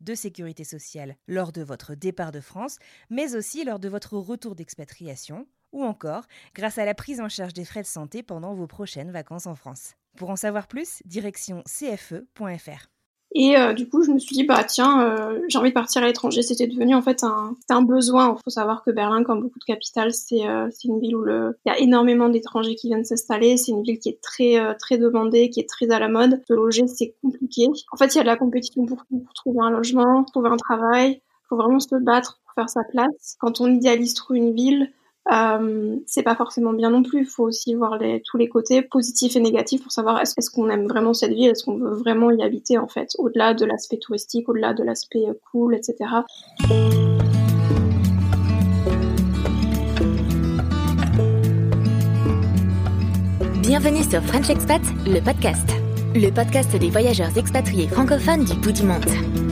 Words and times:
de 0.00 0.14
sécurité 0.14 0.64
sociale 0.64 1.16
lors 1.28 1.52
de 1.52 1.62
votre 1.62 1.94
départ 1.94 2.32
de 2.32 2.40
France, 2.40 2.78
mais 3.10 3.34
aussi 3.34 3.64
lors 3.64 3.78
de 3.78 3.88
votre 3.88 4.16
retour 4.16 4.54
d'expatriation, 4.54 5.46
ou 5.72 5.84
encore 5.84 6.26
grâce 6.54 6.78
à 6.78 6.84
la 6.84 6.94
prise 6.94 7.20
en 7.20 7.28
charge 7.28 7.52
des 7.52 7.64
frais 7.64 7.82
de 7.82 7.86
santé 7.86 8.22
pendant 8.22 8.54
vos 8.54 8.66
prochaines 8.66 9.10
vacances 9.10 9.46
en 9.46 9.54
France. 9.54 9.94
Pour 10.16 10.30
en 10.30 10.36
savoir 10.36 10.66
plus, 10.66 11.02
direction 11.04 11.62
cfe.fr. 11.66 12.90
Et 13.32 13.56
euh, 13.56 13.72
du 13.74 13.88
coup, 13.88 14.02
je 14.02 14.10
me 14.10 14.18
suis 14.18 14.34
dit, 14.34 14.44
bah 14.44 14.64
tiens, 14.64 15.04
euh, 15.04 15.40
j'ai 15.48 15.58
envie 15.58 15.68
de 15.68 15.74
partir 15.74 16.02
à 16.02 16.06
l'étranger. 16.06 16.42
C'était 16.42 16.66
devenu 16.66 16.96
en 16.96 17.02
fait 17.02 17.22
un, 17.22 17.54
un 17.68 17.82
besoin. 17.82 18.34
Il 18.36 18.42
faut 18.42 18.50
savoir 18.50 18.82
que 18.82 18.90
Berlin, 18.90 19.22
comme 19.22 19.40
beaucoup 19.40 19.60
de 19.60 19.64
capitales, 19.64 20.12
c'est 20.12 20.46
euh, 20.46 20.68
une 20.84 20.98
ville 20.98 21.14
où 21.14 21.22
le... 21.22 21.56
il 21.64 21.68
y 21.68 21.72
a 21.72 21.78
énormément 21.78 22.28
d'étrangers 22.28 22.74
qui 22.74 22.88
viennent 22.88 23.04
s'installer. 23.04 23.56
C'est 23.56 23.70
une 23.70 23.82
ville 23.82 24.00
qui 24.00 24.08
est 24.08 24.20
très 24.20 24.58
euh, 24.58 24.74
très 24.78 24.98
demandée, 24.98 25.48
qui 25.48 25.60
est 25.60 25.68
très 25.68 25.90
à 25.90 26.00
la 26.00 26.08
mode. 26.08 26.42
De 26.48 26.54
loger, 26.56 26.88
c'est 26.88 27.14
compliqué. 27.22 27.68
En 27.92 27.96
fait, 27.96 28.14
il 28.14 28.18
y 28.18 28.20
a 28.20 28.24
de 28.24 28.28
la 28.28 28.36
compétition 28.36 28.84
pour, 28.84 29.04
pour 29.08 29.32
trouver 29.34 29.60
un 29.60 29.70
logement, 29.70 30.24
trouver 30.24 30.48
un 30.48 30.56
travail. 30.56 31.20
Il 31.22 31.48
faut 31.48 31.56
vraiment 31.56 31.78
se 31.78 31.94
battre 31.96 32.40
pour 32.44 32.54
faire 32.54 32.68
sa 32.68 32.82
place. 32.90 33.36
Quand 33.38 33.60
on 33.60 33.72
idéalise 33.72 34.14
trop 34.14 34.34
une 34.34 34.54
ville, 34.54 34.90
euh, 35.30 35.96
c'est 36.06 36.22
pas 36.22 36.34
forcément 36.34 36.72
bien 36.72 36.90
non 36.90 37.02
plus. 37.02 37.20
Il 37.20 37.26
faut 37.26 37.44
aussi 37.44 37.74
voir 37.74 37.98
tous 38.24 38.36
les 38.36 38.48
côtés 38.48 38.82
positifs 38.82 39.36
et 39.36 39.40
négatifs 39.40 39.82
pour 39.82 39.92
savoir 39.92 40.20
est-ce, 40.20 40.34
est-ce 40.36 40.50
qu'on 40.50 40.68
aime 40.70 40.86
vraiment 40.86 41.14
cette 41.14 41.32
ville, 41.32 41.50
est-ce 41.50 41.64
qu'on 41.64 41.78
veut 41.78 41.94
vraiment 41.94 42.30
y 42.30 42.42
habiter 42.42 42.78
en 42.78 42.88
fait, 42.88 43.10
au-delà 43.18 43.54
de 43.54 43.64
l'aspect 43.64 43.98
touristique, 43.98 44.48
au-delà 44.48 44.74
de 44.74 44.82
l'aspect 44.82 45.26
euh, 45.28 45.34
cool, 45.52 45.74
etc. 45.74 45.96
Bienvenue 53.62 54.02
sur 54.02 54.20
French 54.22 54.50
Expat, 54.50 54.82
le 55.06 55.20
podcast. 55.20 55.70
Le 56.14 56.30
podcast 56.30 56.74
des 56.76 56.90
voyageurs 56.90 57.38
expatriés 57.38 57.86
francophones 57.86 58.44
du 58.44 58.54
bout 58.54 58.72
du 58.72 58.82
monde. 58.82 59.49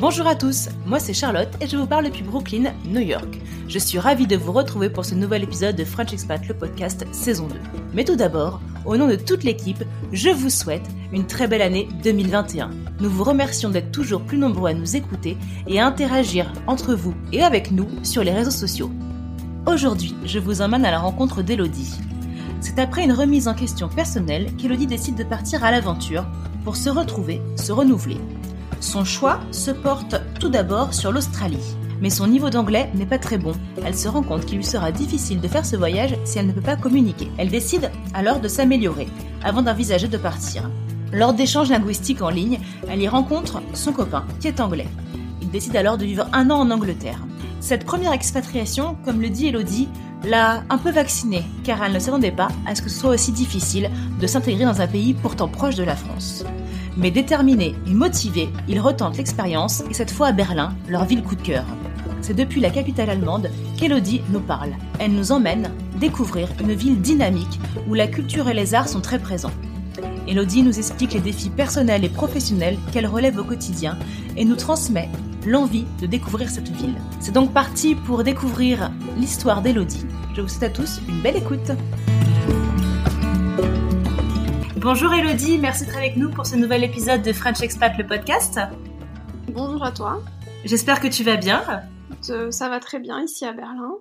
Bonjour 0.00 0.28
à 0.28 0.36
tous, 0.36 0.68
moi 0.86 1.00
c'est 1.00 1.12
Charlotte 1.12 1.48
et 1.60 1.66
je 1.66 1.76
vous 1.76 1.86
parle 1.86 2.04
depuis 2.04 2.22
Brooklyn, 2.22 2.72
New 2.84 3.00
York. 3.00 3.40
Je 3.66 3.80
suis 3.80 3.98
ravie 3.98 4.28
de 4.28 4.36
vous 4.36 4.52
retrouver 4.52 4.90
pour 4.90 5.04
ce 5.04 5.16
nouvel 5.16 5.42
épisode 5.42 5.74
de 5.74 5.84
French 5.84 6.12
Expat, 6.12 6.46
le 6.46 6.54
podcast 6.54 7.04
saison 7.10 7.48
2. 7.48 7.56
Mais 7.94 8.04
tout 8.04 8.14
d'abord, 8.14 8.60
au 8.86 8.96
nom 8.96 9.08
de 9.08 9.16
toute 9.16 9.42
l'équipe, 9.42 9.82
je 10.12 10.28
vous 10.28 10.50
souhaite 10.50 10.86
une 11.12 11.26
très 11.26 11.48
belle 11.48 11.62
année 11.62 11.88
2021. 12.04 12.70
Nous 13.00 13.10
vous 13.10 13.24
remercions 13.24 13.70
d'être 13.70 13.90
toujours 13.90 14.22
plus 14.22 14.38
nombreux 14.38 14.70
à 14.70 14.74
nous 14.74 14.94
écouter 14.94 15.36
et 15.66 15.80
à 15.80 15.86
interagir 15.86 16.52
entre 16.68 16.94
vous 16.94 17.14
et 17.32 17.42
avec 17.42 17.72
nous 17.72 17.88
sur 18.04 18.22
les 18.22 18.32
réseaux 18.32 18.52
sociaux. 18.52 18.92
Aujourd'hui, 19.66 20.14
je 20.24 20.38
vous 20.38 20.62
emmène 20.62 20.84
à 20.84 20.92
la 20.92 21.00
rencontre 21.00 21.42
d'Elodie. 21.42 21.98
C'est 22.60 22.78
après 22.78 23.02
une 23.02 23.12
remise 23.12 23.48
en 23.48 23.54
question 23.54 23.88
personnelle 23.88 24.54
qu'Elodie 24.58 24.86
décide 24.86 25.16
de 25.16 25.24
partir 25.24 25.64
à 25.64 25.72
l'aventure 25.72 26.24
pour 26.62 26.76
se 26.76 26.88
retrouver, 26.88 27.42
se 27.56 27.72
renouveler. 27.72 28.18
Son 28.80 29.04
choix 29.04 29.40
se 29.50 29.70
porte 29.70 30.20
tout 30.38 30.48
d'abord 30.48 30.94
sur 30.94 31.10
l'Australie. 31.10 31.76
Mais 32.00 32.10
son 32.10 32.28
niveau 32.28 32.48
d'anglais 32.48 32.90
n'est 32.94 33.06
pas 33.06 33.18
très 33.18 33.38
bon. 33.38 33.52
Elle 33.84 33.96
se 33.96 34.08
rend 34.08 34.22
compte 34.22 34.46
qu'il 34.46 34.58
lui 34.58 34.64
sera 34.64 34.92
difficile 34.92 35.40
de 35.40 35.48
faire 35.48 35.66
ce 35.66 35.74
voyage 35.74 36.14
si 36.24 36.38
elle 36.38 36.46
ne 36.46 36.52
peut 36.52 36.60
pas 36.60 36.76
communiquer. 36.76 37.28
Elle 37.38 37.48
décide 37.48 37.90
alors 38.14 38.38
de 38.38 38.46
s'améliorer 38.46 39.08
avant 39.42 39.62
d'envisager 39.62 40.06
de 40.06 40.16
partir. 40.16 40.70
Lors 41.12 41.34
d'échanges 41.34 41.70
linguistiques 41.70 42.22
en 42.22 42.30
ligne, 42.30 42.60
elle 42.88 43.02
y 43.02 43.08
rencontre 43.08 43.60
son 43.74 43.92
copain 43.92 44.24
qui 44.40 44.46
est 44.46 44.60
anglais. 44.60 44.86
Il 45.42 45.50
décide 45.50 45.76
alors 45.76 45.98
de 45.98 46.04
vivre 46.04 46.28
un 46.32 46.50
an 46.50 46.60
en 46.60 46.70
Angleterre. 46.70 47.24
Cette 47.60 47.84
première 47.84 48.12
expatriation, 48.12 48.96
comme 49.04 49.20
le 49.20 49.30
dit 49.30 49.48
Elodie, 49.48 49.88
l'a 50.24 50.62
un 50.70 50.78
peu 50.78 50.90
vaccinée, 50.90 51.44
car 51.64 51.82
elle 51.82 51.92
ne 51.92 51.98
s'attendait 51.98 52.30
pas 52.30 52.48
à 52.66 52.74
ce 52.74 52.82
que 52.82 52.88
ce 52.88 52.98
soit 53.00 53.10
aussi 53.10 53.32
difficile 53.32 53.90
de 54.20 54.26
s'intégrer 54.26 54.64
dans 54.64 54.80
un 54.80 54.86
pays 54.86 55.14
pourtant 55.14 55.48
proche 55.48 55.74
de 55.74 55.84
la 55.84 55.96
France. 55.96 56.44
Mais 56.98 57.12
déterminé 57.12 57.76
et 57.86 57.94
motivé, 57.94 58.50
ils 58.66 58.80
retentent 58.80 59.18
l'expérience, 59.18 59.84
et 59.88 59.94
cette 59.94 60.10
fois 60.10 60.26
à 60.26 60.32
Berlin, 60.32 60.74
leur 60.88 61.04
ville 61.04 61.22
coup 61.22 61.36
de 61.36 61.42
cœur. 61.42 61.64
C'est 62.20 62.34
depuis 62.34 62.60
la 62.60 62.70
capitale 62.70 63.08
allemande 63.08 63.50
qu'Elodie 63.76 64.20
nous 64.30 64.40
parle. 64.40 64.72
Elle 64.98 65.12
nous 65.12 65.30
emmène 65.30 65.70
découvrir 66.00 66.48
une 66.60 66.74
ville 66.74 67.00
dynamique 67.00 67.60
où 67.88 67.94
la 67.94 68.08
culture 68.08 68.48
et 68.48 68.54
les 68.54 68.74
arts 68.74 68.88
sont 68.88 69.00
très 69.00 69.20
présents. 69.20 69.52
Elodie 70.26 70.64
nous 70.64 70.76
explique 70.76 71.14
les 71.14 71.20
défis 71.20 71.50
personnels 71.50 72.04
et 72.04 72.08
professionnels 72.08 72.76
qu'elle 72.92 73.06
relève 73.06 73.38
au 73.38 73.44
quotidien 73.44 73.96
et 74.36 74.44
nous 74.44 74.56
transmet 74.56 75.08
l'envie 75.46 75.86
de 76.00 76.06
découvrir 76.08 76.50
cette 76.50 76.68
ville. 76.68 76.96
C'est 77.20 77.32
donc 77.32 77.52
parti 77.52 77.94
pour 77.94 78.24
découvrir 78.24 78.90
l'histoire 79.16 79.62
d'Elodie. 79.62 80.04
Je 80.34 80.40
vous 80.40 80.48
souhaite 80.48 80.64
à 80.64 80.70
tous 80.70 81.00
une 81.08 81.22
belle 81.22 81.36
écoute. 81.36 81.70
Bonjour 84.80 85.12
Elodie, 85.12 85.58
merci 85.58 85.84
d'être 85.84 85.96
avec 85.96 86.16
nous 86.16 86.30
pour 86.30 86.46
ce 86.46 86.54
nouvel 86.54 86.84
épisode 86.84 87.22
de 87.22 87.32
French 87.32 87.60
Expat 87.62 87.98
le 87.98 88.06
podcast. 88.06 88.60
Bonjour 89.48 89.84
à 89.84 89.90
toi. 89.90 90.22
J'espère 90.64 91.00
que 91.00 91.08
tu 91.08 91.24
vas 91.24 91.36
bien. 91.36 91.64
Euh, 92.30 92.52
Ça 92.52 92.68
va 92.68 92.78
très 92.78 93.00
bien 93.00 93.20
ici 93.20 93.44
à 93.44 93.52
Berlin. 93.52 93.96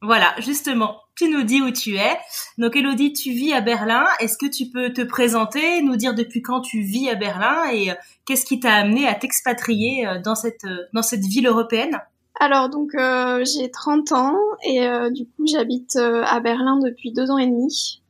Voilà, 0.00 0.34
justement, 0.38 0.96
tu 1.14 1.28
nous 1.28 1.42
dis 1.42 1.60
où 1.60 1.70
tu 1.70 1.96
es. 1.96 2.16
Donc 2.56 2.74
Elodie, 2.74 3.12
tu 3.12 3.32
vis 3.32 3.52
à 3.52 3.60
Berlin. 3.60 4.04
Est-ce 4.18 4.38
que 4.38 4.46
tu 4.46 4.70
peux 4.70 4.94
te 4.94 5.02
présenter, 5.02 5.82
nous 5.82 5.96
dire 5.96 6.14
depuis 6.14 6.40
quand 6.40 6.62
tu 6.62 6.80
vis 6.80 7.10
à 7.10 7.14
Berlin 7.14 7.70
et 7.70 7.90
euh, 7.90 7.94
qu'est-ce 8.26 8.46
qui 8.46 8.60
t'a 8.60 8.72
amené 8.72 9.06
à 9.06 9.14
t'expatrier 9.14 10.06
euh, 10.08 10.20
dans 10.20 10.34
cette, 10.34 10.66
dans 10.94 11.02
cette 11.02 11.24
ville 11.24 11.46
européenne? 11.46 12.00
Alors 12.40 12.68
donc 12.70 12.94
euh, 12.94 13.44
j'ai 13.44 13.70
30 13.70 14.10
ans 14.12 14.36
et 14.64 14.84
euh, 14.86 15.10
du 15.10 15.26
coup 15.26 15.46
j'habite 15.46 15.96
euh, 15.96 16.24
à 16.24 16.40
Berlin 16.40 16.78
depuis 16.82 17.12
deux 17.12 17.30
ans 17.30 17.38
et 17.38 17.46
demi. 17.46 18.01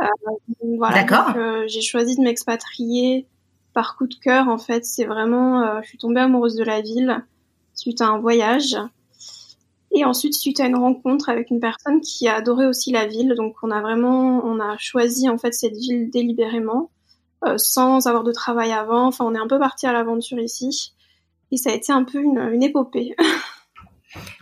Euh, 0.00 0.06
voilà, 0.76 1.02
D'accord. 1.02 1.36
euh, 1.36 1.64
j'ai 1.66 1.80
choisi 1.80 2.16
de 2.16 2.22
m'expatrier 2.22 3.26
par 3.74 3.96
coup 3.96 4.06
de 4.06 4.14
cœur 4.14 4.48
en 4.48 4.58
fait. 4.58 4.84
C'est 4.84 5.04
vraiment, 5.04 5.62
euh, 5.62 5.80
je 5.82 5.88
suis 5.88 5.98
tombée 5.98 6.20
amoureuse 6.20 6.54
de 6.54 6.64
la 6.64 6.80
ville 6.80 7.24
suite 7.74 8.00
à 8.00 8.06
un 8.08 8.18
voyage. 8.18 8.76
Et 9.90 10.04
ensuite, 10.04 10.34
suite 10.34 10.60
à 10.60 10.66
une 10.66 10.76
rencontre 10.76 11.30
avec 11.30 11.50
une 11.50 11.60
personne 11.60 12.00
qui 12.00 12.28
a 12.28 12.36
adoré 12.36 12.66
aussi 12.66 12.92
la 12.92 13.06
ville, 13.06 13.34
donc 13.36 13.56
on 13.62 13.70
a 13.70 13.80
vraiment, 13.80 14.44
on 14.44 14.60
a 14.60 14.76
choisi 14.76 15.28
en 15.30 15.38
fait 15.38 15.52
cette 15.54 15.76
ville 15.76 16.10
délibérément, 16.10 16.90
euh, 17.46 17.56
sans 17.56 18.06
avoir 18.06 18.22
de 18.22 18.32
travail 18.32 18.72
avant. 18.72 19.06
Enfin, 19.06 19.24
on 19.24 19.34
est 19.34 19.38
un 19.38 19.46
peu 19.46 19.58
parti 19.58 19.86
à 19.86 19.92
l'aventure 19.92 20.38
ici, 20.38 20.92
et 21.52 21.56
ça 21.56 21.70
a 21.70 21.72
été 21.72 21.90
un 21.90 22.04
peu 22.04 22.18
une, 22.18 22.38
une 22.38 22.62
épopée. 22.62 23.16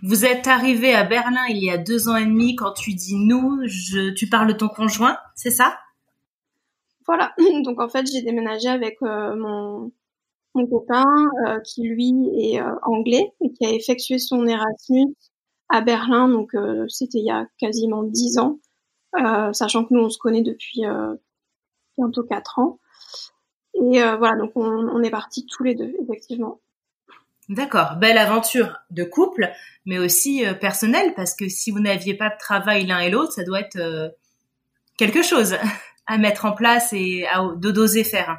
Vous 0.03 0.25
êtes 0.25 0.47
arrivé 0.47 0.95
à 0.95 1.05
Berlin 1.05 1.45
il 1.49 1.63
y 1.63 1.71
a 1.71 1.79
deux 1.79 2.09
ans 2.09 2.17
et 2.17 2.25
demi. 2.25 2.55
Quand 2.57 2.73
tu 2.73 2.95
dis 2.95 3.17
nous, 3.17 3.63
tu 4.17 4.29
parles 4.29 4.49
de 4.49 4.53
ton 4.53 4.69
conjoint, 4.69 5.19
c'est 5.35 5.51
ça? 5.51 5.77
Voilà. 7.07 7.33
Donc 7.65 7.81
en 7.81 7.89
fait, 7.89 8.07
j'ai 8.07 8.23
déménagé 8.23 8.69
avec 8.69 8.99
euh, 9.03 9.37
mon 9.37 9.93
mon 10.55 10.67
copain 10.67 11.05
euh, 11.47 11.61
qui 11.61 11.83
lui 11.83 12.15
est 12.35 12.61
euh, 12.61 12.75
anglais 12.83 13.35
et 13.43 13.53
qui 13.53 13.67
a 13.67 13.73
effectué 13.73 14.19
son 14.19 14.47
Erasmus 14.47 15.15
à 15.69 15.81
Berlin. 15.83 16.29
Donc 16.29 16.53
c'était 16.89 17.19
il 17.19 17.27
y 17.27 17.31
a 17.31 17.47
quasiment 17.59 18.03
dix 18.03 18.39
ans, 18.39 18.59
sachant 19.53 19.85
que 19.85 19.95
nous 19.95 20.01
on 20.01 20.11
se 20.11 20.19
connaît 20.19 20.43
depuis 20.43 20.83
bientôt 21.99 22.23
quatre 22.23 22.59
ans. 22.59 22.79
Et 23.75 24.01
voilà, 24.01 24.37
donc 24.37 24.53
on, 24.55 24.63
on 24.65 25.03
est 25.03 25.11
partis 25.11 25.45
tous 25.45 25.65
les 25.65 25.75
deux, 25.75 25.93
effectivement. 26.03 26.61
D'accord, 27.49 27.97
belle 28.01 28.19
aventure 28.19 28.77
de 28.91 29.05
couple, 29.05 29.49
mais 29.85 29.99
aussi 29.99 30.45
euh, 30.45 30.53
personnelle, 30.55 31.15
parce 31.15 31.35
que 31.35 31.49
si 31.49 31.71
vous 31.71 31.79
n'aviez 31.79 32.15
pas 32.15 32.29
de 32.29 32.39
travail 32.39 32.87
l'un 32.87 32.99
et 32.99 33.11
l'autre, 33.11 33.33
ça 33.33 33.45
doit 33.45 33.61
être 33.61 33.77
euh, 33.77 34.09
quelque 34.99 35.23
chose 35.23 35.55
à 36.07 36.19
mettre 36.19 36.45
en 36.45 36.53
place 36.53 36.93
et 36.93 37.25
à 37.29 37.45
d'oser 37.57 38.03
faire. 38.03 38.39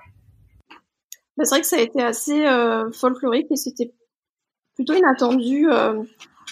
Bah, 1.38 1.45
c'est 1.45 1.56
vrai 1.56 1.62
que 1.62 1.68
ça 1.68 1.77
a 1.77 1.81
été 1.81 2.01
assez 2.01 2.45
euh, 2.45 2.92
folklorique 2.92 3.48
et 3.50 3.56
c'était 3.56 3.94
plutôt 4.75 4.94
inattendu. 4.94 5.69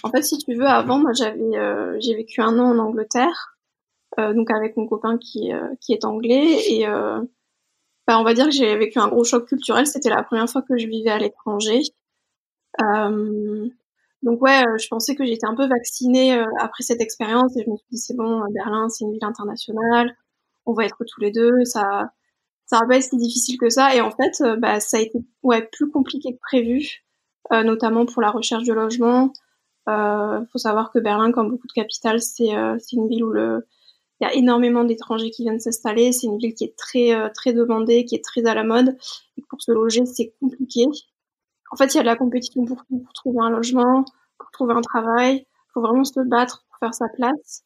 En 0.04 0.12
fait, 0.12 0.22
si 0.22 0.38
tu 0.38 0.56
veux, 0.56 0.66
avant, 0.66 1.00
moi, 1.00 1.12
j'avais, 1.14 2.00
j'ai 2.00 2.16
vécu 2.16 2.42
un 2.42 2.58
an 2.60 2.72
en 2.72 2.80
Angleterre, 2.80 3.58
donc 4.18 4.50
avec 4.52 4.78
mon 4.78 4.88
copain 4.88 5.18
qui, 5.18 5.52
qui 5.80 5.94
est 5.94 6.06
anglais, 6.06 6.58
et 6.70 6.86
bah, 8.08 8.20
on 8.20 8.24
va 8.24 8.34
dire 8.34 8.46
que 8.46 8.52
j'ai 8.52 8.76
vécu 8.78 9.00
un 9.00 9.08
gros 9.08 9.24
choc 9.24 9.48
culturel. 9.48 9.86
C'était 9.86 10.10
la 10.10 10.24
première 10.24 10.50
fois 10.50 10.64
que 10.64 10.78
je 10.78 10.88
vivais 10.88 11.12
à 11.12 11.20
l'étranger. 11.20 11.82
Donc 14.24 14.42
ouais, 14.42 14.64
je 14.80 14.88
pensais 14.88 15.16
que 15.16 15.26
j'étais 15.26 15.46
un 15.46 15.56
peu 15.56 15.68
vaccinée 15.68 16.34
après 16.60 16.84
cette 16.84 17.02
expérience, 17.02 17.56
et 17.58 17.64
je 17.66 17.70
me 17.70 17.78
suis 17.78 17.88
dit 17.92 17.98
c'est 17.98 18.16
bon, 18.16 18.42
Berlin, 18.52 18.90
c'est 18.90 19.06
une 19.06 19.12
ville 19.12 19.26
internationale, 19.26 20.16
on 20.66 20.74
va 20.74 20.86
être 20.86 20.98
tous 21.06 21.22
les 21.22 21.32
deux, 21.32 21.64
ça, 21.64 22.10
ça 22.66 22.80
va 22.80 22.88
pas 22.88 22.98
être 22.98 23.04
si 23.04 23.18
difficile 23.18 23.58
que 23.58 23.70
ça. 23.70 23.96
Et 23.96 24.02
en 24.02 24.12
fait, 24.12 24.42
bah, 24.60 24.80
ça 24.80 24.98
a 24.98 25.02
été 25.02 25.20
ouais 25.44 25.68
plus 25.72 25.90
compliqué 25.92 26.34
que 26.34 26.40
prévu, 26.42 27.06
notamment 27.52 28.06
pour 28.06 28.22
la 28.22 28.32
recherche 28.32 28.64
de 28.66 28.74
logement. 28.74 29.32
Euh, 29.88 30.44
faut 30.52 30.58
savoir 30.58 30.92
que 30.92 31.00
Berlin, 31.00 31.32
comme 31.32 31.50
beaucoup 31.50 31.68
de 31.68 31.74
capitales, 31.74 32.22
c'est 32.22 32.56
euh, 32.56 32.78
une 32.92 33.08
ville 33.08 33.24
où 33.24 33.32
le, 33.32 33.68
il 34.20 34.28
y 34.28 34.28
a 34.28 34.34
énormément 34.34 34.84
d'étrangers 34.84 35.30
qui 35.30 35.44
viennent 35.44 35.60
s'installer. 35.60 36.12
C'est 36.12 36.28
une 36.28 36.38
ville 36.38 36.56
qui 36.56 36.64
est 36.64 36.76
très 36.78 37.14
euh, 37.14 37.30
très 37.34 37.54
demandée, 37.54 38.06
qui 38.06 38.16
est 38.16 38.24
très 38.24 38.46
à 38.46 38.56
la 38.56 38.64
mode. 38.64 38.98
Et 39.38 39.44
pour 39.50 39.62
se 39.62 39.72
loger, 39.72 40.06
c'est 40.06 40.34
compliqué. 40.40 40.86
En 41.76 41.78
fait, 41.78 41.94
il 41.94 41.98
y 41.98 42.00
a 42.00 42.04
de 42.04 42.08
la 42.08 42.16
compétition 42.16 42.64
pour, 42.64 42.86
pour 42.86 43.12
trouver 43.14 43.40
un 43.42 43.50
logement, 43.50 44.06
pour 44.38 44.50
trouver 44.52 44.74
un 44.76 44.82
travail. 44.82 45.46
Il 45.46 45.72
faut 45.74 45.82
vraiment 45.82 46.06
se 46.06 46.22
battre 46.22 46.64
pour 46.70 46.78
faire 46.80 46.94
sa 46.94 47.10
place. 47.10 47.66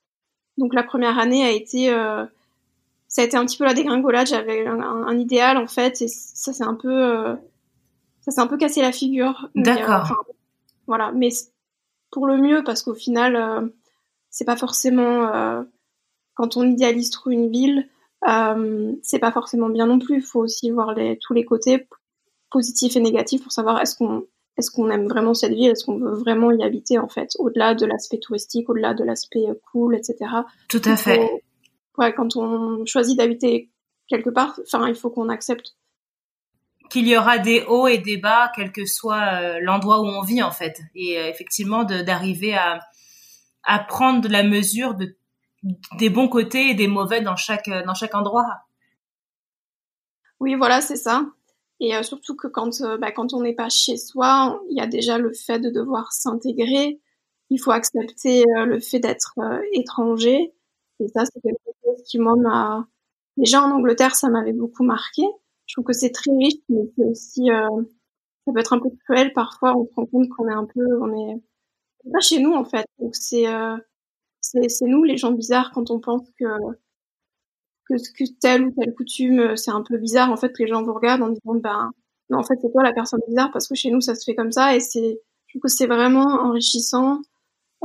Donc 0.57 0.73
la 0.73 0.81
première 0.81 1.19
année 1.19 1.45
a 1.45 1.51
été, 1.51 1.93
euh, 1.93 2.25
ça 3.07 3.21
a 3.21 3.25
été 3.25 3.37
un 3.37 3.45
petit 3.45 3.59
peu 3.59 3.65
la 3.65 3.75
dégringolade. 3.75 4.25
J'avais 4.25 4.65
un, 4.65 4.81
un, 4.81 5.19
idéal 5.19 5.57
en 5.57 5.67
fait, 5.67 6.01
et 6.01 6.07
ça 6.07 6.53
c'est 6.53 6.63
un 6.63 6.73
peu, 6.73 6.89
euh, 6.91 7.35
ça 8.21 8.31
s'est 8.31 8.41
un 8.41 8.47
peu 8.47 8.57
cassé 8.57 8.81
la 8.81 8.91
figure. 8.91 9.47
D'accord. 9.53 10.25
voilà, 10.87 11.11
mais 11.11 11.29
pour 12.09 12.25
le 12.25 12.37
mieux 12.37 12.63
parce 12.63 12.81
qu'au 12.81 12.95
final, 12.95 13.35
euh, 13.35 13.67
c'est 14.31 14.45
pas 14.45 14.57
forcément 14.57 15.27
euh, 15.35 15.61
quand 16.33 16.57
on 16.57 16.63
idéalise 16.63 17.11
trop 17.11 17.29
une 17.29 17.51
ville, 17.51 17.87
euh, 18.27 18.93
c'est 19.03 19.19
pas 19.19 19.31
forcément 19.31 19.69
bien 19.69 19.85
non 19.85 19.99
plus. 19.99 20.15
Il 20.15 20.23
faut 20.23 20.39
aussi 20.39 20.71
voir 20.71 20.95
les, 20.95 21.19
tous 21.21 21.33
les 21.33 21.45
côtés 21.45 21.87
positifs 22.51 22.95
et 22.95 22.99
négatifs 22.99 23.43
pour 23.43 23.51
savoir 23.51 23.81
est-ce 23.81 23.95
qu'on 23.95 24.25
est-ce 24.57 24.71
qu'on 24.71 24.89
aime 24.89 25.07
vraiment 25.07 25.33
cette 25.33 25.53
ville, 25.53 25.69
est-ce 25.69 25.85
qu'on 25.85 25.97
veut 25.97 26.15
vraiment 26.15 26.51
y 26.51 26.63
habiter 26.63 26.99
en 26.99 27.07
fait, 27.07 27.31
au-delà 27.39 27.75
de 27.75 27.85
l'aspect 27.85 28.19
touristique, 28.19 28.69
au-delà 28.69 28.93
de 28.93 29.05
l'aspect 29.05 29.45
cool, 29.71 29.95
etc. 29.95 30.17
Tout 30.67 30.81
à 30.83 30.97
fait. 30.97 31.43
ouais, 31.97 32.13
quand 32.13 32.35
on 32.35 32.85
choisit 32.85 33.17
d'habiter 33.17 33.69
quelque 34.09 34.29
part, 34.29 34.59
enfin, 34.65 34.89
il 34.89 34.95
faut 34.95 35.09
qu'on 35.09 35.29
accepte 35.29 35.75
qu'il 36.89 37.07
y 37.07 37.15
aura 37.15 37.37
des 37.37 37.63
hauts 37.67 37.87
et 37.87 37.99
des 37.99 38.17
bas, 38.17 38.51
quel 38.55 38.71
que 38.71 38.85
soit 38.85 39.41
euh, 39.41 39.59
l'endroit 39.61 40.01
où 40.01 40.05
on 40.05 40.23
vit 40.23 40.41
en 40.41 40.51
fait. 40.51 40.81
Et 40.95 41.19
euh, 41.19 41.27
effectivement, 41.27 41.83
d'arriver 41.83 42.55
à, 42.55 42.79
à 43.63 43.79
prendre 43.79 44.21
de 44.21 44.27
la 44.27 44.43
mesure 44.43 44.95
de, 44.95 45.15
des 45.97 46.09
bons 46.09 46.27
côtés 46.27 46.69
et 46.69 46.73
des 46.73 46.87
mauvais 46.87 47.21
dans 47.21 47.35
chaque, 47.35 47.69
dans 47.69 47.93
chaque 47.93 48.15
endroit. 48.15 48.61
Oui, 50.39 50.55
voilà, 50.55 50.81
c'est 50.81 50.95
ça. 50.95 51.25
Et 51.79 51.95
euh, 51.95 52.03
surtout 52.03 52.35
que 52.35 52.47
quand, 52.47 52.81
bah, 52.99 53.11
quand 53.11 53.33
on 53.33 53.41
n'est 53.41 53.55
pas 53.55 53.69
chez 53.69 53.97
soi, 53.97 54.61
il 54.69 54.77
y 54.77 54.81
a 54.81 54.87
déjà 54.87 55.17
le 55.17 55.33
fait 55.33 55.59
de 55.59 55.69
devoir 55.69 56.11
s'intégrer. 56.11 56.99
Il 57.49 57.59
faut 57.59 57.71
accepter 57.71 58.43
le 58.47 58.79
fait 58.79 58.99
d'être 58.99 59.35
étranger. 59.73 60.53
Et 60.99 61.07
ça, 61.07 61.23
c'est 61.25 61.41
quelque 61.41 61.57
chose 61.83 62.03
qui, 62.05 62.19
moi, 62.19 62.35
m'a... 62.35 62.87
Déjà 63.37 63.63
en 63.63 63.71
Angleterre, 63.71 64.15
ça 64.15 64.29
m'avait 64.29 64.53
beaucoup 64.53 64.83
marqué 64.83 65.23
je 65.69 65.75
trouve 65.75 65.85
que 65.85 65.93
c'est 65.93 66.09
très 66.09 66.31
riche, 66.31 66.55
mais 66.67 66.81
c'est 66.97 67.05
aussi, 67.05 67.51
euh, 67.51 67.83
ça 68.45 68.51
peut 68.51 68.59
être 68.59 68.73
un 68.73 68.79
peu 68.79 68.89
cruel 69.05 69.31
parfois. 69.33 69.77
On 69.77 69.85
se 69.85 69.93
rend 69.95 70.07
compte 70.07 70.27
qu'on 70.29 70.47
est 70.49 70.53
un 70.53 70.65
peu, 70.65 70.81
on 70.99 71.31
est, 71.31 71.41
pas 72.11 72.19
chez 72.21 72.39
nous 72.39 72.53
en 72.53 72.65
fait. 72.65 72.87
Donc 72.97 73.15
c'est, 73.15 73.47
euh, 73.47 73.77
c'est, 74.41 74.67
c'est 74.69 74.87
nous 74.87 75.03
les 75.03 75.17
gens 75.17 75.31
bizarres 75.31 75.71
quand 75.73 75.91
on 75.91 75.99
pense 75.99 76.27
que 76.39 76.45
que, 77.89 77.95
que 77.95 78.29
telle 78.39 78.65
ou 78.65 78.71
telle 78.71 78.93
coutume 78.93 79.39
euh, 79.39 79.55
c'est 79.55 79.71
un 79.71 79.81
peu 79.81 79.97
bizarre. 79.97 80.31
En 80.31 80.37
fait, 80.37 80.53
les 80.59 80.67
gens 80.67 80.83
vous 80.83 80.93
regardent 80.93 81.23
en 81.23 81.29
disant 81.29 81.55
ben 81.55 81.91
non 82.29 82.39
en 82.39 82.43
fait 82.43 82.55
c'est 82.61 82.71
toi 82.71 82.83
la 82.83 82.93
personne 82.93 83.21
bizarre 83.27 83.51
parce 83.51 83.67
que 83.67 83.75
chez 83.75 83.89
nous 83.91 84.01
ça 84.01 84.15
se 84.15 84.23
fait 84.23 84.35
comme 84.35 84.51
ça 84.51 84.75
et 84.75 84.79
c'est, 84.79 85.19
je 85.47 85.53
trouve 85.53 85.63
que 85.63 85.67
c'est 85.67 85.87
vraiment 85.87 86.41
enrichissant 86.43 87.21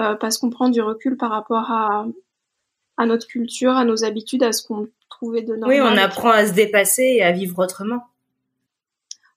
euh, 0.00 0.14
parce 0.16 0.38
qu'on 0.38 0.50
prend 0.50 0.68
du 0.68 0.82
recul 0.82 1.16
par 1.16 1.30
rapport 1.30 1.70
à 1.70 2.06
à 2.96 3.06
notre 3.06 3.26
culture, 3.26 3.72
à 3.72 3.84
nos 3.84 4.04
habitudes, 4.04 4.42
à 4.42 4.52
ce 4.52 4.62
qu'on 4.62 4.88
trouvait 5.08 5.42
de 5.42 5.56
normal. 5.56 5.68
Oui, 5.68 5.80
on 5.80 5.96
apprend 5.96 6.30
à 6.30 6.46
se 6.46 6.52
dépasser 6.52 7.02
et 7.02 7.22
à 7.24 7.32
vivre 7.32 7.58
autrement. 7.58 8.04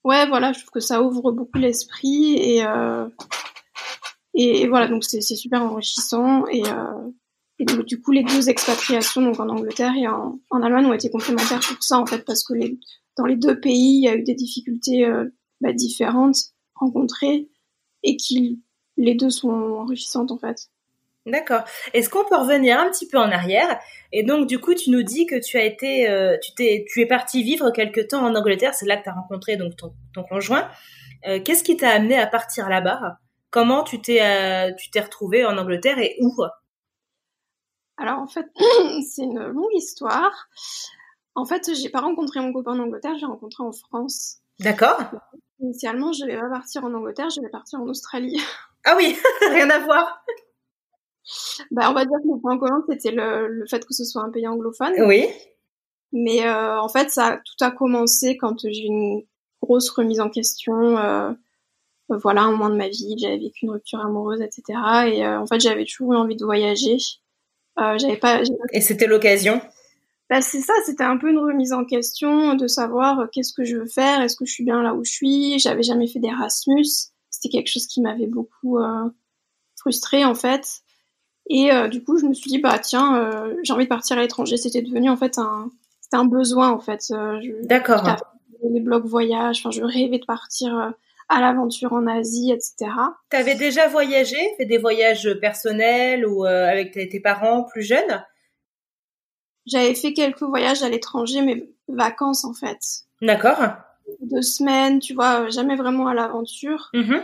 Ouais, 0.04 0.28
voilà, 0.28 0.54
je 0.54 0.60
trouve 0.60 0.72
que 0.72 0.80
ça 0.80 1.02
ouvre 1.02 1.32
beaucoup 1.32 1.58
l'esprit 1.58 2.38
et, 2.38 2.66
euh, 2.66 3.08
et, 4.36 4.68
voilà, 4.68 4.88
donc 4.88 5.04
c'est 5.04 5.22
super 5.22 5.64
enrichissant 5.64 6.46
et, 6.48 6.64
euh, 6.66 7.10
et 7.60 7.66
donc, 7.66 7.86
du 7.86 8.02
coup 8.02 8.12
les 8.12 8.24
deux 8.24 8.50
expatriations 8.50 9.22
donc 9.22 9.40
en 9.40 9.50
Angleterre 9.50 9.94
et 9.96 10.08
en, 10.08 10.40
Allemagne 10.52 10.86
ont 10.86 10.94
été 10.94 11.10
complémentaires 11.10 11.60
pour 11.60 11.82
ça 11.82 11.98
en 11.98 12.06
fait 12.06 12.24
parce 12.26 12.44
que 12.44 12.54
les, 12.54 12.78
dans 13.18 13.26
les 13.26 13.36
deux 13.36 13.60
pays 13.60 13.98
il 13.98 14.04
y 14.04 14.10
a 14.10 14.16
eu 14.16 14.24
des 14.24 14.36
difficultés 14.36 15.06
euh, 15.06 15.26
bah, 15.62 15.74
différentes 15.74 16.38
rencontrées 16.76 17.48
et 18.04 18.16
qui 18.18 18.62
les 18.98 19.16
deux 19.16 19.30
sont 19.30 19.50
enrichissantes 19.50 20.32
en 20.32 20.38
fait. 20.38 20.70
D'accord. 21.28 21.64
Est-ce 21.94 22.10
qu'on 22.10 22.24
peut 22.24 22.38
revenir 22.38 22.80
un 22.80 22.90
petit 22.90 23.06
peu 23.06 23.18
en 23.18 23.30
arrière? 23.32 23.80
Et 24.14 24.24
donc, 24.24 24.48
du 24.48 24.60
coup, 24.60 24.74
tu 24.74 24.92
nous 24.92 25.04
dis 25.04 25.26
que 25.26 25.36
tu 25.36 25.58
as 25.58 25.66
été, 25.66 26.10
euh, 26.10 26.38
tu 26.42 26.54
t'es, 26.56 26.86
tu 26.88 27.02
es 27.02 27.06
parti 27.06 27.44
vivre 27.44 27.70
quelque 27.72 28.00
temps 28.00 28.24
en 28.24 28.34
Angleterre. 28.34 28.74
C'est 28.74 28.86
là 28.86 28.96
que 28.96 29.04
tu 29.04 29.10
as 29.10 29.14
rencontré 29.14 29.58
donc 29.58 29.76
ton, 29.76 29.94
ton 30.14 30.24
conjoint. 30.24 30.70
Euh, 31.28 31.42
qu'est-ce 31.44 31.66
qui 31.66 31.76
t'a 31.76 31.90
amené 31.90 32.18
à 32.18 32.28
partir 32.28 32.70
là-bas? 32.70 33.18
Comment 33.50 33.84
tu 33.84 34.02
t'es, 34.02 34.22
euh, 34.22 34.72
tu 34.76 34.90
t'es 34.90 35.02
retrouvé 35.02 35.46
en 35.46 35.58
Angleterre 35.58 36.00
et 36.00 36.16
où? 36.22 36.34
Alors, 37.98 38.20
en 38.20 38.28
fait, 38.28 38.48
c'est 39.10 39.24
une 39.24 39.40
longue 39.40 39.74
histoire. 39.74 40.48
En 41.36 41.46
fait, 41.46 41.74
j'ai 41.74 41.90
pas 41.90 42.02
rencontré 42.02 42.40
mon 42.40 42.54
copain 42.54 42.72
en 42.72 42.80
Angleterre, 42.80 43.18
j'ai 43.20 43.26
rencontré 43.26 43.64
en 43.64 43.72
France. 43.72 44.38
D'accord. 44.60 45.00
Initialement, 45.60 46.12
je 46.12 46.26
devais 46.26 46.40
pas 46.40 46.50
partir 46.50 46.84
en 46.84 46.94
Angleterre, 46.94 47.30
je 47.30 47.40
devais 47.40 47.52
partir 47.52 47.80
en 47.80 47.88
Australie. 47.88 48.40
Ah 48.90 48.96
oui, 48.96 49.18
rien 49.52 49.70
à 49.70 49.80
voir. 49.80 50.24
Bah, 51.72 51.90
on 51.90 51.94
va 51.94 52.06
dire 52.06 52.20
que 52.24 52.34
le 52.34 52.40
point 52.40 52.58
commun, 52.58 52.82
c'était 52.88 53.12
le, 53.12 53.48
le, 53.48 53.68
fait 53.68 53.86
que 53.86 53.94
ce 53.94 54.06
soit 54.06 54.22
un 54.22 54.30
pays 54.30 54.48
anglophone. 54.48 54.94
Oui. 55.00 55.28
Mais 56.14 56.46
euh, 56.46 56.80
en 56.80 56.88
fait, 56.88 57.10
ça 57.10 57.42
tout 57.44 57.66
a 57.66 57.72
commencé 57.72 58.38
quand 58.38 58.62
j'ai 58.62 58.84
eu 58.84 58.88
une 58.88 59.24
grosse 59.62 59.90
remise 59.90 60.22
en 60.22 60.30
question. 60.30 60.98
Euh, 60.98 61.34
voilà, 62.10 62.44
un 62.44 62.52
moment 62.52 62.70
de 62.70 62.78
ma 62.78 62.88
vie, 62.88 63.18
j'avais 63.20 63.38
vécu 63.38 63.66
une 63.66 63.72
rupture 63.72 64.00
amoureuse, 64.00 64.42
etc. 64.42 64.64
Et 65.08 65.26
euh, 65.26 65.42
en 65.42 65.46
fait, 65.46 65.60
j'avais 65.60 65.84
toujours 65.84 66.14
eu 66.14 66.16
envie 66.16 66.38
de 66.38 66.46
voyager. 66.46 66.98
Euh, 67.80 67.98
j'avais 67.98 68.18
pas. 68.18 68.42
Et 68.72 68.82
c'était 68.82 69.08
l'occasion. 69.08 69.62
Bah, 70.30 70.42
c'est 70.42 70.60
ça, 70.60 70.74
c'était 70.86 71.04
un 71.04 71.18
peu 71.18 71.30
une 71.30 71.40
remise 71.40 71.72
en 71.72 71.86
question 71.86 72.56
de 72.56 72.68
savoir 72.68 73.20
euh, 73.20 73.26
qu'est-ce 73.32 73.54
que 73.54 73.64
je 73.64 73.78
veux 73.78 73.86
faire, 73.86 74.22
est-ce 74.22 74.36
que 74.36 74.46
je 74.46 74.52
suis 74.52 74.66
bien 74.66 74.82
là 74.84 74.94
où 74.94 75.06
je 75.06 75.12
suis? 75.12 75.60
J'avais 75.60 75.84
jamais 75.84 76.08
fait 76.08 76.20
d'Erasmus. 76.20 76.86
C'était 77.30 77.50
quelque 77.50 77.70
chose 77.70 77.88
qui 77.88 78.02
m'avait 78.02 78.28
beaucoup 78.28 78.78
euh, 78.78 79.10
frustrée 79.80 80.26
en 80.26 80.36
fait. 80.36 80.82
Et 81.50 81.72
euh, 81.72 81.88
du 81.88 82.04
coup, 82.04 82.18
je 82.18 82.26
me 82.26 82.34
suis 82.34 82.50
dit, 82.50 82.60
bah 82.60 82.78
tiens, 82.78 83.54
j'ai 83.64 83.72
envie 83.72 83.86
de 83.86 83.90
partir 83.90 84.18
à 84.18 84.22
l'étranger. 84.22 84.58
C'était 84.58 84.82
devenu 84.82 85.10
en 85.10 85.16
fait 85.16 85.38
un, 85.38 85.72
c'était 86.02 86.18
un 86.18 86.26
besoin 86.26 86.72
en 86.72 86.80
fait. 86.80 87.14
D'accord. 87.64 88.04
Les 88.70 88.82
blogs 88.82 89.06
voyage, 89.06 89.60
enfin, 89.60 89.72
je 89.72 89.82
rêvais 89.82 90.20
de 90.20 90.26
partir 90.26 90.94
à 91.30 91.42
l'aventure 91.42 91.94
en 91.94 92.08
Asie, 92.08 92.52
etc. 92.52 92.92
T'avais 93.30 93.56
déjà 93.56 93.88
voyagé, 93.88 94.38
fait 94.58 94.66
des 94.66 94.78
voyages 94.78 95.30
personnels 95.42 96.26
ou 96.26 96.46
avec 96.46 96.92
tes, 96.94 97.20
parents 97.20 97.64
plus 97.64 97.84
jeunes? 97.84 98.24
J'avais 99.66 99.94
fait 99.96 100.14
quelques 100.14 100.44
voyages 100.44 100.84
à 100.84 100.90
l'étranger, 100.90 101.42
mais 101.42 101.70
vacances 101.90 102.46
en 102.46 102.54
fait. 102.54 102.80
D'accord. 103.22 103.60
Deux 104.22 104.42
semaines, 104.42 105.00
tu 105.00 105.14
vois, 105.14 105.50
jamais 105.50 105.76
vraiment 105.76 106.08
à 106.08 106.14
l'aventure. 106.14 106.90
Mm 106.94 107.18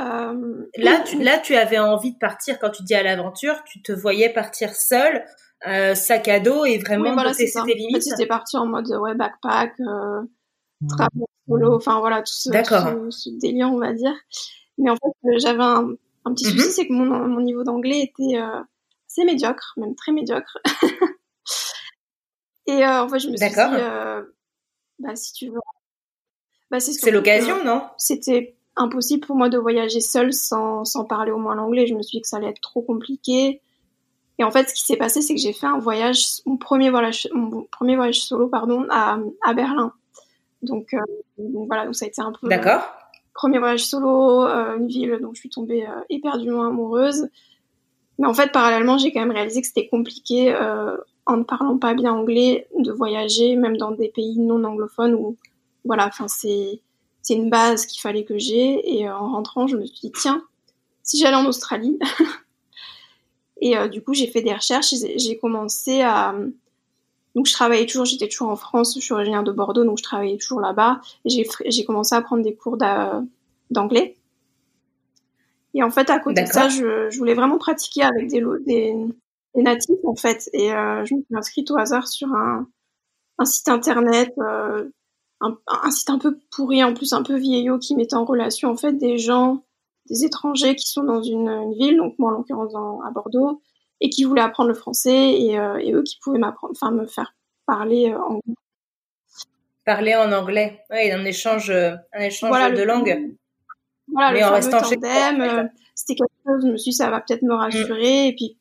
euh, 0.00 0.64
là, 0.76 1.00
tu, 1.00 1.22
là, 1.22 1.38
tu 1.38 1.54
avais 1.54 1.78
envie 1.78 2.12
de 2.12 2.18
partir 2.18 2.58
quand 2.58 2.70
tu 2.70 2.82
dis 2.82 2.94
à 2.94 3.02
l'aventure, 3.02 3.62
tu 3.64 3.82
te 3.82 3.92
voyais 3.92 4.30
partir 4.30 4.74
seule, 4.74 5.24
euh, 5.66 5.94
sac 5.94 6.28
à 6.28 6.40
dos 6.40 6.64
et 6.64 6.78
vraiment 6.78 7.10
oui, 7.10 7.14
voilà, 7.14 7.34
c'était 7.34 7.74
limites. 7.74 7.96
En 7.96 8.00
fait, 8.00 8.10
j'étais 8.10 8.26
partie 8.26 8.56
en 8.56 8.66
mode 8.66 8.88
ouais 8.88 9.14
backpack, 9.14 9.74
euh, 9.80 10.22
travail 10.88 11.26
solo, 11.48 11.74
enfin 11.74 12.00
voilà 12.00 12.22
tout 12.22 12.32
ce, 12.32 12.50
tout 12.50 13.10
ce, 13.10 13.30
délire 13.30 13.70
on 13.72 13.78
va 13.78 13.92
dire. 13.92 14.14
Mais 14.78 14.90
en 14.90 14.96
fait, 14.96 15.28
euh, 15.28 15.38
j'avais 15.38 15.62
un, 15.62 15.90
un, 16.24 16.34
petit 16.34 16.44
souci, 16.44 16.56
mm-hmm. 16.56 16.70
c'est 16.70 16.86
que 16.86 16.92
mon, 16.92 17.28
mon 17.28 17.40
niveau 17.40 17.62
d'anglais 17.62 18.00
était 18.00 18.38
euh, 18.38 18.60
assez 19.08 19.24
médiocre, 19.24 19.74
même 19.76 19.94
très 19.94 20.12
médiocre. 20.12 20.58
et 22.66 22.84
euh, 22.84 23.02
en 23.02 23.08
fait, 23.08 23.18
je 23.18 23.28
me 23.28 23.36
suis 23.36 23.48
dit, 23.48 23.54
bah 24.98 25.16
si 25.16 25.32
tu 25.32 25.48
veux, 25.48 25.58
bah, 26.72 26.80
c'est 26.80 27.10
l'occasion, 27.10 27.62
non? 27.64 27.82
C'était 27.98 28.56
impossible 28.76 29.26
pour 29.26 29.36
moi 29.36 29.50
de 29.50 29.58
voyager 29.58 30.00
seule 30.00 30.32
sans, 30.32 30.86
sans 30.86 31.04
parler 31.04 31.30
au 31.30 31.36
moins 31.36 31.54
l'anglais. 31.54 31.86
Je 31.86 31.94
me 31.94 32.00
suis 32.00 32.16
dit 32.16 32.22
que 32.22 32.28
ça 32.28 32.38
allait 32.38 32.48
être 32.48 32.62
trop 32.62 32.80
compliqué. 32.80 33.60
Et 34.38 34.44
en 34.44 34.50
fait, 34.50 34.70
ce 34.70 34.74
qui 34.74 34.82
s'est 34.82 34.96
passé, 34.96 35.20
c'est 35.20 35.34
que 35.34 35.40
j'ai 35.40 35.52
fait 35.52 35.66
un 35.66 35.78
voyage, 35.78 36.40
mon 36.46 36.56
premier 36.56 36.88
voyage, 36.88 37.28
mon 37.34 37.64
premier 37.64 37.96
voyage 37.96 38.22
solo, 38.22 38.48
pardon, 38.48 38.86
à, 38.88 39.18
à 39.44 39.52
Berlin. 39.52 39.92
Donc, 40.62 40.94
euh, 40.94 41.00
donc 41.38 41.66
voilà, 41.66 41.84
donc 41.84 41.94
ça 41.94 42.04
a 42.04 42.08
été 42.08 42.20
un 42.20 42.32
peu. 42.32 42.48
D'accord. 42.48 42.82
premier 43.34 43.58
voyage 43.58 43.84
solo, 43.84 44.42
une 44.42 44.86
ville 44.86 45.18
dont 45.20 45.32
je 45.34 45.40
suis 45.40 45.50
tombée 45.50 45.86
éperdument 46.08 46.64
amoureuse. 46.64 47.28
Mais 48.18 48.26
en 48.26 48.34
fait, 48.34 48.52
parallèlement, 48.52 48.98
j'ai 48.98 49.12
quand 49.12 49.20
même 49.20 49.32
réalisé 49.32 49.60
que 49.60 49.66
c'était 49.66 49.88
compliqué, 49.88 50.54
en 51.26 51.36
ne 51.36 51.42
parlant 51.42 51.78
pas 51.78 51.94
bien 51.94 52.12
anglais, 52.12 52.68
de 52.78 52.92
voyager, 52.92 53.56
même 53.56 53.76
dans 53.76 53.90
des 53.90 54.08
pays 54.08 54.38
non 54.38 54.62
anglophones 54.64 55.14
où, 55.14 55.36
voilà, 55.84 56.06
enfin, 56.06 56.28
c'est, 56.28 56.80
c'est 57.22 57.34
une 57.34 57.50
base 57.50 57.86
qu'il 57.86 58.00
fallait 58.00 58.24
que 58.24 58.38
j'ai. 58.38 58.96
Et 58.96 59.08
en 59.08 59.30
rentrant, 59.32 59.66
je 59.66 59.76
me 59.76 59.84
suis 59.86 59.98
dit, 60.00 60.12
tiens, 60.12 60.42
si 61.02 61.18
j'allais 61.18 61.36
en 61.36 61.46
Australie. 61.46 61.98
et 63.60 63.88
du 63.88 64.02
coup, 64.02 64.14
j'ai 64.14 64.26
fait 64.26 64.42
des 64.42 64.54
recherches, 64.54 64.94
j'ai 65.16 65.38
commencé 65.38 66.02
à, 66.02 66.34
donc 67.34 67.46
je 67.46 67.52
travaillais 67.52 67.86
toujours, 67.86 68.04
j'étais 68.04 68.28
toujours 68.28 68.48
en 68.48 68.56
France, 68.56 68.94
je 68.94 69.00
suis 69.00 69.14
originaire 69.14 69.42
de 69.42 69.52
Bordeaux, 69.52 69.84
donc 69.84 69.98
je 69.98 70.02
travaillais 70.02 70.36
toujours 70.36 70.60
là-bas. 70.60 71.00
J'ai 71.24 71.84
commencé 71.84 72.14
à 72.14 72.20
prendre 72.20 72.42
des 72.42 72.54
cours 72.54 72.76
d'anglais. 73.70 74.16
Et 75.74 75.82
en 75.82 75.90
fait, 75.90 76.10
à 76.10 76.18
côté 76.18 76.42
de 76.42 76.48
ça, 76.48 76.68
je, 76.68 77.08
je, 77.10 77.18
voulais 77.18 77.34
vraiment 77.34 77.56
pratiquer 77.56 78.02
avec 78.02 78.28
des, 78.28 78.42
des, 78.66 78.94
des 79.54 79.62
natifs, 79.62 80.04
en 80.04 80.14
fait. 80.14 80.50
Et 80.52 80.72
euh, 80.72 81.04
je 81.06 81.14
me 81.14 81.22
suis 81.22 81.34
inscrite 81.34 81.70
au 81.70 81.78
hasard 81.78 82.06
sur 82.08 82.28
un, 82.34 82.66
un 83.38 83.44
site 83.46 83.68
internet, 83.68 84.34
euh, 84.38 84.90
un, 85.40 85.56
un, 85.66 85.90
site 85.90 86.10
un 86.10 86.18
peu 86.18 86.38
pourri, 86.50 86.84
en 86.84 86.92
plus 86.92 87.14
un 87.14 87.22
peu 87.22 87.36
vieillot, 87.36 87.78
qui 87.78 87.96
mettait 87.96 88.16
en 88.16 88.26
relation, 88.26 88.70
en 88.70 88.76
fait, 88.76 88.92
des 88.92 89.16
gens, 89.16 89.64
des 90.10 90.26
étrangers 90.26 90.76
qui 90.76 90.88
sont 90.88 91.04
dans 91.04 91.22
une, 91.22 91.48
une 91.48 91.72
ville, 91.72 91.96
donc 91.96 92.18
moi, 92.18 92.32
en 92.32 92.36
l'occurrence, 92.36 92.74
à 92.74 93.10
Bordeaux, 93.10 93.62
et 94.02 94.10
qui 94.10 94.24
voulaient 94.24 94.42
apprendre 94.42 94.68
le 94.68 94.74
français 94.74 95.40
et, 95.40 95.58
euh, 95.58 95.78
et 95.78 95.92
eux 95.92 96.02
qui 96.02 96.18
pouvaient 96.20 96.38
m'apprendre, 96.38 96.72
enfin 96.76 96.90
me 96.90 97.06
faire 97.06 97.34
parler 97.66 98.10
euh, 98.10 98.18
anglais. 98.18 98.54
Parler 99.84 100.14
en 100.16 100.32
anglais, 100.32 100.84
oui, 100.90 101.10
un 101.12 101.24
échange, 101.24 101.70
euh, 101.70 101.94
un 102.12 102.20
échange 102.20 102.74
de 102.74 102.82
langue. 102.82 103.36
Voilà, 104.12 104.32
Mais 104.32 104.44
en 104.44 104.52
restant 104.52 104.80
tandem, 104.80 105.70
c'était 105.94 106.16
quelque 106.16 106.32
chose, 106.44 106.66
je 106.66 106.72
me 106.72 106.76
suis 106.76 106.90
dit, 106.90 106.96
ça 106.96 107.10
va 107.10 107.20
peut-être 107.20 107.42
me 107.42 107.54
rassurer. 107.54 108.28
Et 108.28 108.34
puis, 108.34 108.56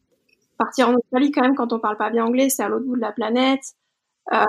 partir 0.58 0.90
en 0.90 0.94
Australie, 0.94 1.32
quand 1.32 1.42
même, 1.42 1.56
quand 1.56 1.74
on 1.74 1.80
parle 1.80 1.98
pas 1.98 2.12
bien 2.12 2.24
anglais, 2.24 2.50
c'est 2.50 2.64
à 2.64 2.70
l'autre 2.70 2.86
bout 2.86 2.96
de 2.96 3.02
la 3.02 3.12
planète. 3.12 3.62
Euh, 4.32 4.46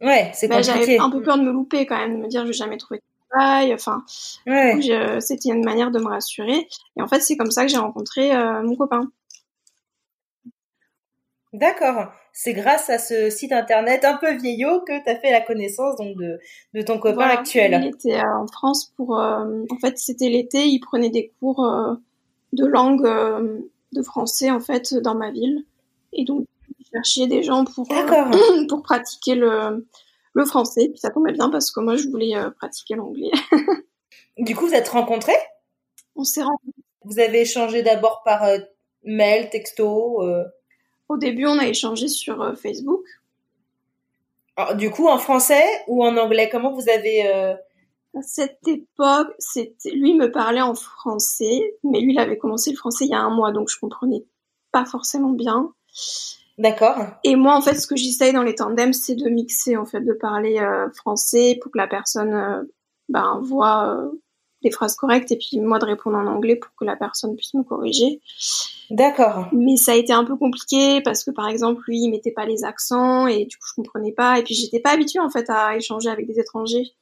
ouais, 0.00 0.30
c'est 0.32 0.46
bah, 0.46 0.62
J'avais 0.62 0.98
un 0.98 1.10
peu 1.10 1.22
peur 1.22 1.38
de 1.38 1.42
me 1.42 1.50
louper 1.50 1.86
quand 1.86 1.98
même, 1.98 2.18
de 2.18 2.22
me 2.22 2.28
dire, 2.28 2.42
je 2.42 2.48
vais 2.48 2.52
jamais 2.52 2.76
trouver 2.76 2.98
de 2.98 3.28
travail. 3.30 3.74
Enfin, 3.74 4.04
ouais. 4.46 4.80
c'était 5.20 5.50
une 5.50 5.64
manière 5.64 5.90
de 5.90 5.98
me 5.98 6.06
rassurer. 6.06 6.68
Et 6.96 7.02
en 7.02 7.08
fait, 7.08 7.20
c'est 7.20 7.36
comme 7.36 7.50
ça 7.50 7.62
que 7.62 7.68
j'ai 7.68 7.78
rencontré 7.78 8.32
mon 8.62 8.76
copain. 8.76 9.10
D'accord. 11.52 12.12
C'est 12.32 12.52
grâce 12.52 12.90
à 12.90 12.98
ce 12.98 13.28
site 13.28 13.50
internet 13.52 14.04
un 14.04 14.16
peu 14.16 14.32
vieillot 14.36 14.82
que 14.82 15.02
tu 15.02 15.10
as 15.10 15.16
fait 15.16 15.32
la 15.32 15.40
connaissance 15.40 15.96
donc 15.96 16.16
de, 16.16 16.38
de 16.74 16.82
ton 16.82 16.98
copain 16.98 17.26
actuel. 17.26 17.76
Il 17.82 17.88
était 17.88 18.20
euh, 18.20 18.38
en 18.38 18.46
France 18.46 18.92
pour. 18.96 19.18
Euh, 19.18 19.64
en 19.68 19.76
fait, 19.80 19.98
c'était 19.98 20.28
l'été, 20.28 20.66
il 20.66 20.78
prenait 20.78 21.10
des 21.10 21.32
cours 21.40 21.64
euh, 21.64 21.94
de 22.52 22.66
langue 22.66 23.02
de 23.92 24.02
français 24.02 24.50
en 24.50 24.60
fait 24.60 24.94
dans 24.94 25.16
ma 25.16 25.32
ville. 25.32 25.64
Et 26.12 26.24
donc, 26.24 26.46
il 26.78 26.86
cherchait 26.92 27.26
des 27.26 27.42
gens 27.42 27.64
pour, 27.64 27.88
pour 28.68 28.82
pratiquer 28.82 29.34
le, 29.34 29.88
le 30.34 30.44
français. 30.44 30.88
Puis 30.88 31.00
ça 31.00 31.10
tombait 31.10 31.32
bien 31.32 31.50
parce 31.50 31.72
que 31.72 31.80
moi, 31.80 31.96
je 31.96 32.08
voulais 32.08 32.34
pratiquer 32.58 32.94
l'anglais. 32.94 33.32
du 34.38 34.54
coup, 34.54 34.68
vous 34.68 34.74
êtes 34.74 34.88
rencontrés? 34.88 35.32
On 36.14 36.22
s'est 36.22 36.42
rencontrés. 36.42 36.84
Vous 37.02 37.18
avez 37.18 37.40
échangé 37.40 37.82
d'abord 37.82 38.22
par 38.24 38.46
mail, 39.02 39.50
texto 39.50 40.22
au 41.10 41.16
début, 41.16 41.44
on 41.46 41.58
a 41.58 41.66
échangé 41.66 42.06
sur 42.06 42.40
euh, 42.40 42.54
Facebook. 42.54 43.04
Alors, 44.56 44.76
du 44.76 44.90
coup, 44.90 45.08
en 45.08 45.18
français 45.18 45.64
ou 45.88 46.04
en 46.04 46.16
anglais? 46.16 46.48
Comment 46.50 46.72
vous 46.72 46.88
avez... 46.88 47.26
Euh... 47.26 47.54
À 48.16 48.22
cette 48.22 48.66
époque, 48.66 49.32
c'était 49.38 49.90
lui 49.90 50.14
me 50.14 50.32
parlait 50.32 50.60
en 50.60 50.74
français, 50.74 51.76
mais 51.84 52.00
lui, 52.00 52.12
il 52.12 52.18
avait 52.18 52.38
commencé 52.38 52.72
le 52.72 52.76
français 52.76 53.04
il 53.04 53.10
y 53.10 53.14
a 53.14 53.20
un 53.20 53.30
mois, 53.30 53.52
donc 53.52 53.68
je 53.68 53.78
comprenais 53.78 54.24
pas 54.72 54.84
forcément 54.84 55.30
bien. 55.30 55.72
D'accord. 56.58 56.96
Et 57.22 57.36
moi, 57.36 57.54
en 57.54 57.60
fait, 57.60 57.74
ce 57.74 57.86
que 57.86 57.94
j'essaye 57.94 58.32
dans 58.32 58.42
les 58.42 58.56
tandems, 58.56 58.92
c'est 58.92 59.14
de 59.14 59.28
mixer, 59.28 59.76
en 59.76 59.86
fait, 59.86 60.00
de 60.00 60.12
parler 60.12 60.58
euh, 60.58 60.90
français 60.90 61.58
pour 61.62 61.70
que 61.70 61.78
la 61.78 61.86
personne 61.86 62.34
euh, 62.34 62.62
ben, 63.08 63.40
voit 63.44 64.10
des 64.62 64.70
phrases 64.70 64.94
correctes 64.94 65.32
et 65.32 65.36
puis 65.36 65.58
moi 65.60 65.78
de 65.78 65.86
répondre 65.86 66.16
en 66.16 66.26
anglais 66.26 66.56
pour 66.56 66.70
que 66.74 66.84
la 66.84 66.96
personne 66.96 67.34
puisse 67.36 67.54
me 67.54 67.62
corriger. 67.62 68.20
D'accord. 68.90 69.48
Mais 69.52 69.76
ça 69.76 69.92
a 69.92 69.94
été 69.94 70.12
un 70.12 70.24
peu 70.24 70.36
compliqué 70.36 71.00
parce 71.02 71.24
que 71.24 71.30
par 71.30 71.48
exemple 71.48 71.82
lui 71.86 72.00
il 72.00 72.10
mettait 72.10 72.32
pas 72.32 72.44
les 72.44 72.64
accents 72.64 73.26
et 73.26 73.44
du 73.46 73.56
coup 73.56 73.66
je 73.68 73.74
comprenais 73.74 74.12
pas 74.12 74.38
et 74.38 74.42
puis 74.42 74.54
j'étais 74.54 74.80
pas 74.80 74.90
habituée 74.90 75.20
en 75.20 75.30
fait 75.30 75.48
à 75.48 75.76
échanger 75.76 76.10
avec 76.10 76.26
des 76.26 76.38
étrangers. 76.38 76.92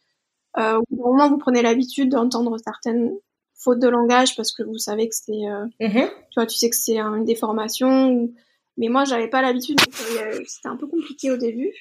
Euh, 0.58 0.80
au 0.90 0.96
moment 0.96 1.28
vous 1.28 1.38
prenez 1.38 1.62
l'habitude 1.62 2.10
d'entendre 2.10 2.56
certaines 2.58 3.12
fautes 3.54 3.80
de 3.80 3.88
langage 3.88 4.36
parce 4.36 4.52
que 4.52 4.62
vous 4.62 4.78
savez 4.78 5.08
que 5.08 5.14
c'est 5.14 5.32
euh, 5.32 5.66
mm-hmm. 5.80 6.08
tu 6.08 6.34
vois 6.36 6.46
tu 6.46 6.56
sais 6.56 6.70
que 6.70 6.76
c'est 6.76 6.98
une 6.98 7.24
déformation 7.24 8.30
mais 8.76 8.88
moi 8.88 9.04
j'avais 9.04 9.28
pas 9.28 9.42
l'habitude 9.42 9.80
euh, 9.80 10.40
c'était 10.46 10.68
un 10.68 10.76
peu 10.76 10.86
compliqué 10.86 11.30
au 11.30 11.36
début. 11.36 11.72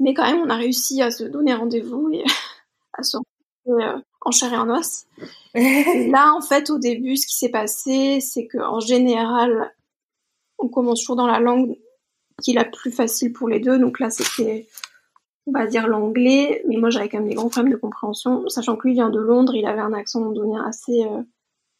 Mais 0.00 0.14
quand 0.14 0.24
même 0.24 0.42
on 0.44 0.50
a 0.50 0.56
réussi 0.56 1.00
à 1.00 1.10
se 1.10 1.24
donner 1.24 1.54
rendez-vous 1.54 2.10
et 2.12 2.24
à 2.92 3.02
se 3.02 3.16
euh, 3.68 3.98
en 4.20 4.30
chair 4.30 4.52
et 4.52 4.56
en 4.56 4.68
os. 4.70 5.06
là, 5.54 6.32
en 6.34 6.40
fait, 6.40 6.70
au 6.70 6.78
début, 6.78 7.16
ce 7.16 7.26
qui 7.26 7.36
s'est 7.36 7.50
passé, 7.50 8.20
c'est 8.20 8.46
que 8.46 8.58
en 8.58 8.80
général, 8.80 9.72
on 10.58 10.68
commence 10.68 11.00
toujours 11.00 11.16
dans 11.16 11.26
la 11.26 11.40
langue 11.40 11.76
qui 12.42 12.52
est 12.52 12.54
la 12.54 12.64
plus 12.64 12.90
facile 12.90 13.32
pour 13.32 13.48
les 13.48 13.60
deux. 13.60 13.78
Donc 13.78 14.00
là, 14.00 14.10
c'était, 14.10 14.66
on 15.46 15.52
va 15.52 15.66
dire, 15.66 15.86
l'anglais. 15.86 16.62
Mais 16.68 16.76
moi, 16.76 16.90
j'avais 16.90 17.08
quand 17.08 17.18
même 17.18 17.28
des 17.28 17.34
grands 17.34 17.48
problèmes 17.48 17.72
de 17.72 17.78
compréhension, 17.78 18.48
sachant 18.48 18.76
que 18.76 18.88
lui 18.88 18.94
vient 18.94 19.10
de 19.10 19.20
Londres, 19.20 19.54
il 19.54 19.66
avait 19.66 19.80
un 19.80 19.92
accent 19.92 20.20
londonien 20.20 20.64
assez, 20.66 21.04
euh, 21.04 21.22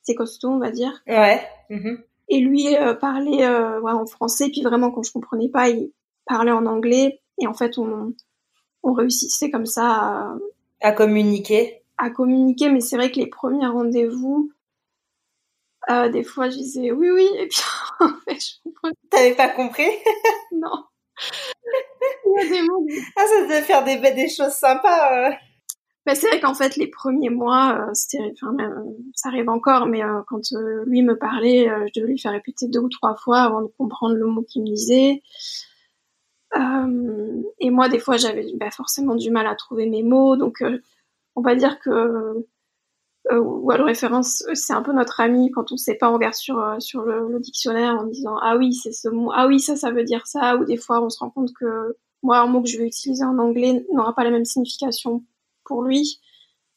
assez 0.02 0.14
costaud, 0.14 0.50
on 0.50 0.58
va 0.58 0.70
dire. 0.70 1.02
Ouais. 1.06 1.40
Mm-hmm. 1.70 1.98
Et 2.28 2.40
lui 2.40 2.76
euh, 2.76 2.94
parlait 2.94 3.46
euh, 3.46 3.80
ouais, 3.80 3.92
en 3.92 4.06
français, 4.06 4.48
puis 4.48 4.62
vraiment, 4.62 4.90
quand 4.90 5.02
je 5.02 5.12
comprenais 5.12 5.48
pas, 5.48 5.68
il 5.68 5.92
parlait 6.26 6.52
en 6.52 6.66
anglais. 6.66 7.20
Et 7.40 7.46
en 7.46 7.54
fait, 7.54 7.78
on, 7.78 8.14
on 8.82 8.92
réussissait 8.92 9.50
comme 9.50 9.66
ça 9.66 9.86
à, 9.86 10.34
à 10.82 10.92
communiquer 10.92 11.82
À 11.98 12.10
communiquer, 12.10 12.70
mais 12.70 12.80
c'est 12.80 12.96
vrai 12.96 13.10
que 13.10 13.20
les 13.20 13.28
premiers 13.28 13.66
rendez-vous, 13.66 14.50
euh, 15.90 16.08
des 16.08 16.22
fois 16.22 16.48
je 16.48 16.56
disais 16.56 16.92
oui, 16.92 17.10
oui, 17.10 17.28
et 17.38 17.48
puis 17.48 17.60
en 18.00 18.08
fait 18.24 18.38
je 18.40 18.62
comprenais. 18.64 18.94
T'avais 19.10 19.34
pas 19.34 19.48
compris? 19.48 19.90
Non. 20.52 20.84
Il 22.26 22.42
y 22.42 22.46
a 22.46 22.50
des 22.50 22.62
mots. 22.62 22.86
Ah, 23.16 23.24
ça 23.26 23.42
devait 23.42 23.62
faire 23.62 23.84
des, 23.84 23.98
des 23.98 24.28
choses 24.28 24.52
sympas. 24.52 25.28
Euh. 25.28 25.30
Bah, 26.04 26.14
c'est 26.14 26.28
vrai 26.28 26.40
qu'en 26.40 26.54
fait, 26.54 26.76
les 26.76 26.88
premiers 26.88 27.30
mois, 27.30 27.78
euh, 27.78 27.90
c'était, 27.94 28.32
enfin, 28.32 28.56
ça 29.14 29.28
arrive 29.28 29.48
encore, 29.48 29.86
mais 29.86 30.00
quand 30.26 30.40
lui 30.86 31.02
me 31.02 31.16
parlait, 31.16 31.68
je 31.86 32.00
devais 32.00 32.12
lui 32.12 32.18
faire 32.18 32.32
répéter 32.32 32.68
deux 32.68 32.80
ou 32.80 32.88
trois 32.88 33.16
fois 33.16 33.40
avant 33.40 33.62
de 33.62 33.68
comprendre 33.78 34.14
le 34.14 34.26
mot 34.26 34.42
qu'il 34.42 34.62
me 34.62 34.66
disait. 34.66 35.22
Euh, 36.56 37.42
et 37.60 37.70
moi, 37.70 37.88
des 37.88 37.98
fois, 37.98 38.16
j'avais 38.16 38.46
bah, 38.54 38.70
forcément 38.70 39.14
du 39.14 39.30
mal 39.30 39.46
à 39.46 39.54
trouver 39.54 39.88
mes 39.88 40.02
mots. 40.02 40.36
Donc, 40.36 40.62
euh, 40.62 40.78
on 41.36 41.42
va 41.42 41.54
dire 41.54 41.78
que 41.78 42.44
euh, 43.30 43.38
Wall 43.38 43.82
Référence, 43.82 44.44
c'est 44.54 44.72
un 44.72 44.82
peu 44.82 44.92
notre 44.92 45.20
ami. 45.20 45.50
Quand 45.50 45.72
on 45.72 45.76
sait 45.76 45.94
pas, 45.94 46.10
on 46.10 46.18
sur, 46.32 46.58
euh, 46.58 46.80
sur 46.80 47.02
le, 47.02 47.38
dictionnaire 47.40 47.94
en 47.94 48.06
disant 48.06 48.36
Ah 48.42 48.56
oui, 48.56 48.74
c'est 48.74 48.92
ce 48.92 49.08
mot. 49.08 49.30
Ah 49.34 49.46
oui, 49.46 49.60
ça, 49.60 49.76
ça 49.76 49.90
veut 49.90 50.04
dire 50.04 50.26
ça. 50.26 50.56
Ou 50.56 50.64
des 50.64 50.76
fois, 50.76 51.02
on 51.02 51.10
se 51.10 51.18
rend 51.20 51.30
compte 51.30 51.52
que 51.58 51.96
moi, 52.22 52.38
un 52.38 52.46
mot 52.46 52.62
que 52.62 52.68
je 52.68 52.78
vais 52.78 52.86
utiliser 52.86 53.24
en 53.24 53.38
anglais 53.38 53.84
n'aura 53.92 54.14
pas 54.14 54.24
la 54.24 54.30
même 54.30 54.44
signification 54.44 55.24
pour 55.64 55.82
lui. 55.82 56.20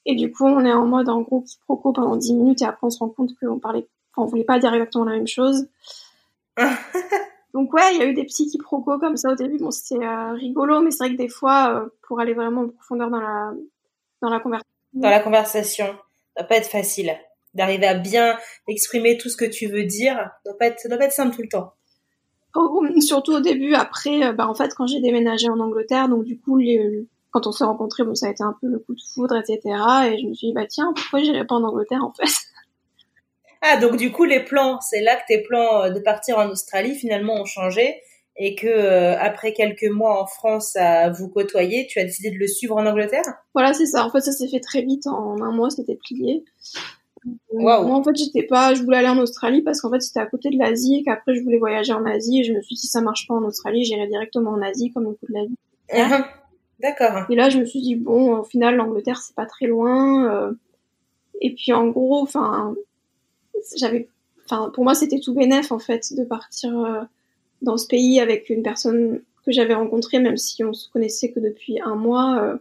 Et 0.05 0.15
du 0.15 0.31
coup, 0.31 0.45
on 0.45 0.63
est 0.65 0.73
en 0.73 0.85
mode 0.85 1.09
en 1.09 1.21
gros 1.21 1.41
quiproquo 1.41 1.93
pendant 1.93 2.15
10 2.15 2.33
minutes 2.35 2.61
et 2.61 2.65
après, 2.65 2.85
on 2.85 2.89
se 2.91 2.99
rend 2.99 3.09
compte 3.09 3.31
qu'on 3.39 3.59
parlait, 3.59 3.87
on 4.17 4.25
voulait 4.25 4.43
pas 4.43 4.59
dire 4.59 4.73
exactement 4.73 5.05
la 5.05 5.13
même 5.13 5.27
chose. 5.27 5.67
Donc 7.55 7.73
ouais, 7.73 7.93
il 7.93 7.99
y 7.99 8.01
a 8.01 8.05
eu 8.05 8.13
des 8.13 8.25
petits 8.25 8.47
quiproquos 8.47 8.99
comme 8.99 9.15
ça 9.15 9.31
au 9.31 9.35
début. 9.35 9.57
Bon, 9.59 9.71
c'était 9.71 10.03
euh, 10.03 10.33
rigolo, 10.33 10.81
mais 10.81 10.91
c'est 10.91 11.05
vrai 11.05 11.13
que 11.13 11.17
des 11.17 11.29
fois, 11.29 11.73
euh, 11.73 11.87
pour 12.05 12.19
aller 12.19 12.33
vraiment 12.33 12.63
en 12.63 12.67
profondeur 12.67 13.09
dans 13.09 13.21
la 13.21 13.53
dans 14.21 14.29
la 14.29 14.41
conversation, 14.41 14.69
dans 14.91 15.09
la 15.09 15.21
conversation, 15.21 15.85
ça 15.85 16.41
doit 16.41 16.47
pas 16.49 16.57
être 16.57 16.69
facile 16.69 17.15
d'arriver 17.53 17.87
à 17.87 17.93
bien 17.93 18.37
exprimer 18.67 19.17
tout 19.17 19.29
ce 19.29 19.37
que 19.37 19.45
tu 19.45 19.67
veux 19.67 19.85
dire. 19.85 20.15
Ça 20.17 20.51
doit 20.51 20.57
pas 20.57 20.65
être, 20.67 20.81
ça 20.81 20.89
doit 20.89 20.97
pas 20.97 21.05
être 21.05 21.13
simple 21.13 21.33
tout 21.33 21.43
le 21.43 21.47
temps. 21.47 21.71
Oh, 22.55 22.85
surtout 22.99 23.31
au 23.31 23.39
début. 23.39 23.73
Après, 23.73 24.21
euh, 24.25 24.33
bah 24.33 24.49
en 24.49 24.53
fait, 24.53 24.73
quand 24.75 24.87
j'ai 24.87 24.99
déménagé 24.99 25.47
en 25.47 25.61
Angleterre, 25.61 26.09
donc 26.09 26.25
du 26.25 26.37
coup, 26.37 26.57
les, 26.57 27.07
quand 27.31 27.47
on 27.47 27.53
s'est 27.53 27.63
rencontrés, 27.63 28.03
bon, 28.03 28.15
ça 28.15 28.27
a 28.27 28.31
été 28.31 28.43
un 28.43 28.57
peu 28.59 28.67
le 28.67 28.79
coup 28.79 28.95
de 28.95 29.01
foudre, 29.13 29.37
etc. 29.37 29.59
Et 30.07 30.19
je 30.19 30.27
me 30.27 30.33
suis 30.33 30.47
dit, 30.47 30.53
bah 30.53 30.65
tiens, 30.67 30.91
pourquoi 30.93 31.21
j'irais 31.21 31.45
pas 31.45 31.55
en 31.55 31.63
Angleterre 31.63 32.03
en 32.03 32.11
fait? 32.11 32.33
Ah, 33.67 33.77
donc 33.77 33.97
du 33.97 34.11
coup, 34.11 34.25
les 34.25 34.39
plans, 34.39 34.79
c'est 34.81 35.01
là 35.01 35.15
que 35.15 35.23
tes 35.27 35.41
plans 35.41 35.83
euh, 35.83 35.89
de 35.89 35.99
partir 35.99 36.37
en 36.37 36.47
Australie 36.49 36.95
finalement 36.95 37.41
ont 37.41 37.45
changé 37.45 38.01
et 38.37 38.53
que 38.53 38.67
euh, 38.67 39.17
après 39.19 39.53
quelques 39.53 39.89
mois 39.89 40.21
en 40.21 40.27
France 40.27 40.75
à 40.75 41.09
vous 41.09 41.29
côtoyer, 41.29 41.87
tu 41.87 41.99
as 41.99 42.03
décidé 42.03 42.29
de 42.31 42.37
le 42.37 42.47
suivre 42.47 42.75
en 42.75 42.85
Angleterre? 42.85 43.23
Voilà, 43.53 43.73
c'est 43.73 43.85
ça. 43.85 44.05
En 44.05 44.11
fait, 44.11 44.21
ça 44.21 44.31
s'est 44.31 44.49
fait 44.49 44.59
très 44.59 44.81
vite. 44.81 45.07
En 45.07 45.41
un 45.41 45.51
mois, 45.51 45.69
c'était 45.69 45.95
plié. 45.95 46.43
Moi, 47.53 47.79
en 47.79 48.03
fait, 48.03 48.15
j'étais 48.15 48.43
pas, 48.43 48.75
je 48.75 48.83
voulais 48.83 48.97
aller 48.97 49.07
en 49.07 49.17
Australie 49.17 49.63
parce 49.63 49.81
qu'en 49.81 49.89
fait, 49.89 50.01
c'était 50.01 50.19
à 50.19 50.27
côté 50.27 50.49
de 50.49 50.59
l'Asie 50.59 50.97
et 50.97 51.03
qu'après, 51.03 51.33
je 51.33 51.41
voulais 51.41 51.57
voyager 51.57 51.93
en 51.93 52.05
Asie 52.05 52.41
et 52.41 52.43
je 52.43 52.53
me 52.53 52.61
suis 52.61 52.75
dit, 52.75 52.81
si 52.81 52.87
ça 52.87 53.01
marche 53.01 53.25
pas 53.27 53.33
en 53.33 53.43
Australie, 53.43 53.83
j'irai 53.83 54.07
directement 54.07 54.51
en 54.51 54.61
Asie 54.61 54.91
comme 54.91 55.07
au 55.07 55.13
coup 55.13 55.25
de 55.27 55.33
la 55.33 55.45
vie. 55.45 55.55
Uh-huh. 55.91 56.25
D'accord. 56.81 57.25
Et 57.29 57.35
là, 57.35 57.49
je 57.49 57.57
me 57.57 57.65
suis 57.65 57.81
dit 57.81 57.95
bon, 57.95 58.37
au 58.37 58.43
final, 58.43 58.75
l'Angleterre 58.75 59.21
c'est 59.21 59.35
pas 59.35 59.45
très 59.45 59.65
loin. 59.65 60.31
euh, 60.31 60.51
et 61.41 61.53
puis 61.53 61.73
en 61.73 61.87
gros, 61.87 62.21
enfin, 62.21 62.75
j'avais, 63.75 64.07
enfin, 64.45 64.69
pour 64.73 64.83
moi 64.83 64.95
c'était 64.95 65.19
tout 65.19 65.33
bénef 65.33 65.71
en 65.71 65.79
fait 65.79 66.13
de 66.13 66.23
partir 66.23 66.77
euh, 66.79 67.01
dans 67.61 67.77
ce 67.77 67.87
pays 67.87 68.19
avec 68.19 68.49
une 68.49 68.63
personne 68.63 69.21
que 69.45 69.51
j'avais 69.51 69.73
rencontrée, 69.75 70.19
même 70.19 70.37
si 70.37 70.63
on 70.63 70.73
se 70.73 70.89
connaissait 70.89 71.31
que 71.31 71.39
depuis 71.39 71.79
un 71.81 71.95
mois. 71.95 72.37
euh, 72.39 72.57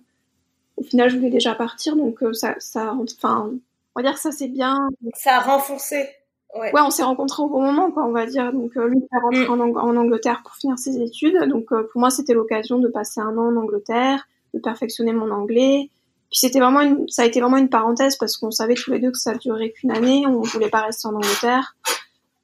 au 0.76 0.82
final, 0.82 1.08
je 1.08 1.16
voulais 1.16 1.30
déjà 1.30 1.54
partir, 1.54 1.94
donc 1.96 2.22
euh, 2.22 2.32
ça, 2.32 2.56
ça, 2.58 2.94
enfin, 3.00 3.50
on 3.94 4.00
va 4.00 4.02
dire 4.02 4.14
que 4.14 4.20
ça 4.20 4.32
c'est 4.32 4.48
bien. 4.48 4.88
Ça 5.14 5.36
a 5.36 5.40
renforcé. 5.40 6.08
Ouais. 6.54 6.72
Ouais, 6.72 6.80
on 6.84 6.90
s'est 6.90 7.02
rencontrés 7.04 7.42
au 7.42 7.48
bon 7.48 7.62
moment, 7.62 7.90
quoi, 7.90 8.04
on 8.06 8.12
va 8.12 8.26
dire. 8.26 8.52
Donc, 8.52 8.74
lui, 8.76 8.98
il 8.98 9.02
est 9.04 9.18
rentré 9.20 9.46
Mm. 9.46 9.50
en, 9.50 9.60
Ang- 9.60 9.76
en 9.76 9.96
Angleterre 9.96 10.40
pour 10.44 10.54
finir 10.54 10.78
ses 10.78 11.00
études. 11.00 11.36
Donc, 11.48 11.66
pour 11.66 12.00
moi, 12.00 12.10
c'était 12.10 12.32
l'occasion 12.34 12.78
de 12.78 12.86
passer 12.88 13.20
un 13.20 13.36
an 13.38 13.48
en 13.52 13.56
Angleterre, 13.56 14.26
de 14.52 14.58
perfectionner 14.60 15.12
mon 15.12 15.30
anglais. 15.32 15.90
Puis, 16.34 16.40
c'était 16.40 16.58
vraiment 16.58 16.80
une, 16.80 17.08
ça 17.08 17.22
a 17.22 17.26
été 17.26 17.40
vraiment 17.40 17.58
une 17.58 17.68
parenthèse 17.68 18.16
parce 18.16 18.36
qu'on 18.36 18.50
savait 18.50 18.74
tous 18.74 18.90
les 18.90 18.98
deux 18.98 19.12
que 19.12 19.18
ça 19.18 19.36
durait 19.36 19.70
qu'une 19.70 19.92
année. 19.92 20.26
On 20.26 20.40
voulait 20.40 20.68
pas 20.68 20.80
rester 20.80 21.06
en 21.06 21.14
Angleterre. 21.14 21.76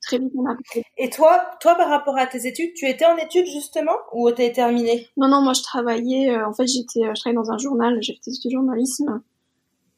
Très 0.00 0.18
vite, 0.18 0.32
on 0.38 0.48
a 0.48 0.54
Et 0.96 1.10
toi, 1.10 1.44
toi, 1.60 1.74
par 1.74 1.88
rapport 1.88 2.16
à 2.16 2.28
tes 2.28 2.46
études, 2.46 2.72
tu 2.74 2.86
étais 2.86 3.04
en 3.04 3.16
études 3.16 3.46
justement 3.46 3.96
ou 4.12 4.30
t'as 4.30 4.48
terminé 4.50 5.08
Non, 5.16 5.26
non, 5.26 5.42
moi, 5.42 5.54
je 5.54 5.62
travaillais, 5.62 6.30
euh, 6.30 6.46
en 6.46 6.52
fait, 6.52 6.68
j'étais, 6.68 7.04
euh, 7.04 7.14
je 7.16 7.20
travaillais 7.20 7.42
dans 7.42 7.50
un 7.50 7.58
journal, 7.58 7.98
j'ai 8.00 8.12
fait 8.12 8.30
des 8.30 8.36
études 8.36 8.52
de 8.52 8.56
journalisme. 8.58 9.22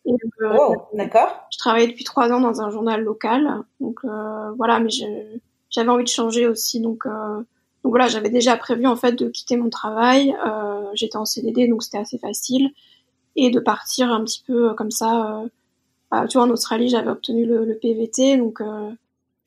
Et, 0.07 0.13
euh, 0.41 0.57
Oh, 0.59 0.77
d'accord. 0.95 1.47
Je 1.53 1.59
travaillais 1.59 1.89
depuis 1.89 2.05
trois 2.05 2.33
ans 2.33 2.41
dans 2.41 2.63
un 2.63 2.71
journal 2.71 3.03
local, 3.03 3.63
donc 3.79 3.99
euh, 4.07 4.53
voilà, 4.57 4.81
mais 4.81 4.89
j'avais 5.69 5.91
envie 5.91 6.05
de 6.05 6.09
changer 6.09 6.47
aussi, 6.47 6.81
donc 6.81 7.05
donc 7.05 7.91
voilà, 7.91 8.09
j'avais 8.09 8.31
déjà 8.31 8.57
prévu 8.57 8.87
en 8.87 8.97
fait 8.97 9.13
de 9.13 9.29
quitter 9.29 9.59
mon 9.59 9.69
travail. 9.69 10.35
J'étais 10.95 11.17
en 11.17 11.27
CDD, 11.27 11.69
donc 11.69 11.83
c'était 11.83 11.99
assez 11.99 12.19
facile, 12.19 12.71
et 13.37 13.51
de 13.51 13.61
partir 13.61 14.11
un 14.13 14.25
petit 14.25 14.43
peu 14.47 14.71
euh, 14.71 14.75
comme 14.75 14.91
ça. 14.91 15.41
Euh, 15.43 15.49
bah, 16.11 16.27
tu 16.29 16.39
vois, 16.39 16.47
en 16.47 16.51
Australie, 16.51 16.89
j'avais 16.89 17.11
obtenu 17.11 17.47
le, 17.47 17.65
le 17.65 17.77
PVT, 17.79 18.37
donc 18.39 18.61
euh, 18.61 18.91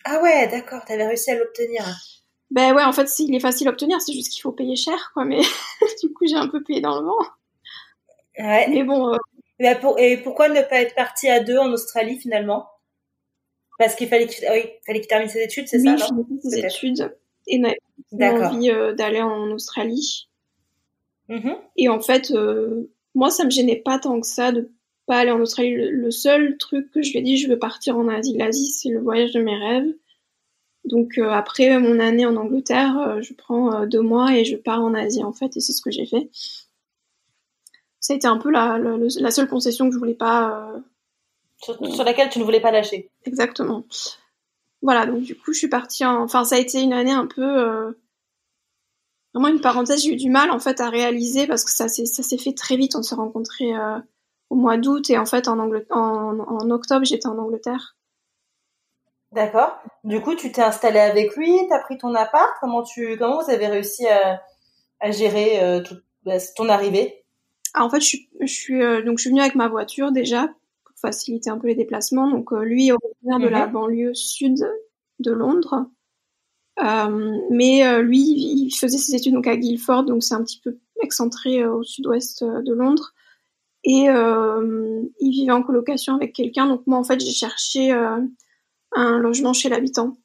Ah 0.06 0.22
ouais, 0.24 0.48
d'accord. 0.48 0.84
T'avais 0.86 1.08
réussi 1.08 1.32
à 1.32 1.36
l'obtenir. 1.38 1.84
ben 2.52 2.74
ouais, 2.76 2.84
en 2.84 2.92
fait, 2.94 3.08
c'est- 3.08 3.24
il 3.24 3.36
est 3.36 3.40
facile 3.40 3.68
à 3.68 3.72
obtenir, 3.72 4.02
c'est 4.02 4.14
juste 4.14 4.32
qu'il 4.32 4.42
faut 4.42 4.52
payer 4.52 4.76
cher, 4.76 5.12
quoi. 5.14 5.26
Mais 5.26 5.42
du 6.04 6.12
coup, 6.14 6.26
j'ai 6.28 6.36
un 6.36 6.48
peu 6.48 6.64
payé 6.64 6.82
dans 6.82 7.00
le 7.00 7.06
vent. 7.08 7.18
Ouais. 8.38 8.68
Mais 8.70 8.84
bon, 8.84 9.14
euh, 9.14 9.18
Et, 9.60 9.76
pour- 9.76 10.00
et 10.00 10.18
pourquoi 10.18 10.50
ne 10.50 10.62
pas 10.62 10.82
être 10.82 10.96
parti 10.96 11.30
à 11.30 11.40
deux 11.40 11.58
en 11.58 11.72
Australie 11.72 12.20
finalement? 12.20 12.68
Parce 13.78 13.96
qu'il 13.96 14.08
fallait 14.08 14.28
qu'il 14.28 14.46
ah 14.48 14.54
oui, 14.54 14.64
fallait 14.86 15.00
qu'il 15.02 15.08
termine 15.10 15.28
ses 15.30 15.44
études, 15.44 15.68
c'est 15.68 15.78
lui, 15.78 15.98
ça, 16.00 16.08
non? 16.14 16.26
finissait 16.26 16.50
ses 16.50 16.66
études 16.66 17.16
et 17.48 17.62
D'accord. 18.12 18.54
envie 18.54 18.72
euh, 18.72 18.94
d'aller 18.94 19.22
en 19.22 19.52
Australie. 19.52 20.28
Mhm. 21.30 21.56
Et 21.78 21.90
en 21.90 22.00
fait, 22.00 22.32
euh, 22.32 22.90
moi, 23.16 23.32
ça 23.32 23.46
me 23.46 23.50
gênait 23.50 23.82
pas 23.84 23.98
tant 23.98 24.20
que 24.20 24.28
ça 24.28 24.52
de 24.52 24.70
pas 25.08 25.18
aller 25.18 25.32
en 25.32 25.40
Australie. 25.40 25.74
Le, 25.74 25.92
le 25.92 26.12
seul 26.12 26.58
truc 26.58 26.92
que 26.92 27.02
je 27.02 27.12
lui 27.12 27.20
ai 27.20 27.22
dit, 27.22 27.38
je 27.38 27.48
veux 27.48 27.60
partir 27.60 27.98
en 27.98 28.08
Asie. 28.08 28.38
L'Asie, 28.38 28.70
c'est 28.72 28.90
le 28.90 29.00
voyage 29.00 29.34
de 29.34 29.42
mes 29.42 29.58
rêves. 29.58 29.94
Donc 30.84 31.18
euh, 31.18 31.32
après 31.32 31.80
mon 31.80 32.00
année 32.00 32.28
en 32.28 32.36
Angleterre, 32.36 32.98
euh, 33.00 33.22
je 33.22 33.34
prends 33.34 33.74
euh, 33.74 33.86
deux 33.88 34.02
mois 34.02 34.36
et 34.38 34.46
je 34.46 34.56
pars 34.56 34.84
en 34.84 34.94
Asie 34.94 35.24
en 35.24 35.34
fait, 35.34 35.58
et 35.58 35.60
c'est 35.60 35.74
ce 35.74 35.82
que 35.82 35.90
j'ai 35.90 36.06
fait. 36.06 36.30
Ça 38.00 38.14
a 38.14 38.16
été 38.16 38.28
un 38.28 38.38
peu 38.38 38.52
la, 38.52 38.78
la, 38.78 38.96
la 38.98 39.32
seule 39.32 39.48
concession 39.48 39.88
que 39.88 39.94
je 39.96 39.98
voulais 39.98 40.14
pas 40.14 40.76
Sur, 41.58 41.76
sur 41.92 42.04
laquelle 42.04 42.30
tu 42.30 42.38
ne 42.38 42.44
voulais 42.44 42.60
pas 42.60 42.72
lâcher. 42.72 43.10
exactement. 43.24 43.84
Voilà, 44.84 45.08
donc 45.08 45.22
du 45.24 45.36
coup, 45.36 45.54
je 45.54 45.58
suis 45.58 45.70
partie 45.70 46.06
en... 46.06 46.22
Enfin, 46.22 46.44
ça 46.44 46.56
a 46.56 46.60
été 46.60 46.80
une 46.82 46.94
année 46.94 47.14
un 47.14 47.26
peu... 47.26 47.96
Vraiment 49.36 49.50
une 49.50 49.62
parenthèse, 49.62 50.02
j'ai 50.02 50.14
eu 50.14 50.16
du 50.16 50.30
mal 50.32 50.50
en 50.50 50.60
fait 50.60 50.82
à 50.82 50.90
réaliser 50.90 51.46
parce 51.46 51.64
que 51.64 51.70
ça 51.72 51.88
s'est 51.90 52.06
ça 52.08 52.24
s'est 52.24 52.38
fait 52.40 52.54
très 52.54 52.78
vite. 52.78 52.96
On 52.96 53.04
s'est 53.04 53.16
rencontrés 53.16 53.76
euh, 53.76 54.00
au 54.50 54.56
mois 54.56 54.78
d'août 54.78 55.10
et 55.12 55.18
en 55.20 55.26
fait 55.28 55.48
en, 55.48 55.60
Anglet- 55.60 55.86
en, 55.92 56.40
en 56.40 56.70
octobre 56.72 57.06
j'étais 57.06 57.28
en 57.28 57.38
Angleterre. 57.38 57.96
D'accord. 59.32 59.78
Du 60.04 60.22
coup, 60.22 60.36
tu 60.36 60.52
t'es 60.52 60.62
installé 60.62 61.00
avec 61.00 61.36
lui, 61.36 61.52
t'as 61.70 61.80
pris 61.80 61.98
ton 61.98 62.16
appart. 62.16 62.50
Comment 62.62 62.84
tu, 62.84 63.18
comment 63.18 63.44
vous 63.44 63.50
avez 63.52 63.68
réussi 63.68 64.08
à, 64.08 64.42
à 65.02 65.12
gérer 65.12 65.62
euh, 65.62 65.82
tout- 65.84 65.98
bah, 66.24 66.38
ton 66.56 66.70
arrivée? 66.70 67.26
Ah, 67.74 67.84
en 67.84 67.90
fait, 67.90 68.00
je 68.00 68.06
suis, 68.06 68.30
je 68.40 68.46
suis 68.46 68.82
euh, 68.82 69.02
donc 69.04 69.18
je 69.18 69.24
suis 69.24 69.30
venue 69.32 69.42
avec 69.42 69.56
ma 69.56 69.68
voiture 69.68 70.12
déjà 70.14 70.48
pour 70.86 70.96
faciliter 70.98 71.50
un 71.50 71.58
peu 71.58 71.68
les 71.68 71.76
déplacements. 71.76 72.30
Donc 72.30 72.52
lui 72.52 72.88
est 72.88 72.92
originaire 72.94 73.40
de 73.40 73.48
la 73.50 73.66
Mhm. 73.68 73.74
banlieue 73.74 74.14
sud 74.14 74.66
de 75.20 75.32
Londres, 75.32 75.88
mais 76.78 77.86
euh, 77.86 78.02
lui 78.02 78.20
il 78.20 78.72
faisait 78.72 78.98
ses 78.98 79.16
études 79.16 79.34
donc 79.34 79.48
à 79.48 79.56
Guildford, 79.56 80.04
donc 80.04 80.24
c'est 80.24 80.34
un 80.34 80.44
petit 80.44 80.60
peu 80.60 80.78
excentré 81.02 81.62
euh, 81.62 81.74
au 81.74 81.84
sud-ouest 81.84 82.42
euh, 82.44 82.62
de 82.62 82.74
Londres. 82.74 83.14
Et 83.84 84.10
euh, 84.10 85.04
il 85.20 85.32
vivait 85.32 85.52
en 85.52 85.62
colocation 85.62 86.16
avec 86.16 86.34
quelqu'un. 86.34 86.66
Donc 86.68 86.86
moi 86.88 86.98
en 86.98 87.04
fait 87.04 87.20
j'ai 87.20 87.32
cherché 87.32 87.92
euh, 87.92 88.20
un 88.94 89.18
logement 89.20 89.54
chez 89.54 89.70
l'habitant. 89.70 90.18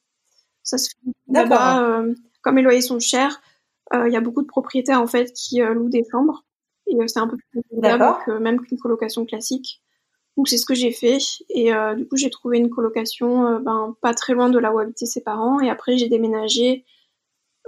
Ça 0.62 0.78
se 0.78 0.88
fait 0.90 1.12
D'accord. 1.28 1.50
là-bas. 1.50 1.82
euh, 1.82 2.14
comme 2.42 2.56
les 2.56 2.62
loyers 2.62 2.80
sont 2.80 3.00
chers, 3.00 3.40
euh, 3.94 4.08
il 4.08 4.12
y 4.12 4.16
a 4.16 4.20
beaucoup 4.20 4.42
de 4.42 4.46
propriétaires 4.46 5.00
en 5.00 5.06
fait 5.06 5.32
qui 5.32 5.62
euh, 5.62 5.74
louent 5.74 5.90
des 5.90 6.04
chambres 6.10 6.44
et 6.86 6.96
euh, 6.96 7.06
c'est 7.06 7.20
un 7.20 7.28
peu 7.28 7.36
plus 7.50 7.62
D'accord. 7.72 8.24
que 8.24 8.32
même 8.32 8.60
qu'une 8.60 8.78
colocation 8.78 9.24
classique. 9.26 9.82
Donc 10.40 10.48
c'est 10.48 10.57
ce 10.57 10.64
que 10.64 10.74
j'ai 10.74 10.90
fait. 10.90 11.18
Et 11.50 11.70
euh, 11.74 11.94
du 11.94 12.09
coup 12.09 12.16
j'ai 12.16 12.31
trouvé 12.31 12.57
une 12.57 12.70
colocation 12.70 13.46
euh, 13.46 13.59
ben, 13.59 13.94
pas 14.00 14.14
très 14.14 14.33
loin 14.33 14.48
de 14.48 14.59
là 14.59 14.72
où 14.72 14.79
habitaient 14.79 15.05
ses 15.05 15.20
parents. 15.20 15.61
Et 15.61 15.68
après 15.68 15.98
j'ai 15.98 16.09
déménagé 16.09 16.87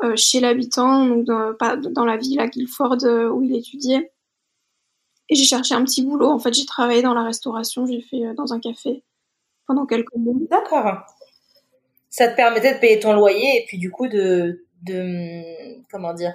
euh, 0.02 0.16
chez 0.16 0.40
l'habitant 0.40 1.04
donc 1.04 1.24
dans, 1.26 1.52
pas, 1.52 1.76
dans 1.76 2.06
la 2.06 2.16
ville 2.16 2.40
à 2.40 2.46
Guildford 2.46 3.04
euh, 3.04 3.28
où 3.28 3.42
il 3.42 3.54
étudiait. 3.54 4.10
Et 5.28 5.34
j'ai 5.34 5.44
cherché 5.44 5.74
un 5.74 5.84
petit 5.84 6.02
boulot. 6.02 6.30
En 6.30 6.38
fait 6.38 6.54
j'ai 6.54 6.64
travaillé 6.64 7.02
dans 7.02 7.12
la 7.12 7.24
restauration. 7.24 7.84
J'ai 7.84 8.00
fait 8.00 8.32
dans 8.38 8.54
un 8.54 8.58
café 8.58 9.04
pendant 9.66 9.84
quelques 9.84 10.16
mois. 10.16 10.32
D'accord. 10.48 11.02
Ça 12.08 12.28
te 12.28 12.36
permettait 12.36 12.76
de 12.76 12.80
payer 12.80 13.00
ton 13.00 13.12
loyer 13.12 13.58
et 13.58 13.66
puis 13.66 13.76
du 13.76 13.90
coup 13.90 14.08
de, 14.08 14.64
de 14.82 15.82
comment 15.90 16.14
dire, 16.14 16.34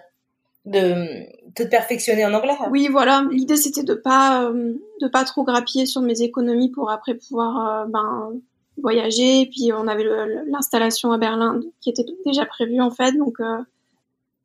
de 0.67 1.53
te 1.55 1.63
perfectionner 1.63 2.25
en 2.25 2.33
anglais. 2.33 2.53
Oui, 2.69 2.89
voilà. 2.91 3.23
L'idée 3.31 3.55
c'était 3.55 3.83
de 3.83 3.93
pas 3.93 4.43
euh, 4.43 4.73
de 5.01 5.07
pas 5.07 5.23
trop 5.23 5.43
grappiller 5.43 5.85
sur 5.85 6.01
mes 6.01 6.21
économies 6.21 6.69
pour 6.69 6.91
après 6.91 7.15
pouvoir 7.15 7.83
euh, 7.83 7.85
ben 7.87 8.33
voyager. 8.81 9.47
Puis 9.47 9.71
on 9.73 9.87
avait 9.87 10.05
l'installation 10.47 11.11
à 11.11 11.17
Berlin 11.17 11.61
qui 11.81 11.89
était 11.89 12.05
déjà 12.25 12.45
prévue 12.45 12.81
en 12.81 12.91
fait. 12.91 13.13
Donc 13.13 13.39
euh, 13.39 13.59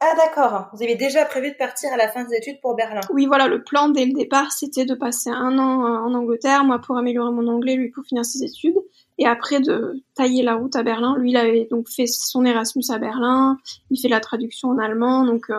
Ah 0.01 0.15
d'accord. 0.17 0.69
Vous 0.73 0.83
avez 0.83 0.95
déjà 0.95 1.25
prévu 1.25 1.51
de 1.51 1.57
partir 1.57 1.93
à 1.93 1.97
la 1.97 2.09
fin 2.09 2.25
des 2.25 2.37
études 2.37 2.61
pour 2.61 2.77
Berlin. 2.77 3.01
oui, 3.13 3.27
voilà. 3.27 3.49
Le 3.49 3.63
plan 3.63 3.89
dès 3.89 4.07
le 4.07 4.13
départ 4.13 4.53
c'était 4.53 4.85
de 4.85 4.95
passer 4.95 5.31
un 5.31 5.59
an 5.59 5.85
euh, 5.85 5.99
en 5.99 6.15
Angleterre, 6.15 6.65
moi 6.65 6.79
pour 6.79 6.97
améliorer 6.97 7.33
mon 7.33 7.49
anglais, 7.49 7.75
lui 7.75 7.91
pour 7.91 8.05
finir 8.05 8.25
ses 8.25 8.45
études, 8.45 8.79
et 9.19 9.27
après 9.27 9.59
de 9.59 10.01
tailler 10.15 10.45
la 10.45 10.55
route 10.55 10.77
à 10.77 10.85
Berlin. 10.85 11.17
Lui, 11.19 11.33
il 11.33 11.37
avait 11.37 11.67
donc 11.69 11.89
fait 11.89 12.07
son 12.07 12.45
Erasmus 12.45 12.85
à 12.91 12.99
Berlin. 12.99 13.59
Il 13.91 14.01
fait 14.01 14.09
la 14.09 14.21
traduction 14.21 14.69
en 14.69 14.79
allemand, 14.79 15.25
donc. 15.25 15.51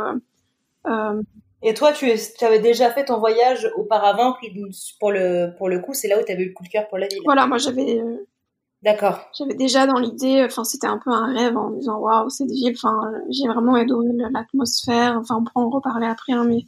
Euh, 0.88 1.22
Et 1.62 1.74
toi, 1.74 1.94
tu, 1.94 2.12
tu 2.38 2.46
avais 2.46 2.60
déjà 2.60 2.92
fait 2.92 3.06
ton 3.06 3.20
voyage 3.20 3.70
auparavant, 3.78 4.36
pour 5.00 5.12
le 5.12 5.56
pour 5.58 5.70
le 5.70 5.80
coup, 5.80 5.94
c'est 5.94 6.08
là 6.08 6.20
où 6.20 6.26
tu 6.26 6.32
avais 6.32 6.44
eu 6.44 6.48
le 6.50 6.54
coup 6.54 6.64
de 6.64 6.70
cœur 6.70 6.88
pour 6.90 6.98
la 6.98 7.08
ville. 7.08 7.20
voilà, 7.26 7.48
moi 7.48 7.58
j'avais 7.58 8.00
euh, 8.00 8.28
D'accord. 8.82 9.22
J'avais 9.38 9.54
déjà 9.54 9.88
dans 9.88 9.98
l'idée, 9.98 10.44
enfin 10.46 10.66
c'était 10.66 10.88
un 10.88 10.98
peu 10.98 11.10
un 11.10 11.34
rêve 11.34 11.56
en 11.56 11.70
me 11.70 11.78
disant 11.78 12.00
waouh 12.00 12.30
cette 12.30 12.52
ville, 12.52 12.74
enfin 12.76 13.14
j'ai 13.30 13.48
vraiment 13.48 13.76
adoré 13.76 14.08
l'atmosphère, 14.34 15.16
enfin 15.22 15.38
on 15.40 15.44
pourra 15.46 15.66
en 15.66 15.70
reparler 15.70 16.06
après, 16.06 16.34
hein, 16.34 16.44
mais 16.44 16.66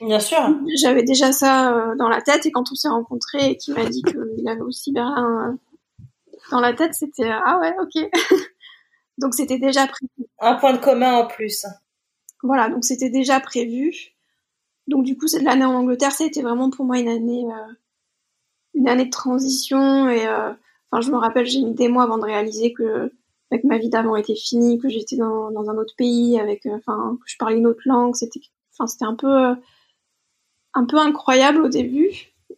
Bien 0.00 0.20
sûr. 0.20 0.38
j'avais 0.80 1.02
déjà 1.02 1.32
ça 1.32 1.74
euh, 1.74 1.96
dans 1.96 2.08
la 2.08 2.22
tête 2.22 2.46
et 2.46 2.52
quand 2.52 2.70
on 2.70 2.76
s'est 2.76 2.88
rencontrés 2.88 3.50
et 3.50 3.56
qu'il 3.56 3.74
m'a 3.74 3.86
dit 3.86 4.02
qu'il 4.04 4.48
avait 4.48 4.60
aussi 4.60 4.92
Berlin 4.92 5.48
euh, 5.98 6.04
dans 6.52 6.60
la 6.60 6.74
tête, 6.74 6.94
c'était 6.94 7.28
ah 7.28 7.58
ouais 7.58 7.74
ok, 7.82 8.08
donc 9.18 9.34
c'était 9.34 9.58
déjà 9.58 9.88
prévu. 9.88 10.28
Un 10.38 10.54
point 10.54 10.74
de 10.74 10.78
commun 10.78 11.14
en 11.14 11.26
plus. 11.26 11.66
Voilà, 12.42 12.68
donc 12.68 12.84
c'était 12.84 13.10
déjà 13.10 13.40
prévu. 13.40 14.14
Donc 14.86 15.04
du 15.04 15.16
coup 15.16 15.28
c'est 15.28 15.40
de 15.40 15.44
l'année 15.44 15.64
en 15.64 15.74
Angleterre, 15.74 16.12
ça 16.12 16.24
a 16.24 16.26
été 16.26 16.42
vraiment 16.42 16.70
pour 16.70 16.84
moi 16.84 16.98
une 16.98 17.08
année, 17.08 17.44
euh, 17.44 17.72
une 18.74 18.88
année 18.88 19.06
de 19.06 19.10
transition 19.10 20.08
et 20.08 20.26
euh, 20.26 20.52
Enfin, 20.90 21.02
je 21.02 21.10
me 21.10 21.18
rappelle, 21.18 21.44
j'ai 21.44 21.60
mis 21.60 21.74
des 21.74 21.88
mois 21.88 22.04
avant 22.04 22.16
de 22.16 22.24
réaliser 22.24 22.72
que, 22.72 23.12
que 23.50 23.66
ma 23.66 23.76
vie 23.76 23.90
d'avant 23.90 24.16
était 24.16 24.34
finie, 24.34 24.78
que 24.78 24.88
j'étais 24.88 25.16
dans, 25.16 25.50
dans 25.50 25.68
un 25.68 25.76
autre 25.76 25.92
pays, 25.98 26.40
avec, 26.40 26.64
euh, 26.64 26.78
enfin, 26.78 27.18
que 27.22 27.30
je 27.30 27.36
parlais 27.36 27.58
une 27.58 27.66
autre 27.66 27.82
langue. 27.84 28.14
C'était, 28.14 28.40
enfin, 28.72 28.86
c'était 28.86 29.04
un 29.04 29.14
peu, 29.14 29.54
un 30.72 30.86
peu 30.86 30.96
incroyable 30.96 31.60
au 31.60 31.68
début. 31.68 32.08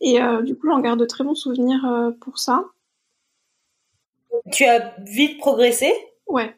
Et 0.00 0.20
du 0.44 0.56
coup, 0.56 0.68
j'en 0.68 0.78
garde 0.78 1.00
de 1.00 1.06
très 1.06 1.24
bons 1.24 1.34
souvenirs 1.34 2.14
pour 2.20 2.38
ça. 2.38 2.66
Tu 4.52 4.64
as 4.64 4.94
vite 5.00 5.38
progressé? 5.38 5.92
Ouais. 6.28 6.54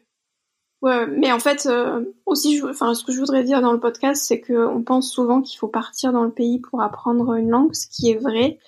Ouais, 0.83 1.07
mais 1.07 1.31
en 1.31 1.39
fait, 1.39 1.67
euh, 1.67 2.05
aussi, 2.27 2.61
enfin, 2.65 2.95
ce 2.95 3.05
que 3.05 3.13
je 3.13 3.21
voudrais 3.21 3.45
dire 3.45 3.63
dans 3.63 3.73
le 3.73 3.79
podcast, 3.79 4.25
c'est 4.27 4.41
que 4.41 4.67
on 4.67 4.83
pense 4.83 5.13
souvent 5.13 5.41
qu'il 5.41 5.57
faut 5.57 5.69
partir 5.69 6.13
dans 6.13 6.25
le 6.25 6.33
pays 6.33 6.59
pour 6.59 6.83
apprendre 6.83 7.35
une 7.35 7.51
langue, 7.51 7.73
ce 7.73 7.87
qui 7.87 8.11
est 8.11 8.17
vrai. 8.17 8.59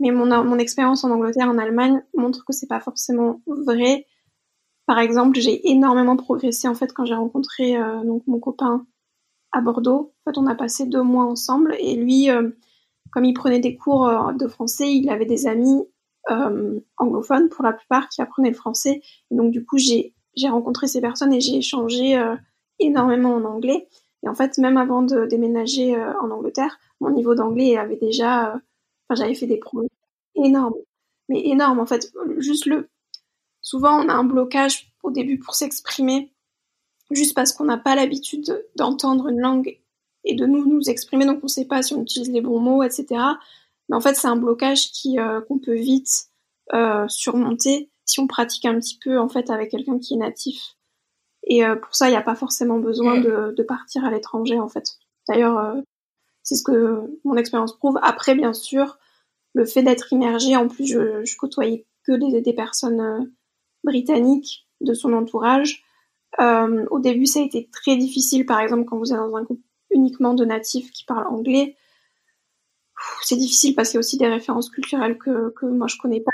Mais 0.00 0.10
mon, 0.10 0.26
mon 0.44 0.58
expérience 0.58 1.04
en 1.04 1.10
Angleterre, 1.10 1.48
en 1.48 1.58
Allemagne, 1.58 2.02
montre 2.16 2.44
que 2.46 2.54
c'est 2.54 2.68
pas 2.68 2.80
forcément 2.80 3.42
vrai. 3.46 4.06
Par 4.86 4.98
exemple, 4.98 5.38
j'ai 5.38 5.68
énormément 5.70 6.16
progressé 6.16 6.68
en 6.68 6.74
fait 6.74 6.94
quand 6.94 7.04
j'ai 7.04 7.14
rencontré 7.14 7.76
euh, 7.76 8.02
donc 8.02 8.22
mon 8.26 8.40
copain 8.40 8.86
à 9.52 9.60
Bordeaux. 9.60 10.14
En 10.24 10.30
fait, 10.30 10.38
on 10.38 10.46
a 10.46 10.54
passé 10.54 10.86
deux 10.86 11.02
mois 11.02 11.24
ensemble 11.26 11.76
et 11.78 11.96
lui, 11.96 12.28
comme 13.12 13.24
il 13.26 13.34
prenait 13.34 13.60
des 13.60 13.76
cours 13.76 14.10
de 14.34 14.48
français, 14.48 14.90
il 14.90 15.10
avait 15.10 15.26
des 15.26 15.46
amis 15.46 15.84
anglophones 16.98 17.48
pour 17.50 17.64
la 17.64 17.72
plupart 17.72 18.08
qui 18.08 18.22
apprenaient 18.22 18.50
le 18.50 18.56
français. 18.56 19.00
Et 19.30 19.34
donc 19.36 19.50
du 19.50 19.64
coup, 19.64 19.78
j'ai 19.78 20.14
j'ai 20.38 20.48
rencontré 20.48 20.86
ces 20.86 21.00
personnes 21.00 21.32
et 21.32 21.40
j'ai 21.40 21.56
échangé 21.56 22.20
énormément 22.78 23.34
en 23.34 23.44
anglais. 23.44 23.88
Et 24.24 24.28
en 24.28 24.34
fait, 24.34 24.58
même 24.58 24.76
avant 24.76 25.02
de 25.02 25.26
déménager 25.26 25.96
en 25.96 26.30
Angleterre, 26.30 26.78
mon 27.00 27.10
niveau 27.10 27.34
d'anglais 27.34 27.76
avait 27.76 27.96
déjà, 27.96 28.54
enfin, 29.08 29.20
j'avais 29.20 29.34
fait 29.34 29.46
des 29.46 29.58
progrès 29.58 29.88
énormes, 30.34 30.74
mais 31.28 31.46
énormes 31.46 31.80
en 31.80 31.86
fait. 31.86 32.12
Juste 32.38 32.66
le, 32.66 32.88
souvent 33.60 34.04
on 34.04 34.08
a 34.08 34.14
un 34.14 34.24
blocage 34.24 34.92
au 35.02 35.10
début 35.10 35.38
pour 35.38 35.54
s'exprimer, 35.54 36.32
juste 37.10 37.34
parce 37.34 37.52
qu'on 37.52 37.64
n'a 37.64 37.78
pas 37.78 37.94
l'habitude 37.94 38.64
d'entendre 38.76 39.28
une 39.28 39.40
langue 39.40 39.78
et 40.24 40.34
de 40.34 40.46
nous 40.46 40.66
nous 40.66 40.90
exprimer, 40.90 41.24
donc 41.24 41.38
on 41.42 41.46
ne 41.46 41.48
sait 41.48 41.64
pas 41.64 41.82
si 41.82 41.94
on 41.94 42.02
utilise 42.02 42.30
les 42.30 42.40
bons 42.40 42.60
mots, 42.60 42.82
etc. 42.82 43.06
Mais 43.88 43.96
en 43.96 44.00
fait, 44.00 44.14
c'est 44.14 44.28
un 44.28 44.36
blocage 44.36 44.92
qui 44.92 45.18
euh, 45.18 45.40
qu'on 45.40 45.58
peut 45.58 45.74
vite 45.74 46.26
euh, 46.74 47.06
surmonter 47.08 47.90
si 48.08 48.20
on 48.20 48.26
pratique 48.26 48.64
un 48.64 48.78
petit 48.80 48.98
peu 48.98 49.18
en 49.18 49.28
fait 49.28 49.50
avec 49.50 49.70
quelqu'un 49.70 49.98
qui 49.98 50.14
est 50.14 50.18
natif. 50.18 50.76
Et 51.44 51.64
euh, 51.64 51.76
pour 51.76 51.94
ça, 51.94 52.08
il 52.08 52.10
n'y 52.10 52.16
a 52.16 52.22
pas 52.22 52.34
forcément 52.34 52.78
besoin 52.78 53.20
de, 53.20 53.54
de 53.56 53.62
partir 53.62 54.04
à 54.04 54.10
l'étranger 54.10 54.58
en 54.58 54.68
fait. 54.68 54.98
D'ailleurs, 55.28 55.76
c'est 56.42 56.56
ce 56.56 56.62
que 56.62 57.02
mon 57.24 57.36
expérience 57.36 57.76
prouve. 57.76 57.98
Après, 58.02 58.34
bien 58.34 58.54
sûr, 58.54 58.98
le 59.54 59.66
fait 59.66 59.82
d'être 59.82 60.12
immergé, 60.12 60.56
en 60.56 60.68
plus, 60.68 60.86
je, 60.86 61.24
je 61.24 61.36
côtoyais 61.36 61.86
que 62.04 62.12
des, 62.12 62.40
des 62.40 62.52
personnes 62.54 63.30
britanniques 63.84 64.66
de 64.80 64.94
son 64.94 65.12
entourage. 65.12 65.84
Euh, 66.40 66.86
au 66.90 66.98
début, 66.98 67.26
ça 67.26 67.40
a 67.40 67.42
été 67.42 67.68
très 67.70 67.96
difficile, 67.96 68.46
par 68.46 68.60
exemple, 68.60 68.84
quand 68.84 68.98
vous 68.98 69.12
êtes 69.12 69.18
dans 69.18 69.36
un 69.36 69.42
groupe 69.42 69.62
uniquement 69.90 70.34
de 70.34 70.44
natifs 70.44 70.90
qui 70.92 71.04
parlent 71.04 71.26
anglais. 71.26 71.76
C'est 73.22 73.36
difficile 73.36 73.74
parce 73.74 73.90
qu'il 73.90 73.96
y 73.96 73.98
a 73.98 74.00
aussi 74.00 74.18
des 74.18 74.28
références 74.28 74.70
culturelles 74.70 75.18
que, 75.18 75.50
que 75.50 75.66
moi 75.66 75.86
je 75.86 75.96
connais 75.98 76.20
pas, 76.20 76.30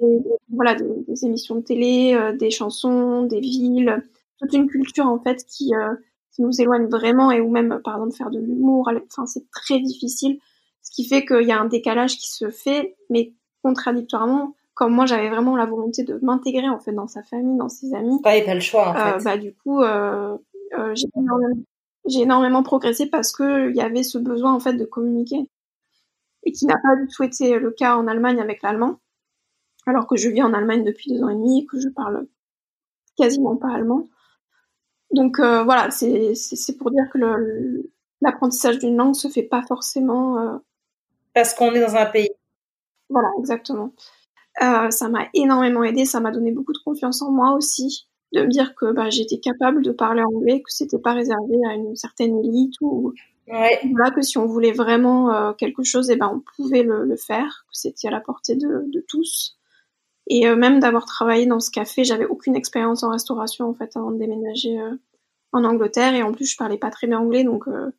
des, 0.00 0.22
voilà, 0.54 0.74
des, 0.74 1.24
émissions 1.24 1.56
de 1.56 1.60
télé, 1.60 2.14
euh, 2.14 2.36
des 2.36 2.50
chansons, 2.50 3.22
des 3.22 3.40
villes, 3.40 4.02
toute 4.38 4.52
une 4.52 4.68
culture 4.68 5.06
en 5.06 5.18
fait 5.18 5.44
qui, 5.44 5.74
euh, 5.74 5.94
qui 6.34 6.42
nous 6.42 6.60
éloigne 6.60 6.86
vraiment 6.86 7.30
et 7.30 7.40
ou 7.40 7.50
même 7.50 7.80
par 7.84 7.96
exemple 7.96 8.16
faire 8.16 8.30
de 8.30 8.38
l'humour. 8.38 8.88
Enfin, 9.10 9.26
c'est 9.26 9.50
très 9.50 9.80
difficile, 9.80 10.38
ce 10.82 10.90
qui 10.92 11.04
fait 11.06 11.24
qu'il 11.24 11.46
y 11.46 11.52
a 11.52 11.60
un 11.60 11.66
décalage 11.66 12.16
qui 12.16 12.30
se 12.30 12.50
fait, 12.50 12.96
mais 13.10 13.32
contradictoirement, 13.62 14.54
comme 14.78 14.94
moi 14.94 15.06
j'avais 15.06 15.28
vraiment 15.28 15.56
la 15.56 15.66
volonté 15.66 16.04
de 16.04 16.20
m'intégrer 16.22 16.68
en 16.68 16.78
fait 16.78 16.92
dans 16.92 17.08
sa 17.08 17.24
famille, 17.24 17.58
dans 17.58 17.68
ses 17.68 17.94
amis. 17.94 18.20
Pas, 18.22 18.40
pas 18.40 18.54
le 18.54 18.60
choix 18.60 18.90
en 18.90 18.96
euh, 18.96 19.18
fait. 19.18 19.24
Bah 19.24 19.36
du 19.36 19.52
coup, 19.52 19.82
euh, 19.82 20.38
euh, 20.78 20.94
j'ai 20.94 21.08
énormément, 21.16 21.62
énormément, 22.08 22.62
progressé 22.62 23.06
parce 23.06 23.32
que 23.32 23.70
il 23.70 23.76
y 23.76 23.80
avait 23.80 24.04
ce 24.04 24.18
besoin 24.18 24.54
en 24.54 24.60
fait 24.60 24.74
de 24.74 24.84
communiquer 24.84 25.48
et 26.48 26.52
qui 26.52 26.64
n'a 26.64 26.76
pas 26.82 26.96
du 26.96 27.06
tout 27.08 27.22
été 27.22 27.58
le 27.58 27.70
cas 27.70 27.96
en 27.96 28.06
Allemagne 28.06 28.40
avec 28.40 28.62
l'allemand, 28.62 29.00
alors 29.86 30.06
que 30.06 30.16
je 30.16 30.30
vis 30.30 30.42
en 30.42 30.54
Allemagne 30.54 30.82
depuis 30.82 31.12
deux 31.12 31.22
ans 31.22 31.28
et 31.28 31.34
demi 31.34 31.60
et 31.60 31.66
que 31.66 31.78
je 31.78 31.88
parle 31.90 32.26
quasiment 33.18 33.56
pas 33.56 33.70
allemand. 33.70 34.04
Donc 35.10 35.38
euh, 35.40 35.62
voilà, 35.62 35.90
c'est 35.90 36.34
c'est 36.34 36.76
pour 36.78 36.90
dire 36.90 37.04
que 37.12 37.18
l'apprentissage 38.22 38.78
d'une 38.78 38.96
langue 38.96 39.14
se 39.14 39.28
fait 39.28 39.42
pas 39.42 39.62
forcément 39.62 40.38
euh, 40.38 40.56
parce 41.34 41.52
qu'on 41.52 41.74
est 41.74 41.80
dans 41.80 41.96
un 41.96 42.06
pays. 42.06 42.30
Voilà, 43.10 43.28
exactement. 43.38 43.92
Euh, 44.62 44.90
ça 44.90 45.10
m'a 45.10 45.28
énormément 45.34 45.84
aidé, 45.84 46.06
ça 46.06 46.20
m'a 46.20 46.30
donné 46.30 46.50
beaucoup 46.50 46.72
de 46.72 46.82
confiance 46.82 47.20
en 47.20 47.30
moi 47.30 47.52
aussi, 47.52 48.08
de 48.32 48.42
me 48.42 48.48
dire 48.48 48.74
que 48.74 48.90
bah, 48.92 49.10
j'étais 49.10 49.38
capable 49.38 49.82
de 49.82 49.92
parler 49.92 50.22
anglais, 50.22 50.62
que 50.62 50.72
c'était 50.72 50.98
pas 50.98 51.12
réservé 51.12 51.56
à 51.70 51.74
une 51.74 51.94
certaine 51.94 52.38
élite 52.38 52.74
ou 52.80 53.12
ouais. 53.50 53.80
voilà 53.90 54.10
que 54.10 54.22
si 54.22 54.38
on 54.38 54.46
voulait 54.46 54.72
vraiment 54.72 55.32
euh, 55.32 55.52
quelque 55.52 55.82
chose, 55.82 56.10
eh 56.10 56.16
ben 56.16 56.30
on 56.32 56.40
pouvait 56.40 56.82
le, 56.82 57.04
le 57.04 57.16
faire, 57.16 57.66
c'était 57.72 58.08
à 58.08 58.10
la 58.10 58.20
portée 58.20 58.56
de, 58.56 58.84
de 58.86 59.04
tous. 59.06 59.58
Et 60.28 60.46
euh, 60.46 60.56
même 60.56 60.80
d'avoir 60.80 61.06
travaillé 61.06 61.46
dans 61.46 61.60
ce 61.60 61.70
café, 61.70 62.04
j'avais 62.04 62.26
aucune 62.26 62.56
expérience 62.56 63.02
en 63.02 63.10
restauration 63.10 63.68
en 63.68 63.74
fait 63.74 63.96
avant 63.96 64.10
de 64.10 64.18
déménager 64.18 64.78
euh, 64.80 64.94
en 65.52 65.64
Angleterre 65.64 66.14
et 66.14 66.22
en 66.22 66.32
plus 66.32 66.46
je 66.46 66.56
parlais 66.56 66.78
pas 66.78 66.90
très 66.90 67.06
bien 67.06 67.18
anglais 67.18 67.42
donc 67.42 67.66
euh, 67.68 67.90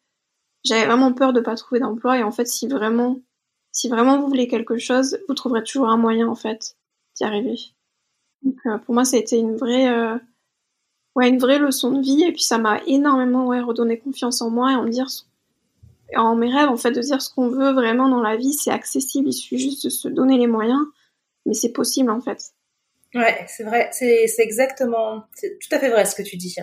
j'avais 0.63 0.85
vraiment 0.85 1.13
peur 1.13 1.33
de 1.33 1.41
pas 1.41 1.55
trouver 1.55 1.79
d'emploi 1.79 2.19
et 2.19 2.23
en 2.23 2.31
fait 2.31 2.45
si 2.45 2.67
vraiment 2.67 3.19
si 3.71 3.87
vraiment 3.89 4.19
vous 4.19 4.27
voulez 4.27 4.47
quelque 4.47 4.77
chose, 4.77 5.19
vous 5.27 5.35
trouverez 5.35 5.63
toujours 5.63 5.89
un 5.89 5.97
moyen 5.97 6.27
en 6.27 6.35
fait 6.35 6.75
d'y 7.15 7.23
arriver. 7.23 7.57
Donc 8.41 8.57
euh, 8.65 8.77
pour 8.79 8.93
moi, 8.93 9.05
ça 9.05 9.17
a 9.17 9.19
été 9.19 9.37
une 9.37 9.55
vraie, 9.55 9.89
euh, 9.89 10.17
ouais, 11.15 11.29
une 11.29 11.39
vraie 11.39 11.59
leçon 11.59 11.91
de 11.91 12.01
vie 12.01 12.23
et 12.23 12.31
puis 12.31 12.41
ça 12.41 12.57
m'a 12.57 12.81
énormément 12.87 13.47
ouais 13.47 13.61
redonné 13.61 13.99
confiance 13.99 14.41
en 14.41 14.49
moi 14.49 14.71
et 14.71 14.75
en 14.75 14.83
me 14.83 14.89
dire, 14.89 15.07
en 16.15 16.35
mes 16.35 16.53
rêves 16.53 16.69
en 16.69 16.77
fait, 16.77 16.91
de 16.91 17.01
dire 17.01 17.21
ce 17.21 17.33
qu'on 17.33 17.49
veut 17.49 17.71
vraiment 17.71 18.09
dans 18.09 18.21
la 18.21 18.35
vie, 18.35 18.53
c'est 18.53 18.71
accessible, 18.71 19.29
il 19.29 19.33
suffit 19.33 19.59
juste 19.59 19.85
de 19.85 19.89
se 19.89 20.07
donner 20.07 20.37
les 20.37 20.47
moyens, 20.47 20.81
mais 21.45 21.53
c'est 21.53 21.71
possible 21.71 22.09
en 22.09 22.21
fait. 22.21 22.39
Ouais, 23.15 23.45
c'est 23.47 23.63
vrai, 23.63 23.89
c'est 23.91 24.29
exactement, 24.39 25.23
c'est 25.33 25.57
tout 25.59 25.75
à 25.75 25.79
fait 25.79 25.89
vrai 25.89 26.05
ce 26.05 26.15
que 26.15 26.21
tu 26.21 26.37
dis. 26.37 26.55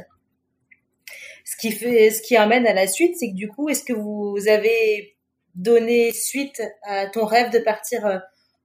Ce 1.45 1.57
qui 1.57 1.73
fait, 1.73 2.11
ce 2.11 2.23
qui 2.23 2.37
amène 2.37 2.67
à 2.67 2.75
la 2.75 2.87
suite, 2.87 3.17
c'est 3.17 3.31
que 3.31 3.37
du 3.37 3.49
coup, 3.49 3.69
est-ce 3.69 3.85
que 3.85 3.93
vous 3.93 4.37
avez 4.49 5.17
donner 5.57 6.13
suite 6.13 6.63
à 6.83 7.07
ton 7.07 7.25
rêve 7.25 7.51
de 7.53 7.59
partir 7.59 8.07
euh, 8.07 8.19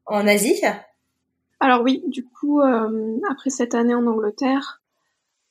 en 0.06 0.28
Asie? 0.28 0.62
Alors 1.60 1.82
oui, 1.82 2.04
du 2.08 2.26
coup, 2.26 2.62
euh, 2.62 3.20
après 3.32 3.50
cette 3.50 3.76
année 3.76 3.96
en 3.96 4.06
Angleterre, 4.06 4.82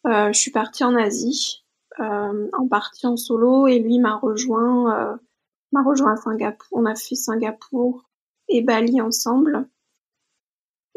euh, 0.07 0.33
je 0.33 0.39
suis 0.39 0.51
partie 0.51 0.85
en 0.85 0.95
Asie, 0.95 1.60
en 1.99 2.69
partie 2.69 3.07
en 3.07 3.17
solo, 3.17 3.67
et 3.67 3.79
lui 3.79 3.99
m'a 3.99 4.17
rejoint, 4.17 4.97
euh, 4.97 5.17
m'a 5.73 5.83
rejoint 5.83 6.13
à 6.13 6.17
Singapour. 6.17 6.69
On 6.73 6.87
a 6.87 6.95
fait 6.95 7.15
Singapour 7.15 8.05
et 8.49 8.63
Bali 8.63 9.01
ensemble. 9.01 9.69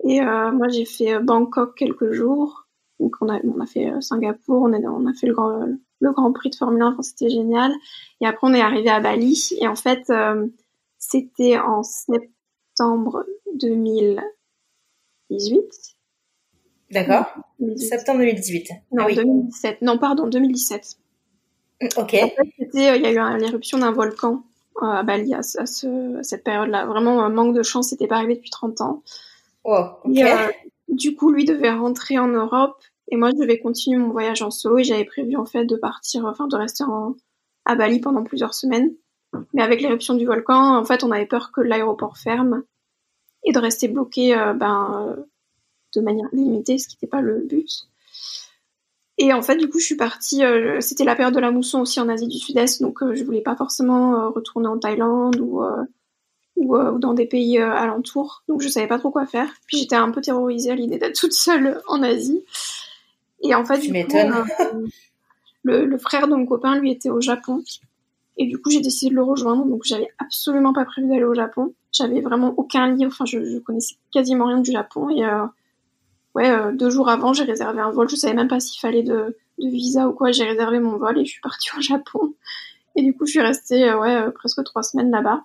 Et 0.03 0.21
moi, 0.21 0.67
j'ai 0.67 0.85
fait 0.85 1.19
Bangkok 1.19 1.77
quelques 1.77 2.11
jours. 2.11 2.67
Donc 2.99 3.15
on 3.21 3.29
a, 3.29 3.65
fait 3.65 3.93
Singapour, 4.01 4.63
on, 4.63 5.07
a 5.07 5.13
fait 5.13 5.27
le 5.27 5.33
grand, 5.33 5.65
le 6.03 6.11
Grand 6.11 6.33
Prix 6.33 6.51
de 6.51 6.55
Formule 6.55 6.81
1, 6.81 6.91
enfin, 6.91 7.01
c'était 7.01 7.29
génial. 7.29 7.71
Et 8.21 8.27
après, 8.27 8.47
on 8.47 8.53
est 8.53 8.61
arrivé 8.61 8.89
à 8.89 8.99
Bali. 8.99 9.49
Et 9.59 9.67
en 9.67 9.75
fait, 9.75 10.09
euh, 10.09 10.47
c'était 10.97 11.57
en 11.57 11.81
septembre 11.81 13.25
2018. 13.55 15.95
D'accord. 16.93 17.25
Septembre 17.77 18.19
2018. 18.19 18.69
Non, 18.91 19.03
Ah 19.03 19.05
oui. 19.07 19.15
2017. 19.15 19.81
Non, 19.81 19.97
pardon, 19.97 20.27
2017. 20.27 20.97
Ok. 21.97 21.97
En 21.97 22.05
fait, 22.07 22.35
c'était, 22.59 22.89
euh, 22.91 22.95
il 22.95 23.01
y 23.01 23.05
a 23.05 23.11
eu 23.11 23.17
un- 23.17 23.37
l'éruption 23.37 23.77
d'un 23.79 23.91
volcan 23.91 24.43
euh, 24.81 24.85
à 24.85 25.03
Bali 25.03 25.33
à, 25.33 25.43
ce- 25.43 26.17
à 26.19 26.23
cette 26.23 26.43
période-là. 26.43 26.85
Vraiment, 26.85 27.23
un 27.23 27.29
manque 27.29 27.55
de 27.55 27.63
chance, 27.63 27.89
c'était 27.89 28.07
pas 28.07 28.15
arrivé 28.17 28.35
depuis 28.35 28.49
30 28.49 28.81
ans. 28.81 29.03
Oh, 29.63 29.79
ok. 30.03 30.15
Et, 30.17 30.23
euh, 30.23 30.37
du 30.87 31.15
coup, 31.15 31.31
lui 31.31 31.45
devait 31.45 31.71
rentrer 31.71 32.17
en 32.17 32.27
Europe 32.27 32.81
et 33.11 33.15
moi, 33.17 33.29
je 33.31 33.41
devais 33.41 33.59
continuer 33.59 33.97
mon 33.97 34.09
voyage 34.09 34.41
en 34.41 34.49
solo 34.51 34.77
et 34.79 34.83
j'avais 34.83 35.05
prévu 35.05 35.35
en 35.35 35.45
fait 35.45 35.65
de 35.65 35.75
partir, 35.75 36.25
enfin 36.25 36.47
de 36.47 36.55
rester 36.55 36.83
en, 36.83 37.15
à 37.65 37.75
Bali 37.75 37.99
pendant 37.99 38.23
plusieurs 38.23 38.53
semaines. 38.53 38.91
Mais 39.53 39.61
avec 39.63 39.81
l'éruption 39.81 40.13
du 40.15 40.25
volcan, 40.25 40.77
en 40.77 40.85
fait, 40.85 41.03
on 41.03 41.11
avait 41.11 41.25
peur 41.25 41.51
que 41.51 41.61
l'aéroport 41.61 42.17
ferme 42.17 42.63
et 43.43 43.51
de 43.51 43.59
rester 43.59 43.87
bloqué 43.87 44.35
euh, 44.37 44.53
ben, 44.53 45.17
de 45.95 46.01
manière 46.01 46.27
limitée, 46.33 46.77
ce 46.77 46.87
qui 46.87 46.95
n'était 46.95 47.07
pas 47.07 47.21
le 47.21 47.39
but. 47.41 47.87
Et 49.19 49.31
en 49.31 49.41
fait, 49.43 49.57
du 49.57 49.69
coup, 49.69 49.79
je 49.79 49.85
suis 49.85 49.95
partie. 49.95 50.43
euh, 50.43 50.81
C'était 50.81 51.03
la 51.03 51.15
période 51.15 51.35
de 51.35 51.39
la 51.39 51.51
mousson 51.51 51.81
aussi 51.81 51.99
en 51.99 52.09
Asie 52.09 52.27
du 52.27 52.37
Sud-Est, 52.37 52.81
donc 52.81 53.03
euh, 53.03 53.13
je 53.13 53.23
voulais 53.23 53.41
pas 53.41 53.55
forcément 53.55 54.15
euh, 54.15 54.29
retourner 54.29 54.67
en 54.67 54.79
Thaïlande 54.79 55.39
ou 55.39 55.63
euh, 55.63 55.83
ou, 56.55 56.75
ou 56.77 56.99
dans 56.99 57.13
des 57.13 57.25
pays 57.25 57.57
alentours. 57.59 58.43
Donc 58.47 58.61
je 58.61 58.67
savais 58.69 58.87
pas 58.87 58.99
trop 58.99 59.11
quoi 59.11 59.25
faire. 59.25 59.49
Puis 59.67 59.77
j'étais 59.77 59.95
un 59.95 60.11
peu 60.11 60.21
terrorisée 60.21 60.71
à 60.71 60.75
l'idée 60.75 60.97
d'être 60.97 61.15
toute 61.19 61.33
seule 61.33 61.81
en 61.87 62.01
Asie. 62.03 62.43
Et 63.41 63.53
en 63.55 63.65
fait, 63.65 63.79
Tu 63.79 63.91
du 63.91 64.05
coup, 64.05 64.17
le, 65.63 65.85
le 65.85 65.97
frère 65.97 66.27
de 66.27 66.35
mon 66.35 66.45
copain, 66.45 66.77
lui, 66.79 66.91
était 66.91 67.09
au 67.09 67.21
Japon. 67.21 67.63
Et 68.37 68.45
du 68.47 68.57
coup, 68.59 68.69
j'ai 68.69 68.81
décidé 68.81 69.09
de 69.11 69.15
le 69.15 69.23
rejoindre. 69.23 69.65
Donc 69.65 69.81
j'avais 69.83 70.09
absolument 70.19 70.73
pas 70.73 70.85
prévu 70.85 71.07
d'aller 71.07 71.23
au 71.23 71.33
Japon. 71.33 71.73
J'avais 71.91 72.21
vraiment 72.21 72.53
aucun 72.57 72.87
livre. 72.91 73.11
Enfin, 73.11 73.25
je, 73.25 73.43
je 73.43 73.57
connaissais 73.59 73.95
quasiment 74.11 74.45
rien 74.47 74.59
du 74.59 74.71
Japon. 74.71 75.09
Et 75.09 75.23
ouais, 76.35 76.49
euh, 76.49 76.71
deux 76.71 76.89
jours 76.89 77.09
avant, 77.09 77.33
j'ai 77.33 77.43
réservé 77.43 77.79
un 77.81 77.91
vol. 77.91 78.09
Je 78.09 78.15
savais 78.15 78.33
même 78.33 78.47
pas 78.47 78.59
s'il 78.59 78.79
fallait 78.79 79.03
de, 79.03 79.37
de 79.59 79.67
visa 79.69 80.07
ou 80.07 80.13
quoi. 80.13 80.31
J'ai 80.31 80.45
réservé 80.45 80.79
mon 80.79 80.97
vol 80.97 81.19
et 81.19 81.25
je 81.25 81.31
suis 81.31 81.41
partie 81.41 81.69
au 81.77 81.81
Japon. 81.81 82.33
Et 82.95 83.01
du 83.01 83.13
coup, 83.15 83.25
je 83.25 83.31
suis 83.31 83.41
restée 83.41 83.89
euh, 83.89 83.99
ouais 83.99 84.15
euh, 84.15 84.31
presque 84.31 84.63
trois 84.63 84.83
semaines 84.83 85.11
là-bas. 85.11 85.43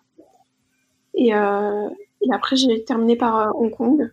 Et, 1.14 1.34
euh, 1.34 1.88
et 2.22 2.32
après, 2.32 2.56
j'ai 2.56 2.84
terminé 2.84 3.16
par 3.16 3.56
Hong 3.58 3.70
Kong. 3.70 4.10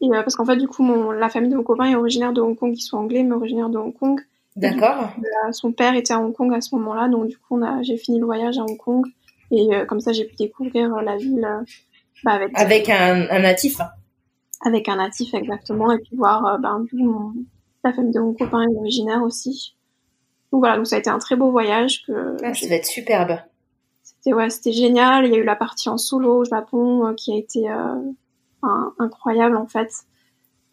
Et 0.00 0.06
euh, 0.10 0.22
parce 0.22 0.34
qu'en 0.34 0.44
fait, 0.44 0.56
du 0.56 0.66
coup, 0.66 0.82
mon, 0.82 1.12
la 1.12 1.28
famille 1.28 1.50
de 1.50 1.56
mon 1.56 1.62
copain 1.62 1.84
est 1.84 1.94
originaire 1.94 2.32
de 2.32 2.40
Hong 2.40 2.58
Kong. 2.58 2.72
Ils 2.76 2.80
sont 2.80 2.98
anglais, 2.98 3.22
mais 3.22 3.34
originaire 3.34 3.68
de 3.68 3.78
Hong 3.78 3.96
Kong. 3.96 4.20
D'accord. 4.56 5.10
Son 5.52 5.72
père 5.72 5.94
était 5.94 6.12
à 6.12 6.18
Hong 6.20 6.34
Kong 6.34 6.52
à 6.52 6.60
ce 6.60 6.74
moment-là, 6.74 7.08
donc 7.08 7.28
du 7.28 7.38
coup, 7.38 7.56
on 7.56 7.62
a, 7.62 7.82
j'ai 7.82 7.96
fini 7.96 8.18
le 8.18 8.26
voyage 8.26 8.58
à 8.58 8.62
Hong 8.62 8.76
Kong. 8.76 9.06
Et 9.50 9.74
euh, 9.74 9.86
comme 9.86 10.00
ça, 10.00 10.12
j'ai 10.12 10.24
pu 10.24 10.34
découvrir 10.34 10.90
la 11.02 11.16
ville 11.16 11.44
euh, 11.44 11.62
bah, 12.24 12.32
avec, 12.32 12.50
Avec 12.58 12.88
un, 12.90 13.28
un 13.30 13.38
natif. 13.38 13.80
hein. 13.80 13.88
Avec 14.64 14.88
un 14.88 14.96
natif 14.96 15.34
exactement, 15.34 15.90
et 15.92 15.98
puis 15.98 16.16
voir 16.16 16.46
euh, 16.46 16.58
ben, 16.58 16.84
mon- 16.92 17.32
la 17.84 17.92
famille 17.92 18.12
de 18.12 18.20
mon 18.20 18.32
copain 18.34 18.62
est 18.62 18.76
originaire 18.76 19.22
aussi. 19.22 19.76
donc 20.52 20.60
voilà, 20.60 20.76
donc 20.76 20.86
ça 20.86 20.96
a 20.96 20.98
été 20.98 21.10
un 21.10 21.18
très 21.18 21.36
beau 21.36 21.50
voyage 21.50 22.04
que. 22.06 22.36
Ah, 22.44 22.54
ça 22.54 22.68
va 22.68 22.76
être 22.76 22.86
superbe. 22.86 23.38
C'était 24.02 24.32
ouais, 24.34 24.50
c'était 24.50 24.72
génial. 24.72 25.26
Il 25.26 25.32
y 25.32 25.36
a 25.36 25.38
eu 25.38 25.44
la 25.44 25.56
partie 25.56 25.88
en 25.88 25.98
solo 25.98 26.38
au 26.38 26.44
Japon 26.44 27.06
euh, 27.08 27.14
qui 27.14 27.32
a 27.32 27.36
été 27.36 27.68
incroyable 28.98 29.56
en 29.56 29.66
fait. 29.66 29.90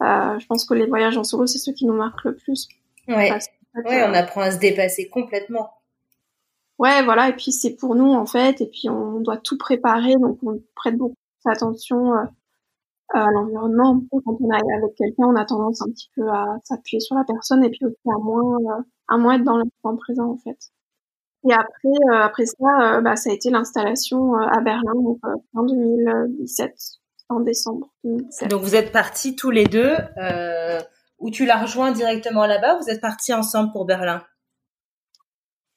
je 0.00 0.46
pense 0.46 0.64
que 0.64 0.74
les 0.74 0.86
voyages 0.86 1.16
en 1.18 1.24
solo, 1.24 1.46
c'est 1.46 1.58
ceux 1.58 1.72
qui 1.72 1.86
nous 1.86 1.94
marquent 1.94 2.24
le 2.24 2.36
plus. 2.36 2.68
Ouais. 3.08 3.32
ouais, 3.84 4.04
on 4.08 4.14
apprend 4.14 4.42
à 4.42 4.52
se 4.52 4.58
dépasser 4.58 5.08
complètement. 5.08 5.70
Ouais, 6.78 7.02
voilà. 7.02 7.28
Et 7.28 7.32
puis 7.34 7.50
c'est 7.52 7.74
pour 7.76 7.94
nous 7.94 8.12
en 8.12 8.26
fait. 8.26 8.60
Et 8.60 8.66
puis 8.66 8.88
on 8.88 9.20
doit 9.20 9.36
tout 9.38 9.58
préparer, 9.58 10.14
donc 10.14 10.38
on 10.44 10.62
prête 10.76 10.96
beaucoup 10.96 11.14
attention 11.44 12.12
l'environnement. 13.14 14.00
Quand 14.10 14.36
on 14.40 14.50
est 14.50 14.76
avec 14.76 14.94
quelqu'un, 14.96 15.24
on 15.24 15.36
a 15.36 15.44
tendance 15.44 15.82
un 15.82 15.90
petit 15.90 16.10
peu 16.14 16.28
à 16.28 16.56
s'appuyer 16.64 17.00
sur 17.00 17.16
la 17.16 17.24
personne 17.24 17.64
et 17.64 17.70
puis 17.70 17.84
aussi 17.84 17.96
à 18.06 18.18
moins, 18.18 18.56
euh, 18.58 18.82
à 19.08 19.18
moins 19.18 19.34
être 19.34 19.44
dans 19.44 19.56
l'instant 19.56 19.96
présent 19.96 20.30
en 20.30 20.36
fait. 20.36 20.58
Et 21.48 21.52
après, 21.52 21.88
euh, 22.12 22.22
après 22.22 22.46
ça, 22.46 22.96
euh, 22.96 23.00
bah, 23.00 23.16
ça 23.16 23.30
a 23.30 23.32
été 23.32 23.50
l'installation 23.50 24.34
à 24.34 24.60
Berlin 24.60 24.92
donc, 24.94 25.18
en 25.54 25.62
2017, 25.64 26.72
en 27.28 27.40
décembre 27.40 27.90
2017. 28.04 28.50
Donc 28.50 28.62
vous 28.62 28.76
êtes 28.76 28.92
partis 28.92 29.36
tous 29.36 29.50
les 29.50 29.64
deux, 29.64 29.94
ou 31.18 31.30
tu 31.30 31.46
l'as 31.46 31.60
rejoint 31.60 31.92
directement 31.92 32.46
là-bas, 32.46 32.78
vous 32.78 32.90
êtes 32.90 33.00
partis 33.00 33.32
ensemble 33.32 33.72
pour 33.72 33.86
Berlin? 33.86 34.22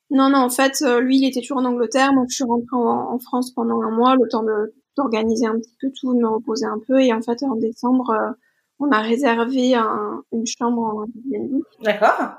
Non, 0.09 0.29
non, 0.29 0.39
en 0.39 0.49
fait, 0.49 0.83
lui, 1.01 1.17
il 1.17 1.27
était 1.27 1.41
toujours 1.41 1.57
en 1.57 1.65
Angleterre, 1.65 2.13
donc 2.13 2.27
je 2.29 2.35
suis 2.35 2.43
rentrée 2.43 2.75
en 2.75 3.17
France 3.19 3.51
pendant 3.51 3.81
un 3.81 3.89
mois, 3.89 4.15
le 4.15 4.27
temps 4.29 4.43
de 4.43 4.75
d'organiser 4.97 5.45
un 5.45 5.57
petit 5.57 5.75
peu 5.79 5.91
tout, 5.99 6.13
de 6.13 6.19
me 6.19 6.27
reposer 6.27 6.65
un 6.65 6.79
peu. 6.87 7.01
Et 7.01 7.13
en 7.13 7.21
fait, 7.21 7.43
en 7.43 7.55
décembre, 7.55 8.09
euh, 8.11 8.31
on 8.79 8.91
a 8.91 8.99
réservé 8.99 9.75
un, 9.75 10.23
une 10.31 10.45
chambre 10.45 10.81
en 10.81 11.03
Airbnb. 11.03 11.61
D'accord. 11.81 12.37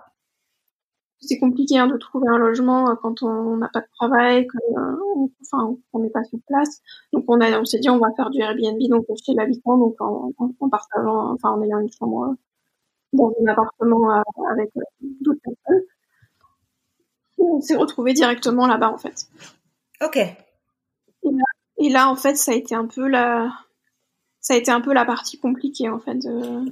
C'est 1.20 1.38
compliqué 1.38 1.78
hein, 1.78 1.86
de 1.86 1.96
trouver 1.96 2.28
un 2.28 2.38
logement 2.38 2.90
euh, 2.90 2.94
quand 3.00 3.22
on 3.22 3.56
n'a 3.56 3.68
pas 3.72 3.80
de 3.80 3.86
travail, 3.98 4.46
qu'on 4.46 4.78
euh, 4.78 5.28
enfin, 5.42 5.74
on 5.92 5.98
n'est 6.00 6.10
pas 6.10 6.24
sur 6.24 6.38
place. 6.46 6.82
Donc 7.12 7.24
on 7.28 7.40
a, 7.40 7.58
on 7.58 7.64
s'est 7.64 7.78
dit, 7.78 7.88
on 7.88 7.98
va 7.98 8.08
faire 8.14 8.30
du 8.30 8.40
Airbnb, 8.40 8.78
donc 8.90 9.06
chez 9.24 9.32
l'habitant, 9.32 9.78
donc 9.78 10.00
en, 10.00 10.32
en, 10.38 10.68
partageant, 10.68 11.32
enfin 11.32 11.50
en 11.50 11.62
ayant 11.62 11.78
une 11.78 11.90
chambre 11.90 12.34
dans 13.12 13.32
un 13.42 13.46
appartement 13.46 14.22
avec 14.50 14.70
d'autres 15.00 15.40
personnes. 15.40 15.82
on 17.38 17.60
s'est 17.60 17.76
retrouvé 17.76 18.12
directement 18.12 18.66
là-bas 18.66 18.90
en 18.90 18.98
fait. 18.98 19.28
Ok. 20.04 20.16
Et 20.16 21.30
là, 21.30 21.44
en 21.78 22.16
fait, 22.16 22.36
ça 22.36 22.52
a 22.52 22.54
été 22.54 22.74
un 22.74 22.86
peu 22.86 23.08
la, 23.08 23.50
ça 24.44 24.52
a 24.52 24.56
été 24.58 24.70
un 24.70 24.82
peu 24.82 24.92
la 24.92 25.06
partie 25.06 25.38
compliquée 25.38 25.88
en 25.88 25.98
fait. 25.98 26.18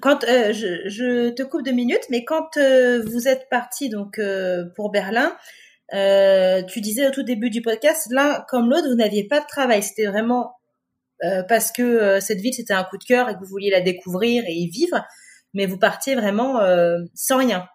Quand 0.03 0.25
euh, 0.25 0.53
je, 0.53 0.87
je, 0.91 1.31
te 1.31 1.43
coupe 1.43 1.65
deux 1.65 1.73
minutes, 1.73 2.05
mais 2.11 2.23
quand 2.23 2.59
euh, 2.59 3.03
vous 3.03 3.29
êtes 3.29 3.49
parti 3.49 3.89
donc 3.89 4.19
euh, 4.19 4.67
pour 4.77 4.91
Berlin, 4.91 5.35
tu 6.69 6.81
disais 6.83 7.09
au 7.09 7.11
tout 7.11 7.23
début 7.23 7.49
du 7.49 7.63
podcast, 7.63 8.09
l'un 8.11 8.45
comme 8.49 8.69
l'autre, 8.69 8.89
vous 8.89 8.95
n'aviez 8.95 9.27
pas 9.27 9.41
de 9.41 9.47
travail. 9.47 9.83
C'était 9.83 10.07
vraiment 10.07 10.57
parce 11.49 11.73
que 11.73 12.19
cette 12.21 12.41
ville 12.41 12.53
c'était 12.53 12.75
un 12.75 12.85
coup 12.85 12.99
de 12.99 13.05
cœur 13.05 13.29
et 13.29 13.35
que 13.35 13.39
vous 13.39 13.47
vouliez 13.47 13.71
la 13.71 13.81
découvrir 13.81 14.43
et 14.47 14.53
y 14.53 14.69
vivre, 14.69 15.03
mais 15.55 15.67
vous 15.67 15.79
partiez 15.79 16.15
vraiment 16.15 16.61
sans 17.15 17.39
rien. 17.39 17.67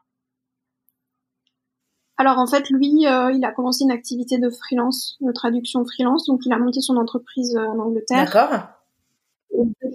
Alors 2.17 2.39
en 2.39 2.47
fait, 2.47 2.69
lui, 2.71 3.06
euh, 3.06 3.32
il 3.32 3.45
a 3.45 3.51
commencé 3.51 3.84
une 3.84 3.91
activité 3.91 4.39
de 4.39 4.49
freelance, 4.49 5.17
de 5.21 5.32
traduction 5.32 5.86
freelance, 5.86 6.25
donc 6.25 6.41
il 6.45 6.51
a 6.51 6.58
monté 6.58 6.82
son 6.82 6.97
entreprise 6.97 7.56
euh, 7.56 7.67
en 7.67 7.80
Angleterre. 7.80 8.25
D'accord. 8.25 8.49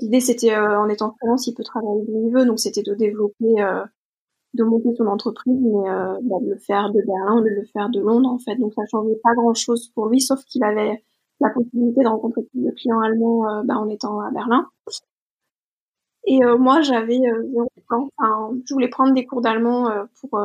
L'idée, 0.01 0.21
c'était 0.21 0.55
euh, 0.55 0.81
en 0.81 0.89
étant 0.89 1.15
freelance, 1.19 1.49
il 1.49 1.55
peut 1.55 1.65
travailler 1.65 2.05
où 2.09 2.29
il 2.29 2.33
veut, 2.33 2.47
donc 2.47 2.61
c'était 2.61 2.83
de 2.83 2.95
développer, 2.95 3.55
de 4.55 4.65
monter 4.65 4.95
son 4.97 5.07
entreprise, 5.07 5.59
mais 5.61 5.91
bah, 6.23 6.37
de 6.41 6.51
le 6.51 6.59
faire 6.59 6.91
de 6.91 7.03
Berlin 7.05 7.41
ou 7.41 7.43
de 7.43 7.49
le 7.49 7.65
faire 7.73 7.91
de 7.91 8.01
Londres 8.01 8.31
en 8.31 8.39
fait. 8.39 8.57
Donc 8.57 8.73
ça 8.75 8.83
changeait 8.91 9.21
pas 9.23 9.35
grand-chose 9.35 9.91
pour 9.95 10.09
lui, 10.09 10.21
sauf 10.21 10.43
qu'il 10.45 10.65
avait 10.65 11.05
la 11.41 11.51
possibilité 11.51 12.03
de 12.03 12.09
rencontrer 12.09 12.43
plus 12.43 12.63
de 12.63 12.71
clients 12.71 13.01
allemands 13.01 13.63
bah, 13.65 13.75
en 13.77 13.89
étant 13.89 14.21
à 14.21 14.31
Berlin. 14.31 14.69
Et 16.25 16.39
moi, 16.59 16.81
j'avais 16.81 17.21
Enfin, 17.91 18.53
je 18.65 18.73
voulais 18.73 18.89
prendre 18.89 19.13
des 19.13 19.27
cours 19.27 19.43
d'allemand 19.43 19.91
pour 20.21 20.41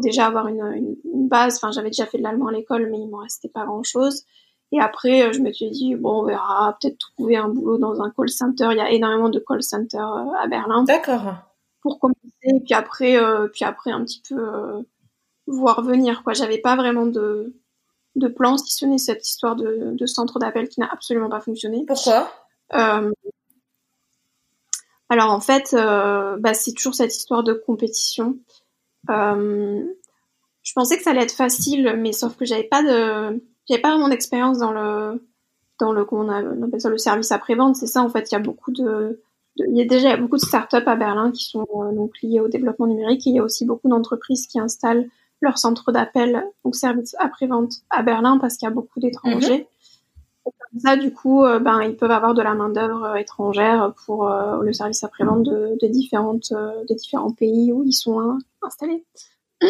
déjà 0.00 0.26
avoir 0.26 0.48
une, 0.48 0.96
base. 1.28 1.56
Enfin, 1.56 1.70
j'avais 1.72 1.90
déjà 1.90 2.06
fait 2.06 2.18
de 2.18 2.22
l'allemand 2.22 2.48
à 2.48 2.52
l'école, 2.52 2.88
mais 2.90 2.98
il 2.98 3.08
m'en 3.08 3.18
restait 3.18 3.48
pas 3.48 3.64
grand 3.64 3.82
chose. 3.82 4.24
Et 4.72 4.80
après, 4.80 5.22
euh, 5.22 5.32
je 5.32 5.40
me 5.40 5.52
suis 5.52 5.70
dit, 5.70 5.94
bon, 5.94 6.22
on 6.22 6.24
verra, 6.24 6.76
peut-être 6.80 6.98
trouver 6.98 7.36
un 7.36 7.48
boulot 7.48 7.78
dans 7.78 8.02
un 8.02 8.10
call 8.10 8.28
center. 8.28 8.68
Il 8.72 8.76
y 8.76 8.80
a 8.80 8.90
énormément 8.90 9.30
de 9.30 9.38
call 9.38 9.62
centers 9.62 10.14
euh, 10.14 10.42
à 10.42 10.46
Berlin. 10.46 10.84
D'accord. 10.84 11.34
Pour 11.80 11.98
commencer, 11.98 12.18
et 12.42 12.60
puis 12.60 12.74
après, 12.74 13.16
euh, 13.16 13.48
puis 13.48 13.64
après 13.64 13.92
un 13.92 14.04
petit 14.04 14.20
peu 14.28 14.84
voir 15.46 15.82
venir, 15.82 16.22
quoi. 16.22 16.34
J'avais 16.34 16.58
pas 16.58 16.76
vraiment 16.76 17.06
de, 17.06 17.54
de 18.16 18.28
plan, 18.28 18.58
si 18.58 18.72
ce 18.72 18.84
n'est 18.84 18.98
cette 18.98 19.26
histoire 19.26 19.56
de, 19.56 19.96
centre 20.06 20.38
d'appel 20.38 20.68
qui 20.68 20.80
n'a 20.80 20.88
absolument 20.92 21.30
pas 21.30 21.40
fonctionné. 21.40 21.84
Pourquoi? 21.86 22.30
Alors 25.10 25.30
en 25.30 25.40
fait, 25.40 25.74
bah, 25.74 26.52
c'est 26.52 26.72
toujours 26.72 26.94
cette 26.94 27.16
histoire 27.16 27.42
de 27.42 27.54
compétition. 27.54 28.36
Euh, 29.10 29.84
je 30.62 30.72
pensais 30.74 30.96
que 30.96 31.02
ça 31.02 31.10
allait 31.10 31.22
être 31.22 31.32
facile, 31.32 31.96
mais 31.98 32.12
sauf 32.12 32.36
que 32.36 32.44
j'avais 32.44 32.64
pas 32.64 32.82
de, 32.82 33.42
j'avais 33.68 33.80
pas 33.80 33.92
vraiment 33.92 34.08
d'expérience 34.08 34.58
dans 34.58 34.72
le, 34.72 35.22
dans 35.80 35.92
le, 35.92 36.06
on, 36.10 36.28
appelle 36.28 36.80
ça 36.80 36.90
le 36.90 36.98
service 36.98 37.32
après-vente. 37.32 37.76
C'est 37.76 37.86
ça, 37.86 38.02
en 38.02 38.10
fait, 38.10 38.30
il 38.30 38.34
y 38.34 38.36
a 38.36 38.40
beaucoup 38.40 38.72
de, 38.72 39.22
il 39.56 39.76
y 39.76 39.82
a 39.82 39.86
déjà 39.86 40.16
beaucoup 40.16 40.36
de 40.36 40.42
startups 40.42 40.76
à 40.76 40.96
Berlin 40.96 41.30
qui 41.32 41.44
sont 41.44 41.66
euh, 41.74 41.92
donc 41.92 42.20
liées 42.22 42.40
au 42.40 42.48
développement 42.48 42.86
numérique. 42.86 43.26
il 43.26 43.36
y 43.36 43.38
a 43.38 43.42
aussi 43.42 43.64
beaucoup 43.64 43.88
d'entreprises 43.88 44.46
qui 44.46 44.60
installent 44.60 45.08
leur 45.40 45.58
centre 45.58 45.92
d'appel, 45.92 46.44
donc 46.64 46.74
service 46.74 47.14
après-vente 47.20 47.72
à 47.90 48.02
Berlin 48.02 48.38
parce 48.38 48.56
qu'il 48.56 48.66
y 48.66 48.70
a 48.70 48.74
beaucoup 48.74 48.98
d'étrangers. 48.98 49.68
Comme 50.70 50.80
ça, 50.80 50.96
du 50.96 51.12
coup, 51.12 51.44
euh, 51.44 51.58
ben, 51.58 51.82
ils 51.82 51.96
peuvent 51.96 52.10
avoir 52.10 52.34
de 52.34 52.42
la 52.42 52.54
main-d'œuvre 52.54 53.16
étrangère 53.16 53.94
pour 54.04 54.28
le 54.28 54.72
service 54.72 55.02
après-vente 55.04 55.44
de, 55.44 55.86
différents 55.86 57.32
pays 57.32 57.72
où 57.72 57.84
ils 57.84 57.92
sont 57.92 58.38
installés. 58.62 59.04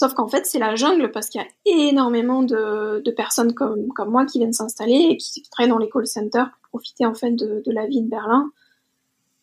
Sauf 0.00 0.14
qu'en 0.14 0.28
fait, 0.28 0.46
c'est 0.46 0.58
la 0.58 0.76
jungle 0.76 1.10
parce 1.10 1.28
qu'il 1.28 1.42
y 1.42 1.44
a 1.44 1.88
énormément 1.90 2.42
de, 2.42 3.10
personnes 3.10 3.52
comme, 3.52 3.86
moi 4.06 4.24
qui 4.24 4.38
viennent 4.38 4.54
s'installer 4.54 5.08
et 5.10 5.16
qui, 5.18 5.42
travaillent 5.50 5.68
dans 5.68 5.76
les 5.76 5.90
call 5.90 6.06
centers 6.06 6.50
pour 6.50 6.80
profiter 6.80 7.04
en 7.04 7.12
fait 7.12 7.32
de, 7.32 7.62
la 7.66 7.86
vie 7.86 8.00
de 8.00 8.08
Berlin. 8.08 8.50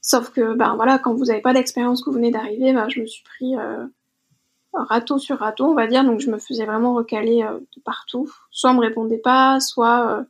Sauf 0.02 0.32
que, 0.32 0.56
ben 0.56 0.76
voilà, 0.76 0.98
quand 0.98 1.14
vous 1.14 1.26
n'avez 1.26 1.42
pas 1.42 1.54
d'expérience, 1.54 2.02
que 2.02 2.10
vous 2.10 2.16
venez 2.16 2.32
d'arriver, 2.32 2.74
ben, 2.74 2.90
je 2.90 3.02
me 3.02 3.06
suis 3.06 3.24
pris 3.24 3.56
euh, 3.56 3.86
râteau 4.86 5.18
sur 5.18 5.40
râteau, 5.40 5.66
on 5.66 5.74
va 5.76 5.88
dire. 5.88 6.04
Donc, 6.04 6.20
je 6.20 6.30
me 6.30 6.38
faisais 6.38 6.66
vraiment 6.66 6.94
recaler 6.94 7.44
euh, 7.44 7.60
de 7.60 7.82
partout. 7.84 8.32
Soit 8.52 8.72
on 8.72 8.76
me 8.76 8.82
répondait 8.82 9.18
pas, 9.18 9.60
soit 9.60 10.12
euh, 10.12 10.24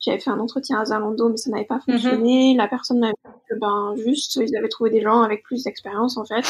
j'avais 0.00 0.18
fait 0.18 0.30
un 0.30 0.40
entretien 0.40 0.80
à 0.80 0.84
Zalando, 0.86 1.28
mais 1.28 1.36
ça 1.36 1.50
n'avait 1.50 1.64
pas 1.64 1.80
mhm. 1.86 1.94
fonctionné. 1.94 2.54
La 2.56 2.68
personne 2.68 2.98
m'avait 3.00 3.14
dit 3.24 3.40
que, 3.48 3.58
ben, 3.58 3.94
juste, 3.96 4.36
ils 4.36 4.56
avaient 4.56 4.68
trouvé 4.68 4.90
des 4.90 5.02
gens 5.02 5.22
avec 5.22 5.42
plus 5.42 5.64
d'expérience, 5.64 6.16
en 6.16 6.24
fait. 6.24 6.44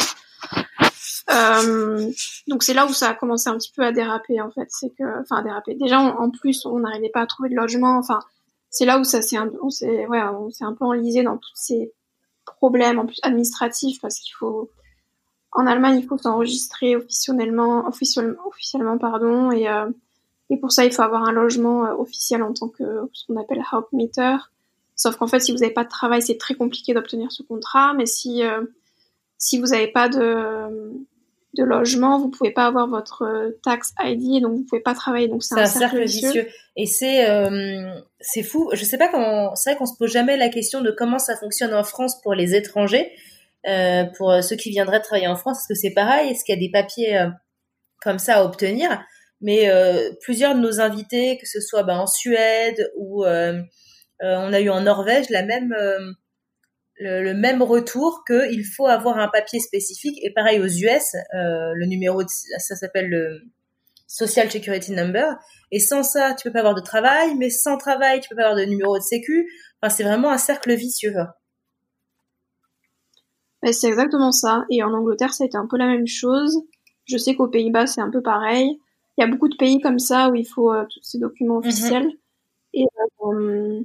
Euh, 1.31 2.11
donc 2.49 2.63
c'est 2.63 2.75
là 2.75 2.85
où 2.85 2.93
ça 2.93 3.11
a 3.11 3.15
commencé 3.15 3.49
un 3.49 3.57
petit 3.57 3.73
peu 3.75 3.83
à 3.83 3.93
déraper 3.93 4.41
en 4.41 4.51
fait, 4.51 4.67
c'est 4.71 4.91
que, 4.91 5.21
enfin 5.21 5.37
à 5.37 5.43
déraper. 5.43 5.75
Déjà 5.75 6.01
en 6.01 6.31
plus 6.31 6.67
on 6.67 6.81
n'arrivait 6.81 7.11
pas 7.11 7.21
à 7.21 7.27
trouver 7.27 7.49
de 7.49 7.55
logement. 7.55 7.97
Enfin 7.97 8.19
c'est 8.71 8.87
là 8.87 8.99
où 8.99 9.05
ça 9.05 9.23
s'est, 9.23 9.37
on 9.63 9.71
s'est, 9.71 10.07
ouais, 10.07 10.23
on 10.23 10.51
s'est 10.51 10.65
un 10.65 10.73
peu 10.73 10.85
enlisé 10.85 11.23
dans 11.23 11.37
tous 11.37 11.53
ces 11.55 11.93
problèmes 12.45 12.99
en 12.99 13.07
plus 13.07 13.21
administratifs 13.23 14.01
parce 14.01 14.19
qu'il 14.19 14.35
faut, 14.35 14.71
en 15.53 15.67
Allemagne 15.67 15.99
il 15.99 16.07
faut 16.07 16.19
s'enregistrer 16.19 16.97
officiellement, 16.97 17.87
officiellement, 17.87 18.37
officiellement 18.47 18.99
pardon 18.99 19.51
et 19.51 19.69
euh, 19.69 19.91
et 20.51 20.57
pour 20.57 20.73
ça 20.73 20.85
il 20.85 20.93
faut 20.93 21.03
avoir 21.03 21.25
un 21.25 21.33
logement 21.33 21.87
euh, 21.87 21.95
officiel 21.95 22.43
en 22.43 22.53
tant 22.53 22.69
que 22.69 22.85
ce 23.13 23.27
qu'on 23.27 23.41
appelle 23.41 23.63
Hauptmieter. 23.73 24.37
Sauf 24.97 25.17
qu'en 25.17 25.27
fait 25.27 25.41
si 25.41 25.53
vous 25.53 25.59
n'avez 25.59 25.73
pas 25.73 25.85
de 25.85 25.89
travail 25.89 26.23
c'est 26.23 26.39
très 26.39 26.55
compliqué 26.55 26.95
d'obtenir 26.95 27.33
ce 27.33 27.43
contrat, 27.43 27.95
mais 27.95 28.07
si 28.07 28.43
si 29.39 29.59
vous 29.59 29.67
n'avez 29.67 29.89
pas 29.89 30.09
de, 30.09 30.93
de 31.55 31.65
logement, 31.65 32.19
vous 32.19 32.31
pouvez 32.31 32.51
pas 32.51 32.67
avoir 32.67 32.89
votre 32.89 33.23
euh, 33.23 33.51
tax 33.63 33.93
ID, 34.03 34.43
donc 34.43 34.53
vous 34.53 34.65
pouvez 34.65 34.81
pas 34.81 34.95
travailler. 34.95 35.29
Donc 35.29 35.43
c'est 35.43 35.59
un, 35.59 35.67
cercle, 35.67 36.03
vicieux. 36.05 36.49
Et 36.77 36.87
c'est 36.87 37.29
euh, 37.29 37.95
c'est 38.21 38.43
fou. 38.43 38.71
Je 38.73 38.85
sais 38.85 38.99
pas 38.99 39.09
comment. 39.09 39.55
C'est 39.55 39.71
vrai 39.71 39.79
qu'on 39.79 39.87
se 39.87 39.97
pose 39.97 40.11
jamais 40.11 40.37
la 40.37 40.49
question 40.49 40.81
de 40.81 40.91
comment 40.91 41.19
ça 41.19 41.37
fonctionne 41.37 41.75
en 41.75 41.85
France 41.85 42.21
pour 42.23 42.35
les 42.35 42.55
étrangers, 42.55 43.13
euh, 43.67 44.05
pour 44.17 44.35
ceux 44.43 44.57
qui 44.57 44.71
viendraient 44.71 45.01
travailler 45.01 45.29
en 45.29 45.37
France. 45.37 45.61
Est-ce 45.61 45.69
que 45.69 45.79
c'est 45.79 45.95
pareil 45.95 46.31
Est-ce 46.31 46.45
qu'il 46.45 46.55
y 46.55 46.59
a 46.59 46.61
des 46.61 46.71
papiers 46.71 47.27
comme 48.01 48.19
ça 48.19 48.39
à 48.39 48.45
obtenir? 48.45 49.03
Mais 49.41 49.69
plusieurs 50.23 50.55
de 50.55 50.61
nos 50.61 50.81
invités, 50.81 51.39
que 51.39 51.49
ce 51.49 51.61
soit 51.61 51.83
ben, 51.83 51.99
en 51.99 52.07
Suède 52.07 52.91
ou 52.97 53.25
on 53.25 54.53
a 54.53 54.61
eu 54.61 54.71
en 54.71 54.81
Norvège 54.83 55.31
la 55.31 55.43
même 55.43 55.75
le, 57.03 57.35
même 57.35 57.63
retour 57.63 58.23
qu'il 58.27 58.65
faut 58.65 58.87
avoir 58.87 59.19
un 59.19 59.29
papier 59.29 59.61
spécifique. 59.61 60.19
Et 60.23 60.33
pareil 60.33 60.61
aux 60.61 60.67
US, 60.67 61.15
euh, 61.35 61.73
le 61.75 61.87
numéro, 61.87 62.23
de, 62.23 62.29
ça 62.59 62.77
s'appelle 62.77 63.09
le 63.09 63.41
Social 64.07 64.51
Security 64.51 64.93
Number. 64.93 65.37
Et 65.71 65.81
sans 65.81 66.03
ça, 66.03 66.35
tu 66.35 66.45
peux 66.45 66.53
pas 66.53 66.61
avoir 66.61 66.75
de 66.75 66.81
travail, 66.81 67.35
mais 67.39 67.51
sans 67.51 67.77
travail, 67.77 68.21
tu 68.21 68.29
peux 68.29 68.37
pas 68.37 68.43
avoir 68.43 68.59
de 68.59 68.65
numéro 68.65 68.97
de 68.97 69.03
sécu. 69.03 69.49
Enfin, 69.81 69.95
c'est 69.95 70.05
vraiment 70.05 70.31
un 70.31 70.39
cercle 70.39 70.75
vicieux. 70.75 71.15
C'est 73.71 73.89
exactement 73.89 74.33
ça. 74.33 74.65
Et 74.71 74.83
en 74.83 74.93
Angleterre, 74.93 75.33
ça 75.33 75.45
a 75.45 75.47
été 75.47 75.57
un 75.57 75.67
peu 75.67 75.77
la 75.77 75.87
même 75.87 76.07
chose. 76.07 76.61
Je 77.05 77.17
sais 77.17 77.35
qu'aux 77.37 77.49
Pays-Bas, 77.49 77.87
c'est 77.87 78.01
un 78.01 78.11
peu 78.11 78.21
pareil. 78.21 78.81
Il 79.17 79.21
y 79.21 79.25
a 79.25 79.27
beaucoup 79.29 79.49
de 79.49 79.57
pays 79.57 79.81
comme 79.81 79.99
ça 79.99 80.31
où 80.31 80.35
il 80.35 80.47
faut 80.47 80.73
tous 80.91 81.01
ces 81.03 81.19
documents 81.19 81.55
Mhm. 81.55 81.61
officiels. 81.61 82.13
Et, 82.75 82.87
euh, 83.25 83.81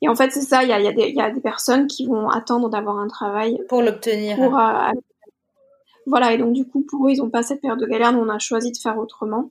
et 0.00 0.08
en 0.08 0.14
fait, 0.16 0.30
c'est 0.32 0.40
ça, 0.40 0.62
il 0.64 0.70
y 0.70 0.72
a, 0.72 0.80
il 0.80 0.84
y, 0.84 0.88
a 0.88 0.92
des- 0.92 1.08
il 1.08 1.14
y 1.14 1.20
a 1.20 1.30
des 1.30 1.40
personnes 1.40 1.86
qui 1.86 2.06
vont 2.06 2.28
attendre 2.28 2.68
d'avoir 2.70 2.98
un 2.98 3.06
travail 3.08 3.60
Pour 3.68 3.82
l'obtenir. 3.82 4.36
euh, 4.42 4.90
voilà, 6.06 6.32
et 6.32 6.38
donc 6.38 6.52
du 6.52 6.66
coup, 6.66 6.82
pour 6.82 7.06
eux, 7.06 7.10
ils 7.12 7.18
n'ont 7.18 7.30
pas 7.30 7.42
cette 7.42 7.60
période 7.60 7.80
de 7.80 7.86
galère, 7.86 8.12
nous, 8.12 8.20
on 8.20 8.28
a 8.28 8.38
choisi 8.38 8.72
de 8.72 8.76
faire 8.76 8.98
autrement. 8.98 9.50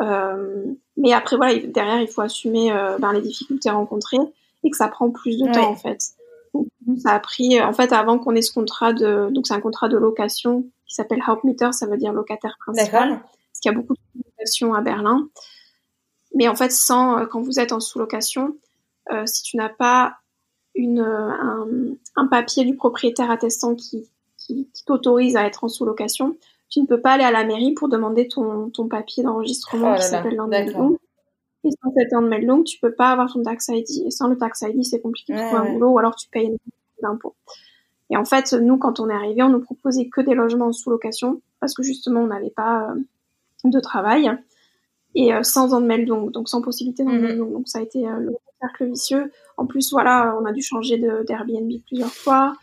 Euh, 0.00 0.64
mais 0.96 1.12
après, 1.12 1.36
voilà, 1.36 1.52
il- 1.52 1.70
derrière, 1.70 2.00
il 2.00 2.08
faut 2.08 2.20
assumer 2.22 2.72
euh, 2.72 2.98
ben, 2.98 3.12
les 3.12 3.20
difficultés 3.20 3.70
rencontrées 3.70 4.18
et 4.64 4.70
que 4.70 4.76
ça 4.76 4.88
prend 4.88 5.10
plus 5.10 5.38
de 5.38 5.44
Ouais. 5.44 5.52
temps, 5.52 5.70
en 5.70 5.76
fait. 5.76 5.98
Ça 7.02 7.12
a 7.12 7.20
pris, 7.20 7.60
en 7.60 7.72
fait, 7.72 7.92
avant 7.92 8.18
qu'on 8.18 8.34
ait 8.34 8.42
ce 8.42 8.52
contrat 8.52 8.92
de... 8.92 9.28
Donc, 9.30 9.46
c'est 9.46 9.54
un 9.54 9.60
contrat 9.60 9.88
de 9.88 9.96
location 9.96 10.62
qui 10.86 10.94
s'appelle 10.94 11.22
Hauptmieter, 11.26 11.72
ça 11.72 11.86
veut 11.86 11.96
dire 11.96 12.12
locataire 12.12 12.56
principal 12.60 13.20
parce 13.54 13.60
qu'il 13.60 13.72
y 13.72 13.74
a 13.74 13.78
beaucoup 13.78 13.94
de 13.94 14.22
location 14.26 14.74
à 14.74 14.80
Berlin. 14.80 15.28
Mais 16.34 16.48
en 16.48 16.56
fait, 16.56 16.72
sans, 16.72 17.18
euh, 17.18 17.26
quand 17.26 17.40
vous 17.40 17.60
êtes 17.60 17.72
en 17.72 17.80
sous-location, 17.80 18.56
euh, 19.12 19.24
si 19.26 19.42
tu 19.42 19.56
n'as 19.56 19.68
pas 19.68 20.16
une, 20.74 21.00
euh, 21.00 21.30
un, 21.30 21.66
un 22.16 22.26
papier 22.26 22.64
du 22.64 22.74
propriétaire 22.74 23.30
attestant 23.30 23.76
qui, 23.76 24.10
qui, 24.38 24.68
qui 24.74 24.84
t'autorise 24.84 25.36
à 25.36 25.46
être 25.46 25.62
en 25.62 25.68
sous-location, 25.68 26.36
tu 26.68 26.80
ne 26.80 26.86
peux 26.86 27.00
pas 27.00 27.12
aller 27.12 27.24
à 27.24 27.30
la 27.30 27.44
mairie 27.44 27.72
pour 27.72 27.88
demander 27.88 28.26
ton, 28.26 28.70
ton 28.70 28.88
papier 28.88 29.22
d'enregistrement 29.22 29.92
Oh 29.92 29.96
qui 29.96 30.02
s'appelle 30.02 30.36
d'accord. 30.48 30.92
Et 31.64 31.70
sans 31.70 31.92
cette 31.96 32.12
Anmeldung, 32.12 32.64
tu 32.64 32.78
peux 32.78 32.92
pas 32.92 33.10
avoir 33.10 33.32
ton 33.32 33.42
tax 33.42 33.68
ID. 33.68 34.06
Et 34.06 34.10
sans 34.10 34.28
le 34.28 34.36
tax 34.36 34.62
ID, 34.62 34.84
c'est 34.84 35.00
compliqué 35.00 35.32
de 35.32 35.38
Ouais, 35.38 35.46
trouver 35.46 35.62
ouais. 35.62 35.68
un 35.68 35.72
boulot 35.74 35.90
ou 35.92 35.98
alors 35.98 36.14
tu 36.14 36.28
payes 36.28 36.46
une 36.46 36.56
impôts. 37.06 37.34
Et 38.10 38.16
en 38.16 38.24
fait, 38.24 38.52
nous, 38.52 38.78
quand 38.78 39.00
on 39.00 39.08
est 39.10 39.14
arrivé, 39.14 39.42
on 39.42 39.48
nous 39.48 39.60
proposait 39.60 40.08
que 40.08 40.20
des 40.20 40.34
logements 40.34 40.66
en 40.66 40.72
sous-location 40.72 41.40
parce 41.60 41.74
que 41.74 41.82
justement, 41.82 42.20
on 42.20 42.26
n'avait 42.28 42.50
pas 42.50 42.90
euh, 42.90 42.94
de 43.64 43.80
travail 43.80 44.30
et 45.14 45.32
euh, 45.34 45.42
sans 45.42 45.72
Anmeldung, 45.74 46.30
donc 46.30 46.48
sans 46.48 46.60
possibilité 46.62 47.04
d'Anmeldung. 47.04 47.52
Donc 47.52 47.68
ça 47.68 47.78
a 47.78 47.82
été 47.82 48.06
euh, 48.06 48.18
le 48.18 48.32
cercle 48.60 48.86
vicieux. 48.86 49.32
En 49.56 49.66
plus, 49.66 49.90
voilà, 49.92 50.36
on 50.40 50.44
a 50.44 50.52
dû 50.52 50.62
changer 50.62 50.98
d'Airbnb 50.98 51.70
plusieurs 51.86 52.12
fois. 52.12 52.54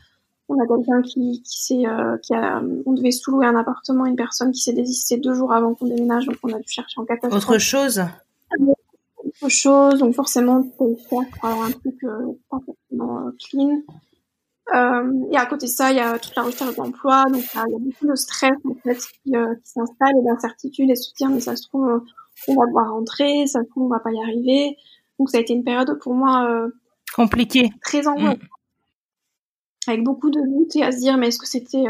On 0.50 0.56
a 0.62 0.68
quelqu'un 0.68 1.02
qui, 1.02 1.42
qui 1.44 1.64
s'est, 1.64 1.88
euh, 1.88 2.18
qui 2.18 2.34
a, 2.34 2.62
on 2.86 2.92
devait 2.94 3.12
sous-louer 3.12 3.46
un 3.46 3.56
appartement 3.56 4.04
à 4.04 4.10
une 4.10 4.18
personne 4.18 4.52
qui 4.52 4.60
s'est 4.60 4.74
désistée 4.74 5.18
deux 5.18 5.34
jours 5.34 5.54
avant 5.54 5.74
qu'on 5.76 5.88
déménage, 5.88 6.26
donc 6.26 6.36
on 6.44 6.52
a 6.54 6.60
dû 6.60 6.68
chercher 6.68 7.00
en 7.00 7.06
catastrophe 7.06 7.44
Autre 7.44 7.58
chose? 7.58 8.02
Chose, 9.50 10.00
donc 10.00 10.14
forcément, 10.16 10.62
tu 10.64 10.70
peux 10.78 10.96
faire 10.96 11.30
pour 11.40 11.46
avoir 11.50 11.66
un 11.68 11.72
truc 11.72 11.96
euh, 12.04 12.34
pas 12.50 12.58
forcément 12.66 13.28
euh, 13.28 13.32
clean. 13.40 13.82
Euh, 14.74 15.12
et 15.32 15.38
à 15.38 15.46
côté 15.48 15.66
de 15.66 15.72
ça, 15.72 15.92
il 15.92 15.98
y 15.98 16.00
a 16.00 16.18
toute 16.20 16.36
la 16.36 16.44
recherche 16.44 16.76
d'emploi, 16.76 17.26
donc 17.26 17.44
il 17.54 17.58
y 17.58 17.60
a 17.60 17.66
il 17.68 17.72
y 17.74 17.76
a 17.76 17.80
beaucoup 17.80 18.08
de 18.08 18.16
stress 18.16 18.54
en 18.64 18.76
fait 18.76 18.96
qui, 18.98 19.36
euh, 19.36 19.56
qui 19.56 19.72
s'installe 19.72 20.14
et 20.18 20.24
d'incertitude 20.24 20.90
et 20.90 20.96
se 20.96 21.14
dire 21.16 21.30
mais 21.30 21.40
ça 21.42 21.56
se 21.56 21.68
trouve 21.68 21.90
euh, 21.90 22.00
on 22.48 22.56
va 22.56 22.66
devoir 22.68 22.92
rentrer, 22.92 23.48
ça 23.48 23.62
se 23.64 23.68
trouve 23.70 23.84
on 23.84 23.90
va 23.90 24.00
pas 24.00 24.12
y 24.12 24.22
arriver. 24.22 24.78
Donc 25.20 25.30
ça 25.30 25.38
a 25.40 25.42
été 25.42 25.54
une 25.54 25.64
période 25.64 26.00
pour 26.02 26.14
moi 26.14 26.48
euh, 26.50 26.70
Compliqué. 27.16 27.70
très 27.82 28.08
angoissante, 28.08 28.40
avec 29.88 30.04
beaucoup 30.04 30.30
de 30.30 30.40
doutes 30.40 30.76
et 30.78 30.84
à 30.84 30.92
se 30.92 30.98
dire 31.00 31.18
mais 31.18 31.28
est-ce 31.28 31.40
que 31.40 31.48
c'était, 31.48 31.84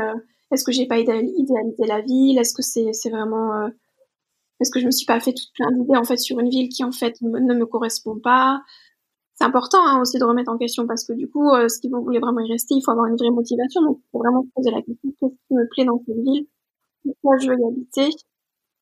est-ce 0.51 0.63
que 0.63 0.71
j'ai 0.71 0.88
pas 0.88 0.97
idéal- 0.97 1.30
idéalisé 1.38 1.86
la 1.86 2.01
ville, 2.01 2.39
est-ce 2.39 2.54
que 2.54 2.63
c'est 2.63 2.93
c'est 2.93 3.10
vraiment, 3.12 3.69
est-ce 4.62 4.71
que 4.71 4.80
je 4.80 4.86
me 4.86 4.91
suis 4.91 5.06
pas 5.06 5.19
fait 5.19 5.34
toute 5.34 5.52
plein 5.54 5.71
d'idées 5.71 5.97
en 5.97 6.04
fait 6.04 6.17
sur 6.17 6.39
une 6.39 6.50
ville 6.50 6.69
qui 6.69 6.84
en 6.84 6.91
fait 6.91 7.19
ne 7.21 7.54
me 7.54 7.65
correspond 7.65 8.19
pas. 8.19 8.62
C'est 9.34 9.43
important 9.43 9.80
hein, 9.86 10.00
aussi 10.02 10.19
de 10.19 10.24
remettre 10.24 10.52
en 10.52 10.58
question 10.58 10.86
parce 10.88 11.04
que 11.04 11.13
du 11.13 11.28
coup, 11.28 11.50
euh, 11.50 11.67
si 11.67 11.89
vous 11.89 12.02
voulez 12.04 12.19
vraiment 12.19 12.41
y 12.41 12.52
rester, 12.52 12.76
il 12.76 12.82
faut 12.86 12.91
avoir 12.91 13.08
une 13.08 13.15
vraie 13.15 13.32
motivation. 13.32 13.82
Donc, 13.82 13.97
il 14.00 14.10
faut 14.12 14.19
vraiment 14.19 14.43
se 14.43 14.50
poser 14.56 14.71
la 14.71 14.82
question 14.82 15.10
qu'est-ce 15.19 15.47
qui 15.47 15.54
me 15.54 15.67
plaît 15.69 15.86
dans 15.86 16.02
cette 16.06 16.24
ville, 16.24 16.47
pourquoi 17.04 17.38
je 17.39 17.50
veux 17.50 17.58
y 17.60 17.65
habiter? 17.65 18.10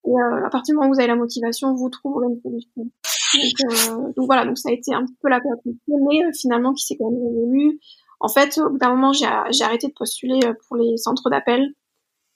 Et 0.05 0.11
euh, 0.11 0.45
à 0.45 0.49
partir 0.49 0.73
du 0.73 0.77
moment 0.77 0.89
où 0.89 0.93
vous 0.93 0.99
avez 0.99 1.07
la 1.07 1.15
motivation, 1.15 1.73
vous 1.73 1.89
trouverez 1.89 2.27
une 2.27 2.41
solution. 2.41 2.91
Donc, 3.33 3.71
euh, 3.71 4.13
donc 4.15 4.25
voilà, 4.25 4.45
donc 4.45 4.57
ça 4.57 4.69
a 4.69 4.71
été 4.71 4.93
un 4.93 5.05
petit 5.05 5.17
peu 5.21 5.29
la 5.29 5.39
période 5.39 5.59
mais 5.87 6.25
euh, 6.25 6.31
finalement 6.33 6.73
qui 6.73 6.85
s'est 6.85 6.97
quand 6.97 7.11
même 7.11 7.21
résolue. 7.21 7.79
En 8.19 8.27
fait, 8.27 8.57
au 8.57 8.71
bout 8.71 8.77
d'un 8.77 8.89
moment, 8.89 9.13
j'ai 9.13 9.27
j'ai 9.51 9.63
arrêté 9.63 9.87
de 9.87 9.93
postuler 9.93 10.39
euh, 10.45 10.53
pour 10.67 10.77
les 10.77 10.97
centres 10.97 11.29
d'appel 11.29 11.73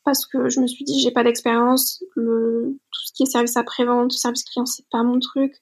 parce 0.05 0.25
que 0.25 0.49
je 0.49 0.59
me 0.59 0.67
suis 0.67 0.83
dit 0.85 0.99
j'ai 0.99 1.11
pas 1.11 1.23
d'expérience, 1.23 2.03
le 2.15 2.77
tout 2.91 3.01
ce 3.05 3.13
qui 3.13 3.23
est 3.23 3.25
service 3.27 3.57
après-vente, 3.57 4.11
service 4.11 4.43
client, 4.43 4.65
c'est 4.65 4.85
pas 4.91 5.03
mon 5.03 5.19
truc. 5.19 5.53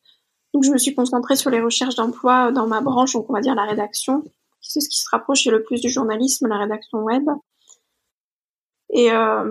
Donc 0.53 0.63
je 0.63 0.71
me 0.71 0.77
suis 0.77 0.93
concentrée 0.95 1.35
sur 1.35 1.49
les 1.49 1.61
recherches 1.61 1.95
d'emploi 1.95 2.51
dans 2.51 2.67
ma 2.67 2.81
branche, 2.81 3.13
donc 3.13 3.29
on 3.29 3.33
va 3.33 3.41
dire 3.41 3.55
la 3.55 3.63
rédaction, 3.65 4.23
c'est 4.61 4.81
ce 4.81 4.89
qui 4.89 4.99
se 4.99 5.09
rapproche 5.09 5.45
le 5.45 5.63
plus 5.63 5.81
du 5.81 5.89
journalisme, 5.89 6.47
la 6.47 6.57
rédaction 6.57 6.99
web. 7.03 7.23
Et, 8.93 9.09
euh, 9.11 9.43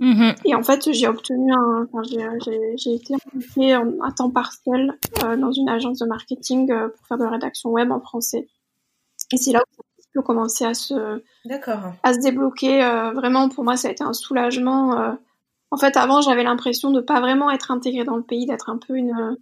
Mhm. 0.00 0.34
et 0.44 0.54
en 0.54 0.62
fait, 0.62 0.92
j'ai 0.92 1.08
obtenu 1.08 1.52
un, 1.52 1.88
enfin, 1.92 2.02
j'ai, 2.04 2.94
été 2.94 3.14
embauchée 3.26 3.74
en- 3.76 4.00
à 4.02 4.12
temps 4.12 4.30
partiel 4.30 4.96
euh, 5.24 5.36
dans 5.36 5.50
une 5.50 5.68
agence 5.68 5.98
de 5.98 6.06
marketing 6.06 6.70
euh, 6.70 6.88
pour 6.88 7.04
faire 7.08 7.18
de 7.18 7.24
la 7.24 7.30
rédaction 7.30 7.70
web 7.70 7.90
en 7.90 8.00
français. 8.00 8.46
Et 9.32 9.36
c'est 9.36 9.50
là 9.50 9.60
où 9.60 9.74
ça 9.76 9.82
commencé 10.22 10.64
à 10.64 10.74
se, 10.74 10.94
à 12.02 12.12
se 12.14 12.18
débloquer. 12.20 12.84
euh, 12.84 13.10
vraiment, 13.12 13.48
pour 13.48 13.64
moi, 13.64 13.76
ça 13.76 13.88
a 13.88 13.90
été 13.90 14.04
un 14.04 14.12
soulagement. 14.12 15.00
euh. 15.00 15.12
En 15.70 15.76
fait, 15.76 15.96
avant, 15.96 16.20
j'avais 16.20 16.44
l'impression 16.44 16.90
de 16.90 17.00
pas 17.00 17.20
vraiment 17.20 17.50
être 17.50 17.70
intégrée 17.70 18.04
dans 18.04 18.16
le 18.16 18.22
pays, 18.22 18.46
d'être 18.46 18.70
un 18.70 18.78
peu 18.78 18.94
une, 18.96 19.36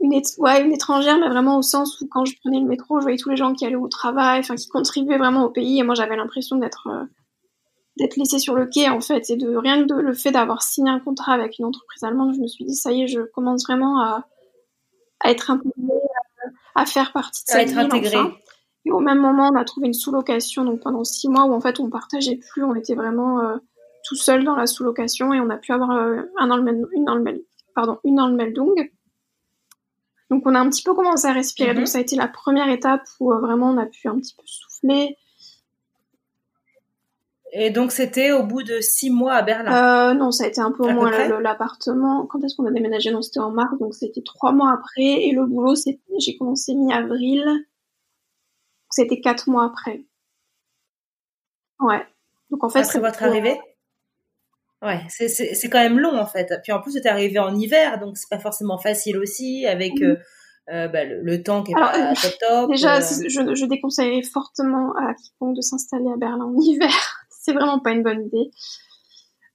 une, 0.00 0.12
é- 0.12 0.22
ouais, 0.38 0.64
une 0.64 0.72
étrangère, 0.72 1.18
mais 1.18 1.28
vraiment 1.28 1.58
au 1.58 1.62
sens 1.62 2.00
où 2.00 2.08
quand 2.08 2.24
je 2.24 2.34
prenais 2.40 2.58
le 2.60 2.66
métro, 2.66 2.98
je 2.98 3.02
voyais 3.04 3.18
tous 3.18 3.30
les 3.30 3.36
gens 3.36 3.54
qui 3.54 3.64
allaient 3.64 3.76
au 3.76 3.88
travail, 3.88 4.40
enfin, 4.40 4.56
qui 4.56 4.68
contribuaient 4.68 5.18
vraiment 5.18 5.44
au 5.44 5.50
pays, 5.50 5.78
et 5.78 5.82
moi, 5.84 5.94
j'avais 5.94 6.16
l'impression 6.16 6.56
d'être, 6.56 6.88
euh, 6.88 7.04
d'être 7.98 8.16
laissée 8.16 8.38
sur 8.38 8.54
le 8.54 8.66
quai, 8.66 8.88
en 8.90 9.00
fait, 9.00 9.30
et 9.30 9.36
de 9.36 9.54
rien 9.56 9.82
que 9.82 9.94
de, 9.94 9.94
le 10.00 10.12
fait 10.12 10.32
d'avoir 10.32 10.62
signé 10.62 10.90
un 10.90 10.98
contrat 11.00 11.32
avec 11.34 11.58
une 11.58 11.64
entreprise 11.66 12.02
allemande, 12.02 12.34
je 12.34 12.40
me 12.40 12.46
suis 12.48 12.64
dit, 12.64 12.74
ça 12.74 12.90
y 12.92 13.02
est, 13.02 13.06
je 13.06 13.20
commence 13.20 13.64
vraiment 13.64 14.00
à, 14.00 14.26
à 15.20 15.30
être 15.30 15.50
intégrée, 15.50 15.72
à, 16.74 16.82
à 16.82 16.84
faire 16.86 17.12
partie 17.12 17.44
de 17.48 17.52
À 17.52 17.60
cette 17.60 17.68
être 17.68 17.76
ville, 17.76 17.86
intégré. 17.86 18.16
enfin. 18.16 18.32
Et 18.86 18.92
au 18.92 19.00
même 19.00 19.18
moment, 19.18 19.50
on 19.52 19.56
a 19.56 19.64
trouvé 19.64 19.88
une 19.88 19.94
sous-location, 19.94 20.64
donc 20.64 20.80
pendant 20.80 21.02
six 21.04 21.28
mois 21.28 21.44
où 21.44 21.52
en 21.52 21.60
fait 21.60 21.80
on 21.80 21.90
partageait 21.90 22.36
plus, 22.36 22.62
on 22.62 22.74
était 22.76 22.94
vraiment 22.94 23.40
euh, 23.40 23.56
tout 24.04 24.14
seul 24.14 24.44
dans 24.44 24.54
la 24.54 24.66
sous-location 24.66 25.34
et 25.34 25.40
on 25.40 25.50
a 25.50 25.56
pu 25.56 25.72
avoir 25.72 25.90
euh, 25.90 26.22
un 26.38 26.48
une 26.92 27.08
Anmel- 27.08 27.42
pardon, 27.74 27.98
une 28.04 28.20
Anmeldung. 28.20 28.90
Donc 30.30 30.42
on 30.46 30.54
a 30.54 30.60
un 30.60 30.68
petit 30.70 30.82
peu 30.84 30.94
commencé 30.94 31.26
à 31.26 31.32
respirer, 31.32 31.70
Mhm. 31.72 31.76
donc 31.78 31.88
ça 31.88 31.98
a 31.98 32.00
été 32.00 32.14
la 32.16 32.28
première 32.28 32.68
étape 32.68 33.02
où 33.20 33.32
euh, 33.32 33.38
vraiment 33.40 33.70
on 33.70 33.76
a 33.76 33.86
pu 33.86 34.06
un 34.08 34.16
petit 34.18 34.34
peu 34.36 34.44
souffler. 34.46 35.16
Et 37.52 37.70
donc 37.70 37.90
c'était 37.90 38.32
au 38.32 38.42
bout 38.44 38.62
de 38.62 38.80
six 38.80 39.10
mois 39.10 39.34
à 39.34 39.42
Berlin? 39.42 40.14
Non, 40.14 40.30
ça 40.30 40.44
a 40.44 40.46
été 40.46 40.60
un 40.60 40.72
peu 40.72 40.84
au 40.84 40.90
moins 40.92 41.10
l'appartement. 41.40 42.26
Quand 42.26 42.42
est-ce 42.44 42.54
qu'on 42.56 42.66
a 42.66 42.70
déménagé? 42.72 43.10
Non, 43.10 43.22
c'était 43.22 43.40
en 43.40 43.50
mars, 43.50 43.76
donc 43.80 43.94
c'était 43.94 44.22
trois 44.22 44.52
mois 44.52 44.72
après. 44.72 45.26
Et 45.26 45.32
le 45.32 45.46
boulot, 45.46 45.74
j'ai 46.18 46.36
commencé 46.36 46.74
mi-avril. 46.74 47.44
C'était 48.96 49.20
quatre 49.20 49.48
mois 49.50 49.64
après. 49.66 50.04
Ouais. 51.80 52.02
Donc 52.50 52.64
en 52.64 52.68
fait, 52.70 52.78
après 52.80 52.92
c'est- 52.92 52.98
votre 53.00 53.22
arrivée? 53.22 53.58
Ouais, 54.82 55.00
c'est 55.08 55.68
quand 55.70 55.80
même 55.82 55.98
long 55.98 56.18
en 56.18 56.26
fait. 56.26 56.52
Puis 56.62 56.72
en 56.72 56.80
plus 56.80 56.92
c'était 56.92 57.08
arrivé 57.08 57.38
en 57.38 57.54
hiver, 57.54 57.98
donc 57.98 58.16
c'est 58.16 58.28
pas 58.28 58.38
forcément 58.38 58.78
facile 58.78 59.18
aussi 59.18 59.66
avec 59.66 60.00
euh, 60.02 60.16
euh, 60.70 60.86
bah, 60.88 61.04
le, 61.04 61.22
le 61.22 61.42
temps 61.42 61.62
qui 61.62 61.72
est 61.72 61.74
Alors, 61.74 61.90
pas 61.92 62.10
euh, 62.10 62.14
top 62.20 62.32
top. 62.40 62.70
Déjà, 62.70 62.96
euh, 62.98 63.00
je, 63.00 63.54
je 63.54 63.64
déconseillerais 63.66 64.22
fortement 64.22 64.94
à 64.96 65.14
quiconque 65.14 65.56
de 65.56 65.60
s'installer 65.62 66.08
à 66.12 66.16
Berlin 66.16 66.44
en 66.44 66.54
hiver. 66.60 66.90
c'est 67.30 67.52
vraiment 67.52 67.80
pas 67.80 67.90
une 67.92 68.02
bonne 68.02 68.26
idée. 68.26 68.50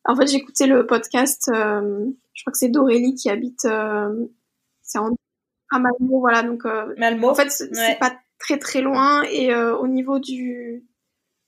En 0.05 0.15
fait, 0.15 0.27
j'écoutais 0.27 0.65
le 0.67 0.85
podcast, 0.87 1.43
je 1.53 2.43
crois 2.43 2.51
que 2.51 2.57
c'est 2.57 2.69
d'Aurélie 2.69 3.13
qui 3.13 3.29
habite, 3.29 3.61
c'est 4.81 4.97
en, 4.99 5.09
à 5.71 5.79
Malmö, 5.79 6.17
voilà. 6.19 6.41
Donc, 6.41 6.63
Malmo. 6.97 7.29
en 7.29 7.35
fait, 7.35 7.51
c'est 7.51 7.65
Ouais. 7.69 7.75
c'est 7.91 7.99
pas 7.99 8.15
très 8.43 8.57
très 8.57 8.81
loin 8.81 9.23
et 9.23 9.53
euh, 9.53 9.75
au 9.77 9.87
niveau 9.87 10.19
du 10.19 10.85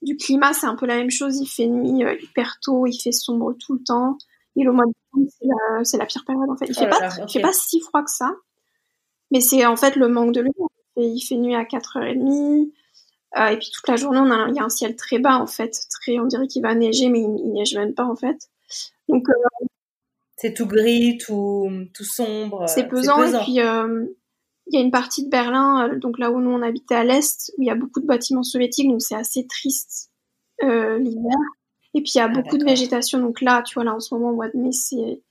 du 0.02 0.16
climat, 0.16 0.52
c'est 0.52 0.66
un 0.66 0.76
peu 0.76 0.86
la 0.86 0.96
même 0.96 1.10
chose. 1.10 1.38
Il 1.38 1.46
fait 1.46 1.66
nuit 1.66 2.04
euh, 2.04 2.14
hyper 2.20 2.58
tôt, 2.62 2.86
il 2.86 2.98
fait 2.98 3.12
sombre 3.12 3.54
tout 3.54 3.74
le 3.74 3.82
temps. 3.82 4.18
Et 4.56 4.62
le 4.62 4.72
mois 4.72 4.84
de 4.84 4.92
décembre, 5.22 5.80
c'est 5.82 5.96
la, 5.96 6.06
pire 6.06 6.24
période 6.26 6.48
en 6.50 6.56
fait. 6.56 6.66
Il 6.66 6.74
Oh 6.76 6.80
fait 6.80 6.86
là 6.86 6.90
pas, 6.90 7.00
là, 7.00 7.24
il 7.26 7.32
fait 7.32 7.40
pas 7.40 7.52
si 7.52 7.80
froid 7.80 8.02
que 8.02 8.10
ça, 8.10 8.30
mais 9.30 9.40
c'est 9.40 9.66
en 9.66 9.76
fait 9.76 9.96
le 9.96 10.08
manque 10.08 10.32
de 10.32 10.40
lumière. 10.40 10.68
Il 10.96 11.20
fait 11.20 11.36
nuit 11.36 11.56
à 11.56 11.64
4h30. 11.64 12.70
Euh, 13.36 13.46
et 13.46 13.58
puis 13.58 13.68
toute 13.74 13.88
la 13.88 13.96
journée, 13.96 14.20
on 14.20 14.30
a, 14.30 14.48
il 14.48 14.54
y 14.54 14.60
a 14.60 14.64
un 14.64 14.68
ciel 14.68 14.94
très 14.94 15.18
bas 15.18 15.38
en 15.38 15.46
fait. 15.46 15.72
Très, 15.90 16.20
on 16.20 16.26
dirait 16.26 16.46
qu'il 16.46 16.62
va 16.62 16.74
neiger, 16.74 17.08
mais 17.08 17.20
il, 17.20 17.40
il 17.44 17.52
neige 17.52 17.74
même 17.74 17.94
pas 17.94 18.04
en 18.04 18.14
fait. 18.14 18.48
Donc 19.08 19.28
euh, 19.28 19.66
C'est 20.36 20.54
tout 20.54 20.66
gris, 20.66 21.18
tout 21.18 21.68
tout 21.92 22.04
sombre. 22.04 22.68
c'est 22.68 22.86
pesant. 22.86 23.24
Et 23.24 23.44
puis 23.44 23.60
euh, 23.60 24.06
il 24.68 24.74
y 24.78 24.78
a 24.78 24.84
une 24.84 24.90
partie 24.90 25.24
de 25.24 25.30
Berlin, 25.30 25.88
euh, 25.90 25.98
donc 25.98 26.18
là 26.18 26.30
où 26.30 26.40
nous 26.40 26.50
on 26.50 26.62
habitait 26.62 26.94
à 26.94 27.04
l'est, 27.04 27.52
où 27.58 27.62
il 27.62 27.66
y 27.66 27.70
a 27.70 27.74
beaucoup 27.74 28.00
de 28.00 28.06
bâtiments 28.06 28.42
soviétiques, 28.42 28.88
donc 28.88 29.02
c'est 29.02 29.14
assez 29.14 29.46
triste 29.46 30.10
euh, 30.62 30.98
l'hiver. 30.98 31.36
Et 31.94 32.02
puis 32.02 32.12
il 32.16 32.18
y 32.18 32.20
a 32.20 32.24
Ah, 32.24 32.28
beaucoup 32.28 32.58
de 32.58 32.64
végétation, 32.64 33.20
donc 33.20 33.40
là, 33.40 33.62
tu 33.62 33.74
vois, 33.74 33.84
là 33.84 33.94
en 33.94 34.00
ce 34.00 34.14
moment, 34.14 34.30
au 34.30 34.34
mois 34.36 34.48
de 34.48 34.58
mai, 34.58 34.72
c'est 34.72 35.22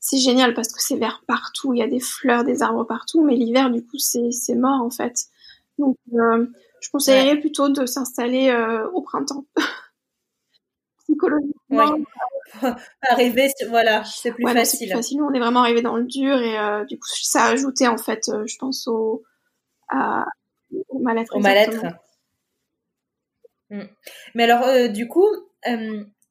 c'est 0.00 0.18
génial 0.18 0.54
parce 0.54 0.72
que 0.72 0.82
c'est 0.82 0.96
vert 0.96 1.22
partout, 1.26 1.74
il 1.74 1.78
y 1.80 1.82
a 1.82 1.88
des 1.88 2.00
fleurs, 2.00 2.44
des 2.44 2.62
arbres 2.62 2.84
partout, 2.84 3.22
mais 3.24 3.36
l'hiver, 3.36 3.70
du 3.70 3.84
coup, 3.84 3.98
c'est 3.98 4.32
c'est 4.32 4.54
mort 4.56 4.82
en 4.82 4.90
fait. 4.90 5.26
Donc 5.78 5.96
euh, 6.14 6.46
je 6.80 6.90
conseillerais 6.90 7.38
plutôt 7.40 7.68
de 7.68 7.86
s'installer 7.86 8.50
euh, 8.50 8.88
au 8.90 9.02
printemps. 9.02 9.46
Psychologiquement, 11.04 11.52
Ouais. 11.70 12.04
arriver, 13.02 13.48
voilà, 13.68 14.04
c'est 14.04 14.32
plus 14.32 14.44
facile. 14.44 14.88
Plus 14.88 14.96
facile. 14.96 15.22
on 15.22 15.32
est 15.32 15.38
vraiment 15.38 15.60
arrivé 15.60 15.82
dans 15.82 15.96
le 15.96 16.04
dur 16.04 16.36
et 16.36 16.84
du 16.86 16.98
coup, 16.98 17.08
ça 17.22 17.44
a 17.44 17.52
ajouté 17.52 17.88
en 17.88 17.98
fait, 17.98 18.30
je 18.46 18.56
pense 18.58 18.86
au, 18.86 19.22
à, 19.88 20.24
au 20.88 20.98
mal-être. 20.98 21.36
Au 21.36 21.40
mal-être. 21.40 21.84
Mm. 23.70 23.84
Mais 24.34 24.44
alors, 24.44 24.90
du 24.90 25.08
coup, 25.08 25.28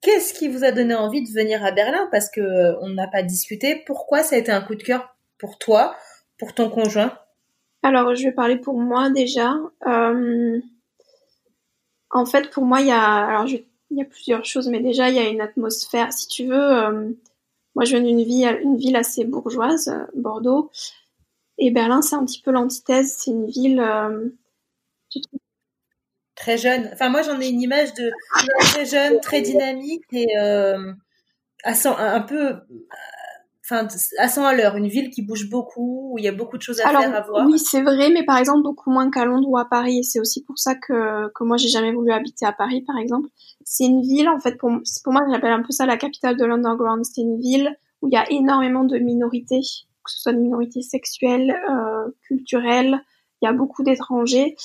Qu'est-ce 0.02 0.34
qui 0.34 0.48
vous 0.48 0.64
a 0.64 0.72
donné 0.72 0.96
envie 0.96 1.24
de 1.24 1.30
venir 1.30 1.64
à 1.64 1.72
Berlin? 1.72 2.08
Parce 2.12 2.30
que 2.30 2.40
euh, 2.40 2.80
on 2.82 2.90
n'a 2.90 3.08
pas 3.08 3.22
discuté. 3.22 3.84
Pourquoi 3.86 4.24
ça 4.24 4.36
a 4.36 4.40
été 4.40 4.52
un 4.52 4.62
coup 4.62 4.76
de 4.76 4.84
cœur 4.84 5.16
pour 5.38 5.58
toi, 5.58 5.96
pour 6.38 6.54
ton 6.54 6.70
conjoint? 6.70 7.18
Alors, 7.84 8.16
je 8.16 8.24
vais 8.24 8.32
parler 8.32 8.58
pour 8.58 8.80
moi 8.80 9.10
déjà. 9.10 9.56
Euh, 9.88 10.60
en 12.12 12.26
fait, 12.26 12.50
pour 12.50 12.64
moi, 12.64 12.80
il 12.80 12.88
y 12.88 12.92
a, 12.92 13.02
alors 13.02 13.46
il 13.92 13.98
y 13.98 14.02
a 14.02 14.06
plusieurs 14.06 14.46
choses, 14.46 14.68
mais 14.70 14.80
déjà, 14.80 15.10
il 15.10 15.16
y 15.16 15.20
a 15.20 15.28
une 15.28 15.42
atmosphère. 15.42 16.14
Si 16.14 16.28
tu 16.28 16.46
veux, 16.46 16.56
euh, 16.56 17.10
moi, 17.76 17.86
je 17.86 17.96
viens 17.96 18.06
d'une 18.06 18.24
ville, 18.24 18.96
assez 18.96 19.26
bourgeoise, 19.26 19.94
Bordeaux, 20.16 20.72
et 21.58 21.72
Berlin, 21.72 22.02
c'est 22.02 22.16
un 22.16 22.26
petit 22.26 22.42
peu 22.42 22.52
l'antithèse. 22.52 23.16
C'est 23.18 23.32
une 23.32 23.48
ville 23.48 23.82
très 26.40 26.58
jeune. 26.58 26.90
Enfin, 26.94 27.10
moi, 27.10 27.22
j'en 27.22 27.40
ai 27.40 27.50
une 27.50 27.62
image 27.62 27.94
de 27.94 28.12
très 28.62 28.86
jeune, 28.86 29.20
très 29.20 29.42
dynamique 29.42 30.06
et 30.12 30.38
euh, 30.38 30.94
à 31.64 31.76
100, 31.76 31.98
un 31.98 32.22
peu, 32.22 32.56
enfin, 33.70 33.88
à 34.18 34.28
100 34.28 34.46
à 34.46 34.56
l'heure. 34.56 34.76
Une 34.76 34.88
ville 34.88 35.10
qui 35.10 35.22
bouge 35.22 35.50
beaucoup, 35.50 36.12
où 36.12 36.18
il 36.18 36.24
y 36.24 36.28
a 36.28 36.32
beaucoup 36.32 36.58
de 36.58 36.62
choses 36.62 36.80
à 36.82 36.90
faire, 36.90 37.16
à 37.16 37.22
voir. 37.22 37.46
Oui, 37.46 37.60
c'est 37.60 37.82
vrai, 37.82 38.10
mais 38.12 38.24
par 38.24 38.38
exemple, 38.38 38.64
beaucoup 38.64 38.92
moins 38.92 39.10
qu'à 39.12 39.26
Londres 39.26 39.48
ou 39.48 39.58
à 39.58 39.66
Paris. 39.66 40.00
Et 40.00 40.04
c'est 40.04 40.20
aussi 40.20 40.44
pour 40.44 40.58
ça 40.58 40.76
que, 40.76 41.30
que 41.34 41.44
moi, 41.44 41.58
j'ai 41.58 41.70
jamais 41.70 41.92
voulu 41.92 42.12
habiter 42.12 42.46
à 42.46 42.52
Paris, 42.52 42.82
par 42.82 42.98
exemple. 42.98 43.30
C'est 43.64 43.86
une 43.86 44.02
ville, 44.02 44.30
en 44.30 44.40
fait, 44.40 44.58
pour, 44.58 44.72
pour 45.04 45.14
moi, 45.14 45.22
j'appelle 45.32 45.54
un 45.54 45.62
peu 45.62 45.72
ça 45.72 45.86
la 45.86 45.98
capitale 45.98 46.38
de 46.38 46.46
l'underground. 46.46 47.04
C'est 47.06 47.22
une 47.22 47.40
ville 47.40 47.76
où 48.02 48.08
il 48.08 48.14
y 48.14 48.18
a 48.18 48.30
énormément 48.32 48.84
de 48.84 48.98
minorités, 48.98 49.60
que 49.60 50.12
ce 50.12 50.22
soit 50.22 50.34
des 50.34 50.40
minorités 50.40 50.82
sexuelles, 50.82 51.56
euh, 51.70 52.10
culturelles. 52.28 53.02
Il 53.42 53.46
y 53.46 53.48
a 53.48 53.54
beaucoup 53.54 53.84
d'étrangers. 53.84 54.56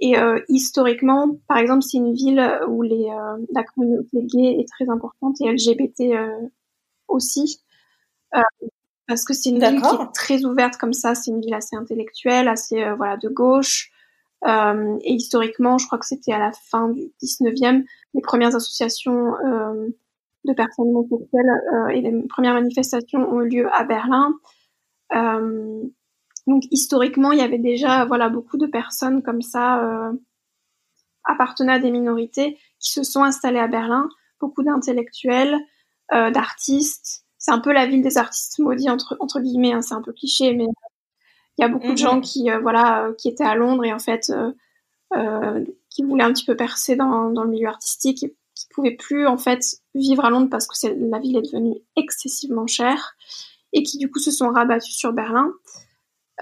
Et 0.00 0.16
euh, 0.18 0.40
historiquement, 0.48 1.36
par 1.46 1.58
exemple, 1.58 1.82
c'est 1.82 1.98
une 1.98 2.14
ville 2.14 2.42
où 2.68 2.82
les, 2.82 3.04
euh, 3.04 3.36
la 3.54 3.62
communauté 3.62 4.22
gay 4.24 4.56
est 4.58 4.68
très 4.68 4.88
importante 4.88 5.36
et 5.40 5.52
LGBT 5.52 6.00
euh, 6.00 6.48
aussi. 7.06 7.60
Euh, 8.34 8.68
parce 9.06 9.24
que 9.24 9.34
c'est 9.34 9.50
une 9.50 9.58
ville 9.58 9.80
qui 9.80 9.94
est 9.94 10.12
très 10.14 10.44
ouverte 10.44 10.76
comme 10.76 10.92
ça, 10.92 11.14
c'est 11.14 11.30
une 11.30 11.40
ville 11.40 11.54
assez 11.54 11.74
intellectuelle, 11.74 12.48
assez 12.48 12.84
voilà 12.96 13.16
de 13.16 13.28
gauche. 13.28 13.90
et 14.46 15.12
historiquement, 15.12 15.78
je 15.78 15.86
crois 15.86 15.98
que 15.98 16.06
c'était 16.06 16.32
à 16.32 16.38
la 16.38 16.52
fin 16.52 16.88
du 16.90 17.10
19e, 17.20 17.84
les 18.14 18.20
premières 18.20 18.54
associations 18.54 19.32
de 20.44 20.52
personnes 20.54 20.90
homosexuelles 20.90 21.50
et 21.92 22.02
les 22.02 22.22
premières 22.28 22.54
manifestations 22.54 23.28
ont 23.28 23.42
eu 23.42 23.48
lieu 23.48 23.68
à 23.74 23.82
Berlin. 23.82 24.32
Euh, 25.14 25.82
donc 26.46 26.64
historiquement, 26.70 27.32
il 27.32 27.38
y 27.38 27.42
avait 27.42 27.58
déjà 27.58 28.04
voilà 28.04 28.28
beaucoup 28.28 28.56
de 28.56 28.66
personnes 28.66 29.22
comme 29.22 29.42
ça 29.42 29.84
euh, 29.84 30.12
appartenant 31.24 31.74
à 31.74 31.78
des 31.78 31.90
minorités 31.90 32.58
qui 32.78 32.92
se 32.92 33.02
sont 33.02 33.22
installées 33.22 33.58
à 33.58 33.68
Berlin, 33.68 34.08
beaucoup 34.40 34.62
d'intellectuels, 34.62 35.56
euh, 36.12 36.30
d'artistes. 36.30 37.24
C'est 37.40 37.50
un 37.50 37.58
peu 37.58 37.72
la 37.72 37.86
ville 37.86 38.02
des 38.02 38.16
artistes 38.16 38.60
maudits 38.60 38.88
entre 38.88 39.16
entre 39.18 39.40
guillemets, 39.40 39.72
hein, 39.72 39.82
c'est 39.82 39.94
un 39.94 40.02
peu 40.02 40.12
cliché, 40.12 40.54
mais 40.54 40.66
il 41.58 41.62
y 41.62 41.64
a 41.64 41.68
beaucoup 41.68 41.86
de 41.86 41.90
mhm. 41.90 41.98
gens 41.98 42.20
qui 42.20 42.50
euh, 42.50 42.60
voilà 42.60 43.10
qui 43.18 43.28
étaient 43.28 43.44
à 43.44 43.56
Londres 43.56 43.84
et 43.84 43.92
en 43.92 43.98
fait 43.98 44.32
qui 45.90 46.04
voulaient 46.04 46.22
un 46.22 46.32
petit 46.32 46.44
peu 46.44 46.54
percer 46.54 46.94
dans, 46.94 47.30
dans 47.30 47.42
le 47.42 47.50
milieu 47.50 47.66
artistique 47.66 48.22
et 48.22 48.36
qui 48.54 48.68
pouvaient 48.72 48.96
plus 48.96 49.26
en 49.26 49.38
fait 49.38 49.60
vivre 49.94 50.24
à 50.24 50.30
Londres 50.30 50.48
parce 50.48 50.68
que 50.68 50.86
la 50.86 51.18
ville 51.18 51.36
est 51.36 51.42
devenue 51.42 51.78
excessivement 51.96 52.68
chère 52.68 53.16
et 53.72 53.82
qui 53.82 53.98
du 53.98 54.10
coup 54.10 54.18
se 54.18 54.30
sont 54.30 54.50
rabattus 54.50 54.94
sur 54.94 55.12
Berlin. 55.12 55.52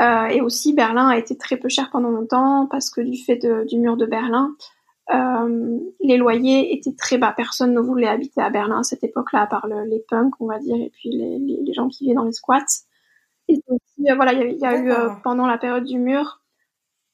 Euh, 0.01 0.27
et 0.27 0.41
aussi, 0.41 0.73
Berlin 0.73 1.09
a 1.09 1.19
été 1.19 1.37
très 1.37 1.57
peu 1.57 1.69
cher 1.69 1.91
pendant 1.91 2.11
longtemps 2.11 2.67
parce 2.71 2.91
que 2.91 3.01
du 3.01 3.17
fait 3.17 3.41
du 3.67 3.79
mur 3.79 3.97
de 3.97 4.07
Berlin, 4.07 4.55
euh, 5.11 5.79
les 6.01 6.17
loyers 6.17 6.77
étaient 6.77 6.95
très 6.95 7.19
bas. 7.19 7.33
Personne 7.37 7.73
ne 7.73 7.81
voulait 7.81 8.09
habiter 8.09 8.41
à 8.41 8.51
Berlin 8.51 8.81
à 8.81 8.83
cette 8.83 9.03
époque-là, 9.05 9.43
à 9.43 9.47
part 9.47 9.67
les 9.67 10.05
punks, 10.09 10.35
on 10.41 10.47
va 10.47 10.59
dire, 10.59 10.77
et 10.77 10.91
puis 10.91 11.11
les, 11.11 11.39
les, 11.39 11.73
gens 11.73 11.89
qui 11.89 12.05
vivaient 12.05 12.15
dans 12.15 12.25
les 12.25 12.33
squats. 12.33 12.65
Et 13.49 13.61
euh, 13.71 14.15
voilà, 14.15 14.33
il 14.35 14.59
y, 14.59 14.67
a, 14.67 14.79
eu 14.79 14.93
pendant 15.25 15.47
la 15.47 15.57
période 15.57 15.85
du 15.85 15.99
mur, 15.99 16.43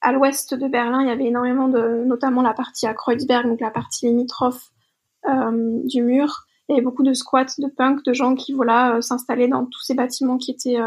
à 0.00 0.12
l'ouest 0.12 0.54
de 0.54 0.68
Berlin, 0.68 1.02
il 1.02 1.08
y 1.08 1.10
avait 1.10 1.26
énormément 1.26 1.68
de, 1.68 2.04
notamment 2.04 2.42
la 2.42 2.52
partie 2.52 2.86
à 2.86 2.94
Kreuzberg, 2.94 3.46
donc 3.46 3.60
la 3.60 3.70
partie 3.70 4.06
limitrophe 4.06 4.70
du 5.84 6.02
mur. 6.02 6.46
Il 6.68 6.72
y 6.72 6.74
avait 6.76 6.84
beaucoup 6.84 7.02
de 7.02 7.14
squats, 7.14 7.46
de 7.58 7.68
punks, 7.68 8.04
de 8.04 8.12
gens 8.12 8.34
qui 8.34 8.52
voilà 8.52 9.00
s'installaient 9.00 9.48
dans 9.48 9.64
tous 9.64 9.82
ces 9.82 9.94
bâtiments 9.94 10.36
qui 10.36 10.50
étaient 10.50 10.78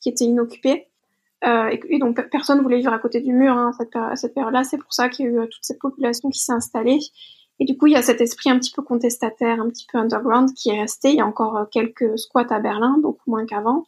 qui 0.00 0.08
étaient 0.08 0.24
inoccupés. 0.24 0.88
Euh, 1.44 1.76
et, 1.90 1.98
donc 1.98 2.20
personne 2.30 2.62
voulait 2.62 2.78
vivre 2.78 2.92
à 2.92 2.98
côté 2.98 3.20
du 3.20 3.32
mur 3.32 3.52
hein, 3.52 3.72
cette, 3.78 3.94
à 3.94 4.16
cette 4.16 4.34
période-là. 4.34 4.64
C'est 4.64 4.78
pour 4.78 4.92
ça 4.92 5.08
qu'il 5.08 5.26
y 5.26 5.28
a 5.28 5.32
eu 5.32 5.38
euh, 5.38 5.46
toute 5.46 5.62
cette 5.62 5.78
population 5.78 6.30
qui 6.30 6.40
s'est 6.40 6.52
installée. 6.52 7.00
Et 7.58 7.64
du 7.64 7.76
coup, 7.76 7.86
il 7.86 7.92
y 7.92 7.96
a 7.96 8.02
cet 8.02 8.20
esprit 8.20 8.50
un 8.50 8.58
petit 8.58 8.70
peu 8.70 8.82
contestataire, 8.82 9.60
un 9.60 9.68
petit 9.68 9.86
peu 9.90 9.98
underground 9.98 10.52
qui 10.54 10.70
est 10.70 10.80
resté. 10.80 11.10
Il 11.10 11.16
y 11.16 11.20
a 11.20 11.26
encore 11.26 11.56
euh, 11.56 11.64
quelques 11.70 12.18
squats 12.18 12.46
à 12.50 12.60
Berlin, 12.60 12.96
beaucoup 13.00 13.30
moins 13.30 13.46
qu'avant. 13.46 13.86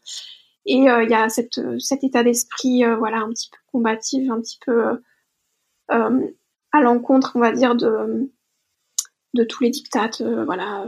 Et 0.66 0.74
il 0.74 0.84
y 0.84 1.14
a 1.14 1.30
cette, 1.30 1.60
cet 1.78 2.04
état 2.04 2.22
d'esprit, 2.22 2.84
voilà, 2.98 3.20
un 3.20 3.30
petit 3.30 3.48
peu 3.48 3.56
combatif, 3.72 4.30
un 4.30 4.38
petit 4.38 4.58
peu 4.66 5.00
à 5.88 6.82
l'encontre, 6.82 7.32
on 7.36 7.40
va 7.40 7.52
dire, 7.52 7.74
de 7.74 8.30
de 9.32 9.44
tous 9.44 9.62
les 9.62 9.70
dictats, 9.70 10.10
voilà, 10.44 10.84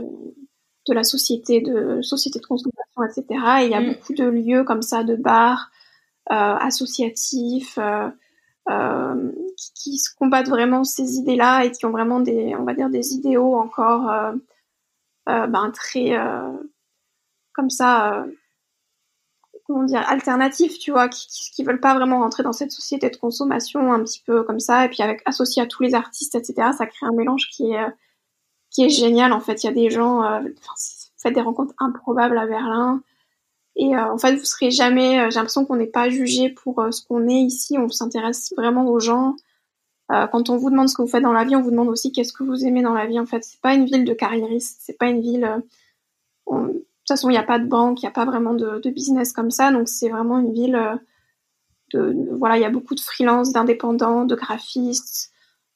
de 0.87 0.93
la 0.93 1.03
société, 1.03 1.61
de 1.61 2.01
société 2.01 2.39
de 2.39 2.45
consommation, 2.45 3.03
etc. 3.03 3.25
Et 3.61 3.65
il 3.65 3.71
y 3.71 3.75
a 3.75 3.81
mm. 3.81 3.87
beaucoup 3.87 4.13
de 4.13 4.25
lieux 4.25 4.63
comme 4.63 4.81
ça, 4.81 5.03
de 5.03 5.15
bars, 5.15 5.71
associatifs, 6.27 7.77
euh, 7.77 8.09
euh, 8.69 9.31
qui, 9.57 9.73
qui, 9.73 9.97
se 9.97 10.13
combattent 10.15 10.49
vraiment 10.49 10.83
ces 10.83 11.15
idées-là 11.15 11.65
et 11.65 11.71
qui 11.71 11.85
ont 11.85 11.91
vraiment 11.91 12.19
des, 12.19 12.55
on 12.55 12.63
va 12.63 12.73
dire, 12.73 12.89
des 12.89 13.13
idéaux 13.13 13.55
encore 13.55 14.11
ben, 15.25 15.71
très 15.73 16.15
comme 17.53 17.69
ça 17.69 18.25
comment 19.65 19.83
dire 19.83 20.03
alternatifs 20.07 20.77
tu 20.79 20.91
vois 20.91 21.07
qui, 21.09 21.27
qui, 21.27 21.63
veulent 21.63 21.79
pas 21.79 21.95
vraiment 21.95 22.19
rentrer 22.19 22.43
dans 22.43 22.53
cette 22.53 22.71
société 22.71 23.09
de 23.09 23.15
consommation 23.15 23.93
un 23.93 24.03
petit 24.03 24.21
peu 24.25 24.43
comme 24.43 24.59
ça. 24.59 24.85
Et 24.85 24.89
puis 24.89 25.01
avec 25.01 25.21
associé 25.25 25.61
à 25.61 25.65
tous 25.65 25.83
les 25.83 25.95
artistes 25.95 26.35
etc 26.35 26.69
ça 26.77 26.85
crée 26.85 27.07
un 27.07 27.13
mélange 27.13 27.49
qui 27.49 27.71
est 27.71 27.85
qui 28.71 28.85
est 28.85 28.89
génial 28.89 29.33
en 29.33 29.39
fait. 29.39 29.63
Il 29.63 29.67
y 29.67 29.69
a 29.69 29.73
des 29.73 29.89
gens 29.89 30.23
euh, 30.23 30.39
faites 31.17 31.35
des 31.35 31.41
rencontres 31.41 31.73
improbables 31.77 32.37
à 32.37 32.47
Berlin 32.47 33.01
et 33.75 33.95
euh, 33.95 34.13
en 34.13 34.17
fait, 34.17 34.35
vous 34.35 34.45
serez 34.45 34.71
jamais. 34.71 35.19
Euh, 35.19 35.29
j'ai 35.29 35.35
l'impression 35.35 35.65
qu'on 35.65 35.75
n'est 35.75 35.87
pas 35.87 36.09
jugé 36.09 36.49
pour 36.49 36.79
euh, 36.79 36.91
ce 36.91 37.05
qu'on 37.05 37.27
est 37.27 37.41
ici. 37.41 37.77
On 37.77 37.89
s'intéresse 37.89 38.53
vraiment 38.57 38.87
aux 38.87 38.99
gens. 38.99 39.35
quand 40.09 40.49
on 40.49 40.57
vous 40.57 40.69
demande 40.69 40.89
ce 40.89 40.95
que 40.95 41.01
vous 41.01 41.07
faites 41.07 41.23
dans 41.23 41.31
la 41.31 41.45
vie, 41.45 41.55
on 41.55 41.61
vous 41.61 41.71
demande 41.71 41.87
aussi 41.87 42.11
qu'est-ce 42.11 42.33
que 42.33 42.43
vous 42.43 42.65
aimez 42.65 42.81
dans 42.81 42.93
la 42.93 43.05
vie. 43.05 43.19
En 43.19 43.25
fait, 43.25 43.43
c'est 43.43 43.61
pas 43.61 43.73
une 43.73 43.85
ville 43.85 44.03
de 44.03 44.13
carriéristes. 44.13 44.79
C'est 44.81 44.97
pas 44.97 45.07
une 45.07 45.21
ville. 45.21 45.63
De 46.47 46.67
toute 46.67 47.07
façon, 47.07 47.29
il 47.29 47.33
n'y 47.33 47.37
a 47.37 47.43
pas 47.43 47.59
de 47.59 47.65
banque, 47.65 48.01
il 48.01 48.05
n'y 48.05 48.09
a 48.09 48.11
pas 48.11 48.25
vraiment 48.25 48.53
de, 48.53 48.79
de, 48.79 48.89
business 48.89 49.31
comme 49.31 49.51
ça. 49.51 49.71
Donc, 49.71 49.87
c'est 49.87 50.09
vraiment 50.09 50.39
une 50.39 50.51
ville. 50.51 50.99
De, 51.93 52.13
voilà, 52.37 52.57
il 52.57 52.61
y 52.61 52.65
a 52.65 52.69
beaucoup 52.69 52.95
de 52.95 52.99
freelance, 52.99 53.53
d'indépendants, 53.53 54.25
de 54.25 54.35
graphistes, 54.35 55.31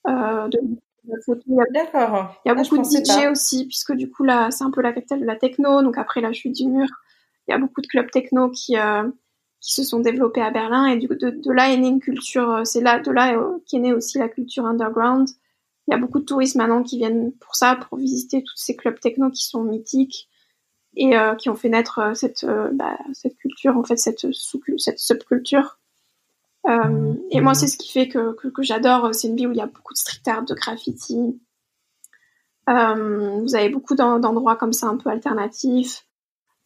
de, 0.06 0.60
de 1.06 1.22
photos. 1.26 1.44
D'accord. 1.74 2.36
Il 2.44 2.50
y 2.50 2.52
a 2.52 2.56
ah, 2.58 2.62
beaucoup 2.62 2.78
de 2.78 2.84
DJ 2.84 3.32
aussi, 3.32 3.66
puisque 3.68 3.94
du 3.94 4.12
coup 4.12 4.24
là, 4.26 4.52
c'est 4.52 4.66
un 4.66 4.72
peu 4.72 4.82
la 4.82 4.92
capitale 4.92 5.22
de 5.22 5.26
la 5.26 5.38
techno. 5.38 5.82
Donc 5.82 5.98
après 5.98 6.20
la 6.20 6.34
chute 6.34 6.56
du 6.56 6.68
mur, 6.68 6.88
il 7.48 7.52
y 7.52 7.54
a 7.54 7.58
beaucoup 7.58 7.82
de 7.82 7.88
clubs 7.88 8.10
techno 8.12 8.50
qui 8.50 8.78
euh, 8.78 9.10
qui 9.62 9.74
se 9.74 9.84
sont 9.84 10.00
développés 10.00 10.42
à 10.42 10.52
Berlin. 10.52 10.86
Et 10.88 10.98
du 10.98 11.08
de, 11.08 11.30
de 11.30 11.52
là 11.52 11.72
est 11.72 11.78
née 11.78 11.88
une 11.88 12.00
culture 12.00 12.50
euh, 12.52 12.64
c'est 12.66 12.82
là 12.82 13.00
de 13.00 13.12
là 13.12 13.38
euh, 13.38 13.58
qu'est 13.68 13.80
née 13.80 13.94
aussi 13.94 14.18
la 14.18 14.30
culture 14.30 14.66
underground. 14.66 15.30
Il 15.88 15.92
y 15.92 15.94
a 15.94 15.98
beaucoup 15.98 16.20
de 16.20 16.26
touristes 16.26 16.56
maintenant 16.56 16.84
qui 16.84 16.98
viennent 16.98 17.32
pour 17.34 17.56
ça 17.56 17.76
pour 17.76 17.98
visiter 17.98 18.44
tous 18.44 18.58
ces 18.58 18.76
clubs 18.76 19.00
techno 19.00 19.30
qui 19.30 19.44
sont 19.46 19.64
mythiques 19.64 20.30
et 20.98 21.12
qui 21.40 21.50
ont 21.50 21.56
fait 21.56 21.70
naître 21.70 22.16
cette 22.16 22.46
bah, 22.74 22.98
cette 23.14 23.36
culture 23.36 23.78
en 23.78 23.84
fait 23.84 23.98
cette 23.98 24.32
sous 24.32 24.62
cette 24.78 24.98
subculture. 24.98 25.78
Et 26.68 27.42
moi 27.42 27.54
c'est 27.54 27.68
ce 27.68 27.78
qui 27.78 27.92
fait 27.92 28.08
que 28.08 28.34
que, 28.34 28.48
que 28.48 28.64
j'adore 28.64 29.14
c'est 29.14 29.28
une 29.28 29.36
ville 29.36 29.50
où 29.50 29.52
il 29.52 29.58
y 29.58 29.62
a 29.62 29.68
beaucoup 29.68 29.94
de 29.94 29.98
street 30.00 30.22
art 30.26 30.46
de 30.46 30.56
graffiti. 30.56 31.40
Vous 32.68 33.56
avez 33.56 33.70
beaucoup 33.70 33.94
d'endroits 33.94 34.56
comme 34.56 34.74
ça 34.74 34.88
un 34.88 34.98
peu 34.98 35.12
alternatifs. 35.12 36.05
euh, 36.05 36.05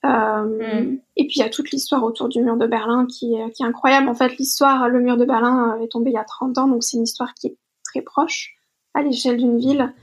mm. 0.04 1.00
Et 1.18 1.28
puis 1.28 1.36
il 1.38 1.39
y 1.39 1.43
a 1.43 1.50
toute 1.50 1.72
l'histoire 1.72 2.04
autour 2.04 2.30
du 2.30 2.41
mur 2.41 2.58
de 2.58 2.68
Berlin 2.68 3.06
qui 3.06 3.36
est, 3.36 3.52
qui 3.52 3.64
est 3.64 3.66
incroyable. 3.66 4.08
En 4.08 4.16
fait, 4.16 4.38
l'histoire, 4.38 4.89
le 4.89 5.00
mur 5.00 5.18
de 5.18 5.26
Berlin 5.26 5.78
est 5.82 5.91
tombé 5.91 6.12
il 6.12 6.14
y 6.14 6.18
a 6.18 6.24
30 6.24 6.58
ans, 6.58 6.68
donc 6.68 6.84
c'est 6.84 6.97
une 6.97 7.04
histoire 7.04 7.34
qui 7.34 7.47
est 7.47 7.58
très 7.84 8.02
proche 8.02 8.56
à 8.93 9.02
l'échelle 9.02 9.38
d'une 9.38 9.58
ville. 9.58 9.93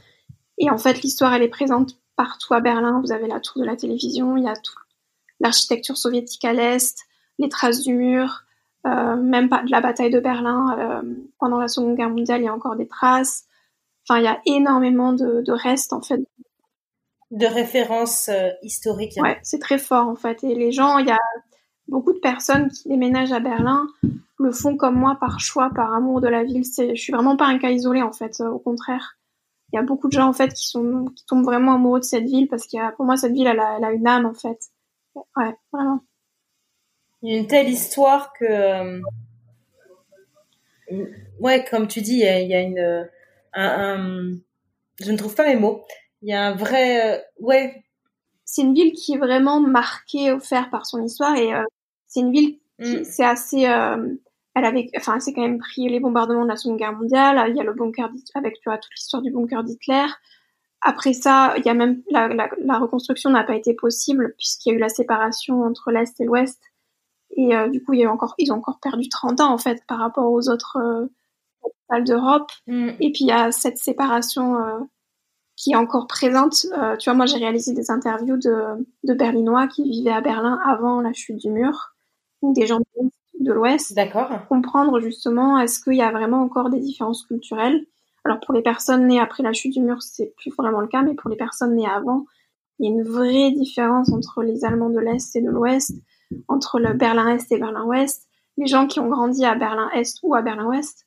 Et 0.58 0.70
en 0.70 0.78
fait, 0.78 1.02
l'histoire, 1.02 1.34
elle 1.34 1.42
est 1.42 1.48
présente 1.48 1.98
partout 2.16 2.54
à 2.54 2.60
Berlin. 2.60 3.00
Vous 3.04 3.12
avez 3.12 3.26
la 3.26 3.40
tour 3.40 3.60
de 3.60 3.66
la 3.66 3.76
télévision, 3.76 4.36
il 4.36 4.44
y 4.44 4.48
a 4.48 4.56
toute 4.56 4.76
l'architecture 5.40 5.96
soviétique 5.96 6.44
à 6.44 6.52
l'est, 6.52 6.96
les 7.38 7.48
traces 7.48 7.82
du 7.82 7.94
mur, 7.94 8.44
euh, 8.86 9.16
même 9.16 9.48
pas 9.48 9.62
de 9.62 9.70
la 9.70 9.80
bataille 9.80 10.10
de 10.10 10.20
Berlin 10.20 10.76
euh, 10.78 11.14
pendant 11.38 11.58
la 11.58 11.68
Seconde 11.68 11.96
Guerre 11.96 12.10
mondiale, 12.10 12.40
il 12.40 12.44
y 12.44 12.48
a 12.48 12.54
encore 12.54 12.76
des 12.76 12.86
traces. 12.86 13.44
Enfin, 14.08 14.20
il 14.20 14.24
y 14.24 14.28
a 14.28 14.40
énormément 14.46 15.12
de, 15.12 15.42
de 15.42 15.52
restes 15.52 15.92
en 15.92 16.00
fait 16.00 16.20
de 17.30 17.46
référence 17.46 18.30
historique. 18.62 19.14
Ouais, 19.20 19.38
c'est 19.42 19.60
très 19.60 19.78
fort 19.78 20.06
en 20.06 20.16
fait. 20.16 20.44
Et 20.44 20.54
les 20.54 20.72
gens, 20.72 20.98
il 20.98 21.06
y 21.06 21.10
a 21.10 21.18
beaucoup 21.88 22.12
de 22.12 22.18
personnes 22.18 22.70
qui 22.70 22.88
déménagent 22.88 23.32
à 23.32 23.40
Berlin 23.40 23.86
le 24.38 24.52
font 24.52 24.76
comme 24.76 24.96
moi 24.96 25.16
par 25.18 25.40
choix, 25.40 25.70
par 25.74 25.94
amour 25.94 26.20
de 26.20 26.28
la 26.28 26.44
ville. 26.44 26.64
C'est, 26.64 26.94
je 26.94 27.02
suis 27.02 27.12
vraiment 27.12 27.36
pas 27.36 27.46
un 27.46 27.58
cas 27.58 27.70
isolé 27.70 28.02
en 28.02 28.12
fait. 28.12 28.40
au 28.40 28.58
contraire, 28.58 29.16
il 29.72 29.76
y 29.76 29.78
a 29.78 29.82
beaucoup 29.82 30.08
de 30.08 30.12
gens 30.12 30.28
en 30.28 30.32
fait 30.32 30.52
qui 30.52 30.68
sont 30.68 31.06
qui 31.16 31.24
tombent 31.26 31.44
vraiment 31.44 31.74
amoureux 31.74 32.00
de 32.00 32.04
cette 32.04 32.24
ville 32.24 32.48
parce 32.48 32.72
a, 32.74 32.92
pour 32.92 33.04
moi 33.04 33.16
cette 33.16 33.32
ville 33.32 33.46
elle 33.46 33.60
a, 33.60 33.76
elle 33.78 33.84
a 33.84 33.92
une 33.92 34.06
âme 34.06 34.26
en 34.26 34.34
fait. 34.34 34.58
Ouais, 35.14 35.54
vraiment. 35.72 36.00
Il 37.22 37.32
y 37.32 37.36
a 37.36 37.38
une 37.38 37.46
telle 37.46 37.68
histoire 37.68 38.32
que 38.34 38.44
euh, 38.44 39.00
ouais, 41.40 41.64
comme 41.70 41.88
tu 41.88 42.02
dis, 42.02 42.12
il 42.12 42.18
y 42.18 42.28
a, 42.28 42.40
il 42.40 42.48
y 42.48 42.54
a 42.54 42.60
une 42.60 43.08
un, 43.54 44.32
je 45.00 45.12
ne 45.12 45.16
trouve 45.16 45.34
pas 45.34 45.46
mes 45.46 45.56
mots. 45.56 45.82
Il 46.22 46.30
y 46.30 46.32
a 46.32 46.46
un 46.46 46.54
vrai 46.54 47.16
euh, 47.16 47.20
ouais. 47.40 47.84
C'est 48.44 48.62
une 48.62 48.74
ville 48.74 48.92
qui 48.92 49.14
est 49.14 49.18
vraiment 49.18 49.60
marquée 49.60 50.32
au 50.32 50.38
fer 50.38 50.70
par 50.70 50.86
son 50.86 51.02
histoire 51.02 51.36
et 51.36 51.52
euh, 51.52 51.64
c'est 52.06 52.20
une 52.20 52.32
ville 52.32 52.58
qui 52.80 52.98
mm. 52.98 53.04
c'est 53.04 53.24
assez 53.24 53.66
elle 54.56 54.64
avait, 54.64 54.88
enfin, 54.96 55.20
c'est 55.20 55.34
quand 55.34 55.42
même 55.42 55.58
pris 55.58 55.86
les 55.86 56.00
bombardements 56.00 56.44
de 56.44 56.48
la 56.48 56.56
Seconde 56.56 56.78
Guerre 56.78 56.94
mondiale. 56.94 57.44
Il 57.50 57.56
y 57.56 57.60
a 57.60 57.62
le 57.62 57.74
bunker 57.74 58.08
avec, 58.34 58.54
tu 58.54 58.70
vois, 58.70 58.78
toute 58.78 58.94
l'histoire 58.94 59.22
du 59.22 59.30
bunker 59.30 59.62
d'Hitler. 59.62 60.06
Après 60.80 61.12
ça, 61.12 61.52
il 61.58 61.66
y 61.66 61.68
a 61.68 61.74
même 61.74 62.02
la, 62.10 62.28
la, 62.28 62.48
la 62.58 62.78
reconstruction 62.78 63.28
n'a 63.28 63.44
pas 63.44 63.54
été 63.54 63.74
possible 63.74 64.34
puisqu'il 64.38 64.70
y 64.70 64.72
a 64.72 64.76
eu 64.76 64.78
la 64.78 64.88
séparation 64.88 65.62
entre 65.62 65.90
l'est 65.90 66.18
et 66.20 66.24
l'ouest. 66.24 66.58
Et 67.36 67.54
euh, 67.54 67.68
du 67.68 67.84
coup, 67.84 67.92
il 67.92 68.00
y 68.00 68.04
a 68.06 68.10
encore, 68.10 68.34
ils 68.38 68.50
ont 68.50 68.56
encore 68.56 68.80
perdu 68.80 69.10
30 69.10 69.40
ans 69.40 69.52
en 69.52 69.58
fait 69.58 69.82
par 69.86 69.98
rapport 69.98 70.32
aux 70.32 70.48
autres 70.48 70.78
euh, 70.78 72.00
d'Europe. 72.00 72.50
Mm. 72.66 72.88
Et 73.00 73.12
puis 73.12 73.24
il 73.24 73.28
y 73.28 73.32
a 73.32 73.52
cette 73.52 73.76
séparation 73.76 74.56
euh, 74.56 74.78
qui 75.56 75.72
est 75.72 75.76
encore 75.76 76.06
présente. 76.06 76.66
Euh, 76.78 76.96
tu 76.96 77.08
vois, 77.08 77.16
moi 77.16 77.26
j'ai 77.26 77.38
réalisé 77.38 77.72
des 77.72 77.90
interviews 77.90 78.36
de, 78.36 78.86
de 79.04 79.14
Berlinois 79.14 79.66
qui 79.66 79.88
vivaient 79.88 80.12
à 80.12 80.20
Berlin 80.20 80.60
avant 80.64 81.00
la 81.00 81.12
chute 81.12 81.36
du 81.36 81.50
mur, 81.50 81.94
ou 82.42 82.52
des 82.52 82.66
gens 82.66 82.80
de 83.40 83.52
l'Ouest. 83.52 83.94
D'accord. 83.94 84.30
Comprendre 84.48 85.00
justement 85.00 85.58
est-ce 85.58 85.80
qu'il 85.80 85.94
y 85.94 86.02
a 86.02 86.10
vraiment 86.10 86.42
encore 86.42 86.70
des 86.70 86.80
différences 86.80 87.24
culturelles? 87.24 87.86
Alors 88.24 88.40
pour 88.40 88.54
les 88.54 88.62
personnes 88.62 89.06
nées 89.06 89.20
après 89.20 89.42
la 89.42 89.52
chute 89.52 89.72
du 89.72 89.80
mur, 89.80 90.02
c'est 90.02 90.34
plus 90.36 90.52
vraiment 90.56 90.80
le 90.80 90.88
cas, 90.88 91.02
mais 91.02 91.14
pour 91.14 91.30
les 91.30 91.36
personnes 91.36 91.74
nées 91.74 91.88
avant, 91.88 92.26
il 92.78 92.86
y 92.86 92.88
a 92.88 92.92
une 92.92 93.04
vraie 93.04 93.52
différence 93.52 94.12
entre 94.12 94.42
les 94.42 94.64
Allemands 94.64 94.90
de 94.90 94.98
l'Est 94.98 95.34
et 95.36 95.40
de 95.40 95.50
l'Ouest, 95.50 95.92
entre 96.48 96.78
le 96.78 96.92
Berlin-Est 96.92 97.50
et 97.52 97.58
Berlin-Ouest. 97.58 98.28
Les 98.58 98.66
gens 98.66 98.86
qui 98.86 99.00
ont 99.00 99.08
grandi 99.08 99.44
à 99.44 99.54
Berlin-Est 99.54 100.18
ou 100.22 100.34
à 100.34 100.42
Berlin-Ouest, 100.42 101.06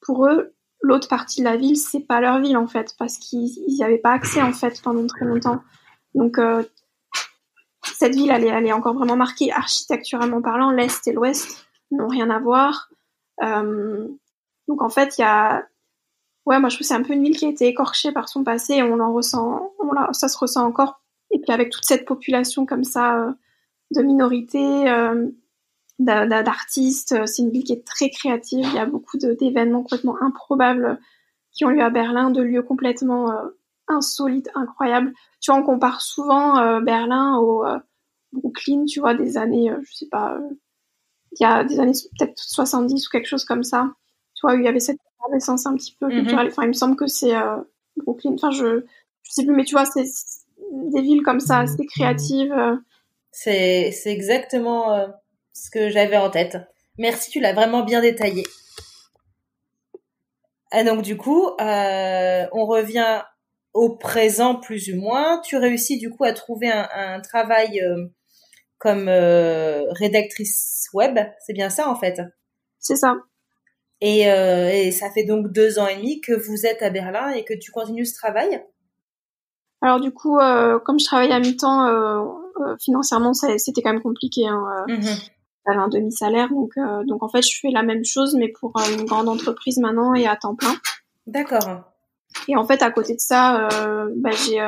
pour 0.00 0.26
eux, 0.26 0.53
l'autre 0.84 1.08
partie 1.08 1.40
de 1.40 1.44
la 1.44 1.56
ville, 1.56 1.76
c'est 1.76 2.00
pas 2.00 2.20
leur 2.20 2.40
ville 2.40 2.56
en 2.56 2.66
fait, 2.66 2.94
parce 2.98 3.16
qu'ils 3.16 3.50
n'y 3.66 3.82
avaient 3.82 3.98
pas 3.98 4.12
accès 4.12 4.42
en 4.42 4.52
fait 4.52 4.80
pendant 4.82 5.06
très 5.06 5.24
longtemps. 5.24 5.62
Donc 6.14 6.38
euh, 6.38 6.62
cette 7.82 8.14
ville, 8.14 8.30
elle 8.30 8.44
est, 8.44 8.72
encore 8.72 8.94
vraiment 8.94 9.16
marquée 9.16 9.50
architecturalement 9.50 10.42
parlant, 10.42 10.70
l'Est 10.70 11.06
et 11.08 11.12
l'Ouest 11.12 11.66
n'ont 11.90 12.08
rien 12.08 12.30
à 12.30 12.38
voir. 12.38 12.90
Euh, 13.42 14.06
donc 14.68 14.82
en 14.82 14.90
fait, 14.90 15.16
il 15.18 15.22
y 15.22 15.24
a, 15.24 15.66
ouais, 16.46 16.60
moi 16.60 16.68
je 16.68 16.76
trouve 16.76 16.86
c'est 16.86 16.94
un 16.94 17.02
peu 17.02 17.14
une 17.14 17.22
ville 17.22 17.36
qui 17.36 17.46
a 17.46 17.48
été 17.48 17.66
écorchée 17.66 18.12
par 18.12 18.28
son 18.28 18.44
passé. 18.44 18.74
Et 18.74 18.82
on 18.82 19.00
en 19.00 19.12
ressent, 19.12 19.72
on 19.78 20.12
ça 20.12 20.28
se 20.28 20.38
ressent 20.38 20.64
encore. 20.66 21.00
Et 21.30 21.40
puis 21.40 21.52
avec 21.52 21.70
toute 21.70 21.84
cette 21.84 22.04
population 22.04 22.66
comme 22.66 22.84
ça 22.84 23.18
euh, 23.18 23.32
de 23.90 24.02
minorités, 24.02 24.90
d'artistes, 26.04 27.26
c'est 27.26 27.42
une 27.42 27.50
ville 27.50 27.64
qui 27.64 27.72
est 27.72 27.86
très 27.86 28.10
créative. 28.10 28.64
Il 28.64 28.74
y 28.74 28.78
a 28.78 28.86
beaucoup 28.86 29.18
d'événements 29.18 29.82
complètement 29.82 30.20
improbables 30.22 30.98
qui 31.52 31.64
ont 31.64 31.70
lieu 31.70 31.82
à 31.82 31.90
Berlin, 31.90 32.30
de 32.30 32.42
lieux 32.42 32.62
complètement 32.62 33.32
insolites, 33.88 34.50
incroyables. 34.54 35.12
Tu 35.40 35.50
vois, 35.50 35.60
on 35.60 35.64
compare 35.64 36.00
souvent 36.00 36.80
Berlin 36.80 37.36
au 37.38 37.64
Brooklyn, 38.32 38.84
tu 38.86 39.00
vois, 39.00 39.14
des 39.14 39.36
années, 39.36 39.72
je 39.82 39.94
sais 39.94 40.08
pas, 40.08 40.38
il 41.38 41.42
y 41.42 41.46
a 41.46 41.64
des 41.64 41.80
années 41.80 41.92
peut-être 42.18 42.38
70 42.38 43.06
ou 43.06 43.10
quelque 43.10 43.26
chose 43.26 43.44
comme 43.44 43.64
ça. 43.64 43.90
Tu 44.34 44.46
vois, 44.46 44.54
il 44.56 44.64
y 44.64 44.68
avait 44.68 44.80
cette 44.80 44.98
effervescence 45.18 45.66
un 45.66 45.74
petit 45.74 45.96
peu 45.98 46.06
mhm. 46.06 46.12
culturelle. 46.12 46.48
Enfin, 46.48 46.64
il 46.64 46.68
me 46.68 46.72
semble 46.72 46.96
que 46.96 47.06
c'est 47.06 47.34
euh, 47.36 47.56
Brooklyn. 47.96 48.34
Enfin, 48.34 48.50
je 48.50 48.84
je 49.22 49.30
sais 49.30 49.44
plus, 49.44 49.54
mais 49.54 49.64
tu 49.64 49.74
vois, 49.74 49.86
c'est 49.86 50.04
des 50.72 51.00
villes 51.00 51.22
comme 51.22 51.40
ça, 51.40 51.60
assez 51.60 51.86
créatives. 51.86 52.52
Euh. 52.52 52.76
C'est 53.32 53.90
c'est 53.90 54.12
exactement 54.12 54.92
euh, 54.92 55.08
ce 55.54 55.70
que 55.70 55.88
j'avais 55.88 56.18
en 56.18 56.30
tête. 56.30 56.58
Merci, 56.98 57.30
tu 57.30 57.40
l'as 57.40 57.54
vraiment 57.54 57.82
bien 57.82 58.02
détaillé. 58.02 58.44
Et 60.76 60.84
donc 60.84 61.02
du 61.02 61.16
coup, 61.16 61.48
on 61.58 62.66
revient 62.66 63.22
au 63.72 63.96
présent 63.96 64.56
plus 64.56 64.92
ou 64.92 65.00
moins. 65.00 65.40
Tu 65.40 65.56
réussis 65.56 65.98
du 65.98 66.10
coup 66.10 66.24
à 66.24 66.32
trouver 66.32 66.70
un, 66.70 66.88
un 66.94 67.20
travail 67.20 67.80
comme 68.84 69.08
euh, 69.08 69.90
rédactrice 69.92 70.88
web. 70.92 71.18
C'est 71.40 71.54
bien 71.54 71.70
ça 71.70 71.88
en 71.88 71.96
fait? 71.96 72.20
C'est 72.78 72.96
ça. 72.96 73.14
Et, 74.02 74.30
euh, 74.30 74.68
et, 74.68 74.92
ça 74.92 75.10
fait 75.10 75.24
donc 75.24 75.50
deux 75.50 75.78
ans 75.78 75.86
et 75.86 75.96
demi 75.96 76.20
que 76.20 76.34
vous 76.34 76.66
êtes 76.66 76.82
à 76.82 76.90
Berlin 76.90 77.30
et 77.30 77.44
que 77.44 77.54
tu 77.54 77.70
continues 77.70 78.04
ce 78.04 78.14
travail? 78.14 78.62
Alors 79.80 80.00
du 80.00 80.12
coup, 80.12 80.38
euh, 80.38 80.78
comme 80.80 80.98
je 80.98 81.06
travaille 81.06 81.32
à 81.32 81.40
mi-temps, 81.40 81.86
euh, 81.86 82.24
euh 82.60 82.76
financièrement, 82.78 83.32
c'était 83.32 83.80
quand 83.80 83.92
même 83.92 84.02
compliqué. 84.02 84.46
Hein, 84.46 84.84
euh, 84.88 84.96
mhm. 84.96 85.16
J'avais 85.66 85.78
un 85.78 85.88
demi-salaire, 85.88 86.50
donc 86.50 86.72
donc 87.06 87.22
en 87.22 87.28
fait, 87.28 87.42
je 87.42 87.58
fais 87.58 87.70
la 87.70 87.82
même 87.82 88.04
chose, 88.04 88.34
mais 88.34 88.48
pour 88.48 88.72
une 88.92 89.04
grande 89.06 89.28
entreprise 89.28 89.78
maintenant 89.78 90.14
et 90.14 90.26
à 90.26 90.36
temps 90.36 90.54
plein. 90.54 90.74
D'accord. 91.26 91.82
Et 92.48 92.56
en 92.56 92.66
fait, 92.66 92.82
à 92.82 92.90
côté 92.90 93.14
de 93.14 93.20
ça, 93.20 93.68
bah, 94.16 94.30
j'ai 94.32 94.60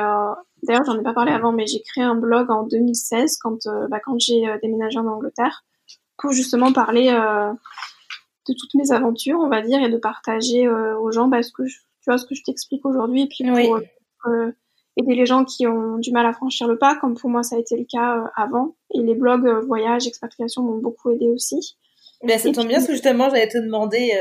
D'ailleurs, 0.63 0.83
j'en 0.85 0.99
ai 0.99 1.03
pas 1.03 1.13
parlé 1.13 1.31
avant, 1.31 1.51
mais 1.51 1.67
j'ai 1.67 1.81
créé 1.81 2.03
un 2.03 2.15
blog 2.15 2.49
en 2.49 2.63
2016 2.63 3.37
quand, 3.37 3.67
euh, 3.67 3.87
bah, 3.89 3.99
quand 4.03 4.19
j'ai 4.19 4.47
euh, 4.47 4.57
déménagé 4.61 4.97
en 4.97 5.07
Angleterre 5.07 5.63
pour 6.17 6.31
justement 6.31 6.73
parler 6.73 7.09
euh, 7.11 7.53
de 8.47 8.55
toutes 8.57 8.73
mes 8.73 8.91
aventures, 8.91 9.39
on 9.39 9.49
va 9.49 9.61
dire, 9.61 9.81
et 9.83 9.89
de 9.89 9.97
partager 9.97 10.67
aux 10.67 11.11
gens 11.11 11.27
bah, 11.27 11.43
ce 11.43 11.51
que 11.51 11.65
je, 11.67 11.77
tu 11.77 12.09
vois 12.09 12.17
ce 12.17 12.25
que 12.25 12.33
je 12.33 12.43
t'explique 12.43 12.85
aujourd'hui, 12.85 13.23
et 13.23 13.27
puis 13.27 13.43
pour 13.45 13.79
aider 14.97 15.15
les 15.15 15.25
gens 15.25 15.45
qui 15.45 15.67
ont 15.67 15.97
du 15.97 16.11
mal 16.11 16.25
à 16.25 16.33
franchir 16.33 16.67
le 16.67 16.77
pas, 16.77 16.95
comme 16.95 17.15
pour 17.15 17.29
moi 17.29 17.43
ça 17.43 17.55
a 17.55 17.59
été 17.59 17.77
le 17.77 17.85
cas 17.85 18.31
avant. 18.35 18.75
Et 18.93 19.01
les 19.01 19.15
blogs 19.15 19.47
voyage, 19.65 20.07
expatriation 20.07 20.63
m'ont 20.63 20.79
beaucoup 20.79 21.11
aidé 21.11 21.29
aussi. 21.29 21.77
Ben, 22.23 22.39
ça 22.39 22.51
tombe 22.51 22.67
bien 22.67 22.77
parce 22.77 22.87
que 22.87 22.93
justement 22.93 23.29
j'allais 23.29 23.47
te 23.47 23.59
demander, 23.59 24.11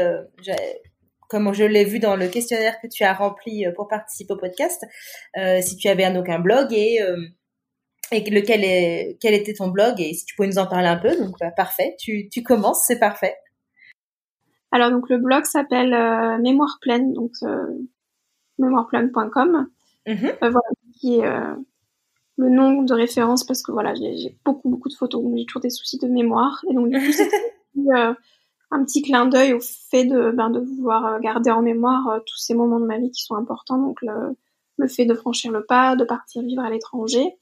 comme 1.29 1.53
je 1.53 1.65
l'ai 1.65 1.85
vu 1.85 1.99
dans 1.99 2.17
le 2.17 2.29
questionnaire 2.29 2.81
que 2.81 2.87
tu 2.87 3.05
as 3.05 3.13
rempli 3.13 3.67
euh, 3.67 3.73
pour 3.73 3.89
participer 3.89 4.35
au 4.35 4.37
podcast, 4.37 4.85
euh, 5.37 5.61
si 5.61 5.77
tu 5.77 5.89
avais 5.89 6.11
donc 6.13 6.29
un 6.29 6.39
blog 6.39 6.73
et 6.73 7.03
euh, 7.03 7.17
et 8.13 8.29
lequel 8.31 8.63
est 8.65 9.19
quel 9.21 9.35
était 9.35 9.55
ton 9.55 9.69
blog 9.69 10.01
et 10.01 10.15
si 10.15 10.25
tu 10.25 10.37
pouvais 10.37 10.49
nous 10.49 10.59
en 10.59 10.67
parler 10.67 10.89
un 10.89 10.97
peu. 10.97 11.17
Donc 11.17 11.39
bah, 11.41 11.51
parfait, 11.51 11.97
tu 11.99 12.29
tu 12.29 12.43
commences, 12.43 12.85
c'est 12.87 12.99
parfait. 12.99 13.37
Alors 14.73 14.91
donc 14.91 15.09
le 15.09 15.19
blog 15.19 15.45
s'appelle 15.45 15.95
euh, 15.95 16.39
Mémoire 16.39 16.79
pleine, 16.81 17.13
donc 17.13 17.33
euh, 17.43 17.67
Mm-hmm. 20.07 20.39
voilà, 20.41 20.61
qui 21.01 21.19
est 21.19 21.31
le 22.37 22.49
nom 22.49 22.83
de 22.83 22.95
référence 22.95 23.45
parce 23.45 23.63
que 23.63 23.73
voilà, 23.73 23.95
j'ai 23.95 24.37
beaucoup 24.45 24.69
beaucoup 24.69 24.89
de 24.89 24.95
photos, 24.95 25.23
donc 25.23 25.37
j'ai 25.37 25.47
toujours 25.47 25.63
des 25.63 25.71
soucis 25.71 25.99
de 25.99 26.07
mémoire 26.07 26.65
et 26.71 26.75
donc 26.75 26.91
du 26.91 26.99
coup 26.99 27.13
c'est 27.13 27.29
un 28.71 28.85
petit 28.85 29.03
clin 29.03 29.27
d'œil 29.27 29.53
au 29.53 29.61
fait 29.61 30.05
de, 30.05 30.31
ben, 30.31 30.51
de 30.51 30.61
vouloir 30.61 31.07
euh, 31.07 31.19
garder 31.21 31.51
en 31.51 31.63
mémoire 31.63 32.09
euh, 32.09 32.19
tous 32.21 32.37
ces 32.37 32.55
moments 32.55 32.81
de 32.81 32.87
ma 32.87 32.99
vie 32.99 33.11
qui 33.11 33.23
sont 33.23 33.35
importants. 33.35 33.79
Donc 33.79 34.03
le, 34.03 34.37
le 34.77 34.89
fait 34.89 35.07
de 35.07 35.15
franchir 35.15 35.53
le 35.53 35.65
pas, 35.65 35.97
de 35.97 36.05
partir 36.05 36.43
vivre 36.43 36.63
à 36.63 36.71
l'étranger. 36.71 37.37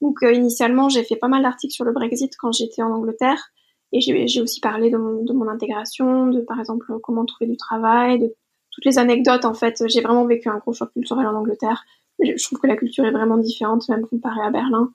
Donc 0.00 0.22
euh, 0.22 0.32
initialement, 0.32 0.88
j'ai 0.88 1.04
fait 1.04 1.16
pas 1.16 1.28
mal 1.28 1.42
d'articles 1.42 1.74
sur 1.74 1.84
le 1.84 1.92
Brexit 1.92 2.34
quand 2.36 2.52
j'étais 2.52 2.82
en 2.82 2.92
Angleterre. 2.92 3.50
Et 3.92 4.00
j'ai 4.00 4.40
aussi 4.40 4.60
parlé 4.60 4.88
de 4.88 4.96
mon, 4.96 5.24
de 5.24 5.32
mon, 5.32 5.48
intégration, 5.48 6.28
de 6.28 6.40
par 6.42 6.60
exemple 6.60 6.86
comment 7.02 7.24
trouver 7.24 7.50
du 7.50 7.56
travail, 7.56 8.20
de 8.20 8.32
toutes 8.70 8.84
les 8.84 8.98
anecdotes. 8.98 9.44
En 9.44 9.52
fait, 9.52 9.82
j'ai 9.88 10.00
vraiment 10.00 10.24
vécu 10.26 10.48
un 10.48 10.58
gros 10.58 10.72
choc 10.72 10.92
culturel 10.92 11.26
en 11.26 11.34
Angleterre. 11.34 11.84
Je 12.22 12.44
trouve 12.44 12.58
que 12.60 12.66
la 12.66 12.76
culture 12.76 13.04
est 13.04 13.10
vraiment 13.10 13.38
différente, 13.38 13.88
même 13.88 14.06
comparée 14.06 14.42
à 14.42 14.50
Berlin. 14.50 14.92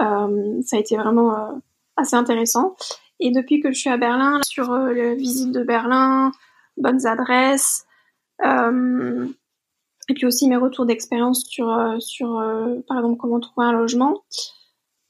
Euh, 0.00 0.60
ça 0.62 0.76
a 0.76 0.80
été 0.80 0.96
vraiment 0.96 1.60
assez 1.96 2.16
intéressant. 2.16 2.76
Et 3.20 3.30
depuis 3.30 3.60
que 3.60 3.72
je 3.72 3.78
suis 3.78 3.90
à 3.90 3.96
Berlin, 3.96 4.40
sur 4.44 4.72
euh, 4.72 4.92
les 4.92 5.14
visites 5.14 5.52
de 5.52 5.62
Berlin, 5.62 6.32
bonnes 6.76 7.06
adresses, 7.06 7.86
euh, 8.44 9.26
et 10.08 10.14
puis 10.14 10.26
aussi 10.26 10.48
mes 10.48 10.56
retours 10.56 10.86
d'expérience 10.86 11.44
sur, 11.46 11.70
euh, 11.70 11.98
sur 11.98 12.38
euh, 12.38 12.76
par 12.86 12.98
exemple, 12.98 13.16
comment 13.18 13.40
trouver 13.40 13.66
un 13.66 13.72
logement. 13.72 14.24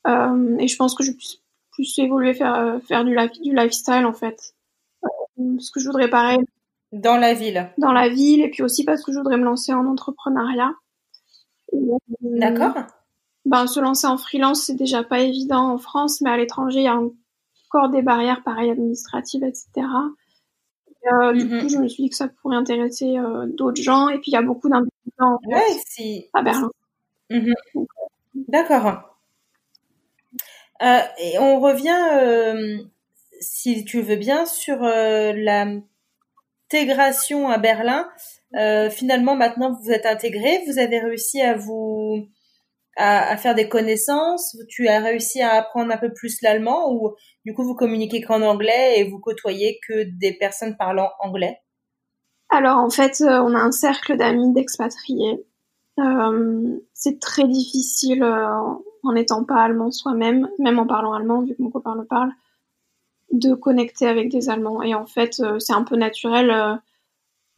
et 0.07 0.69
je 0.69 0.77
pense 0.77 0.95
que 0.95 1.03
je 1.03 1.11
vais 1.11 1.17
plus, 1.73 1.99
évoluer, 1.99 2.33
faire, 2.33 2.81
faire 2.87 3.05
du, 3.05 3.17
du 3.43 3.55
lifestyle 3.55 4.07
en 4.07 4.13
fait. 4.13 4.55
parce 5.37 5.71
que 5.71 5.81
je 5.81 5.87
voudrais 5.87 6.09
pareil. 6.09 6.39
Dans 6.93 7.17
la 7.17 7.35
ville. 7.35 7.69
Dans 7.79 7.93
la 7.93 8.09
ville, 8.09 8.41
et 8.43 8.51
puis 8.51 8.63
aussi 8.63 8.85
parce 8.85 9.03
que 9.03 9.13
je 9.13 9.19
voudrais 9.19 9.37
me 9.37 9.45
lancer 9.45 9.75
en 9.75 9.85
entrepreneuriat. 9.87 10.73
D'accord. 12.21 12.75
Ben, 13.45 13.67
se 13.67 13.79
lancer 13.79 14.07
en 14.07 14.17
freelance, 14.17 14.63
c'est 14.63 14.75
déjà 14.75 15.05
pas 15.05 15.21
évident 15.21 15.73
en 15.73 15.79
France, 15.79 16.21
mais 16.21 16.31
à 16.31 16.37
l'étranger, 16.37 16.81
il 16.81 16.85
y 16.85 16.89
a 16.89 16.97
encore 16.97 17.91
des 17.91 18.03
barrières 18.03 18.43
pareil 18.43 18.71
administratives, 18.71 19.45
etc. 19.45 19.87
Euh, 21.13 21.33
Du 21.33 21.45
mhm. 21.45 21.61
coup, 21.61 21.69
je 21.69 21.79
me 21.79 21.87
suis 21.87 22.03
dit 22.03 22.11
que 22.11 22.17
ça 22.17 22.27
pourrait 22.29 22.57
intéresser 22.57 23.17
euh, 23.19 23.47
d'autres 23.47 23.81
gens. 23.81 24.09
Et 24.09 24.19
puis, 24.19 24.33
il 24.33 24.35
y 24.35 24.37
a 24.37 24.43
beaucoup 24.43 24.69
ouais, 24.69 24.81
si... 25.87 26.27
à 26.35 26.43
Berlin. 26.43 26.73
Mhm. 27.31 27.55
D'accord. 28.49 29.17
Euh, 30.83 31.01
et 31.19 31.39
on 31.39 31.61
revient, 31.61 32.81
si 33.41 33.85
tu 33.85 34.03
veux 34.03 34.17
bien, 34.17 34.45
sur 34.45 34.81
l'intégration 34.81 37.49
à 37.49 37.59
Berlin. 37.59 38.09
Finalement, 38.91 39.37
maintenant, 39.37 39.73
vous 39.73 39.91
êtes 39.91 40.07
intégré, 40.07 40.63
vous 40.67 40.79
avez 40.79 40.99
réussi 40.99 41.43
à 41.43 41.55
vous 41.57 42.29
à, 42.97 43.37
faire 43.37 43.55
des 43.55 43.69
connaissances 43.69 44.57
Tu 44.69 44.89
as 44.89 45.01
réussi 45.01 45.43
à 45.43 45.55
apprendre 45.55 45.93
un 45.93 45.99
peu 45.99 46.13
plus 46.13 46.41
l'allemand 46.43 46.93
ou 46.93 47.15
du 47.45 47.55
coup 47.55 47.63
vous 47.63 47.75
communiquez 47.75 48.23
qu'en 48.23 48.43
anglais 48.43 48.99
et 48.99 49.05
vous 49.05 49.21
côtoyez 49.21 49.79
que 49.87 50.05
des 50.19 50.33
personnes 50.33 50.77
parlant 50.77 51.11
anglais? 51.21 51.59
Alors 52.49 52.79
en 52.79 52.91
fait, 52.91 53.21
euh, 53.21 53.41
on 53.41 53.55
a 53.55 53.59
un 53.59 53.73
cercle 53.73 54.17
d'amis 54.17 54.53
d'expatriés. 54.53 55.45
Euh, 55.99 56.79
c'est 56.93 57.21
très 57.21 57.45
difficile 57.45 58.23
euh, 58.23 58.47
en 59.03 59.13
n'étant 59.13 59.45
pas 59.45 59.63
allemand 59.63 59.91
soi-même, 59.91 60.49
même 60.59 60.79
en 60.79 60.87
parlant 60.87 61.13
allemand, 61.13 61.43
vu 61.43 61.55
que 61.55 61.63
mon 61.63 61.71
copain 61.71 61.95
le 61.97 62.05
parle, 62.05 62.31
de 63.33 63.55
connecter 63.55 64.07
avec 64.07 64.31
des 64.31 64.49
Allemands. 64.49 64.83
Et 64.83 64.95
en 64.95 65.07
fait, 65.07 65.43
c'est 65.59 65.73
un 65.73 65.83
peu 65.83 65.97
naturel. 65.97 66.81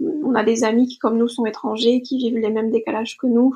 On 0.01 0.35
a 0.35 0.45
des 0.45 0.65
amis 0.65 0.87
qui, 0.87 0.99
comme 0.99 1.19
nous, 1.19 1.29
sont 1.29 1.47
étrangers, 1.47 2.03
qui 2.03 2.19
vivent 2.19 2.39
les 2.39 2.51
mêmes 2.51 2.71
décalages 2.71 3.17
que 3.17 3.27
nous. 3.27 3.55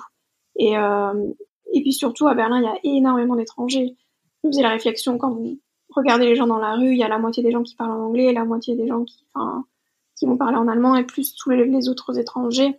Et, 0.57 0.75
et 0.75 1.81
puis 1.81 1.93
surtout, 1.93 2.29
à 2.29 2.35
Berlin, 2.35 2.59
il 2.59 2.65
y 2.65 2.67
a 2.67 2.97
énormément 2.97 3.37
d'étrangers. 3.37 3.97
Vous 4.43 4.51
faisais 4.51 4.63
la 4.63 4.71
réflexion 4.71 5.19
quand 5.19 5.31
vous 5.31 5.59
regardez 5.95 6.27
les 6.27 6.37
gens 6.37 6.47
dans 6.47 6.59
la 6.59 6.75
rue, 6.75 6.93
il 6.93 6.99
y 6.99 7.05
a 7.05 7.09
la 7.09 7.19
moitié 7.19 7.43
des 7.43 7.51
gens 7.51 7.63
qui 7.63 7.77
parlent 7.77 7.93
en 7.93 8.07
anglais 8.07 8.33
la 8.33 8.45
moitié 8.45 8.75
des 8.75 8.87
gens 8.87 9.05
qui, 9.05 9.25
enfin, 9.35 9.65
qui 10.17 10.27
vont 10.27 10.37
parler 10.37 10.57
en 10.57 10.69
allemand 10.69 10.97
et 10.97 11.05
plus 11.05 11.35
tous 11.35 11.51
les, 11.51 11.89
autres 11.89 12.19
étrangers. 12.19 12.79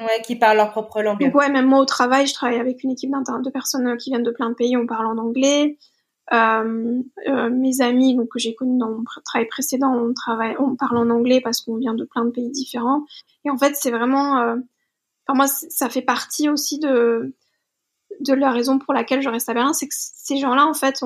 Ouais, 0.00 0.22
qui 0.24 0.36
parlent 0.36 0.56
leur 0.56 0.70
propre 0.70 1.02
langue. 1.02 1.20
Donc 1.20 1.34
ouais, 1.34 1.50
même 1.50 1.66
moi 1.66 1.80
au 1.80 1.84
travail, 1.84 2.26
je 2.26 2.32
travaille 2.32 2.58
avec 2.58 2.82
une 2.82 2.92
équipe 2.92 3.10
de 3.10 3.50
personnes 3.50 3.96
qui 3.98 4.10
viennent 4.10 4.22
de 4.22 4.30
plein 4.30 4.48
de 4.48 4.54
pays, 4.54 4.76
on 4.76 4.86
parle 4.86 5.06
en 5.06 5.18
anglais. 5.18 5.76
Euh, 6.32 7.02
euh, 7.28 7.50
mes 7.50 7.80
amis, 7.80 8.14
donc 8.14 8.28
que 8.28 8.38
j'ai 8.38 8.54
connus 8.54 8.78
dans 8.78 8.90
mon 8.90 9.04
travail 9.24 9.48
précédent, 9.48 9.92
on 9.92 10.14
travaille, 10.14 10.54
on 10.58 10.76
parle 10.76 10.96
en 10.96 11.10
anglais 11.10 11.40
parce 11.40 11.60
qu'on 11.60 11.76
vient 11.76 11.94
de 11.94 12.04
plein 12.04 12.24
de 12.24 12.30
pays 12.30 12.50
différents. 12.50 13.04
Et 13.44 13.50
en 13.50 13.58
fait, 13.58 13.74
c'est 13.76 13.90
vraiment, 13.90 14.38
euh, 14.38 14.56
enfin 15.26 15.36
moi, 15.36 15.46
ça 15.48 15.88
fait 15.88 16.02
partie 16.02 16.48
aussi 16.48 16.78
de 16.78 17.34
de 18.20 18.34
la 18.34 18.50
raison 18.50 18.78
pour 18.78 18.94
laquelle 18.94 19.20
je 19.22 19.28
reste 19.28 19.48
à 19.48 19.54
Berlin, 19.54 19.72
c'est 19.72 19.88
que 19.88 19.94
ces 19.96 20.36
gens-là, 20.36 20.66
en 20.66 20.74
fait, 20.74 21.02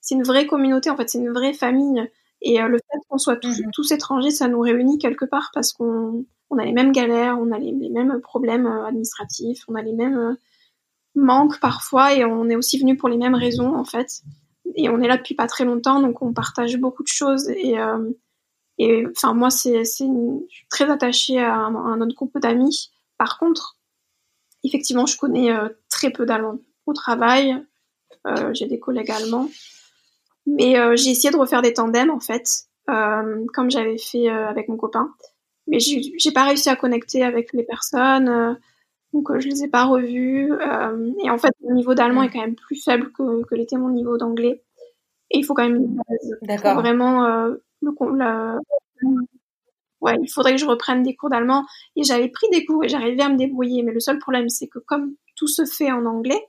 c'est 0.00 0.14
une 0.14 0.22
vraie 0.22 0.46
communauté, 0.46 0.88
en 0.88 0.96
fait, 0.96 1.08
c'est 1.08 1.18
une 1.18 1.32
vraie 1.32 1.52
famille. 1.52 2.08
Et 2.40 2.60
le 2.60 2.78
fait 2.78 2.98
qu'on 3.08 3.18
soit 3.18 3.44
mhm. 3.44 3.70
tous, 3.72 3.92
étrangers, 3.92 4.30
ça 4.30 4.48
nous 4.48 4.60
réunit 4.60 4.98
quelque 4.98 5.24
part 5.26 5.50
parce 5.52 5.72
qu'on 5.72 6.24
on 6.48 6.58
a 6.58 6.64
les 6.64 6.72
mêmes 6.72 6.92
galères, 6.92 7.38
on 7.38 7.50
a 7.52 7.58
les, 7.58 7.72
mêmes 7.72 8.20
problèmes 8.22 8.66
administratifs, 8.66 9.64
on 9.68 9.74
a 9.74 9.82
les 9.82 9.92
mêmes 9.92 10.36
euh, 11.16 11.20
manques 11.20 11.60
parfois 11.60 12.14
et 12.14 12.24
on 12.24 12.48
est 12.48 12.56
aussi 12.56 12.78
venu 12.78 12.96
pour 12.96 13.08
les 13.08 13.16
mêmes 13.16 13.34
raisons, 13.34 13.74
en 13.74 13.84
fait. 13.84 14.22
Et 14.76 14.88
on 14.88 15.00
est 15.00 15.08
là 15.08 15.16
depuis 15.16 15.34
pas 15.34 15.46
très 15.46 15.64
longtemps, 15.64 16.00
donc 16.00 16.22
on 16.22 16.32
partage 16.32 16.76
beaucoup 16.76 17.02
de 17.02 17.08
choses. 17.08 17.48
Et, 17.50 17.76
et 18.80 19.06
enfin, 19.06 19.34
moi, 19.34 19.50
c'est, 19.50 19.82
très 20.70 20.90
attachée 20.90 21.38
à 21.38 21.54
un, 21.54 22.00
autre 22.00 22.14
groupe 22.14 22.38
d'amis. 22.38 22.90
Par 23.18 23.38
contre, 23.38 23.76
effectivement, 24.64 25.04
je 25.04 25.18
connais 25.18 25.52
euh, 25.52 25.68
très 25.90 26.10
peu 26.10 26.24
d'allemand 26.24 26.58
au 26.86 26.94
travail. 26.94 27.62
Euh, 28.26 28.54
j'ai 28.54 28.66
des 28.66 28.78
collègues 28.80 29.10
allemands. 29.10 29.50
Mais 30.46 30.78
euh, 30.78 30.96
j'ai 30.96 31.10
essayé 31.10 31.30
de 31.30 31.36
refaire 31.36 31.60
des 31.60 31.74
tandems, 31.74 32.10
en 32.10 32.20
fait, 32.20 32.64
comme 32.86 33.70
j'avais 33.70 33.98
fait 33.98 34.30
avec 34.30 34.68
mon 34.68 34.78
copain. 34.78 35.14
Mais 35.66 35.78
j'ai 35.78 36.32
pas 36.32 36.44
réussi 36.44 36.70
à 36.70 36.74
connecter 36.74 37.22
avec 37.22 37.52
les 37.52 37.62
personnes. 37.62 38.58
Donc, 39.12 39.28
je 39.38 39.48
les 39.48 39.64
ai 39.64 39.68
pas 39.68 39.84
revus. 39.84 40.52
et 41.24 41.30
en 41.30 41.38
fait, 41.38 41.52
mon 41.62 41.74
niveau 41.74 41.94
d'allemand 41.94 42.22
est 42.22 42.30
quand 42.30 42.40
même 42.40 42.54
plus 42.54 42.82
faible 42.82 43.10
que, 43.12 43.44
que 43.44 43.54
l'était 43.54 43.76
mon 43.76 43.90
niveau 43.90 44.16
d'anglais. 44.16 44.62
Et 45.30 45.38
il 45.38 45.44
faut 45.44 45.54
quand 45.54 45.68
même 45.68 45.76
une 45.76 45.96
base. 45.96 46.38
D'accord. 46.42 46.74
Vraiment, 46.76 47.26
le, 47.82 48.16
la, 48.16 48.58
ouais, 50.00 50.16
il 50.22 50.30
faudrait 50.30 50.52
que 50.52 50.60
je 50.60 50.66
reprenne 50.66 51.02
des 51.02 51.16
cours 51.16 51.30
d'allemand. 51.30 51.64
Et 51.96 52.04
j'avais 52.04 52.28
pris 52.28 52.48
des 52.50 52.64
cours 52.64 52.84
et 52.84 52.88
j'arrivais 52.88 53.22
à 53.22 53.28
me 53.28 53.36
débrouiller. 53.36 53.82
Mais 53.82 53.92
le 53.92 54.00
seul 54.00 54.18
problème, 54.18 54.48
c'est 54.48 54.68
que 54.68 54.78
comme 54.78 55.14
tout 55.36 55.48
se 55.48 55.64
fait 55.64 55.90
en 55.90 56.04
anglais, 56.06 56.40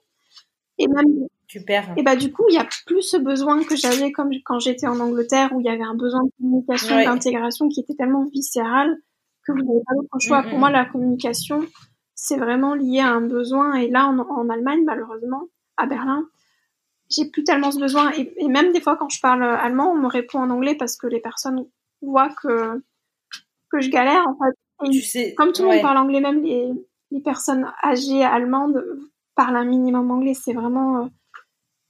et 0.77 0.87
même. 0.87 1.27
Super. 1.47 1.93
Et 1.97 2.03
bah, 2.03 2.15
du 2.15 2.31
coup, 2.31 2.45
il 2.49 2.55
y 2.55 2.57
a 2.57 2.67
plus 2.85 3.01
ce 3.01 3.17
besoin 3.17 3.61
que 3.63 3.75
j'avais 3.75 4.11
comme 4.11 4.31
quand 4.45 4.59
j'étais 4.59 4.87
en 4.87 4.99
Angleterre 4.99 5.51
où 5.53 5.59
il 5.59 5.65
y 5.65 5.69
avait 5.69 5.83
un 5.83 5.95
besoin 5.95 6.23
de 6.23 6.31
communication, 6.39 6.95
d'intégration 7.03 7.67
qui 7.67 7.81
était 7.81 7.95
tellement 7.95 8.25
viscéral 8.31 8.97
que 9.45 9.51
vous 9.51 9.57
n'avez 9.57 9.83
pas 9.85 9.95
d'autre 9.95 10.19
choix. 10.19 10.43
Pour 10.43 10.59
moi, 10.59 10.71
la 10.71 10.85
communication, 10.85 11.65
c'est 12.21 12.37
vraiment 12.37 12.75
lié 12.75 12.99
à 12.99 13.09
un 13.09 13.21
besoin. 13.21 13.73
Et 13.73 13.89
là, 13.89 14.05
en, 14.05 14.19
en 14.19 14.47
Allemagne, 14.49 14.83
malheureusement, 14.85 15.47
à 15.75 15.87
Berlin, 15.87 16.27
j'ai 17.09 17.25
plus 17.25 17.43
tellement 17.43 17.71
ce 17.71 17.79
besoin. 17.79 18.11
Et, 18.11 18.31
et, 18.37 18.47
même 18.47 18.71
des 18.73 18.79
fois, 18.79 18.95
quand 18.95 19.09
je 19.09 19.19
parle 19.19 19.41
allemand, 19.41 19.91
on 19.91 19.97
me 19.97 20.07
répond 20.07 20.37
en 20.37 20.51
anglais 20.51 20.75
parce 20.75 20.95
que 20.97 21.07
les 21.07 21.19
personnes 21.19 21.65
voient 22.03 22.29
que 22.29 22.79
que 23.71 23.81
je 23.81 23.89
galère 23.89 24.23
en 24.27 24.35
fait. 24.35 25.33
comme 25.35 25.51
tout 25.51 25.63
le 25.63 25.69
monde 25.69 25.81
parle 25.81 25.97
anglais, 25.97 26.19
même 26.19 26.43
les, 26.43 26.71
les, 27.09 27.21
personnes 27.21 27.71
âgées 27.83 28.23
allemandes 28.23 28.85
parlent 29.33 29.55
un 29.55 29.65
minimum 29.65 30.11
anglais. 30.11 30.35
C'est 30.35 30.53
vraiment 30.53 30.97
euh, 30.97 31.07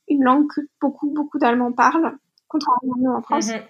une 0.08 0.24
langue 0.24 0.48
que 0.48 0.62
beaucoup, 0.80 1.10
beaucoup 1.10 1.40
d'Allemands 1.40 1.74
parlent, 1.74 2.18
contrairement 2.48 2.94
à 2.94 3.00
nous 3.00 3.12
en 3.12 3.22
France. 3.22 3.50
Mhm. 3.50 3.62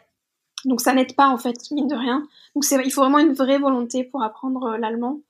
Donc 0.66 0.82
ça 0.82 0.94
n'aide 0.94 1.16
pas 1.16 1.30
en 1.30 1.40
fait, 1.40 1.56
mine 1.72 1.88
de 1.88 1.96
rien. 1.96 2.28
Donc 2.54 2.66
c'est, 2.66 2.80
il 2.86 2.92
faut 2.92 3.02
vraiment 3.02 3.18
une 3.18 3.34
vraie 3.34 3.58
volonté 3.58 4.04
pour 4.04 4.22
apprendre 4.22 4.74
euh, 4.74 4.78
l'allemand. 4.78 5.22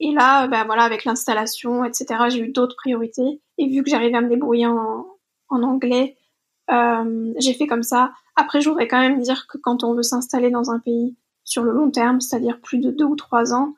Et 0.00 0.12
là, 0.12 0.46
ben 0.46 0.64
voilà, 0.64 0.84
avec 0.84 1.04
l'installation, 1.04 1.84
etc., 1.84 2.06
j'ai 2.28 2.40
eu 2.40 2.48
d'autres 2.48 2.76
priorités. 2.76 3.40
Et 3.58 3.68
vu 3.68 3.82
que 3.82 3.90
j'arrivais 3.90 4.16
à 4.16 4.20
me 4.20 4.28
débrouiller 4.28 4.66
en, 4.66 5.06
en 5.48 5.62
anglais, 5.62 6.16
euh, 6.70 7.32
j'ai 7.38 7.54
fait 7.54 7.66
comme 7.66 7.82
ça. 7.82 8.12
Après, 8.36 8.60
je 8.60 8.68
voudrais 8.68 8.86
quand 8.86 9.00
même 9.00 9.20
dire 9.20 9.46
que 9.48 9.58
quand 9.58 9.82
on 9.82 9.94
veut 9.94 10.02
s'installer 10.02 10.50
dans 10.50 10.70
un 10.70 10.78
pays, 10.78 11.16
sur 11.48 11.62
le 11.62 11.72
long 11.72 11.90
terme, 11.90 12.20
c'est-à-dire 12.20 12.60
plus 12.60 12.78
de 12.78 12.90
deux 12.90 13.06
ou 13.06 13.16
trois 13.16 13.54
ans, 13.54 13.74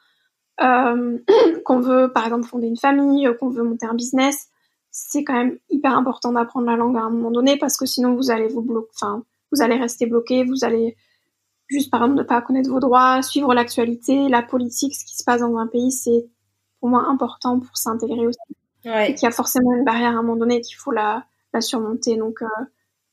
euh, 0.60 1.18
qu'on 1.64 1.80
veut 1.80 2.12
par 2.12 2.24
exemple 2.24 2.46
fonder 2.46 2.66
une 2.66 2.76
famille, 2.76 3.26
euh, 3.26 3.34
qu'on 3.34 3.48
veut 3.48 3.62
monter 3.62 3.86
un 3.86 3.94
business, 3.94 4.48
c'est 4.90 5.22
quand 5.22 5.34
même 5.34 5.56
hyper 5.70 5.96
important 5.96 6.32
d'apprendre 6.32 6.66
la 6.66 6.76
langue 6.76 6.96
à 6.96 7.02
un 7.02 7.10
moment 7.10 7.30
donné 7.30 7.56
parce 7.56 7.76
que 7.76 7.86
sinon 7.86 8.16
vous 8.16 8.30
allez 8.30 8.48
vous 8.48 8.60
bloquer, 8.60 8.90
enfin 8.94 9.22
vous 9.52 9.62
allez 9.62 9.76
rester 9.76 10.06
bloqué, 10.06 10.44
vous 10.44 10.64
allez 10.64 10.96
juste 11.70 11.90
par 11.90 12.02
exemple 12.02 12.18
ne 12.18 12.22
pas 12.24 12.42
connaître 12.42 12.70
vos 12.70 12.80
droits, 12.80 13.22
suivre 13.22 13.54
l'actualité, 13.54 14.28
la 14.28 14.42
politique, 14.42 14.94
ce 14.94 15.04
qui 15.04 15.16
se 15.16 15.24
passe 15.24 15.40
dans 15.40 15.56
un 15.56 15.66
pays, 15.66 15.92
c'est 15.92 16.26
pour 16.80 16.88
moi 16.88 17.06
important 17.08 17.60
pour 17.60 17.76
s'intégrer 17.76 18.26
aussi. 18.26 18.38
Et 18.84 19.14
qu'il 19.14 19.24
y 19.24 19.26
a 19.26 19.30
forcément 19.30 19.74
une 19.74 19.84
barrière 19.84 20.16
à 20.16 20.18
un 20.18 20.22
moment 20.22 20.36
donné 20.36 20.60
qu'il 20.62 20.76
faut 20.76 20.90
la, 20.90 21.24
la 21.52 21.60
surmonter. 21.60 22.16
Donc 22.16 22.40
euh, 22.40 22.46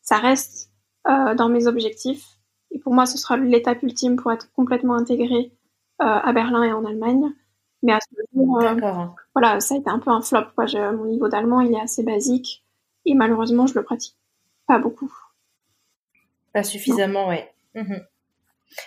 ça 0.02 0.18
reste 0.18 0.72
euh, 1.08 1.36
dans 1.36 1.50
mes 1.50 1.68
objectifs 1.68 2.38
et 2.72 2.80
pour 2.80 2.94
moi, 2.94 3.06
ce 3.06 3.18
sera 3.18 3.38
l'étape 3.38 3.84
ultime 3.84 4.16
pour 4.16 4.32
être 4.32 4.52
complètement 4.54 4.96
intégré 4.96 5.52
euh, 6.02 6.06
à 6.06 6.34
Berlin 6.34 6.64
et 6.64 6.72
en 6.74 6.86
Allemagne. 6.86 7.32
Mais 7.84 7.94
à 7.94 8.00
ce 8.00 8.16
jour, 8.34 8.62
euh, 8.62 9.06
voilà, 9.36 9.60
ça 9.60 9.76
a 9.76 9.78
été 9.78 9.90
un 9.90 10.00
peu 10.00 10.10
un 10.10 10.22
flop. 10.22 10.46
Quoi. 10.56 10.66
mon 10.94 11.06
niveau 11.06 11.30
d'allemand, 11.30 11.62
il 11.62 11.74
est 11.74 11.80
assez 11.80 12.04
basique. 12.04 12.66
Et 13.06 13.14
malheureusement, 13.14 13.68
je 13.68 13.76
le 13.76 13.84
pratique 13.84 14.18
pas 14.68 14.80
beaucoup. 14.80 15.14
Pas 16.54 16.64
suffisamment, 16.64 17.30
oui. 17.30 17.38
Mhm. 17.76 18.02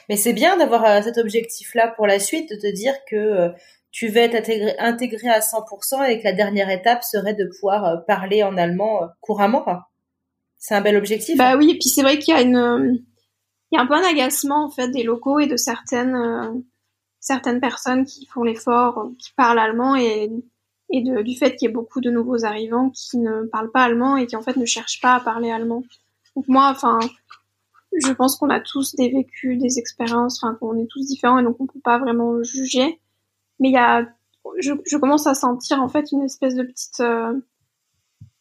Mais 0.08 0.16
c'est 0.16 0.32
bien 0.32 0.56
d'avoir 0.56 0.84
euh, 0.84 1.02
cet 1.02 1.18
objectif-là 1.18 1.88
pour 1.96 2.06
la 2.06 2.18
suite, 2.18 2.50
de 2.50 2.56
te 2.56 2.72
dire 2.72 2.94
que 3.08 3.50
tu 3.90 4.08
vas 4.08 4.20
être 4.20 4.36
intégré, 4.36 4.74
intégré, 4.78 5.28
à 5.28 5.40
100% 5.40 6.08
et 6.08 6.18
que 6.18 6.24
la 6.24 6.32
dernière 6.32 6.70
étape 6.70 7.02
serait 7.02 7.34
de 7.34 7.46
pouvoir 7.46 8.04
parler 8.06 8.42
en 8.42 8.56
allemand 8.56 9.08
couramment. 9.20 9.64
C'est 10.58 10.74
un 10.74 10.80
bel 10.80 10.96
objectif. 10.96 11.36
Bah 11.36 11.52
hein. 11.52 11.58
oui, 11.58 11.70
et 11.70 11.78
puis 11.78 11.88
c'est 11.88 12.02
vrai 12.02 12.18
qu'il 12.18 12.34
y 12.34 12.36
a 12.36 12.42
une 12.42 13.02
il 13.70 13.76
y 13.76 13.78
a 13.78 13.82
un 13.82 13.86
peu 13.86 13.94
un 13.94 14.02
agacement 14.02 14.64
en 14.64 14.70
fait 14.70 14.88
des 14.88 15.02
locaux 15.02 15.38
et 15.38 15.46
de 15.46 15.56
certaines 15.56 16.14
euh, 16.14 16.52
certaines 17.20 17.60
personnes 17.60 18.04
qui 18.04 18.26
font 18.26 18.42
l'effort, 18.42 18.98
euh, 18.98 19.10
qui 19.18 19.32
parlent 19.32 19.58
allemand 19.58 19.96
et 19.96 20.30
et 20.92 21.02
de, 21.02 21.22
du 21.22 21.36
fait 21.36 21.54
qu'il 21.54 21.68
y 21.68 21.70
ait 21.70 21.74
beaucoup 21.74 22.00
de 22.00 22.10
nouveaux 22.10 22.44
arrivants 22.44 22.90
qui 22.90 23.18
ne 23.18 23.44
parlent 23.44 23.70
pas 23.70 23.84
allemand 23.84 24.16
et 24.16 24.26
qui 24.26 24.34
en 24.34 24.42
fait 24.42 24.56
ne 24.56 24.66
cherchent 24.66 25.00
pas 25.00 25.14
à 25.14 25.20
parler 25.20 25.50
allemand. 25.50 25.84
Donc 26.34 26.48
moi, 26.48 26.68
enfin, 26.68 26.98
je 27.92 28.12
pense 28.12 28.36
qu'on 28.36 28.50
a 28.50 28.60
tous 28.60 28.94
des 28.94 29.10
vécus, 29.10 29.58
des 29.58 29.78
expériences, 29.78 30.42
enfin 30.42 30.54
qu'on 30.54 30.78
est 30.78 30.86
tous 30.86 31.06
différents 31.06 31.38
et 31.38 31.42
donc 31.42 31.56
on 31.60 31.66
peut 31.66 31.80
pas 31.82 31.98
vraiment 31.98 32.42
juger. 32.42 33.00
Mais 33.58 33.68
il 33.68 33.74
y 33.74 33.78
a, 33.78 34.06
je, 34.58 34.72
je 34.86 34.96
commence 34.96 35.26
à 35.26 35.34
sentir 35.34 35.82
en 35.82 35.88
fait 35.88 36.12
une 36.12 36.22
espèce 36.22 36.54
de 36.54 36.62
petite 36.62 37.00
euh, 37.00 37.40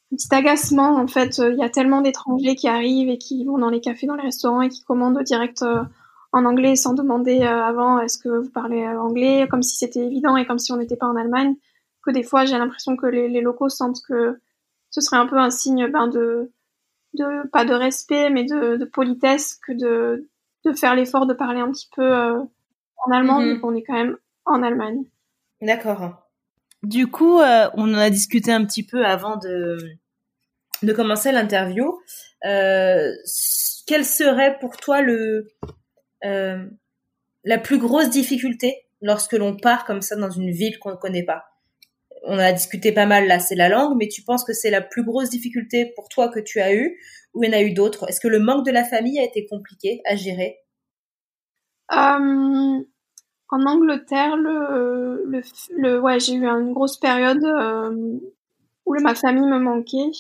petit 0.10 0.34
agacement 0.34 0.98
en 0.98 1.08
fait. 1.08 1.40
Euh, 1.40 1.52
il 1.54 1.60
y 1.60 1.64
a 1.64 1.70
tellement 1.70 2.02
d'étrangers 2.02 2.56
qui 2.56 2.68
arrivent 2.68 3.10
et 3.10 3.18
qui 3.18 3.46
vont 3.46 3.58
dans 3.58 3.70
les 3.70 3.82
cafés, 3.82 4.08
dans 4.08 4.16
les 4.16 4.24
restaurants 4.24 4.62
et 4.62 4.70
qui 4.70 4.84
commandent 4.84 5.22
direct 5.24 5.62
euh, 5.62 5.84
en 6.32 6.46
anglais 6.46 6.76
sans 6.76 6.94
demander 6.94 7.42
euh, 7.42 7.64
avant 7.64 8.00
est-ce 8.00 8.18
que 8.18 8.30
vous 8.30 8.50
parlez 8.50 8.88
anglais, 8.88 9.48
comme 9.50 9.64
si 9.64 9.78
c'était 9.78 10.06
évident 10.06 10.36
et 10.38 10.46
comme 10.46 10.60
si 10.60 10.72
on 10.72 10.78
n'était 10.78 10.98
pas 10.98 11.08
en 11.08 11.16
Allemagne. 11.16 11.56
Que 12.04 12.12
des 12.12 12.24
fois 12.24 12.46
j'ai 12.46 12.58
l'impression 12.58 12.96
que 12.96 13.06
les, 13.06 13.42
locaux 13.42 13.70
sentent 13.70 14.02
que 14.08 14.40
ce 14.90 15.02
serait 15.02 15.18
un 15.18 15.28
peu 15.28 15.38
un 15.38 15.50
signe 15.50 15.88
ben, 15.88 16.08
de, 16.08 16.52
de 17.14 17.48
pas 17.50 17.66
de 17.66 17.74
respect 17.74 18.30
mais 18.30 18.44
de, 18.44 18.78
de 18.78 18.86
politesse 18.86 19.60
que 19.66 19.74
de, 19.74 20.30
de 20.66 20.74
faire 20.74 20.96
l'effort 20.96 21.26
de 21.26 21.34
parler 21.34 21.60
un 21.60 21.72
petit 21.72 21.90
peu 21.96 22.14
en 22.98 23.12
allemand, 23.12 23.40
mais 23.40 23.54
mm-hmm. 23.54 23.60
on 23.64 23.76
est 23.76 23.84
quand 23.84 23.94
même 23.94 24.18
en 24.46 24.64
Allemagne. 24.64 25.04
D'accord. 25.62 26.30
Du 26.84 27.08
coup, 27.08 27.40
euh, 27.40 27.70
on 27.74 27.94
en 27.94 27.98
a 27.98 28.10
discuté 28.10 28.52
un 28.52 28.66
petit 28.66 28.86
peu 28.86 29.06
avant 29.06 29.38
de, 29.38 29.78
de 30.82 30.94
commencer 30.94 31.32
l'interview. 31.32 32.00
Euh, 32.46 33.12
quelle 33.86 34.06
serait 34.06 34.58
pour 34.60 34.78
toi 34.78 35.02
le, 35.02 35.48
euh, 36.24 36.66
la 37.44 37.58
plus 37.58 37.80
grosse 37.80 38.10
difficulté 38.10 38.86
lorsque 39.02 39.34
l'on 39.34 39.58
part 39.58 39.86
comme 39.86 40.02
ça 40.02 40.16
dans 40.16 40.30
une 40.30 40.52
ville 40.52 40.80
qu'on 40.80 40.92
ne 40.92 40.96
connaît 40.96 41.26
pas? 41.26 41.49
On 42.24 42.38
a 42.38 42.52
discuté 42.52 42.92
pas 42.92 43.06
mal 43.06 43.28
là, 43.28 43.40
c'est 43.40 43.56
la 43.56 43.70
langue, 43.70 43.98
mais 43.98 44.08
tu 44.08 44.22
penses 44.24 44.44
que 44.44 44.54
c'est 44.54 44.70
la 44.70 44.82
plus 44.82 45.04
grosse 45.04 45.30
difficulté 45.30 45.94
pour 45.96 46.10
toi 46.10 46.30
que 46.30 46.40
tu 46.40 46.60
as 46.60 46.74
eue 46.74 47.00
ou 47.34 47.44
il 47.44 47.50
y 47.50 47.50
en 47.50 47.58
a 47.58 47.62
eu 47.62 47.74
d'autres? 47.74 48.10
Est-ce 48.10 48.20
que 48.20 48.28
le 48.28 48.40
manque 48.40 48.66
de 48.66 48.72
la 48.72 48.84
famille 48.84 49.20
a 49.20 49.24
été 49.24 49.46
compliqué 49.46 50.02
à 50.06 50.16
gérer? 50.16 50.58
Euh, 51.92 52.84
en 53.52 53.66
Angleterre, 53.66 54.36
le, 54.36 55.24
le, 55.26 55.42
le 55.78 56.00
ouais, 56.00 56.20
j'ai 56.20 56.34
eu 56.34 56.46
une 56.46 56.74
grosse 56.74 56.98
période 56.98 57.44
euh, 57.44 58.20
où 58.86 58.96
ma 59.00 59.16
famille 59.16 59.48
me 59.48 59.60
manquait. 59.60 60.12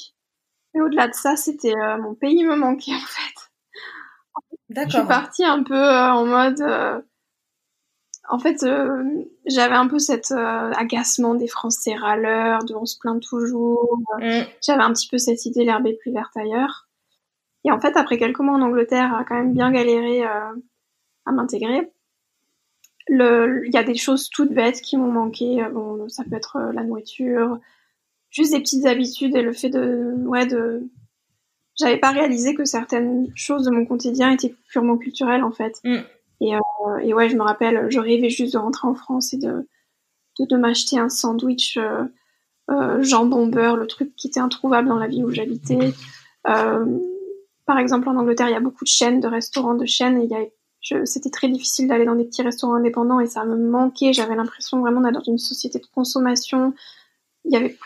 Mais 0.74 0.82
au-delà 0.82 1.08
de 1.08 1.14
ça, 1.14 1.36
c'était 1.36 1.76
euh, 1.76 1.98
mon 1.98 2.16
pays 2.16 2.44
me 2.44 2.56
manquait 2.56 2.94
en 2.94 3.00
fait. 3.00 3.52
D'accord. 4.70 4.92
Je 4.92 4.98
suis 4.98 5.08
partie 5.08 5.44
un 5.44 5.64
peu 5.64 5.90
en 5.90 6.26
mode. 6.26 7.04
Euh, 8.30 8.36
en 8.36 8.40
fait, 8.40 8.66
j'avais 9.46 9.76
un 9.76 9.88
peu 9.88 10.00
cet 10.00 10.32
agacement 10.32 11.36
des 11.36 11.48
Français 11.48 11.96
râleurs, 11.96 12.64
de 12.66 12.74
on 12.76 12.86
se 12.86 12.98
plaint 13.00 13.22
toujours. 13.22 14.00
Mm. 14.20 14.42
J'avais 14.62 14.84
un 14.84 14.94
petit 14.94 15.08
peu 15.08 15.18
cette 15.18 15.46
idée 15.46 15.66
l'herbe 15.66 15.88
est 15.88 16.00
plus 16.02 16.12
verte 16.12 16.36
ailleurs. 16.38 16.88
Et 17.66 17.72
en 17.72 17.80
fait, 17.80 17.98
après 17.98 18.18
quelques 18.18 18.40
mois 18.40 18.56
en 18.56 18.62
Angleterre, 18.62 19.14
a 19.14 19.24
quand 19.24 19.36
même 19.36 19.54
bien 19.54 19.72
galéré 19.72 20.24
à 20.24 21.32
m'intégrer 21.32 21.92
il 23.10 23.72
y 23.74 23.78
a 23.78 23.84
des 23.84 23.96
choses 23.96 24.30
toutes 24.30 24.54
bêtes 24.54 24.82
qui 24.82 24.98
m'ont 24.98 25.12
manqué. 25.12 25.64
Euh, 25.64 25.70
bon, 25.70 26.08
ça 26.10 26.24
peut 26.24 26.36
être 26.36 26.58
euh, 26.58 26.72
la 26.74 26.84
nourriture, 26.84 27.60
juste 28.30 28.54
des 28.54 28.60
petites 28.60 28.86
habitudes 28.86 29.36
et 29.36 29.42
le 29.42 29.54
fait 29.54 29.70
de, 29.70 30.14
ouais, 30.26 30.46
de, 30.46 30.84
j'avais 31.78 31.98
pas 31.98 32.12
réalisé 32.12 32.54
que 32.54 32.66
certaines 32.66 33.28
choses 33.36 33.66
de 33.66 33.72
mon 33.72 33.86
quotidien 33.86 34.32
étaient 34.32 34.56
purement 34.70 34.98
culturelles 34.98 35.44
en 35.44 35.52
fait. 35.52 35.80
Mm. 35.84 36.00
Et, 36.42 36.56
euh, 36.56 36.60
et 37.02 37.14
ouais, 37.14 37.30
je 37.30 37.36
me 37.36 37.44
rappelle, 37.44 37.88
je 37.90 38.00
rêvais 38.00 38.30
juste 38.30 38.54
de 38.54 38.58
rentrer 38.58 38.88
en 38.88 38.96
France 38.96 39.34
et 39.34 39.38
de, 39.38 39.68
de, 40.40 40.58
m'acheter 40.58 40.98
un 40.98 41.10
sandwich 41.10 41.78
euh, 41.78 42.06
euh, 42.70 43.02
jambon 43.04 43.48
beurre, 43.48 43.76
le 43.76 43.88
truc 43.88 44.16
qui 44.16 44.28
était 44.28 44.40
introuvable 44.40 44.88
dans 44.88 44.98
la 44.98 45.08
ville 45.08 45.26
où 45.26 45.32
j'habitais. 45.32 45.94
Par 46.44 47.78
exemple, 47.78 48.10
en 48.10 48.16
Angleterre, 48.16 48.48
il 48.50 48.54
y 48.54 48.56
a 48.56 48.62
beaucoup 48.62 48.84
de 48.84 48.90
chaînes, 48.90 49.20
de 49.20 49.28
restaurants 49.28 49.76
de 49.76 49.86
chaînes, 49.86 50.28
c'était 51.06 51.30
très 51.30 51.50
difficile 51.50 51.88
d'aller 51.88 52.06
dans 52.06 52.16
des 52.16 52.24
petits 52.24 52.42
restaurants 52.42 52.74
indépendants 52.74 53.20
et 53.20 53.28
ça 53.28 53.46
me 53.46 53.56
manquait. 53.58 54.12
J'avais 54.12 54.36
l'impression 54.36 54.80
vraiment 54.80 55.02
d'être 55.02 55.14
dans 55.14 55.22
une 55.22 55.38
société 55.38 55.78
de 55.78 55.86
consommation. 55.94 56.74
Il 57.46 57.54
y 57.54 57.58
avait, 57.58 57.78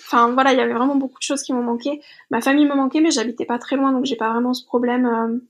enfin 0.00 0.32
voilà, 0.32 0.52
il 0.52 0.58
y 0.58 0.60
avait 0.60 0.72
vraiment 0.72 0.96
beaucoup 0.96 1.18
de 1.18 1.22
choses 1.22 1.42
qui 1.42 1.52
m'ont 1.52 1.62
manqué. 1.62 2.02
Ma 2.30 2.40
famille 2.40 2.66
me 2.66 2.74
manquait, 2.74 3.00
mais 3.00 3.12
j'habitais 3.12 3.44
pas 3.44 3.60
très 3.60 3.76
loin, 3.76 3.92
donc 3.92 4.06
j'ai 4.06 4.16
pas 4.16 4.32
vraiment 4.32 4.54
ce 4.54 4.64
problème. 4.64 5.40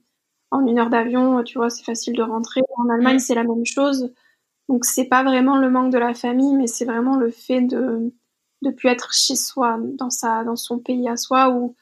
En 0.50 0.66
une 0.66 0.78
heure 0.78 0.90
d'avion, 0.90 1.42
tu 1.44 1.58
vois, 1.58 1.70
c'est 1.70 1.84
facile 1.84 2.16
de 2.16 2.22
rentrer. 2.22 2.62
En 2.76 2.88
Allemagne, 2.88 3.18
c'est 3.18 3.34
la 3.34 3.44
même 3.44 3.66
chose. 3.66 4.12
Donc 4.68 4.84
c'est 4.84 5.04
pas 5.06 5.22
vraiment 5.22 5.56
le 5.56 5.70
manque 5.70 5.92
de 5.92 5.98
la 5.98 6.14
famille, 6.14 6.54
mais 6.54 6.66
c'est 6.66 6.84
vraiment 6.84 7.16
le 7.16 7.30
fait 7.30 7.62
de 7.62 8.12
de 8.62 8.70
plus 8.70 8.88
être 8.88 9.12
chez 9.12 9.36
soi, 9.36 9.78
dans 9.80 10.10
sa, 10.10 10.42
dans 10.42 10.56
son 10.56 10.80
pays 10.80 11.08
à 11.08 11.16
soi, 11.16 11.50
où 11.50 11.76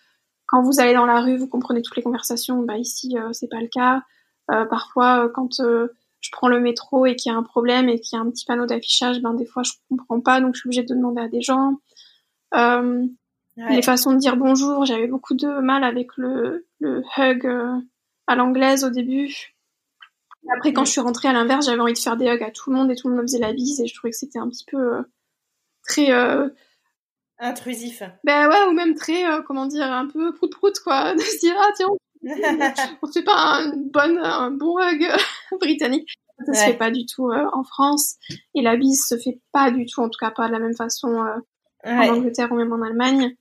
quand 0.46 0.62
vous 0.62 0.78
allez 0.78 0.92
dans 0.92 1.06
la 1.06 1.22
rue, 1.22 1.38
vous 1.38 1.48
comprenez 1.48 1.80
toutes 1.80 1.96
les 1.96 2.02
conversations. 2.02 2.62
Bah 2.62 2.76
ici, 2.76 3.16
euh, 3.18 3.32
c'est 3.32 3.48
pas 3.48 3.60
le 3.60 3.68
cas. 3.68 4.02
Euh, 4.50 4.66
parfois, 4.66 5.24
euh, 5.24 5.28
quand 5.28 5.60
euh, 5.60 5.88
je 6.20 6.30
prends 6.32 6.48
le 6.48 6.60
métro 6.60 7.06
et 7.06 7.16
qu'il 7.16 7.32
y 7.32 7.34
a 7.34 7.38
un 7.38 7.42
problème 7.42 7.88
et 7.88 7.98
qu'il 7.98 8.16
y 8.16 8.20
a 8.20 8.22
un 8.22 8.30
petit 8.30 8.44
panneau 8.44 8.66
d'affichage, 8.66 9.22
ben 9.22 9.32
des 9.34 9.46
fois 9.46 9.62
je 9.62 9.72
comprends 9.88 10.20
pas, 10.20 10.40
donc 10.40 10.54
je 10.54 10.60
suis 10.60 10.68
obligée 10.68 10.82
de 10.82 10.94
demander 10.94 11.22
à 11.22 11.28
des 11.28 11.40
gens. 11.40 11.78
Euh, 12.54 13.06
Les 13.56 13.82
façons 13.82 14.12
de 14.12 14.18
dire 14.18 14.36
bonjour, 14.36 14.84
j'avais 14.84 15.06
beaucoup 15.06 15.34
de 15.34 15.48
mal 15.60 15.82
avec 15.82 16.08
le, 16.16 16.66
le 16.78 17.02
hug 17.16 17.46
à 18.26 18.34
l'anglaise 18.34 18.84
au 18.84 18.90
début. 18.90 19.54
après, 20.56 20.72
quand 20.72 20.84
je 20.84 20.92
suis 20.92 21.00
rentrée 21.00 21.28
à 21.28 21.32
l'inverse, 21.32 21.66
j'avais 21.66 21.80
envie 21.80 21.92
de 21.92 21.98
faire 21.98 22.16
des 22.16 22.26
hugs 22.26 22.42
à 22.42 22.50
tout 22.50 22.70
le 22.70 22.76
monde 22.76 22.90
et 22.90 22.96
tout 22.96 23.08
le 23.08 23.14
monde 23.14 23.22
me 23.22 23.26
faisait 23.26 23.38
la 23.38 23.52
bise 23.52 23.80
et 23.80 23.86
je 23.86 23.94
trouvais 23.94 24.10
que 24.10 24.16
c'était 24.16 24.38
un 24.38 24.48
petit 24.48 24.64
peu 24.66 25.04
très 25.82 26.10
intrusif. 27.38 28.02
Ben 28.24 28.48
ouais, 28.48 28.68
ou 28.68 28.72
même 28.72 28.94
très, 28.94 29.24
comment 29.46 29.66
dire, 29.66 29.90
un 29.92 30.06
peu 30.06 30.34
prout-prout, 30.34 30.78
quoi. 30.80 31.14
De 31.16 31.20
se 31.20 31.38
dire, 31.40 31.54
ah 31.58 31.70
tiens, 31.76 31.88
on 33.02 33.12
fait 33.12 33.22
pas 33.22 33.36
un, 33.36 33.72
bonne, 33.76 34.18
un 34.18 34.50
bon 34.50 34.78
hug 34.78 35.06
britannique. 35.60 36.14
Ça 36.44 36.52
se 36.52 36.64
fait 36.66 36.76
pas 36.76 36.90
du 36.90 37.06
tout 37.06 37.30
euh, 37.30 37.46
en 37.52 37.64
France. 37.64 38.16
Et 38.54 38.62
la 38.62 38.76
bise 38.76 39.06
se 39.06 39.16
fait 39.16 39.40
pas 39.52 39.70
du 39.70 39.86
tout, 39.86 40.00
en 40.00 40.08
tout 40.08 40.18
cas 40.20 40.30
pas 40.30 40.48
de 40.48 40.52
la 40.52 40.58
même 40.58 40.76
façon 40.76 41.08
euh, 41.08 41.38
en 41.84 42.08
Angleterre 42.08 42.52
ou 42.52 42.56
même 42.56 42.72
en 42.72 42.82
Allemagne. 42.82 43.34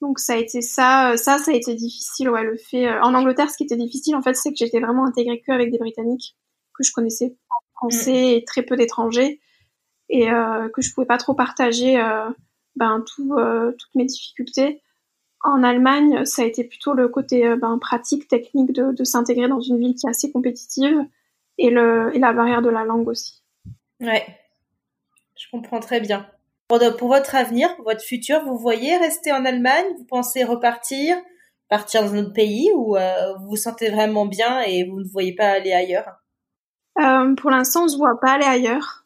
Donc 0.00 0.18
ça 0.18 0.34
a 0.34 0.36
été 0.36 0.62
ça, 0.62 1.12
euh, 1.12 1.16
ça, 1.16 1.38
ça 1.38 1.50
a 1.50 1.54
été 1.54 1.74
difficile, 1.74 2.30
ouais, 2.30 2.42
le 2.42 2.56
fait. 2.56 2.88
en 3.00 3.14
Angleterre, 3.14 3.50
ce 3.50 3.56
qui 3.56 3.64
était 3.64 3.76
difficile, 3.76 4.16
en 4.16 4.22
fait, 4.22 4.34
c'est 4.34 4.50
que 4.50 4.56
j'étais 4.56 4.80
vraiment 4.80 5.04
intégrée 5.04 5.40
que 5.40 5.52
avec 5.52 5.70
des 5.70 5.78
Britanniques 5.78 6.36
que 6.74 6.82
je 6.82 6.92
connaissais 6.92 7.36
pas 7.48 7.56
français 7.74 8.12
mm. 8.12 8.36
et 8.36 8.44
très 8.44 8.62
peu 8.62 8.76
d'étrangers 8.76 9.40
et 10.08 10.26
que 10.26 10.82
je 10.82 10.92
pouvais 10.92 11.06
pas 11.06 11.18
trop 11.18 11.34
partager 11.34 11.96
ben 12.74 13.04
tout, 13.06 13.36
toutes 13.78 13.94
mes 13.94 14.06
difficultés. 14.06 14.82
En 15.42 15.62
Allemagne, 15.62 16.24
ça 16.26 16.42
a 16.42 16.44
été 16.44 16.64
plutôt 16.64 16.92
le 16.92 17.08
côté 17.08 17.46
euh, 17.46 17.56
ben, 17.56 17.78
pratique, 17.78 18.28
technique 18.28 18.72
de, 18.72 18.92
de 18.92 19.04
s'intégrer 19.04 19.48
dans 19.48 19.60
une 19.60 19.78
ville 19.78 19.94
qui 19.94 20.06
est 20.06 20.10
assez 20.10 20.30
compétitive 20.30 20.98
et, 21.56 21.70
le, 21.70 22.14
et 22.14 22.18
la 22.18 22.32
barrière 22.32 22.60
de 22.60 22.68
la 22.68 22.84
langue 22.84 23.08
aussi. 23.08 23.42
Ouais, 24.00 24.26
je 25.36 25.46
comprends 25.50 25.80
très 25.80 26.00
bien. 26.00 26.26
Pour, 26.98 27.08
votre 27.08 27.34
avenir, 27.34 27.74
pour 27.74 27.84
votre 27.84 28.02
futur, 28.02 28.44
vous 28.44 28.56
voyez 28.56 28.96
rester 28.96 29.32
en 29.32 29.44
Allemagne? 29.44 29.86
Vous 29.98 30.04
pensez 30.04 30.44
repartir 30.44 31.16
Partir 31.68 32.04
dans 32.04 32.14
un 32.14 32.18
autre 32.18 32.32
pays 32.32 32.70
Ou 32.76 32.96
euh, 32.96 33.34
vous 33.40 33.48
vous 33.48 33.56
sentez 33.56 33.90
vraiment 33.90 34.24
bien 34.24 34.60
et 34.60 34.84
vous 34.84 35.00
ne 35.00 35.08
voyez 35.08 35.34
pas 35.34 35.48
aller 35.48 35.72
ailleurs? 35.72 36.22
Euh, 37.00 37.34
Pour 37.34 37.50
l'instant, 37.50 37.84
on 37.84 37.88
se 37.88 37.96
voit 37.96 38.20
pas 38.20 38.34
aller 38.34 38.44
ailleurs. 38.44 39.04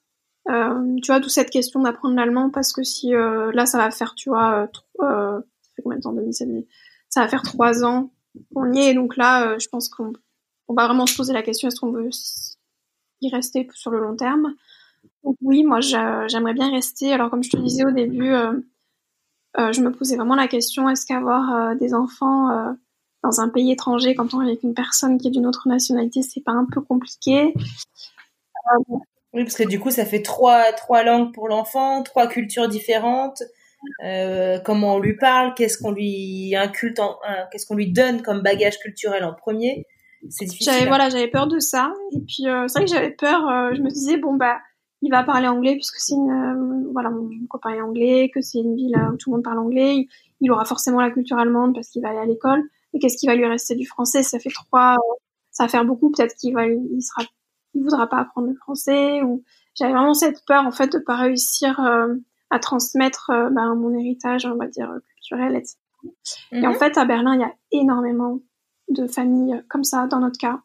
Euh, 0.51 0.95
tu 1.03 1.07
vois, 1.07 1.21
d'où 1.21 1.31
cette 1.31 1.49
question 1.49 1.81
d'apprendre 1.81 2.17
l'allemand 2.17 2.51
parce 2.51 2.75
que 2.75 2.83
si 2.83 3.12
là, 3.12 3.65
ça 3.65 3.79
va 3.79 3.91
faire, 3.91 4.15
tu 4.15 4.29
vois, 4.29 4.69
euh, 5.01 5.41
fait 5.75 5.81
combien 5.83 5.97
de 5.97 6.03
temps 6.03 6.12
2007 6.12 6.49
Ça 7.09 7.23
va 7.23 7.29
faire 7.29 7.43
trois 7.43 7.83
ans 7.83 8.11
qu'on 8.55 8.75
y 8.75 8.81
est, 8.81 8.95
donc 8.95 9.17
là, 9.17 9.57
je 9.59 9.69
pense 9.69 9.89
qu'on 9.89 10.12
on 10.69 10.75
va 10.75 10.87
vraiment 10.87 11.07
se 11.07 11.17
poser 11.17 11.33
la 11.33 11.43
question 11.43 11.69
est-ce 11.69 11.81
qu'on 11.81 11.93
veut 11.93 12.11
y 13.23 13.31
rester 13.31 13.67
sur 13.73 13.91
le 13.91 14.01
long 14.01 14.17
terme? 14.17 14.55
Donc 15.25 15.37
oui, 15.43 15.64
moi 15.64 15.81
j'aimerais 15.81 16.55
bien 16.55 16.70
rester. 16.70 17.12
Alors 17.12 17.31
comme 17.31 17.43
je 17.43 17.51
te 17.51 17.57
disais 17.57 17.85
au 17.85 17.91
début, 17.91 18.31
euh, 18.31 18.53
euh, 19.59 19.72
je 19.72 19.81
me 19.81 19.91
posais 19.91 20.16
vraiment 20.16 20.35
la 20.35 20.49
question 20.49 20.89
est-ce 20.89 21.07
qu'avoir 21.07 21.77
des 21.77 21.95
enfants 21.95 22.77
dans 23.22 23.41
un 23.41 23.49
pays 23.49 23.72
étranger 23.72 24.14
quand 24.14 24.35
on 24.35 24.43
est 24.43 24.47
avec 24.47 24.62
une 24.62 24.75
personne 24.75 25.18
qui 25.18 25.29
est 25.29 25.31
d'une 25.31 25.47
autre 25.47 25.68
nationalité, 25.68 26.22
c'est 26.22 26.43
pas 26.43 26.53
un 26.53 26.66
peu 26.70 26.81
compliqué? 26.81 27.55
Oui, 29.33 29.43
parce 29.43 29.57
que 29.57 29.66
du 29.66 29.81
coup, 29.81 29.91
ça 29.91 30.07
fait 30.07 30.22
trois, 30.22 30.72
trois 30.72 31.03
langues 31.03 31.33
pour 31.33 31.49
l'enfant, 31.49 32.03
trois 32.03 32.29
cultures 32.29 32.68
différentes. 32.68 33.43
Euh, 34.05 34.59
comment 34.61 34.95
on 34.95 34.99
lui 34.99 35.16
parle, 35.16 35.55
qu'est-ce 35.55 35.79
qu'on 35.79 35.93
lui 35.93 36.55
inculte, 36.57 37.01
qu'est-ce 37.51 37.66
qu'on 37.66 37.75
lui 37.75 37.93
donne 37.93 38.22
comme 38.22 38.43
bagage 38.43 38.79
culturel 38.79 39.25
en 39.25 39.35
premier? 39.35 39.87
C'est 40.31 40.47
difficile. 40.47 40.72
J'avais 40.72 40.87
voilà, 40.87 41.11
j'avais 41.11 41.29
peur 41.29 41.47
de 41.47 41.59
ça. 41.59 41.93
Et 42.12 42.20
puis 42.20 42.49
euh, 42.49 42.66
c'est 42.68 42.79
vrai 42.79 42.87
que 42.87 42.91
j'avais 42.91 43.11
peur. 43.11 43.47
Euh, 43.49 43.75
je 43.75 43.83
me 43.83 43.91
disais 43.91 44.16
bon 44.16 44.35
bah 44.35 44.59
il 45.05 45.11
va 45.11 45.23
parler 45.23 45.49
anglais 45.49 45.75
puisque 45.75 45.99
c'est 45.99 46.15
une 46.15 46.91
voilà 46.93 47.11
mon 47.11 47.29
copain 47.49 47.71
est 47.71 47.81
anglais, 47.83 48.31
que 48.35 48.41
c'est 48.41 48.59
une 48.59 48.75
ville 48.75 48.97
où 49.13 49.17
tout 49.17 49.31
le 49.31 49.37
monde 49.37 49.45
parle 49.45 49.59
anglais. 49.59 50.09
Il, 50.41 50.51
aura 50.51 50.65
forcément 50.65 51.01
la 51.01 51.11
culture 51.11 51.39
allemande 51.39 51.75
parce 51.75 51.89
qu'il 51.89 52.03
va 52.03 52.11
aller 52.11 52.19
à 52.19 52.27
l'école. 52.27 52.63
Et 52.93 52.99
qu'est-ce 52.99 53.17
qui 53.17 53.27
va 53.27 53.35
lui 53.35 53.47
rester 53.47 53.75
du 53.75 53.87
français? 53.87 54.23
Ça 54.23 54.39
fait 54.39 54.51
trois, 54.51 54.97
ça 55.51 55.65
va 55.65 55.69
faire 55.69 55.85
beaucoup. 55.85 56.11
Peut-être 56.11 56.35
qu'il 56.37 56.55
va, 56.55 56.67
il 56.67 57.03
sera, 57.03 57.23
il 57.75 57.83
voudra 57.83 58.07
pas 58.09 58.19
apprendre 58.19 58.49
le 58.49 58.55
français. 58.55 59.23
Ou 59.23 59.43
j'avais 59.75 59.93
vraiment 59.93 60.15
cette 60.15 60.45
peur 60.47 60.67
en 60.67 60.73
fait 60.73 60.93
de 60.93 60.99
pas 60.99 61.17
réussir 61.17 61.81
à 62.51 62.59
transmettre 62.59 63.31
euh, 63.31 63.51
bah, 63.51 63.75
mon 63.75 63.93
héritage, 63.99 64.47
on 64.47 64.57
va 64.57 64.69
dire, 64.69 64.93
culturel, 65.15 65.57
etc. 65.57 65.77
Et 66.53 66.67
en 66.67 66.71
mhm. 66.71 66.77
fait, 66.77 66.97
à 66.99 67.05
Berlin, 67.05 67.35
il 67.35 67.41
y 67.41 67.45
a 67.45 67.55
énormément 67.73 68.41
de 68.89 69.07
familles 69.07 69.63
comme 69.69 69.85
ça, 69.85 70.07
dans 70.07 70.21
notre 70.21 70.39
cas. 70.39 70.61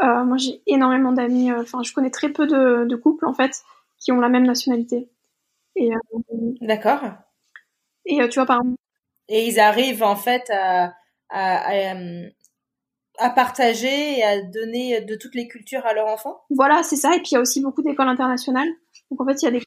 Euh, 0.00 0.24
moi, 0.24 0.36
j'ai 0.36 0.62
énormément 0.66 1.12
d'amis, 1.12 1.50
euh, 1.50 1.62
enfin, 1.62 1.82
je 1.82 1.92
connais 1.92 2.10
très 2.10 2.30
peu 2.30 2.46
de, 2.46 2.96
couples, 2.96 3.26
en 3.26 3.34
fait, 3.34 3.62
qui 3.98 4.12
ont 4.12 4.20
la 4.20 4.28
même 4.28 4.46
nationalité. 4.46 5.10
Et, 5.76 5.90
D'accord. 6.60 7.02
Et 8.04 8.16
tu 8.28 8.38
vois, 8.38 8.46
par 8.46 8.60
exemple... 8.60 8.76
Et 9.28 9.46
ils 9.46 9.60
arrivent, 9.60 10.02
en 10.02 10.16
fait, 10.16 10.50
à, 10.50 10.92
à, 11.30 11.94
à, 13.18 13.30
partager 13.30 14.18
et 14.18 14.24
à 14.24 14.42
donner 14.42 15.02
de 15.02 15.14
toutes 15.14 15.34
les 15.34 15.46
cultures 15.46 15.86
à 15.86 15.94
leurs 15.94 16.08
enfants 16.08 16.42
Voilà, 16.50 16.82
c'est 16.82 16.96
ça. 16.96 17.14
Et 17.14 17.18
puis, 17.18 17.30
il 17.32 17.34
y 17.34 17.38
a 17.38 17.40
aussi 17.40 17.62
beaucoup 17.62 17.82
d'écoles 17.82 18.08
internationales. 18.08 18.68
Donc, 19.10 19.20
en 19.20 19.26
fait, 19.26 19.40
il 19.42 19.44
y 19.44 19.48
a 19.48 19.50
des 19.52 19.62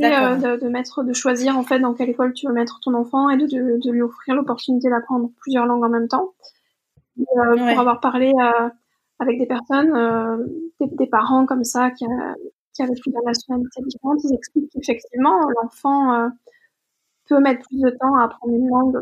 euh, 0.00 0.36
de, 0.36 0.60
de, 0.60 0.68
mettre, 0.68 1.02
de 1.04 1.12
choisir 1.12 1.56
en 1.56 1.62
fait 1.62 1.78
dans 1.78 1.94
quelle 1.94 2.10
école 2.10 2.32
tu 2.34 2.46
veux 2.46 2.52
mettre 2.52 2.80
ton 2.80 2.94
enfant 2.94 3.30
et 3.30 3.36
de, 3.36 3.90
lui 3.90 4.02
offrir 4.02 4.34
l'opportunité 4.34 4.90
d'apprendre 4.90 5.30
plusieurs 5.40 5.66
langues 5.66 5.84
en 5.84 5.88
même 5.88 6.08
temps. 6.08 6.32
Euh, 7.18 7.56
Pour 7.56 7.80
avoir 7.80 8.00
parlé 8.00 8.32
euh, 8.32 8.68
avec 9.22 9.38
des 9.38 9.46
personnes, 9.46 9.94
euh, 9.96 10.36
des, 10.80 11.06
parents 11.06 11.46
comme 11.46 11.64
ça 11.64 11.90
qui, 11.90 12.04
qui 12.74 12.82
avaient 12.82 13.00
plusieurs 13.00 13.22
nationalités 13.24 13.82
différentes, 13.82 14.18
ils 14.24 14.34
expliquent 14.34 14.70
qu'effectivement, 14.72 15.40
l'enfant 15.62 16.28
peut 17.28 17.38
mettre 17.38 17.66
plus 17.68 17.80
de 17.80 17.90
temps 17.90 18.16
à 18.16 18.24
apprendre 18.24 18.54
une 18.54 18.68
langue 18.68 18.98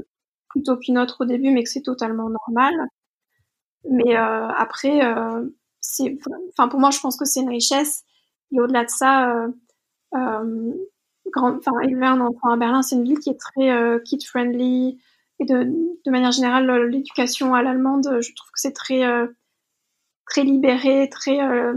plutôt 0.51 0.77
qu'une 0.77 0.99
autre 0.99 1.23
au 1.23 1.25
début, 1.25 1.51
mais 1.51 1.63
que 1.63 1.71
c'est 1.71 1.83
totalement 1.83 2.29
normal. 2.29 2.75
Mais 3.89 4.15
après, 4.15 5.01
c'est, 5.81 6.19
pour 6.57 6.81
moi, 6.81 6.91
je 6.91 7.01
pense 7.01 7.17
que 7.17 7.25
c'est 7.25 7.41
une 7.41 7.49
richesse. 7.49 8.05
Et 8.53 8.61
au-delà 8.61 8.85
de 8.85 8.91
ça, 8.91 9.47
grand, 10.13 11.61
élever 11.83 12.07
un 12.07 12.21
enfant 12.21 12.51
à 12.51 12.57
Berlin, 12.57 12.83
c'est 12.83 12.97
une 12.97 13.05
ville 13.05 13.21
qui 13.21 13.31
est 13.31 13.41
très 13.41 14.03
kid 14.05 14.23
friendly 14.25 15.01
et 15.41 15.47
de 15.47 16.11
manière 16.11 16.33
générale, 16.33 16.71
l'éducation 16.89 17.55
à 17.55 17.63
l'allemande, 17.63 18.19
je 18.21 18.35
trouve 18.35 18.51
que 18.51 18.61
c'est 18.61 18.75
très 18.75 19.03
très 20.31 20.45
libéré, 20.45 21.09
très 21.11 21.43
euh, 21.43 21.75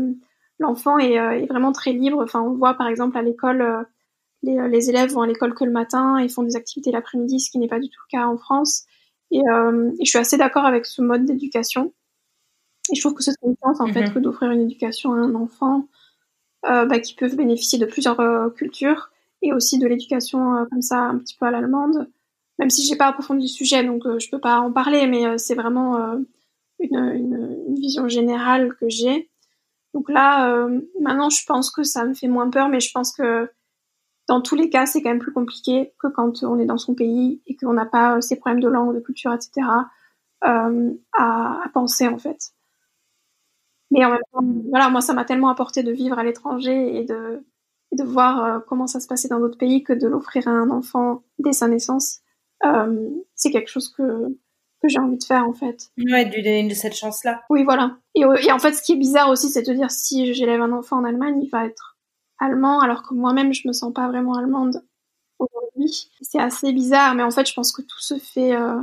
l'enfant 0.60 0.98
est, 0.98 1.20
euh, 1.20 1.32
est, 1.32 1.48
vraiment 1.48 1.74
très 1.74 1.92
libre. 1.92 2.24
Enfin, 2.24 2.42
on 2.42 2.54
voit 2.54 2.76
par 2.76 2.88
exemple 2.88 3.18
à 3.18 3.22
l'école, 3.22 3.62
euh, 3.62 3.84
les, 4.44 4.70
les, 4.70 4.90
élèves 4.90 5.12
vont 5.12 5.22
à 5.22 5.28
l'école 5.28 5.54
que 5.54 5.66
le 5.66 5.72
matin 5.72 6.18
et 6.18 6.30
font 6.30 6.44
des 6.44 6.56
activités 6.56 6.92
l'après-midi, 6.92 7.40
ce 7.40 7.52
qui 7.52 7.58
n'est 7.58 7.68
pas 7.68 7.80
du 7.80 7.90
tout 7.90 8.00
le 8.08 8.18
cas 8.18 8.28
en 8.28 8.38
France. 8.38 8.86
Et, 9.32 9.40
et 9.40 10.06
je 10.06 10.10
suis 10.10 10.20
assez 10.20 10.38
d'accord 10.38 10.66
avec 10.66 10.86
ce 10.86 11.02
mode 11.02 11.26
d'éducation. 11.26 11.92
Et 12.92 12.96
je 12.96 13.02
trouve 13.02 13.16
que 13.16 13.24
c'est 13.24 13.34
une 13.44 13.56
chance 13.64 13.80
en 13.80 13.88
fait 13.88 14.08
mhm. 14.08 14.14
que 14.14 14.20
d'offrir 14.20 14.52
une 14.52 14.62
éducation 14.62 15.14
à 15.14 15.18
un 15.18 15.34
enfant 15.34 15.88
bah, 16.62 17.00
qui 17.00 17.16
peut 17.16 17.34
bénéficier 17.36 17.80
de 17.80 17.86
plusieurs 17.86 18.54
cultures 18.54 19.10
et 19.42 19.54
aussi 19.54 19.80
de 19.80 19.88
l'éducation 19.88 20.68
comme 20.70 20.84
ça 20.84 21.00
un 21.00 21.18
petit 21.18 21.36
peu 21.36 21.48
à 21.48 21.52
l'allemande. 21.52 22.08
Même 22.60 22.70
si 22.70 22.86
j'ai 22.86 22.96
pas 22.96 23.08
approfondi 23.08 23.46
le 23.46 23.48
sujet, 23.48 23.84
donc 23.84 24.04
je 24.20 24.30
peux 24.30 24.40
pas 24.40 24.60
en 24.60 24.72
parler, 24.72 25.08
mais 25.08 25.40
c'est 25.40 25.56
vraiment 25.56 26.20
une, 26.92 27.76
vision 27.76 28.08
générale 28.08 28.76
que 28.76 28.88
j'ai. 28.88 29.30
Donc 29.94 30.10
là, 30.10 30.54
euh, 30.54 30.82
maintenant, 31.02 31.30
je 31.30 31.44
pense 31.46 31.72
que 31.72 31.84
ça 31.84 32.06
me 32.06 32.14
fait 32.14 32.28
moins 32.28 32.50
peur, 32.50 32.70
mais 32.70 32.80
je 32.80 32.92
pense 32.92 33.12
que 33.12 33.52
dans 34.28 34.42
tous 34.42 34.56
les 34.56 34.70
cas, 34.70 34.86
c'est 34.86 35.02
quand 35.02 35.10
même 35.10 35.20
plus 35.20 35.34
compliqué 35.34 35.94
que 36.00 36.08
quand 36.08 36.44
on 36.44 36.58
est 36.60 36.66
dans 36.66 36.78
son 36.78 36.96
pays 36.96 37.42
et 37.46 37.56
qu'on 37.56 37.74
n'a 37.74 37.86
pas 37.86 38.18
euh, 38.18 38.22
ces 38.22 38.38
problèmes 38.38 38.62
de 38.62 38.70
langue, 38.70 38.96
de 38.96 39.02
culture, 39.02 39.34
etc. 39.34 39.68
Euh, 40.46 40.94
à, 41.14 41.64
penser 41.74 42.08
en 42.08 42.18
fait. 42.18 42.52
Mais 43.92 44.04
en 44.06 44.12
même 44.12 44.20
temps, 44.32 44.42
voilà, 44.70 44.90
moi, 44.90 45.02
ça 45.02 45.14
m'a 45.14 45.26
tellement 45.26 45.50
apporté 45.50 45.84
de 45.84 45.92
vivre 45.92 46.20
à 46.20 46.24
l'étranger 46.24 46.98
et 46.98 47.06
de, 47.06 47.46
de 47.94 48.04
voir 48.04 48.44
euh, 48.44 48.60
comment 48.68 48.88
ça 48.88 49.00
se 49.00 49.08
passait 49.08 49.28
dans 49.28 49.40
d'autres 49.40 49.58
pays 49.58 49.84
que 49.84 49.94
de 49.94 50.08
l'offrir 50.08 50.48
à 50.48 50.52
un 50.52 50.70
enfant 50.70 51.24
dès 51.40 51.54
sa 51.54 51.68
naissance. 51.68 52.20
Euh, 52.66 53.10
c'est 53.36 53.52
quelque 53.52 53.70
chose 53.70 53.90
que 53.90 54.38
que 54.84 54.90
j'ai 54.90 55.00
envie 55.00 55.18
de 55.18 55.24
faire 55.24 55.48
en 55.48 55.54
fait. 55.54 55.90
Ouais, 55.98 56.26
de 56.26 56.36
lui 56.36 56.44
donner 56.44 56.68
de 56.68 56.74
cette 56.74 56.96
chance-là. 56.96 57.42
Oui, 57.50 57.64
voilà. 57.64 57.98
Et, 58.16 58.22
et, 58.22 58.52
en 58.52 58.60
fait, 58.60 58.74
ce 58.74 58.84
qui 58.84 58.94
est 58.94 58.98
bizarre 58.98 59.30
aussi, 59.30 59.50
c'est 59.50 59.66
de 59.66 59.74
dire 59.74 59.90
si 59.90 60.34
j'élève 60.34 60.62
un 60.62 60.74
enfant 60.74 60.98
en 60.98 61.06
Allemagne, 61.06 61.40
il 61.42 61.50
va 61.50 61.66
être 61.66 61.98
allemand, 62.40 62.82
alors 62.82 63.04
que 63.04 63.14
moi-même, 63.14 63.54
je 63.54 63.68
me 63.68 63.74
sens 63.74 63.94
pas 63.94 64.08
vraiment 64.08 64.38
allemande 64.38 64.84
aujourd'hui. 65.40 66.10
C'est 66.22 66.40
assez 66.40 66.72
bizarre, 66.74 67.16
mais 67.16 67.24
en 67.24 67.32
fait, 67.32 67.48
je 67.48 67.54
pense 67.54 67.72
que 67.72 67.82
tout 67.82 68.00
se 68.00 68.18
fait 68.18 68.56
euh, 68.56 68.82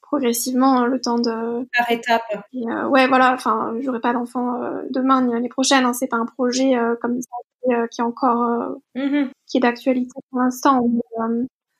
progressivement 0.00 0.80
hein, 0.80 0.86
le 0.86 1.00
temps 1.00 1.18
de. 1.18 1.66
Par 1.76 1.90
étape. 1.90 2.22
Et, 2.52 2.66
euh, 2.68 2.88
ouais, 2.88 3.06
voilà. 3.08 3.34
Enfin, 3.34 3.74
j'aurai 3.80 4.00
pas 4.00 4.12
d'enfant 4.12 4.62
euh, 4.62 4.82
demain 4.90 5.22
ni 5.22 5.32
l'année 5.32 5.48
prochaine. 5.48 5.84
Hein, 5.84 5.92
c'est 5.92 6.08
pas 6.08 6.16
un 6.16 6.26
projet 6.26 6.74
comme 7.00 7.20
ça 7.20 7.86
qui 7.90 8.00
est 8.00 8.04
encore 8.04 8.76
mm-hmm. 8.96 9.28
qui 9.46 9.58
est 9.58 9.60
d'actualité 9.60 10.18
pour 10.30 10.40
l'instant. 10.40 10.84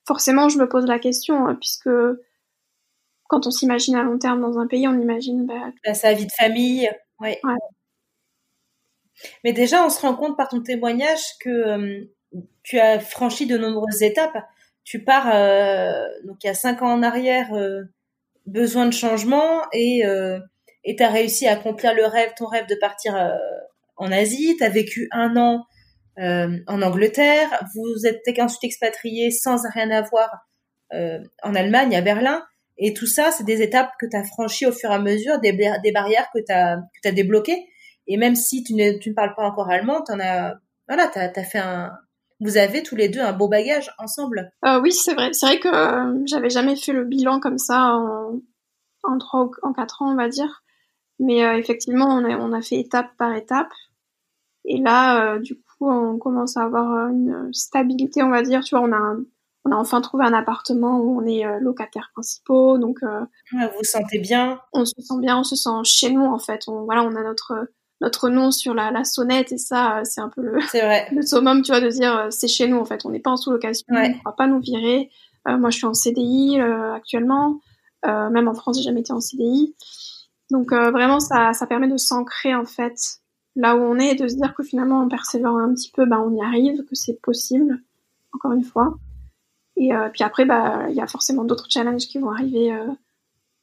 forcément, 0.07 0.47
je 0.49 0.57
me 0.57 0.69
pose 0.69 0.85
la 0.85 0.99
question 0.99 1.53
puisque 1.55 1.89
quand 3.33 3.47
on 3.47 3.51
s'imagine 3.51 3.95
à 3.95 4.03
long 4.03 4.19
terme 4.19 4.41
dans 4.41 4.59
un 4.59 4.67
pays, 4.67 4.87
on 4.87 4.99
imagine 4.99 5.47
bah, 5.47 5.71
bah, 5.83 5.95
sa 5.95 6.13
vie 6.13 6.27
de 6.27 6.31
famille. 6.31 6.87
Ouais. 7.19 7.41
Mais 9.43 9.53
déjà, 9.53 9.83
on 9.83 9.89
se 9.89 9.99
rend 10.01 10.13
compte 10.13 10.37
par 10.37 10.49
ton 10.49 10.61
témoignage 10.61 11.23
que 11.39 11.49
euh, 11.49 12.03
tu 12.61 12.79
as 12.79 12.99
franchi 12.99 13.47
de 13.47 13.57
nombreuses 13.57 14.03
étapes. 14.03 14.37
Tu 14.83 15.03
pars 15.03 15.31
euh, 15.33 16.05
donc 16.25 16.43
il 16.43 16.47
y 16.47 16.49
a 16.51 16.53
cinq 16.53 16.83
ans 16.83 16.91
en 16.91 17.01
arrière, 17.01 17.55
euh, 17.55 17.81
besoin 18.45 18.85
de 18.85 18.93
changement 18.93 19.61
et 19.71 20.03
et 20.83 20.95
tu 20.95 21.03
as 21.03 21.09
réussi 21.09 21.47
à 21.47 21.53
accomplir 21.53 21.95
le 21.95 22.05
rêve, 22.05 22.33
ton 22.37 22.45
rêve 22.45 22.67
de 22.67 22.75
partir 22.75 23.15
en 23.95 24.11
Asie. 24.11 24.57
Tu 24.57 24.63
as 24.63 24.69
vécu 24.69 25.07
un 25.11 25.37
an 25.37 25.65
en 26.17 26.81
Angleterre. 26.81 27.63
Vous 27.73 28.05
êtes 28.05 28.21
ensuite 28.39 28.65
expatrié 28.65 29.31
sans 29.31 29.57
rien 29.73 29.89
avoir 29.91 30.29
en 30.91 31.55
Allemagne, 31.55 31.95
à 31.95 32.01
Berlin. 32.01 32.43
Et 32.85 32.93
tout 32.93 33.07
ça, 33.07 33.31
c'est 33.31 33.45
des 33.45 33.61
étapes 33.61 33.91
que 33.97 34.05
tu 34.05 34.17
as 34.17 34.25
franchies 34.25 34.65
au 34.65 34.73
fur 34.73 34.91
et 34.91 34.93
à 34.93 34.99
mesure, 34.99 35.39
des, 35.39 35.53
barrières 35.93 36.27
que 36.33 36.39
tu 36.45 36.51
as, 36.51 37.11
débloquées. 37.13 37.65
Et 38.07 38.17
même 38.17 38.35
si 38.35 38.61
tu 38.61 38.73
ne, 38.73 38.97
tu 38.99 39.13
parles 39.13 39.33
pas 39.35 39.43
encore 39.43 39.69
allemand, 39.69 40.01
t'en 40.01 40.19
as, 40.19 40.55
voilà, 40.89 41.07
t'as 41.07 41.31
as 41.33 41.43
fait 41.45 41.59
un, 41.59 41.93
vous 42.41 42.57
avez 42.57 42.83
tous 42.83 42.97
les 42.97 43.07
deux 43.07 43.21
un 43.21 43.31
beau 43.31 43.47
bagage 43.47 43.89
ensemble. 43.99 44.51
Euh, 44.65 44.81
oui, 44.81 44.91
c'est 44.91 45.13
vrai. 45.13 45.31
C'est 45.31 45.45
vrai 45.45 45.59
que 45.61 45.69
euh, 45.69 46.23
j'avais 46.25 46.49
jamais 46.49 46.75
fait 46.75 46.91
le 46.91 47.05
bilan 47.05 47.39
comme 47.39 47.57
ça 47.57 47.95
en, 47.95 48.41
en 49.03 49.17
trois 49.17 49.49
en 49.61 49.71
quatre 49.71 50.01
ans, 50.01 50.11
on 50.11 50.17
va 50.17 50.27
dire. 50.27 50.61
Mais 51.19 51.45
euh, 51.45 51.57
effectivement, 51.57 52.07
on 52.07 52.25
a, 52.25 52.35
on 52.37 52.51
a 52.51 52.61
fait 52.61 52.81
étape 52.81 53.11
par 53.17 53.33
étape. 53.33 53.71
Et 54.65 54.79
là, 54.79 55.39
du 55.39 55.55
coup, 55.55 55.89
on 55.89 56.17
commence 56.17 56.57
à 56.57 56.63
avoir 56.63 57.07
une 57.07 57.47
stabilité, 57.53 58.23
on 58.23 58.29
va 58.29 58.41
dire. 58.41 58.61
Tu 58.61 58.75
vois, 58.75 58.85
on 58.85 58.91
a 58.91 58.97
un, 58.97 59.23
on 59.65 59.71
a 59.71 59.75
enfin 59.75 60.01
trouvé 60.01 60.25
un 60.25 60.33
appartement 60.33 60.99
où 60.99 61.21
on 61.21 61.25
est 61.25 61.45
euh, 61.45 61.59
locataires 61.59 62.09
principaux, 62.13 62.77
donc 62.77 62.99
euh, 63.03 63.21
vous 63.51 63.59
vous 63.77 63.83
sentez 63.83 64.19
bien? 64.19 64.59
On 64.73 64.85
se 64.85 64.93
sent 64.99 65.19
bien, 65.19 65.37
on 65.39 65.43
se 65.43 65.55
sent 65.55 65.69
chez 65.83 66.11
nous 66.11 66.25
en 66.25 66.39
fait. 66.39 66.63
On, 66.67 66.83
voilà, 66.83 67.03
on 67.03 67.15
a 67.15 67.23
notre 67.23 67.69
notre 68.01 68.27
nom 68.27 68.51
sur 68.51 68.73
la, 68.73 68.91
la 68.91 69.05
sonnette 69.05 69.53
et 69.53 69.57
ça, 69.57 70.01
c'est 70.03 70.19
un 70.19 70.27
peu 70.27 70.41
le 70.41 70.59
vrai. 70.59 71.07
le 71.11 71.21
summum, 71.21 71.61
tu 71.61 71.71
vois, 71.71 71.79
de 71.79 71.87
dire 71.87 72.17
euh, 72.17 72.27
c'est 72.29 72.49
chez 72.49 72.67
nous 72.67 72.77
en 72.77 72.85
fait. 72.85 73.05
On 73.05 73.09
n'est 73.09 73.19
pas 73.19 73.31
en 73.31 73.37
sous-location, 73.37 73.85
on 73.89 73.93
ne 73.93 74.23
va 74.25 74.33
pas 74.33 74.47
nous 74.47 74.59
virer. 74.59 75.09
moi, 75.47 75.69
je 75.69 75.77
suis 75.77 75.87
en 75.87 75.93
CDI 75.93 76.59
actuellement, 76.59 77.59
même 78.05 78.47
en 78.49 78.53
France, 78.53 78.77
j'ai 78.77 78.83
jamais 78.83 78.99
été 78.99 79.13
en 79.13 79.21
CDI. 79.21 79.75
Donc 80.51 80.73
vraiment, 80.73 81.21
ça 81.21 81.53
ça 81.53 81.65
permet 81.67 81.87
de 81.87 81.97
s'ancrer 81.97 82.53
en 82.53 82.65
fait 82.65 82.97
là 83.55 83.75
où 83.75 83.79
on 83.79 83.97
est 83.97 84.09
et 84.09 84.15
de 84.15 84.27
se 84.27 84.35
dire 84.35 84.53
que 84.53 84.63
finalement, 84.63 84.99
en 84.99 85.07
persévérant 85.07 85.59
un 85.59 85.73
petit 85.73 85.91
peu, 85.91 86.05
bah, 86.05 86.19
on 86.19 86.35
y 86.35 86.41
arrive, 86.41 86.83
que 86.83 86.95
c'est 86.95 87.21
possible. 87.21 87.81
Encore 88.33 88.51
une 88.51 88.63
fois. 88.63 88.97
Et 89.75 89.93
euh, 89.93 90.09
puis 90.09 90.23
après, 90.23 90.45
bah, 90.45 90.85
il 90.89 90.95
y 90.95 91.01
a 91.01 91.07
forcément 91.07 91.43
d'autres 91.43 91.67
challenges 91.69 92.07
qui 92.07 92.19
vont 92.19 92.31
arriver 92.31 92.71
euh, 92.71 92.87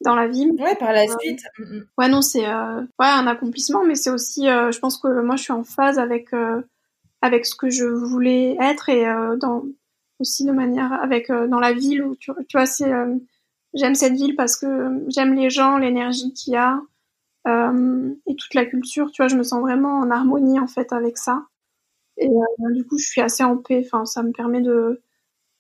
dans 0.01 0.15
la 0.15 0.27
vie. 0.27 0.51
Ouais, 0.59 0.75
par 0.77 0.93
la 0.93 1.07
suite. 1.07 1.43
Mm, 1.59 1.63
mm. 1.63 1.87
Ouais, 1.99 2.09
non, 2.09 2.23
c'est 2.23 2.47
ouais, 2.47 2.85
un 2.99 3.27
accomplissement, 3.27 3.85
mais 3.85 3.95
c'est 3.95 4.11
aussi, 4.11 4.47
je 4.47 4.79
pense 4.79 4.99
que 4.99 5.21
moi, 5.23 5.37
je 5.37 5.43
suis 5.45 5.53
en 5.53 5.65
phase 5.65 5.99
avec 5.99 6.31
avec 7.23 7.45
ce 7.45 7.55
que 7.55 7.69
je 7.69 7.85
voulais 7.85 8.57
être 8.61 8.89
et 8.89 9.05
dans 9.37 9.65
aussi 10.21 10.45
de 10.45 10.53
manière 10.53 10.93
avec 10.93 11.31
dans 11.31 11.61
la 11.61 11.73
ville 11.73 12.03
où 12.03 12.17
tu, 12.17 12.31
tu 12.49 12.57
vois, 12.57 12.67
c'est 12.67 12.91
j'aime 13.75 13.95
cette 13.95 14.15
ville 14.15 14.37
parce 14.37 14.57
que 14.57 15.05
j'aime 15.09 15.35
les 15.35 15.51
gens, 15.51 15.77
l'énergie 15.77 16.33
qu'il 16.33 16.55
y 16.55 16.57
a 16.57 16.81
et 17.47 18.37
toute 18.37 18.55
la 18.55 18.65
culture. 18.65 19.11
Tu 19.13 19.23
vois, 19.23 19.29
je 19.29 19.37
me 19.37 19.43
sens 19.43 19.61
vraiment 19.61 19.99
en 19.99 20.11
harmonie 20.11 20.59
en 20.59 20.67
fait 20.67 20.93
avec 20.93 21.19
ça. 21.19 21.45
Et 22.17 22.29
du 22.73 22.85
coup, 22.85 22.99
je 22.99 23.07
suis 23.07 23.21
assez 23.21 23.45
en 23.45 23.57
paix. 23.59 23.83
Enfin, 23.85 24.07
ça 24.07 24.23
me 24.23 24.33
permet 24.33 24.61
de 24.61 25.03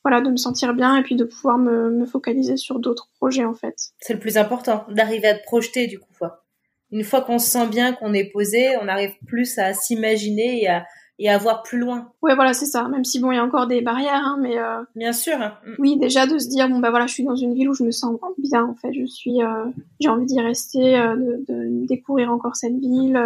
voilà, 0.03 0.21
de 0.21 0.31
me 0.31 0.37
sentir 0.37 0.75
bien 0.75 0.97
et 0.97 1.03
puis 1.03 1.17
de 1.17 1.25
pouvoir 1.25 1.59
me, 1.59 1.91
me 1.91 2.07
focaliser 2.07 2.57
sur 2.57 2.79
d'autres 2.79 3.09
projets 3.17 3.45
en 3.45 3.55
fait. 3.55 3.77
C'est 4.01 4.15
le 4.15 4.19
plus 4.19 4.37
important, 4.39 4.85
d'arriver 4.89 5.29
à 5.29 5.35
te 5.35 5.43
projeter 5.43 5.87
du 5.87 5.99
coup. 5.99 6.13
Quoi. 6.19 6.45
Une 6.91 7.05
fois 7.05 7.21
qu'on 7.21 7.39
se 7.39 7.51
sent 7.51 7.69
bien, 7.69 7.93
qu'on 7.93 8.13
est 8.15 8.31
posé, 8.33 8.77
on 8.81 8.89
arrive 8.89 9.13
plus 9.27 9.59
à 9.59 9.75
s'imaginer 9.75 10.63
et 10.63 10.69
à, 10.69 10.85
et 11.19 11.29
à 11.29 11.39
voir 11.39 11.63
plus 11.63 11.79
loin. 11.79 12.11
Ouais, 12.23 12.35
voilà, 12.35 12.55
c'est 12.55 12.67
ça. 12.67 12.89
Même 12.89 13.05
si 13.05 13.21
bon, 13.21 13.31
il 13.31 13.37
y 13.37 13.39
a 13.39 13.45
encore 13.45 13.67
des 13.67 13.83
barrières, 13.83 14.25
hein, 14.25 14.39
mais 14.41 14.59
euh... 14.59 14.83
bien 14.97 15.13
sûr. 15.13 15.35
Hein. 15.41 15.55
Mm. 15.67 15.75
Oui, 15.79 15.99
déjà 15.99 16.27
de 16.27 16.39
se 16.39 16.49
dire 16.49 16.69
bon 16.69 16.79
bah 16.79 16.91
voilà, 16.91 17.07
je 17.07 17.13
suis 17.13 17.25
dans 17.25 17.37
une 17.37 17.55
ville 17.55 17.69
où 17.69 17.75
je 17.75 17.85
me 17.85 17.91
sens 17.91 18.19
bien 18.39 18.65
en 18.65 18.75
fait. 18.75 18.93
Je 18.93 19.05
suis, 19.05 19.43
euh... 19.43 19.67
j'ai 20.01 20.09
envie 20.09 20.27
d'y 20.27 20.41
rester, 20.41 20.99
euh, 20.99 21.15
de, 21.17 21.45
de, 21.47 21.87
découvrir 21.87 22.33
encore 22.33 22.57
cette 22.57 22.79
ville. 22.79 23.21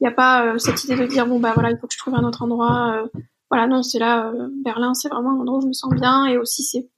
Il 0.00 0.04
n'y 0.04 0.08
a 0.08 0.12
pas 0.12 0.56
cette 0.58 0.84
idée 0.84 0.94
de 0.94 1.06
dire 1.06 1.26
bon 1.26 1.40
bah 1.40 1.50
voilà, 1.54 1.70
il 1.72 1.76
faut 1.76 1.88
que 1.88 1.92
je 1.92 1.98
trouve 1.98 2.14
un 2.14 2.22
autre 2.22 2.42
endroit 2.42 3.08
voilà, 3.50 3.66
non, 3.66 3.82
c'est 3.82 3.98
là, 3.98 4.28
euh, 4.28 4.48
Berlin, 4.64 4.94
c'est 4.94 5.08
vraiment 5.08 5.30
un 5.30 5.40
endroit 5.40 5.58
où 5.58 5.62
je 5.62 5.68
me 5.68 5.72
sens 5.72 5.92
bien 5.94 6.26
et 6.26 6.36
aussi 6.36 6.62
c'est 6.62 6.88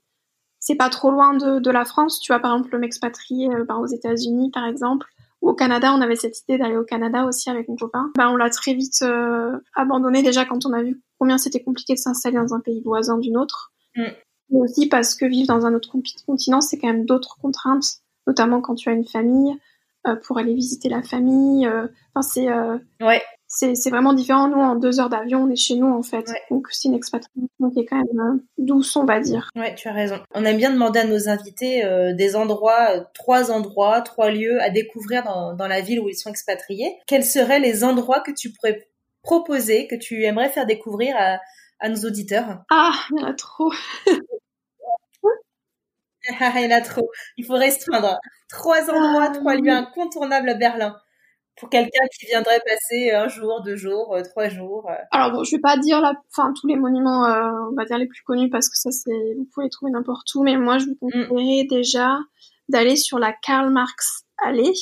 c'est 0.61 0.75
pas 0.75 0.91
trop 0.91 1.11
loin 1.11 1.35
de, 1.35 1.59
de 1.59 1.71
la 1.71 1.85
France. 1.85 2.21
Tu 2.21 2.33
vois, 2.33 2.41
par 2.41 2.55
exemple, 2.55 2.77
m'expatrier 2.79 3.49
euh, 3.49 3.65
aux 3.77 3.87
États-Unis, 3.87 4.51
par 4.51 4.67
exemple, 4.67 5.07
ou 5.41 5.49
au 5.49 5.55
Canada. 5.55 5.93
On 5.95 6.03
avait 6.03 6.17
cette 6.17 6.39
idée 6.43 6.59
d'aller 6.59 6.77
au 6.77 6.85
Canada 6.85 7.25
aussi 7.25 7.49
avec 7.49 7.67
mon 7.69 7.77
copain. 7.77 8.11
Ben, 8.17 8.29
on 8.29 8.37
l'a 8.37 8.51
très 8.51 8.75
vite 8.75 9.01
euh, 9.03 9.59
abandonné 9.75 10.23
déjà 10.23 10.45
quand 10.45 10.67
on 10.67 10.73
a 10.75 10.83
vu 10.83 11.03
combien 11.19 11.39
c'était 11.39 11.63
compliqué 11.63 11.95
de 11.95 11.99
s'installer 11.99 12.37
dans 12.37 12.55
un 12.55 12.61
pays 12.61 12.83
voisin 12.85 13.17
d'une 13.17 13.39
autre. 13.39 13.73
Mm. 13.97 14.03
Mais 14.51 14.61
aussi 14.61 14.87
parce 14.89 15.15
que 15.15 15.25
vivre 15.25 15.49
dans 15.49 15.65
un 15.65 15.73
autre 15.73 15.91
continent, 16.27 16.61
c'est 16.61 16.79
quand 16.79 16.89
même 16.89 17.07
d'autres 17.07 17.39
contraintes, 17.41 18.01
notamment 18.27 18.61
quand 18.61 18.75
tu 18.75 18.91
as 18.91 18.93
une 18.93 19.07
famille, 19.07 19.57
euh, 20.07 20.17
pour 20.17 20.39
aller 20.39 20.55
visiter 20.55 20.91
la 20.91 21.03
famille. 21.03 21.67
Euh, 21.67 21.87
enfin, 22.15 22.23
c'est 22.23 22.49
ouais 23.03 23.23
c'est 23.53 23.91
vraiment 23.91 24.13
différent. 24.13 24.49
Nous, 24.49 24.61
en 24.61 24.77
deux 24.77 25.01
heures 25.01 25.09
d'avion, 25.09 25.43
on 25.43 25.51
est 25.51 25.57
chez 25.57 25.75
nous, 25.75 25.89
en 25.89 26.03
fait. 26.03 26.25
Donc, 26.51 26.69
c'est 26.71 26.89
une 26.89 26.95
expatriation 26.95 27.71
qui 27.73 27.81
est 27.81 27.85
quand 27.85 27.97
même 27.97 28.21
euh, 28.21 28.39
douce, 28.59 28.95
on 28.95 29.05
va 29.05 29.19
dire. 29.19 29.51
Ouais, 29.57 29.75
tu 29.75 29.89
as 29.89 29.93
raison. 29.93 30.21
On 30.35 30.45
aime 30.45 30.57
bien 30.57 30.71
demander 30.71 31.01
à 31.01 31.05
nos 31.05 31.29
invités 31.29 31.85
euh, 31.85 32.15
des 32.15 32.37
endroits, 32.37 32.97
euh, 32.97 33.05
trois 33.13 33.51
endroits, 33.51 34.03
trois 34.03 34.31
lieux 34.31 34.63
à 34.63 34.71
découvrir 34.71 35.25
dans, 35.25 35.55
dans 35.55 35.67
la 35.67 35.81
ville 35.81 35.99
où 36.01 36.09
ils 36.09 36.15
sont 36.15 36.31
expatriés. 36.31 36.97
Quels 37.07 37.25
seraient 37.25 37.59
les 37.59 37.83
endroits 37.83 38.21
que 38.21 38.31
tu 38.31 38.53
pourrais 38.53 38.89
proposer, 39.23 39.89
que 39.89 39.97
tu 39.97 40.25
aimerais 40.25 40.49
faire 40.49 40.67
découvrir 40.67 41.17
à, 41.19 41.41
à 41.81 41.89
nos 41.89 42.07
auditeurs? 42.07 42.63
Ah, 42.71 42.93
il 43.11 43.21
y 43.21 43.25
en 43.25 43.27
a 43.27 43.35
trop. 43.35 43.73
il 46.29 46.63
y 46.63 46.67
en 46.73 46.77
a 46.77 46.81
trop. 46.83 47.11
Il 47.37 47.45
faut 47.45 47.55
restreindre. 47.55 48.21
Trois 48.49 48.83
endroits, 48.91 49.29
Ah, 49.29 49.35
trois 49.35 49.57
lieux 49.57 49.73
incontournables 49.73 50.51
à 50.51 50.55
Berlin. 50.55 50.97
Pour 51.57 51.69
quelqu'un 51.69 52.07
qui 52.19 52.27
viendrait 52.27 52.61
passer 52.67 53.11
un 53.11 53.29
jour, 53.29 53.61
deux 53.63 53.77
jours, 53.77 54.15
euh, 54.15 54.23
trois 54.23 54.49
jours. 54.49 54.89
euh. 54.91 54.95
Alors 55.11 55.33
bon, 55.33 55.45
je 55.45 55.57
vais 55.57 55.61
pas 55.61 55.77
dire 55.77 56.01
la, 56.01 56.15
enfin 56.35 56.53
tous 56.59 56.67
les 56.67 56.77
monuments, 56.77 57.27
euh, 57.27 57.51
on 57.71 57.75
va 57.75 57.85
dire 57.85 57.99
les 57.99 58.07
plus 58.07 58.23
connus 58.23 58.49
parce 58.49 58.69
que 58.69 58.77
ça 58.77 58.91
c'est, 58.91 59.35
vous 59.37 59.47
pouvez 59.53 59.67
les 59.67 59.71
trouver 59.71 59.93
n'importe 59.93 60.35
où, 60.35 60.43
mais 60.43 60.57
moi 60.57 60.79
je 60.79 60.87
vous 60.87 60.95
conseillerais 60.97 61.67
déjà 61.69 62.19
d'aller 62.69 62.97
sur 62.97 63.19
la 63.19 63.33
Karl 63.33 63.71
Marx 63.71 64.25
Allée. 64.39 64.73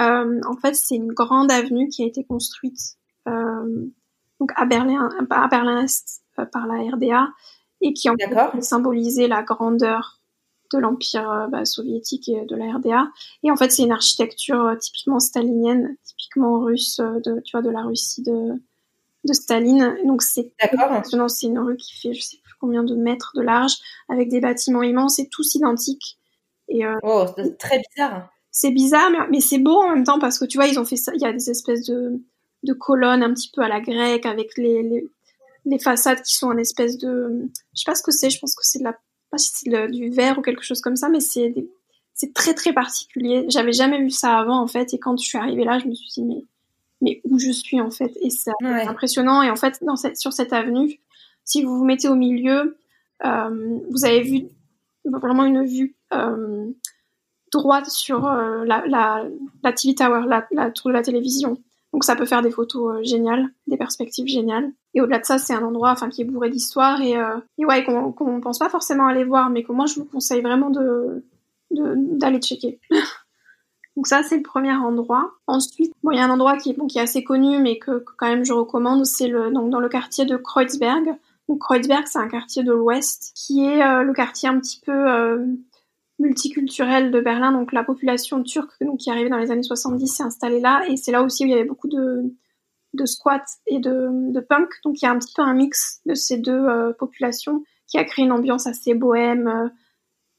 Euh, 0.00 0.40
en 0.48 0.56
fait, 0.60 0.74
c'est 0.74 0.94
une 0.94 1.12
grande 1.12 1.50
avenue 1.50 1.88
qui 1.88 2.04
a 2.04 2.06
été 2.06 2.24
construite 2.24 2.96
euh, 3.28 3.90
donc 4.40 4.52
à 4.56 4.64
Berlin, 4.64 5.08
à 5.30 5.48
Berlin 5.48 5.84
Est 5.84 6.22
par 6.52 6.66
la 6.66 6.90
RDA 6.90 7.28
et 7.80 7.92
qui 7.92 8.08
en 8.08 8.14
fait 8.16 8.62
symbolisait 8.62 9.28
la 9.28 9.42
grandeur 9.42 10.21
de 10.72 10.78
l'empire 10.78 11.30
euh, 11.30 11.46
bah, 11.48 11.64
soviétique 11.64 12.28
et 12.28 12.44
de 12.44 12.56
la 12.56 12.74
RDA. 12.76 13.08
Et 13.42 13.50
en 13.50 13.56
fait, 13.56 13.70
c'est 13.70 13.82
une 13.82 13.92
architecture 13.92 14.60
euh, 14.64 14.76
typiquement 14.76 15.20
stalinienne, 15.20 15.96
typiquement 16.04 16.60
russe, 16.60 17.00
euh, 17.00 17.20
de, 17.24 17.40
tu 17.40 17.52
vois, 17.52 17.62
de 17.62 17.70
la 17.70 17.82
Russie 17.82 18.22
de, 18.22 18.60
de 19.24 19.32
Staline. 19.32 19.96
Donc 20.04 20.22
c'est 20.22 20.52
impressionnant. 20.62 21.28
C'est 21.28 21.46
une 21.46 21.58
rue 21.58 21.76
qui 21.76 21.94
fait 21.96 22.14
je 22.14 22.20
sais 22.22 22.38
plus 22.42 22.54
combien 22.60 22.82
de 22.84 22.94
mètres 22.94 23.32
de 23.34 23.42
large, 23.42 23.74
avec 24.08 24.28
des 24.28 24.40
bâtiments 24.40 24.82
immenses 24.82 25.18
et 25.18 25.28
tous 25.28 25.54
identiques. 25.54 26.18
Et 26.68 26.86
euh, 26.86 26.96
Oh, 27.02 27.26
c'est 27.36 27.58
très 27.58 27.80
bizarre. 27.90 28.30
c'est 28.50 28.70
bizarre, 28.70 29.10
mais, 29.10 29.18
mais 29.30 29.40
c'est 29.40 29.58
beau 29.58 29.76
en 29.82 29.90
même 29.94 30.04
temps 30.04 30.18
parce 30.18 30.38
que 30.38 30.44
tu 30.44 30.58
vois, 30.58 30.66
ils 30.66 30.78
ont 30.78 30.84
fait 30.84 30.96
ça. 30.96 31.12
Il 31.14 31.20
y 31.20 31.26
a 31.26 31.32
des 31.32 31.50
espèces 31.50 31.84
de, 31.86 32.20
de 32.62 32.72
colonnes 32.72 33.22
un 33.22 33.32
petit 33.34 33.50
peu 33.54 33.62
à 33.62 33.68
la 33.68 33.80
grecque 33.80 34.26
avec 34.26 34.56
les, 34.56 34.82
les, 34.82 35.10
les 35.64 35.78
façades 35.78 36.22
qui 36.22 36.34
sont 36.34 36.48
en 36.48 36.56
espèce 36.56 36.98
de. 36.98 37.48
Je 37.74 37.80
sais 37.80 37.84
pas 37.84 37.94
ce 37.94 38.02
que 38.02 38.10
c'est, 38.12 38.30
je 38.30 38.38
pense 38.38 38.54
que 38.54 38.64
c'est 38.64 38.78
de 38.78 38.84
la. 38.84 38.96
Pas 39.32 39.38
si 39.38 39.50
c'est 39.52 39.70
de- 39.70 39.90
du 39.90 40.10
verre 40.10 40.38
ou 40.38 40.42
quelque 40.42 40.62
chose 40.62 40.80
comme 40.80 40.94
ça, 40.94 41.08
mais 41.08 41.18
c'est 41.20 41.48
des- 41.50 41.68
c'est 42.14 42.32
très 42.34 42.54
très 42.54 42.72
particulier. 42.72 43.46
J'avais 43.48 43.72
jamais 43.72 43.98
vu 43.98 44.10
ça 44.10 44.38
avant 44.38 44.60
en 44.60 44.66
fait, 44.68 44.94
et 44.94 44.98
quand 45.00 45.16
je 45.18 45.24
suis 45.24 45.38
arrivée 45.38 45.64
là, 45.64 45.78
je 45.80 45.86
me 45.88 45.94
suis 45.94 46.08
dit, 46.12 46.22
mais, 46.22 46.44
mais 47.00 47.20
où 47.24 47.38
je 47.40 47.50
suis 47.50 47.80
en 47.80 47.90
fait? 47.90 48.12
Et 48.20 48.30
c'est 48.30 48.52
Ouais. 48.62 48.86
impressionnant. 48.86 49.42
Et 49.42 49.50
en 49.50 49.56
fait, 49.56 49.82
dans 49.82 49.96
cette, 49.96 50.18
sur 50.18 50.32
cette 50.32 50.52
avenue, 50.52 51.00
si 51.44 51.64
vous 51.64 51.76
vous 51.78 51.84
mettez 51.84 52.08
au 52.08 52.14
milieu, 52.14 52.76
euh, 53.24 53.78
vous 53.90 54.04
avez 54.04 54.20
vu 54.20 54.44
vraiment 55.04 55.44
une 55.44 55.64
vue 55.64 55.96
euh, 56.12 56.70
droite 57.52 57.88
sur 57.88 58.26
euh, 58.26 58.64
la, 58.66 58.84
la, 58.86 59.24
la 59.64 59.72
TV 59.72 59.94
Tower, 59.94 60.22
la, 60.28 60.46
la 60.52 60.70
tour 60.70 60.88
de 60.90 60.92
la 60.94 61.02
télévision. 61.02 61.56
Donc 61.92 62.04
ça 62.04 62.16
peut 62.16 62.26
faire 62.26 62.42
des 62.42 62.50
photos 62.50 63.04
géniales, 63.06 63.48
des 63.66 63.76
perspectives 63.76 64.26
géniales. 64.26 64.70
Et 64.94 65.00
au-delà 65.00 65.18
de 65.20 65.24
ça, 65.24 65.38
c'est 65.38 65.54
un 65.54 65.62
endroit 65.62 65.90
enfin, 65.90 66.08
qui 66.10 66.22
est 66.22 66.24
bourré 66.24 66.50
d'histoire 66.50 67.00
et, 67.00 67.16
euh, 67.16 67.38
et 67.58 67.64
ouais, 67.64 67.84
qu'on 67.84 68.12
qu'on 68.12 68.40
pense 68.40 68.58
pas 68.58 68.68
forcément 68.68 69.06
aller 69.06 69.24
voir, 69.24 69.50
mais 69.50 69.62
que 69.62 69.72
moi 69.72 69.86
je 69.86 69.94
vous 69.94 70.04
conseille 70.04 70.42
vraiment 70.42 70.70
de 70.70 71.24
de- 71.70 71.94
d'aller 72.18 72.40
checker. 72.40 72.78
Donc 73.96 74.06
ça, 74.06 74.22
c'est 74.22 74.36
le 74.36 74.42
premier 74.42 74.72
endroit. 74.72 75.32
Ensuite, 75.46 75.92
bon, 76.02 76.12
il 76.12 76.16
y 76.16 76.20
a 76.20 76.24
un 76.24 76.30
endroit 76.30 76.56
qui 76.56 76.72
bon, 76.74 76.86
qui 76.86 76.98
est 76.98 77.02
assez 77.02 77.24
connu, 77.24 77.58
mais 77.58 77.78
que, 77.78 78.02
quand 78.16 78.26
même 78.26 78.44
je 78.44 78.52
recommande, 78.52 79.04
c'est 79.04 79.28
dans 79.28 79.80
le 79.80 79.88
quartier 79.88 80.24
de 80.24 80.36
Kreuzberg. 80.36 81.14
Donc 81.48 81.58
Kreuzberg, 81.60 82.06
c'est 82.06 82.18
un 82.18 82.28
quartier 82.28 82.62
de 82.62 82.72
l'Ouest, 82.72 83.32
qui 83.34 83.64
est 83.64 83.82
euh, 83.82 84.02
le 84.02 84.12
quartier 84.14 84.48
un 84.48 84.58
petit 84.58 84.80
peu 84.80 84.92
euh, 84.92 85.44
multiculturel 86.18 87.10
de 87.10 87.20
Berlin. 87.20 87.52
Donc 87.52 87.72
la 87.72 87.84
population 87.84 88.42
turque 88.42 88.72
donc, 88.82 89.00
qui 89.00 89.10
est 89.10 89.12
arrivée 89.12 89.28
dans 89.28 89.38
les 89.38 89.50
années 89.50 89.62
70 89.62 90.06
s'est 90.06 90.22
installée 90.22 90.60
là, 90.60 90.82
et 90.88 90.96
c'est 90.96 91.12
là 91.12 91.22
aussi 91.22 91.44
où 91.44 91.48
il 91.48 91.50
y 91.50 91.54
avait 91.54 91.64
beaucoup 91.64 91.88
de, 91.88 92.32
de 92.94 93.06
squats 93.06 93.44
et 93.66 93.78
de, 93.78 94.08
de 94.32 94.40
punk. 94.40 94.68
Donc 94.84 95.00
il 95.00 95.04
y 95.04 95.08
a 95.08 95.12
un 95.12 95.18
petit 95.18 95.32
peu 95.34 95.42
un 95.42 95.54
mix 95.54 96.00
de 96.06 96.14
ces 96.14 96.36
deux 96.38 96.52
euh, 96.68 96.92
populations 96.92 97.64
qui 97.86 97.98
a 97.98 98.04
créé 98.04 98.24
une 98.24 98.32
ambiance 98.32 98.66
assez 98.66 98.94
bohème, 98.94 99.48
euh, 99.48 99.68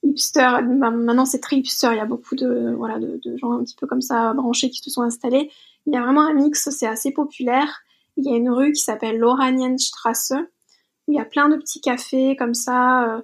hipster. 0.04 0.62
Ma- 0.64 0.91
Maintenant 0.91 1.26
c'est 1.26 1.39
très 1.39 1.58
hipster, 1.58 1.89
il 1.91 1.97
y 1.97 1.99
a 1.99 2.06
beaucoup 2.06 2.36
de, 2.36 2.74
voilà, 2.78 2.99
de, 2.99 3.20
de 3.24 3.38
gens 3.38 3.54
un 3.54 3.64
petit 3.64 3.76
peu 3.76 3.88
comme 3.88 4.01
ça 4.01 4.34
branchés 4.34 4.70
qui 4.70 4.80
se 4.80 4.89
sont 4.89 5.01
installés. 5.01 5.51
Il 5.86 5.93
y 5.93 5.97
a 5.97 6.01
vraiment 6.01 6.22
un 6.22 6.34
mix, 6.34 6.70
c'est 6.70 6.88
assez 6.88 7.12
populaire. 7.12 7.82
Il 8.18 8.26
y 8.26 8.34
a 8.34 8.36
une 8.38 8.49
rue 8.49 8.72
qui 8.72 8.82
s'appelle 8.82 9.18
l'Oranienstrasse, 9.18 10.34
où 11.08 11.12
il 11.12 11.16
y 11.16 11.20
a 11.20 11.26
plein 11.26 11.49
de 11.49 11.58
petits 11.58 11.82
cafés 11.82 12.36
comme 12.36 12.54
ça. 12.54 13.06
euh, 13.10 13.22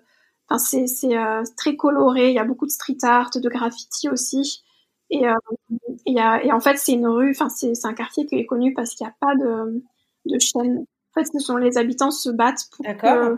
Enfin, 0.51 0.57
c'est 0.57 0.87
c'est, 0.87 1.15
euh, 1.15 1.43
très 1.57 1.75
coloré, 1.75 2.29
il 2.29 2.33
y 2.33 2.39
a 2.39 2.43
beaucoup 2.43 2.65
de 2.65 2.71
street 2.71 2.97
art, 3.03 3.29
de 3.35 3.49
graffiti 3.49 4.09
aussi. 4.09 4.63
Et, 5.09 5.27
euh, 5.27 5.33
et, 5.71 5.75
il 6.05 6.15
y 6.15 6.19
a, 6.19 6.43
et 6.43 6.51
en 6.51 6.59
fait, 6.59 6.77
c'est 6.77 6.93
une 6.93 7.07
rue, 7.07 7.31
enfin, 7.31 7.49
c'est 7.49 7.75
c'est 7.75 7.87
un 7.87 7.93
quartier 7.93 8.25
qui 8.25 8.35
est 8.35 8.45
connu 8.45 8.73
parce 8.73 8.95
qu'il 8.95 9.05
n'y 9.05 9.11
a 9.11 9.15
pas 9.19 9.35
de, 9.35 9.83
de 10.25 10.39
chaîne. 10.39 10.85
En 11.15 11.19
fait, 11.19 11.25
ce 11.31 11.39
sont 11.39 11.57
les 11.57 11.77
habitants 11.77 12.11
se 12.11 12.29
battent 12.29 12.69
pour 12.71 12.85
que, 12.85 13.07
euh, 13.07 13.35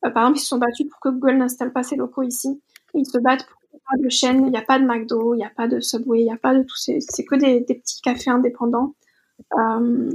par 0.00 0.24
exemple, 0.24 0.38
ils 0.38 0.42
se 0.42 0.48
sont 0.48 0.58
battus 0.58 0.88
pour 0.88 1.00
que 1.00 1.08
Google 1.10 1.36
n'installe 1.36 1.72
pas 1.72 1.82
ses 1.82 1.96
locaux 1.96 2.22
ici. 2.22 2.60
Ils 2.94 3.06
se 3.06 3.18
battent 3.18 3.46
pour 3.46 3.60
qu'il 3.60 3.70
n'y 3.72 3.76
ait 3.76 3.84
pas 3.90 4.04
de 4.04 4.08
chaîne, 4.08 4.46
il 4.46 4.50
n'y 4.50 4.56
a 4.58 4.62
pas 4.62 4.78
de 4.78 4.84
McDo, 4.84 5.34
il 5.34 5.38
n'y 5.38 5.44
a 5.44 5.52
pas 5.54 5.68
de 5.68 5.80
Subway, 5.80 6.20
il 6.20 6.24
n'y 6.24 6.32
a 6.32 6.36
pas 6.36 6.54
de 6.54 6.62
tout 6.62 6.76
ces, 6.76 6.98
c'est 7.00 7.24
que 7.24 7.36
des, 7.36 7.60
des 7.60 7.74
petits 7.74 8.00
cafés 8.00 8.30
indépendants. 8.30 8.94
Euh, 9.58 10.10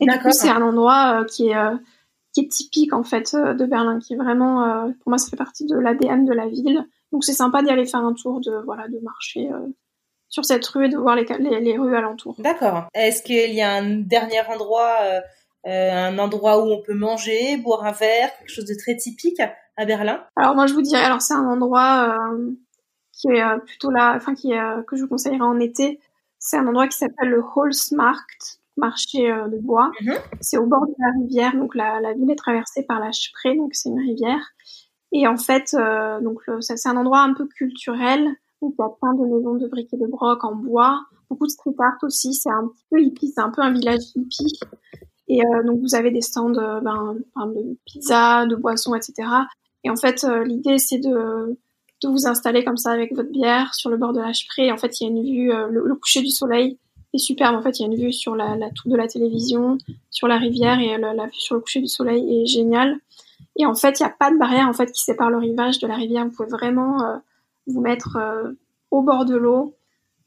et 0.00 0.06
du 0.06 0.18
coup, 0.18 0.30
c'est 0.32 0.48
un 0.48 0.62
endroit 0.62 1.20
euh, 1.20 1.24
qui 1.24 1.48
est, 1.48 1.56
euh, 1.56 1.76
qui 2.32 2.40
est 2.40 2.48
typique 2.48 2.92
en 2.92 3.04
fait 3.04 3.34
euh, 3.34 3.54
de 3.54 3.64
Berlin, 3.66 3.98
qui 3.98 4.14
est 4.14 4.16
vraiment, 4.16 4.64
euh, 4.64 4.90
pour 5.00 5.10
moi, 5.10 5.18
ça 5.18 5.30
fait 5.30 5.36
partie 5.36 5.66
de 5.66 5.76
l'ADN 5.76 6.24
de 6.24 6.32
la 6.32 6.48
ville. 6.48 6.86
Donc 7.12 7.24
c'est 7.24 7.34
sympa 7.34 7.62
d'y 7.62 7.70
aller 7.70 7.86
faire 7.86 8.04
un 8.04 8.14
tour, 8.14 8.40
de 8.40 8.52
voilà, 8.64 8.88
de 8.88 8.98
marcher 9.00 9.52
euh, 9.52 9.66
sur 10.32 10.44
cette 10.46 10.66
rue 10.66 10.86
et 10.86 10.88
de 10.88 10.96
voir 10.96 11.14
les, 11.14 11.26
les, 11.38 11.60
les 11.60 11.78
rues 11.78 11.94
alentours. 11.94 12.34
D'accord. 12.38 12.86
Est-ce 12.94 13.22
qu'il 13.22 13.52
y 13.52 13.60
a 13.60 13.70
un 13.74 13.98
dernier 14.00 14.40
endroit, 14.48 14.96
euh, 15.02 15.20
euh, 15.66 16.08
un 16.08 16.18
endroit 16.18 16.64
où 16.64 16.72
on 16.72 16.82
peut 16.82 16.94
manger, 16.94 17.58
boire 17.58 17.84
un 17.84 17.92
verre, 17.92 18.30
quelque 18.38 18.50
chose 18.50 18.64
de 18.64 18.74
très 18.74 18.96
typique 18.96 19.40
à 19.76 19.84
Berlin? 19.84 20.24
Alors 20.36 20.54
moi 20.54 20.66
je 20.66 20.72
vous 20.72 20.80
dirais, 20.80 21.04
alors 21.04 21.20
c'est 21.20 21.34
un 21.34 21.46
endroit 21.46 22.16
euh, 22.18 22.50
qui 23.12 23.28
est 23.28 23.44
plutôt 23.66 23.90
là, 23.90 24.14
enfin 24.16 24.34
qui 24.34 24.52
est 24.52 24.86
que 24.86 24.96
je 24.96 25.02
vous 25.02 25.08
conseillerais 25.08 25.42
en 25.42 25.60
été. 25.60 26.00
C'est 26.38 26.56
un 26.56 26.66
endroit 26.66 26.88
qui 26.88 26.96
s'appelle 26.96 27.28
le 27.28 27.44
Holzmarkt, 27.54 28.60
marché 28.78 29.28
de 29.28 29.58
bois. 29.58 29.92
Mhm. 30.00 30.14
C'est 30.40 30.56
au 30.56 30.66
bord 30.66 30.86
de 30.86 30.94
la 30.98 31.12
rivière, 31.20 31.54
donc 31.54 31.74
la, 31.74 32.00
la 32.00 32.14
ville 32.14 32.30
est 32.30 32.36
traversée 32.36 32.84
par 32.84 33.00
la 33.00 33.12
Spree, 33.12 33.58
donc 33.58 33.74
c'est 33.74 33.90
une 33.90 34.00
rivière. 34.00 34.54
Et 35.12 35.26
en 35.28 35.36
fait, 35.36 35.74
euh, 35.74 36.20
donc 36.20 36.40
c'est 36.60 36.86
un 36.86 36.96
endroit 36.96 37.20
un 37.20 37.34
peu 37.34 37.46
culturel. 37.46 38.34
Il 38.62 38.74
y 38.78 38.82
a 38.82 38.88
plein 39.00 39.14
de 39.14 39.24
maisons 39.24 39.54
de 39.56 39.66
briques 39.66 39.92
et 39.92 39.96
de 39.96 40.06
broc 40.06 40.44
en 40.44 40.54
bois, 40.54 41.00
beaucoup 41.28 41.46
de 41.46 41.50
street 41.50 41.74
art 41.78 41.98
aussi. 42.02 42.34
C'est 42.34 42.50
un 42.50 42.68
petit 42.68 42.84
peu 42.90 43.00
hippie, 43.00 43.32
c'est 43.34 43.40
un 43.40 43.50
peu 43.50 43.62
un 43.62 43.72
village 43.72 44.02
hippie. 44.14 44.58
Et 45.28 45.40
euh, 45.40 45.62
donc 45.64 45.80
vous 45.80 45.94
avez 45.94 46.10
des 46.10 46.20
stands 46.20 46.54
euh, 46.54 46.80
ben, 46.80 47.16
de 47.36 47.76
pizza, 47.86 48.46
de 48.46 48.54
boissons, 48.54 48.94
etc. 48.94 49.28
Et 49.84 49.90
en 49.90 49.96
fait, 49.96 50.24
euh, 50.24 50.44
l'idée 50.44 50.78
c'est 50.78 50.98
de 50.98 51.58
de 52.02 52.08
vous 52.08 52.26
installer 52.26 52.64
comme 52.64 52.76
ça 52.76 52.90
avec 52.90 53.14
votre 53.14 53.30
bière 53.30 53.74
sur 53.74 53.88
le 53.88 53.96
bord 53.96 54.12
de 54.12 54.20
la 54.20 54.34
Spree. 54.34 54.72
En 54.72 54.76
fait, 54.76 55.00
il 55.00 55.04
y 55.04 55.06
a 55.06 55.10
une 55.10 55.22
vue, 55.22 55.52
le, 55.70 55.94
coucher 55.94 56.20
du 56.20 56.30
soleil 56.30 56.76
est 57.14 57.18
superbe. 57.18 57.54
En 57.54 57.62
fait, 57.62 57.78
il 57.78 57.82
y 57.82 57.84
a 57.84 57.86
une 57.86 57.96
vue 57.96 58.12
sur 58.12 58.34
la, 58.34 58.56
tour 58.74 58.90
de 58.90 58.96
la 58.96 59.06
télévision, 59.06 59.78
sur 60.10 60.26
la 60.26 60.36
rivière 60.36 60.80
et 60.80 60.98
la, 60.98 61.26
vue 61.26 61.38
sur 61.38 61.54
le 61.54 61.60
coucher 61.60 61.80
du 61.80 61.86
soleil 61.86 62.42
est 62.42 62.46
géniale. 62.46 62.98
Et 63.56 63.66
en 63.66 63.76
fait, 63.76 64.00
il 64.00 64.02
n'y 64.02 64.08
a 64.08 64.12
pas 64.18 64.32
de 64.32 64.36
barrière 64.36 64.68
en 64.68 64.72
fait 64.72 64.90
qui 64.90 65.00
sépare 65.00 65.30
le 65.30 65.38
rivage 65.38 65.78
de 65.78 65.86
la 65.86 65.94
rivière. 65.94 66.24
Vous 66.24 66.32
pouvez 66.32 66.48
vraiment 66.48 67.20
vous 67.66 67.80
mettre 67.80 68.16
euh, 68.16 68.52
au 68.90 69.02
bord 69.02 69.24
de 69.24 69.36
l'eau. 69.36 69.76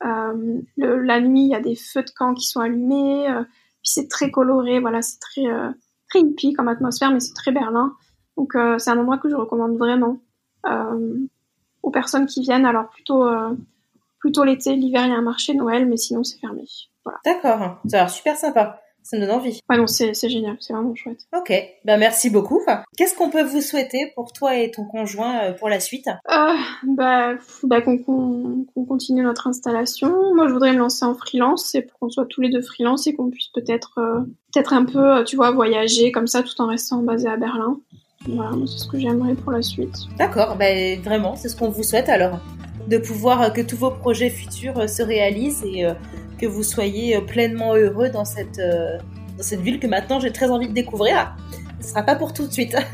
Euh, 0.05 0.59
le- 0.77 1.01
la 1.01 1.19
nuit, 1.21 1.41
il 1.43 1.49
y 1.49 1.55
a 1.55 1.59
des 1.61 1.75
feux 1.75 2.03
de 2.03 2.09
camp 2.11 2.33
qui 2.33 2.45
sont 2.47 2.59
allumés. 2.61 3.29
euh, 3.29 3.43
puis 3.43 3.91
c'est 3.91 4.07
très 4.09 4.31
coloré. 4.31 4.79
Voilà, 4.79 5.01
c'est 5.01 5.19
très 5.19 5.43
très 6.09 6.19
hippie 6.21 6.53
comme 6.53 6.67
atmosphère, 6.67 7.11
mais 7.11 7.19
c'est 7.19 7.33
très 7.33 7.51
Berlin. 7.51 7.93
Donc 8.37 8.53
c'est 8.77 8.89
un 8.89 8.97
endroit 8.99 9.17
que 9.17 9.29
je 9.29 9.35
recommande 9.35 9.77
vraiment 9.77 10.19
aux 11.83 11.91
personnes 11.91 12.25
qui 12.25 12.41
viennent. 12.41 12.65
Alors 12.65 12.89
plutôt 12.89 13.23
plutôt 14.19 14.43
l'été, 14.43 14.75
l'hiver 14.75 15.05
il 15.05 15.11
y 15.11 15.13
a 15.13 15.17
un 15.17 15.21
marché 15.21 15.53
Noël, 15.53 15.85
mais 15.87 15.97
sinon 15.97 16.23
c'est 16.23 16.39
fermé. 16.39 16.63
Voilà. 17.03 17.19
D'accord. 17.23 17.79
Ça 17.87 17.97
a 17.97 17.99
l'air 18.01 18.09
super 18.09 18.35
sympa. 18.35 18.81
Ça 19.05 19.17
me 19.17 19.21
donne 19.21 19.35
envie. 19.35 19.59
Ouais, 19.69 19.77
non, 19.77 19.85
c'est 19.85 20.15
génial, 20.15 20.57
c'est 20.59 20.73
vraiment 20.73 20.95
chouette. 20.95 21.27
Ok. 21.37 21.53
Ben 21.85 21.97
merci 21.97 22.31
beaucoup. 22.31 22.59
Qu'est-ce 22.97 23.15
qu'on 23.15 23.29
peut 23.29 23.43
vous 23.43 23.61
souhaiter 23.61 24.11
pour 24.15 24.33
toi 24.33 24.57
et 24.57 24.71
ton 24.71 24.83
conjoint 24.85 25.43
euh, 25.43 25.53
pour 25.53 25.69
la 25.69 25.79
suite? 25.79 26.07
Euh, 26.07 26.53
bah, 26.83 27.33
bah 27.61 27.81
qu'on 27.81 28.65
continue 28.87 29.21
notre 29.21 29.45
installation. 29.45 30.11
Moi, 30.33 30.47
je 30.47 30.53
voudrais 30.53 30.73
me 30.73 30.79
lancer 30.79 31.05
en 31.05 31.13
freelance, 31.13 31.69
c'est 31.71 31.83
pour 31.83 31.99
qu'on 31.99 32.09
soit 32.09 32.25
tous 32.25 32.41
les 32.41 32.49
deux 32.49 32.63
freelance 32.63 33.05
et 33.05 33.13
qu'on 33.13 33.29
puisse 33.29 33.49
peut-être 33.49 33.99
euh, 33.99 34.21
peut-être 34.51 34.73
un 34.73 34.85
peu, 34.85 35.17
euh, 35.17 35.23
tu 35.23 35.35
vois, 35.35 35.51
voyager 35.51 36.11
comme 36.11 36.25
ça 36.25 36.41
tout 36.41 36.59
en 36.59 36.65
restant 36.65 37.03
basé 37.03 37.27
à 37.27 37.37
Berlin. 37.37 37.79
Voilà, 38.27 38.53
c'est 38.65 38.79
ce 38.79 38.87
que 38.87 38.97
j'aimerais 38.97 39.35
pour 39.35 39.51
la 39.51 39.61
suite. 39.61 39.95
D'accord. 40.17 40.55
Ben 40.55 40.99
vraiment, 40.99 41.35
c'est 41.35 41.49
ce 41.49 41.55
qu'on 41.55 41.69
vous 41.69 41.83
souhaite 41.83 42.09
alors, 42.09 42.39
de 42.87 42.97
pouvoir 42.97 43.53
que 43.53 43.61
tous 43.61 43.77
vos 43.77 43.91
projets 43.91 44.31
futurs 44.31 44.89
se 44.89 45.03
réalisent 45.03 45.63
et 45.63 45.85
euh, 45.85 45.93
que 46.45 46.51
vous 46.51 46.63
soyez 46.63 47.17
euh, 47.17 47.21
pleinement 47.21 47.73
heureux 47.75 48.09
dans 48.09 48.25
cette 48.25 48.59
euh, 48.59 48.97
dans 49.37 49.43
cette 49.43 49.61
ville 49.61 49.79
que 49.79 49.87
maintenant 49.87 50.19
j'ai 50.19 50.31
très 50.31 50.49
envie 50.51 50.67
de 50.67 50.73
découvrir. 50.73 51.35
Ce 51.81 51.89
sera 51.89 52.03
pas 52.03 52.15
pour 52.15 52.33
tout 52.33 52.47
de 52.47 52.53
suite. 52.53 52.75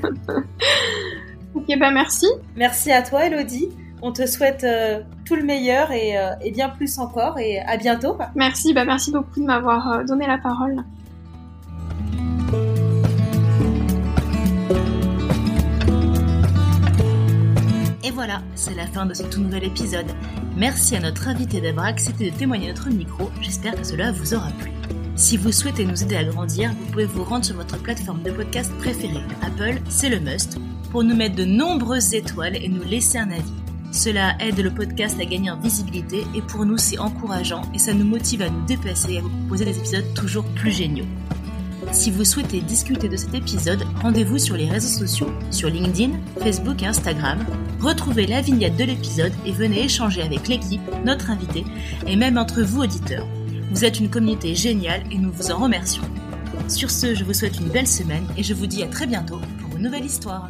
Ok, 1.53 1.65
bah 1.77 1.91
merci. 1.91 2.27
Merci 2.55 2.93
à 2.93 3.01
toi, 3.01 3.25
Elodie. 3.25 3.67
On 4.01 4.13
te 4.13 4.25
souhaite 4.25 4.63
euh, 4.63 5.01
tout 5.25 5.35
le 5.35 5.43
meilleur 5.43 5.91
et, 5.91 6.17
euh, 6.17 6.31
et 6.41 6.49
bien 6.49 6.69
plus 6.69 6.97
encore 6.97 7.37
et 7.39 7.59
à 7.59 7.75
bientôt. 7.75 8.17
Merci, 8.35 8.73
bah 8.73 8.85
merci 8.85 9.11
beaucoup 9.11 9.41
de 9.41 9.45
m'avoir 9.45 10.05
donné 10.05 10.25
la 10.25 10.37
parole. 10.37 10.77
Voilà, 18.11 18.41
c'est 18.55 18.75
la 18.75 18.87
fin 18.87 19.05
de 19.05 19.13
ce 19.13 19.23
tout 19.23 19.39
nouvel 19.39 19.63
épisode. 19.63 20.05
Merci 20.55 20.95
à 20.95 20.99
notre 20.99 21.27
invité 21.27 21.61
d'avoir 21.61 21.85
accepté 21.85 22.29
de 22.29 22.35
témoigner 22.35 22.67
notre 22.67 22.89
micro, 22.89 23.31
j'espère 23.41 23.75
que 23.75 23.85
cela 23.85 24.11
vous 24.11 24.33
aura 24.33 24.49
plu. 24.51 24.71
Si 25.15 25.37
vous 25.37 25.51
souhaitez 25.51 25.85
nous 25.85 26.03
aider 26.03 26.15
à 26.15 26.23
grandir, 26.23 26.71
vous 26.71 26.91
pouvez 26.91 27.05
vous 27.05 27.23
rendre 27.23 27.45
sur 27.45 27.55
votre 27.55 27.77
plateforme 27.81 28.23
de 28.23 28.31
podcast 28.31 28.71
préférée. 28.79 29.23
Apple, 29.41 29.81
c'est 29.89 30.09
le 30.09 30.19
must, 30.19 30.57
pour 30.91 31.03
nous 31.03 31.15
mettre 31.15 31.35
de 31.35 31.45
nombreuses 31.45 32.13
étoiles 32.13 32.57
et 32.57 32.67
nous 32.67 32.83
laisser 32.83 33.17
un 33.17 33.31
avis. 33.31 33.53
Cela 33.91 34.35
aide 34.39 34.59
le 34.59 34.71
podcast 34.71 35.19
à 35.19 35.25
gagner 35.25 35.51
en 35.51 35.59
visibilité 35.59 36.25
et 36.33 36.41
pour 36.41 36.65
nous 36.65 36.77
c'est 36.77 36.97
encourageant 36.97 37.61
et 37.73 37.79
ça 37.79 37.93
nous 37.93 38.05
motive 38.05 38.41
à 38.41 38.49
nous 38.49 38.65
dépasser 38.65 39.13
et 39.13 39.17
à 39.19 39.21
vous 39.21 39.29
proposer 39.29 39.65
des 39.65 39.77
épisodes 39.77 40.13
toujours 40.13 40.45
plus 40.55 40.71
géniaux. 40.71 41.05
Si 41.91 42.09
vous 42.09 42.23
souhaitez 42.23 42.61
discuter 42.61 43.09
de 43.09 43.17
cet 43.17 43.33
épisode, 43.33 43.83
rendez-vous 44.01 44.37
sur 44.37 44.55
les 44.55 44.69
réseaux 44.69 45.05
sociaux, 45.05 45.29
sur 45.49 45.69
LinkedIn, 45.69 46.11
Facebook 46.41 46.81
et 46.81 46.87
Instagram. 46.87 47.39
Retrouvez 47.81 48.25
la 48.25 48.41
vignette 48.41 48.77
de 48.77 48.85
l'épisode 48.85 49.33
et 49.45 49.51
venez 49.51 49.83
échanger 49.83 50.21
avec 50.21 50.47
l'équipe, 50.47 50.81
notre 51.03 51.29
invité 51.29 51.65
et 52.07 52.15
même 52.15 52.37
entre 52.37 52.61
vous 52.61 52.81
auditeurs. 52.81 53.27
Vous 53.71 53.83
êtes 53.83 53.99
une 53.99 54.09
communauté 54.09 54.55
géniale 54.55 55.03
et 55.11 55.17
nous 55.17 55.31
vous 55.31 55.51
en 55.51 55.59
remercions. 55.59 56.03
Sur 56.69 56.89
ce, 56.89 57.13
je 57.13 57.25
vous 57.25 57.33
souhaite 57.33 57.59
une 57.59 57.69
belle 57.69 57.87
semaine 57.87 58.25
et 58.37 58.43
je 58.43 58.53
vous 58.53 58.67
dis 58.67 58.83
à 58.83 58.87
très 58.87 59.07
bientôt 59.07 59.41
pour 59.59 59.75
une 59.75 59.83
nouvelle 59.83 60.05
histoire. 60.05 60.49